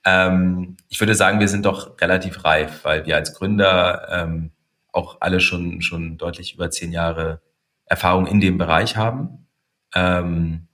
Ähm, 0.04 0.76
ich 0.90 1.00
würde 1.00 1.14
sagen, 1.14 1.40
wir 1.40 1.48
sind 1.48 1.64
doch 1.64 1.98
relativ 2.02 2.44
reif, 2.44 2.84
weil 2.84 3.06
wir 3.06 3.16
als 3.16 3.32
Gründer 3.32 4.08
ähm, 4.10 4.50
auch 4.92 5.16
alle 5.20 5.40
schon, 5.40 5.80
schon 5.80 6.18
deutlich 6.18 6.52
über 6.52 6.70
zehn 6.70 6.92
Jahre 6.92 7.40
Erfahrung 7.86 8.26
in 8.26 8.42
dem 8.42 8.58
Bereich 8.58 8.98
haben 8.98 9.46
ähm, 9.94 10.68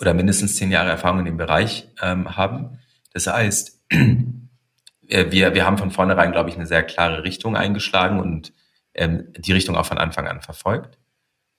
oder 0.00 0.12
mindestens 0.12 0.56
zehn 0.56 0.70
Jahre 0.70 0.90
Erfahrung 0.90 1.20
in 1.20 1.24
dem 1.24 1.38
Bereich 1.38 1.88
ähm, 2.02 2.36
haben. 2.36 2.78
Das 3.14 3.26
heißt, 3.26 3.80
wir, 5.00 5.30
wir 5.54 5.64
haben 5.64 5.78
von 5.78 5.92
vornherein, 5.92 6.32
glaube 6.32 6.50
ich, 6.50 6.56
eine 6.56 6.66
sehr 6.66 6.82
klare 6.82 7.24
Richtung 7.24 7.56
eingeschlagen 7.56 8.20
und 8.20 8.52
ähm, 8.92 9.32
die 9.38 9.52
Richtung 9.52 9.76
auch 9.76 9.86
von 9.86 9.96
Anfang 9.96 10.28
an 10.28 10.42
verfolgt. 10.42 10.98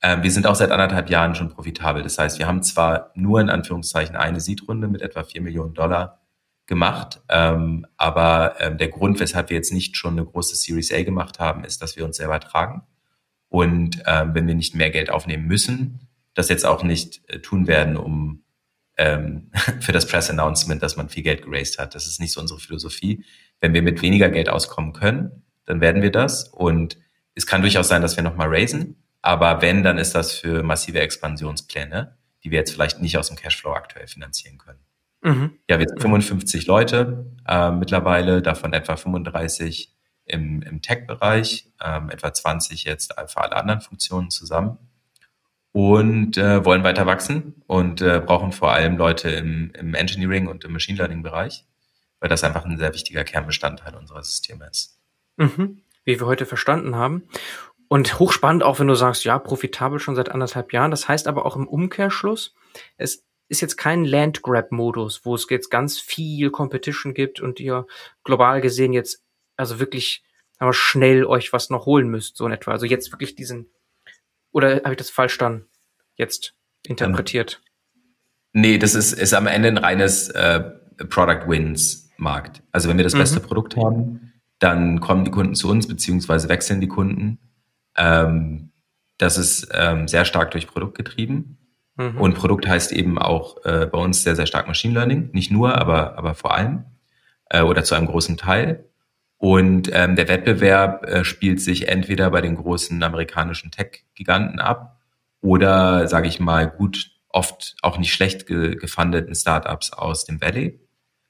Ähm, 0.03 0.21
wir 0.21 0.31
sind 0.31 0.45
auch 0.45 0.55
seit 0.55 0.69
anderthalb 0.69 1.09
Jahren 1.09 1.33
schon 1.33 1.49
profitabel. 1.49 2.03
Das 2.03 2.19
heißt, 2.19 2.37
wir 2.37 2.45
haben 2.45 2.61
zwar 2.61 3.11
nur 3.15 3.39
in 3.39 3.49
Anführungszeichen 3.49 4.15
eine 4.15 4.41
Seed-Runde 4.41 4.89
mit 4.89 5.01
etwa 5.01 5.23
vier 5.23 5.41
Millionen 5.41 5.73
Dollar 5.73 6.19
gemacht, 6.67 7.21
ähm, 7.29 7.85
aber 7.97 8.55
ähm, 8.59 8.77
der 8.77 8.89
Grund, 8.89 9.19
weshalb 9.19 9.49
wir 9.49 9.57
jetzt 9.57 9.73
nicht 9.73 9.97
schon 9.97 10.13
eine 10.13 10.25
große 10.25 10.55
Series 10.55 10.93
A 10.93 11.01
gemacht 11.03 11.39
haben, 11.39 11.63
ist, 11.63 11.81
dass 11.81 11.95
wir 11.95 12.05
uns 12.05 12.17
selber 12.17 12.39
tragen. 12.39 12.83
Und 13.49 14.01
wenn 14.07 14.47
wir 14.47 14.55
nicht 14.55 14.73
mehr 14.73 14.89
Geld 14.89 15.11
aufnehmen 15.11 15.45
müssen, 15.45 16.07
das 16.33 16.49
jetzt 16.49 16.65
auch 16.65 16.81
nicht 16.81 17.21
äh, 17.29 17.39
tun 17.39 17.67
werden, 17.67 17.97
um 17.97 18.39
für 19.79 19.91
das 19.91 20.07
Press 20.07 20.29
Announcement, 20.29 20.83
dass 20.83 20.97
man 20.97 21.09
viel 21.09 21.23
Geld 21.23 21.41
geraced 21.41 21.79
hat. 21.79 21.95
Das 21.95 22.05
ist 22.05 22.19
nicht 22.19 22.31
so 22.31 22.39
unsere 22.39 22.59
Philosophie. 22.59 23.25
Wenn 23.59 23.73
wir 23.73 23.81
mit 23.81 24.03
weniger 24.03 24.29
Geld 24.29 24.49
auskommen 24.49 24.93
können, 24.93 25.43
dann 25.65 25.81
werden 25.81 26.03
wir 26.03 26.11
das. 26.11 26.47
Und 26.49 26.99
es 27.33 27.47
kann 27.47 27.61
durchaus 27.61 27.87
sein, 27.87 28.03
dass 28.03 28.17
wir 28.17 28.23
nochmal 28.23 28.49
raisen. 28.49 29.02
Aber 29.23 29.61
wenn, 29.61 29.83
dann 29.83 29.97
ist 29.97 30.13
das 30.13 30.33
für 30.33 30.61
massive 30.63 30.99
Expansionspläne, 30.99 32.17
die 32.43 32.51
wir 32.51 32.59
jetzt 32.59 32.71
vielleicht 32.71 33.01
nicht 33.01 33.17
aus 33.17 33.29
dem 33.29 33.37
Cashflow 33.37 33.73
aktuell 33.73 34.05
finanzieren 34.05 34.57
können. 34.57 34.79
Mhm. 35.21 35.57
Ja, 35.69 35.79
wir 35.79 35.87
sind 35.87 36.01
55 36.01 36.67
Leute 36.67 37.25
äh, 37.47 37.71
mittlerweile, 37.71 38.41
davon 38.41 38.73
etwa 38.73 38.97
35 38.97 39.95
im, 40.25 40.61
im 40.61 40.81
Tech-Bereich, 40.81 41.71
ähm, 41.81 42.09
etwa 42.09 42.33
20 42.33 42.83
jetzt 42.83 43.13
für 43.13 43.41
alle 43.41 43.55
anderen 43.55 43.79
Funktionen 43.79 44.29
zusammen 44.29 44.77
und 45.71 46.37
äh, 46.37 46.65
wollen 46.65 46.83
weiter 46.83 47.05
wachsen 47.05 47.63
und 47.67 48.01
äh, 48.01 48.21
brauchen 48.23 48.51
vor 48.51 48.73
allem 48.73 48.97
Leute 48.97 49.29
im, 49.29 49.71
im 49.71 49.93
Engineering 49.95 50.47
und 50.47 50.65
im 50.65 50.73
Machine 50.73 50.97
Learning 50.97 51.23
Bereich, 51.23 51.65
weil 52.19 52.29
das 52.29 52.43
einfach 52.43 52.65
ein 52.65 52.77
sehr 52.77 52.93
wichtiger 52.93 53.23
Kernbestandteil 53.23 53.95
unserer 53.95 54.23
Systeme 54.23 54.67
ist. 54.69 54.99
Mhm. 55.37 55.81
Wie 56.03 56.19
wir 56.19 56.27
heute 56.27 56.45
verstanden 56.45 56.95
haben. 56.95 57.23
Und 57.93 58.17
hochspannend 58.17 58.63
auch, 58.63 58.79
wenn 58.79 58.87
du 58.87 58.95
sagst, 58.95 59.23
ja, 59.23 59.37
profitabel 59.37 59.99
schon 59.99 60.15
seit 60.15 60.29
anderthalb 60.29 60.73
Jahren. 60.73 60.89
Das 60.89 61.07
heißt 61.07 61.27
aber 61.27 61.45
auch 61.45 61.55
im 61.55 61.67
Umkehrschluss, 61.67 62.55
es 62.97 63.23
ist 63.49 63.61
jetzt 63.61 63.77
kein 63.77 64.03
Land-Grab-Modus, 64.03 65.25
wo 65.25 65.35
es 65.35 65.45
jetzt 65.47 65.69
ganz 65.69 65.99
viel 65.99 66.49
Competition 66.49 67.13
gibt 67.13 67.39
und 67.39 67.59
ihr 67.59 67.85
global 68.23 68.61
gesehen 68.61 68.93
jetzt 68.93 69.23
also 69.57 69.77
wirklich 69.77 70.23
aber 70.57 70.73
schnell 70.73 71.23
euch 71.23 71.53
was 71.53 71.69
noch 71.69 71.85
holen 71.85 72.07
müsst, 72.07 72.35
so 72.35 72.47
in 72.47 72.51
etwa. 72.51 72.71
Also 72.71 72.87
jetzt 72.87 73.11
wirklich 73.11 73.35
diesen 73.35 73.69
oder 74.51 74.77
habe 74.77 74.93
ich 74.93 74.97
das 74.97 75.11
falsch 75.11 75.37
dann 75.37 75.67
jetzt 76.15 76.55
interpretiert? 76.87 77.61
Nee, 78.53 78.79
das 78.79 78.95
ist, 78.95 79.13
ist 79.13 79.35
am 79.35 79.45
Ende 79.45 79.67
ein 79.67 79.77
reines 79.77 80.29
äh, 80.29 80.61
Product 81.09 81.47
Wins 81.47 82.09
Markt. 82.17 82.63
Also 82.71 82.89
wenn 82.89 82.97
wir 82.97 83.03
das 83.03 83.13
mhm. 83.13 83.19
beste 83.19 83.39
Produkt 83.39 83.77
haben, 83.77 84.33
dann 84.57 84.99
kommen 84.99 85.25
die 85.25 85.31
Kunden 85.31 85.53
zu 85.53 85.69
uns, 85.69 85.87
beziehungsweise 85.87 86.49
wechseln 86.49 86.81
die 86.81 86.87
Kunden. 86.87 87.37
Ähm, 87.97 88.71
das 89.17 89.37
ist 89.37 89.69
ähm, 89.73 90.07
sehr 90.07 90.25
stark 90.25 90.51
durch 90.51 90.67
Produkt 90.67 90.97
getrieben. 90.97 91.57
Mhm. 91.95 92.19
Und 92.19 92.33
Produkt 92.35 92.67
heißt 92.67 92.91
eben 92.91 93.17
auch 93.17 93.63
äh, 93.65 93.85
bei 93.85 93.99
uns 93.99 94.23
sehr, 94.23 94.35
sehr 94.35 94.47
stark 94.47 94.67
Machine 94.67 94.93
Learning. 94.93 95.29
Nicht 95.33 95.51
nur, 95.51 95.77
aber, 95.77 96.17
aber 96.17 96.33
vor 96.33 96.55
allem 96.55 96.85
äh, 97.49 97.61
oder 97.61 97.83
zu 97.83 97.95
einem 97.95 98.07
großen 98.07 98.37
Teil. 98.37 98.85
Und 99.37 99.89
ähm, 99.93 100.15
der 100.15 100.27
Wettbewerb 100.27 101.05
äh, 101.05 101.23
spielt 101.25 101.61
sich 101.61 101.89
entweder 101.89 102.31
bei 102.31 102.41
den 102.41 102.55
großen 102.55 103.01
amerikanischen 103.03 103.71
Tech-Giganten 103.71 104.59
ab 104.59 105.01
oder, 105.41 106.07
sage 106.07 106.29
ich 106.29 106.39
mal, 106.39 106.69
gut, 106.69 107.11
oft 107.29 107.75
auch 107.81 107.97
nicht 107.97 108.13
schlecht 108.13 108.45
ge 108.47 108.75
gefundeten 108.75 109.35
Startups 109.35 109.91
aus 109.91 110.25
dem 110.25 110.39
Valley. 110.39 110.79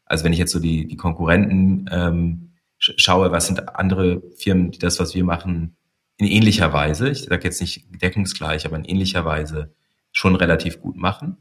Also 0.06 0.26
wenn 0.26 0.34
ich 0.34 0.40
jetzt 0.40 0.52
so 0.52 0.60
die, 0.60 0.86
die 0.86 0.98
Konkurrenten 0.98 1.90
ähm, 1.92 2.52
schaue, 2.78 3.32
was 3.32 3.48
sind 3.48 3.76
andere 3.76 4.22
Firmen, 4.38 4.72
die 4.72 4.80
das, 4.80 5.00
was 5.00 5.16
wir 5.16 5.24
machen, 5.24 5.76
in 6.18 6.28
ähnlicher 6.28 6.74
Weise, 6.74 7.10
ich 7.10 7.24
sage 7.24 7.44
jetzt 7.44 7.62
nicht 7.62 7.86
deckungsgleich, 8.02 8.66
aber 8.66 8.78
in 8.78 8.86
ähnlicher 8.86 9.26
Weise 9.26 9.74
schon 10.12 10.36
relativ 10.36 10.80
gut 10.82 10.96
machen. 10.96 11.38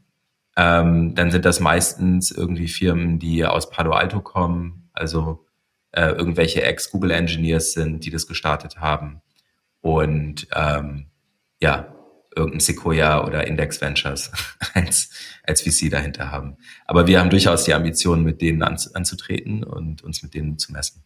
Ähm, 0.55 1.15
dann 1.15 1.31
sind 1.31 1.45
das 1.45 1.59
meistens 1.59 2.31
irgendwie 2.31 2.67
Firmen, 2.67 3.19
die 3.19 3.45
aus 3.45 3.69
Palo 3.69 3.91
Alto 3.91 4.21
kommen, 4.21 4.89
also 4.93 5.45
äh, 5.91 6.09
irgendwelche 6.09 6.63
Ex-Google-Engineers 6.63 7.73
sind, 7.73 8.05
die 8.05 8.11
das 8.11 8.27
gestartet 8.27 8.77
haben. 8.77 9.21
Und 9.81 10.47
ähm, 10.55 11.07
ja, 11.61 11.93
irgendein 12.35 12.59
Sequoia 12.59 13.25
oder 13.25 13.47
Index 13.47 13.81
Ventures 13.81 14.31
als, 14.73 15.09
als 15.43 15.61
VC 15.61 15.89
dahinter 15.89 16.31
haben. 16.31 16.57
Aber 16.85 17.07
wir 17.07 17.19
haben 17.19 17.29
durchaus 17.29 17.63
die 17.63 17.73
Ambition, 17.73 18.23
mit 18.23 18.41
denen 18.41 18.63
anzutreten 18.63 19.63
und 19.63 20.03
uns 20.03 20.23
mit 20.23 20.33
denen 20.33 20.57
zu 20.57 20.71
messen. 20.71 21.03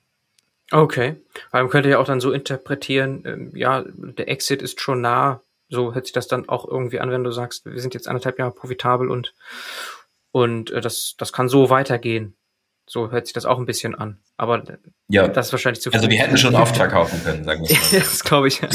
Okay, 0.71 1.15
weil 1.51 1.63
man 1.63 1.71
könnte 1.71 1.89
ja 1.89 1.99
auch 1.99 2.05
dann 2.05 2.19
so 2.19 2.31
interpretieren, 2.31 3.23
ähm, 3.25 3.51
ja, 3.55 3.85
der 3.87 4.27
Exit 4.29 4.61
ist 4.61 4.81
schon 4.81 5.01
nah. 5.01 5.41
So 5.69 5.93
hört 5.93 6.05
sich 6.05 6.13
das 6.13 6.27
dann 6.27 6.47
auch 6.47 6.67
irgendwie 6.67 6.99
an, 6.99 7.11
wenn 7.11 7.23
du 7.23 7.31
sagst, 7.31 7.65
wir 7.65 7.79
sind 7.79 7.93
jetzt 7.93 8.07
anderthalb 8.07 8.39
Jahre 8.39 8.51
profitabel 8.51 9.09
und 9.09 9.33
und 10.31 10.71
äh, 10.71 10.81
das 10.81 11.15
das 11.17 11.31
kann 11.31 11.49
so 11.49 11.69
weitergehen. 11.69 12.35
So 12.89 13.11
hört 13.11 13.27
sich 13.27 13.33
das 13.33 13.45
auch 13.45 13.59
ein 13.59 13.65
bisschen 13.65 13.95
an. 13.95 14.19
Aber 14.37 14.63
ja. 15.09 15.27
das 15.27 15.47
ist 15.47 15.51
wahrscheinlich 15.51 15.81
zu 15.81 15.91
viel. 15.91 15.99
Also 15.99 16.09
wir 16.09 16.19
hätten 16.19 16.37
schon 16.37 16.55
oft 16.55 16.75
verkaufen 16.77 17.21
können, 17.21 17.43
sagen 17.43 17.67
wir 17.67 17.75
mal. 17.75 17.99
das 17.99 18.23
glaube 18.23 18.47
ich. 18.47 18.63
An 18.63 18.69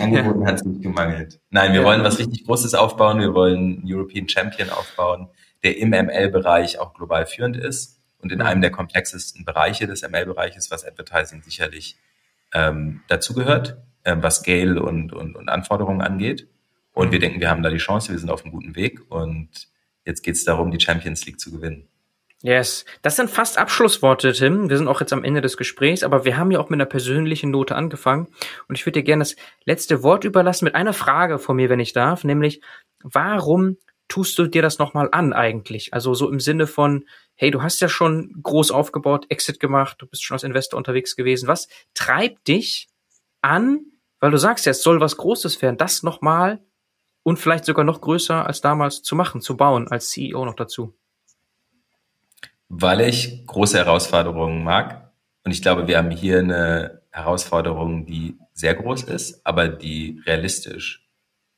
Angeboten 0.00 0.46
hat 0.46 0.56
es 0.56 0.64
nicht 0.64 0.82
gemangelt. 0.82 1.40
Nein, 1.50 1.72
wir 1.72 1.80
ja. 1.80 1.86
wollen 1.86 2.02
was 2.02 2.18
richtig 2.18 2.46
Großes 2.46 2.74
aufbauen. 2.74 3.20
Wir 3.20 3.34
wollen 3.34 3.56
einen 3.56 3.82
European 3.84 4.26
Champion 4.26 4.70
aufbauen, 4.70 5.28
der 5.64 5.76
im 5.76 5.90
ML-Bereich 5.90 6.78
auch 6.78 6.94
global 6.94 7.26
führend 7.26 7.58
ist 7.58 7.97
und 8.20 8.32
in 8.32 8.42
einem 8.42 8.60
der 8.60 8.70
komplexesten 8.70 9.44
Bereiche 9.44 9.86
des 9.86 10.02
ML-Bereiches, 10.02 10.70
was 10.70 10.84
Advertising 10.84 11.42
sicherlich 11.42 11.96
ähm, 12.52 13.02
dazugehört, 13.08 13.78
ähm, 14.04 14.22
was 14.22 14.36
Scale 14.36 14.82
und, 14.82 15.12
und, 15.12 15.36
und 15.36 15.48
Anforderungen 15.48 16.00
angeht. 16.00 16.48
Und 16.92 17.12
wir 17.12 17.20
denken, 17.20 17.40
wir 17.40 17.50
haben 17.50 17.62
da 17.62 17.70
die 17.70 17.78
Chance, 17.78 18.10
wir 18.10 18.18
sind 18.18 18.30
auf 18.30 18.42
einem 18.44 18.52
guten 18.52 18.74
Weg 18.74 19.00
und 19.10 19.68
jetzt 20.04 20.22
geht 20.22 20.34
es 20.34 20.44
darum, 20.44 20.70
die 20.70 20.80
Champions 20.80 21.24
League 21.26 21.38
zu 21.38 21.52
gewinnen. 21.52 21.88
Yes, 22.40 22.84
das 23.02 23.16
sind 23.16 23.30
fast 23.30 23.58
Abschlussworte, 23.58 24.32
Tim. 24.32 24.70
Wir 24.70 24.78
sind 24.78 24.86
auch 24.86 25.00
jetzt 25.00 25.12
am 25.12 25.24
Ende 25.24 25.40
des 25.40 25.56
Gesprächs, 25.56 26.04
aber 26.04 26.24
wir 26.24 26.36
haben 26.36 26.52
ja 26.52 26.60
auch 26.60 26.70
mit 26.70 26.76
einer 26.76 26.86
persönlichen 26.86 27.50
Note 27.50 27.74
angefangen 27.74 28.28
und 28.68 28.78
ich 28.78 28.86
würde 28.86 29.00
dir 29.00 29.04
gerne 29.04 29.22
das 29.22 29.34
letzte 29.64 30.04
Wort 30.04 30.22
überlassen 30.22 30.64
mit 30.64 30.76
einer 30.76 30.92
Frage 30.92 31.40
von 31.40 31.56
mir, 31.56 31.68
wenn 31.68 31.80
ich 31.80 31.92
darf, 31.92 32.22
nämlich 32.22 32.60
warum 33.02 33.76
tust 34.06 34.38
du 34.38 34.46
dir 34.46 34.62
das 34.62 34.78
nochmal 34.78 35.08
an 35.10 35.32
eigentlich? 35.32 35.92
Also 35.94 36.14
so 36.14 36.30
im 36.30 36.38
Sinne 36.38 36.68
von, 36.68 37.04
hey, 37.38 37.50
du 37.50 37.62
hast 37.62 37.80
ja 37.80 37.88
schon 37.88 38.34
groß 38.42 38.70
aufgebaut, 38.70 39.26
Exit 39.30 39.58
gemacht, 39.60 39.96
du 40.00 40.06
bist 40.06 40.22
schon 40.22 40.34
als 40.34 40.44
Investor 40.44 40.76
unterwegs 40.76 41.16
gewesen. 41.16 41.48
Was 41.48 41.68
treibt 41.94 42.46
dich 42.48 42.88
an, 43.40 43.80
weil 44.20 44.30
du 44.30 44.36
sagst 44.36 44.66
ja, 44.66 44.70
es 44.70 44.82
soll 44.82 45.00
was 45.00 45.16
Großes 45.16 45.62
werden, 45.62 45.78
das 45.78 46.02
nochmal 46.02 46.60
und 47.22 47.38
vielleicht 47.38 47.64
sogar 47.64 47.84
noch 47.84 48.02
größer 48.02 48.46
als 48.46 48.60
damals 48.60 49.02
zu 49.02 49.16
machen, 49.16 49.40
zu 49.40 49.56
bauen, 49.56 49.88
als 49.88 50.10
CEO 50.10 50.44
noch 50.44 50.56
dazu? 50.56 50.94
weil 52.68 53.00
ich 53.00 53.46
große 53.46 53.78
Herausforderungen 53.78 54.62
mag. 54.62 55.10
Und 55.44 55.52
ich 55.52 55.62
glaube, 55.62 55.86
wir 55.86 55.98
haben 55.98 56.10
hier 56.10 56.38
eine 56.40 57.02
Herausforderung, 57.10 58.04
die 58.06 58.38
sehr 58.52 58.74
groß 58.74 59.04
ist, 59.04 59.44
aber 59.46 59.68
die 59.68 60.20
realistisch 60.26 61.08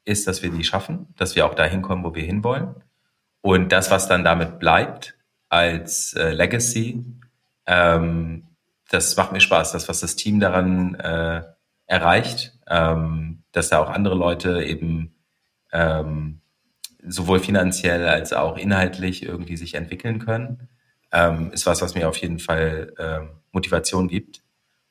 ist, 0.04 0.26
dass 0.26 0.42
wir 0.42 0.50
die 0.50 0.64
schaffen, 0.64 1.08
dass 1.16 1.36
wir 1.36 1.46
auch 1.46 1.54
dahin 1.54 1.82
kommen, 1.82 2.04
wo 2.04 2.14
wir 2.14 2.22
hinwollen. 2.22 2.74
Und 3.42 3.72
das, 3.72 3.90
was 3.90 4.08
dann 4.08 4.24
damit 4.24 4.58
bleibt 4.58 5.16
als 5.50 6.14
äh, 6.14 6.30
Legacy, 6.30 7.04
ähm, 7.66 8.46
das 8.88 9.16
macht 9.16 9.32
mir 9.32 9.40
Spaß. 9.40 9.72
Das, 9.72 9.88
was 9.88 10.00
das 10.00 10.16
Team 10.16 10.40
daran 10.40 10.94
äh, 10.94 11.42
erreicht, 11.86 12.58
ähm, 12.66 13.42
dass 13.52 13.68
da 13.68 13.78
auch 13.80 13.90
andere 13.90 14.14
Leute 14.14 14.64
eben 14.64 15.14
ähm, 15.72 16.40
sowohl 17.06 17.40
finanziell 17.40 18.08
als 18.08 18.32
auch 18.32 18.56
inhaltlich 18.56 19.22
irgendwie 19.22 19.58
sich 19.58 19.74
entwickeln 19.74 20.18
können 20.18 20.68
ähm, 21.12 21.52
ist 21.52 21.66
was, 21.66 21.82
was 21.82 21.94
mir 21.94 22.08
auf 22.08 22.16
jeden 22.16 22.38
Fall 22.38 22.92
ähm, 22.98 23.30
Motivation 23.52 24.08
gibt. 24.08 24.42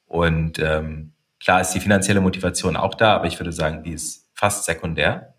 Und 0.05 0.59
ähm, 0.59 1.13
klar 1.39 1.61
ist 1.61 1.71
die 1.71 1.79
finanzielle 1.79 2.21
Motivation 2.21 2.75
auch 2.75 2.95
da, 2.95 3.15
aber 3.15 3.27
ich 3.27 3.39
würde 3.39 3.51
sagen, 3.51 3.83
die 3.83 3.93
ist 3.93 4.29
fast 4.33 4.65
sekundär 4.65 5.35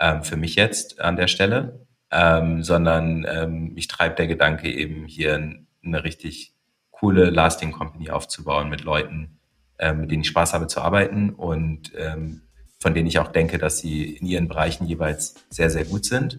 ähm, 0.00 0.22
für 0.22 0.36
mich 0.36 0.54
jetzt 0.54 1.00
an 1.00 1.16
der 1.16 1.28
Stelle, 1.28 1.86
ähm, 2.12 2.62
sondern 2.62 3.26
ähm, 3.28 3.72
mich 3.74 3.88
treibt 3.88 4.18
der 4.18 4.26
Gedanke 4.26 4.70
eben 4.70 5.06
hier 5.06 5.34
eine 5.82 6.04
richtig 6.04 6.54
coole 6.90 7.30
Lasting 7.30 7.72
Company 7.72 8.10
aufzubauen 8.10 8.68
mit 8.68 8.84
Leuten, 8.84 9.38
ähm, 9.78 10.02
mit 10.02 10.10
denen 10.10 10.22
ich 10.22 10.28
Spaß 10.28 10.52
habe 10.52 10.66
zu 10.66 10.80
arbeiten 10.80 11.30
und 11.30 11.92
ähm, 11.96 12.42
von 12.80 12.94
denen 12.94 13.08
ich 13.08 13.18
auch 13.18 13.28
denke, 13.28 13.58
dass 13.58 13.78
sie 13.78 14.16
in 14.16 14.26
ihren 14.26 14.48
Bereichen 14.48 14.86
jeweils 14.86 15.34
sehr, 15.50 15.70
sehr 15.70 15.84
gut 15.84 16.04
sind, 16.04 16.38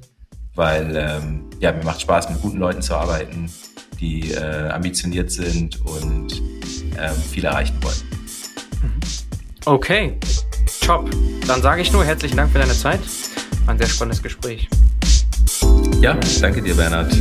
weil 0.55 0.95
ähm, 0.95 1.49
ja, 1.59 1.71
mir 1.71 1.83
macht 1.83 2.01
Spaß, 2.01 2.29
mit 2.29 2.41
guten 2.41 2.59
Leuten 2.59 2.81
zu 2.81 2.95
arbeiten, 2.95 3.51
die 3.99 4.31
äh, 4.31 4.69
ambitioniert 4.69 5.31
sind 5.31 5.81
und 5.85 6.41
ähm, 6.99 7.15
viel 7.15 7.45
erreichen 7.45 7.77
wollen. 7.81 8.13
Okay, 9.65 10.17
top. 10.81 11.09
Dann 11.47 11.61
sage 11.61 11.81
ich 11.81 11.91
nur 11.91 12.03
herzlichen 12.03 12.37
Dank 12.37 12.51
für 12.51 12.59
deine 12.59 12.73
Zeit. 12.73 12.99
War 13.65 13.73
ein 13.73 13.77
sehr 13.77 13.87
spannendes 13.87 14.21
Gespräch. 14.21 14.67
Ja, 16.01 16.17
danke 16.41 16.61
dir, 16.61 16.75
Bernhard. 16.75 17.11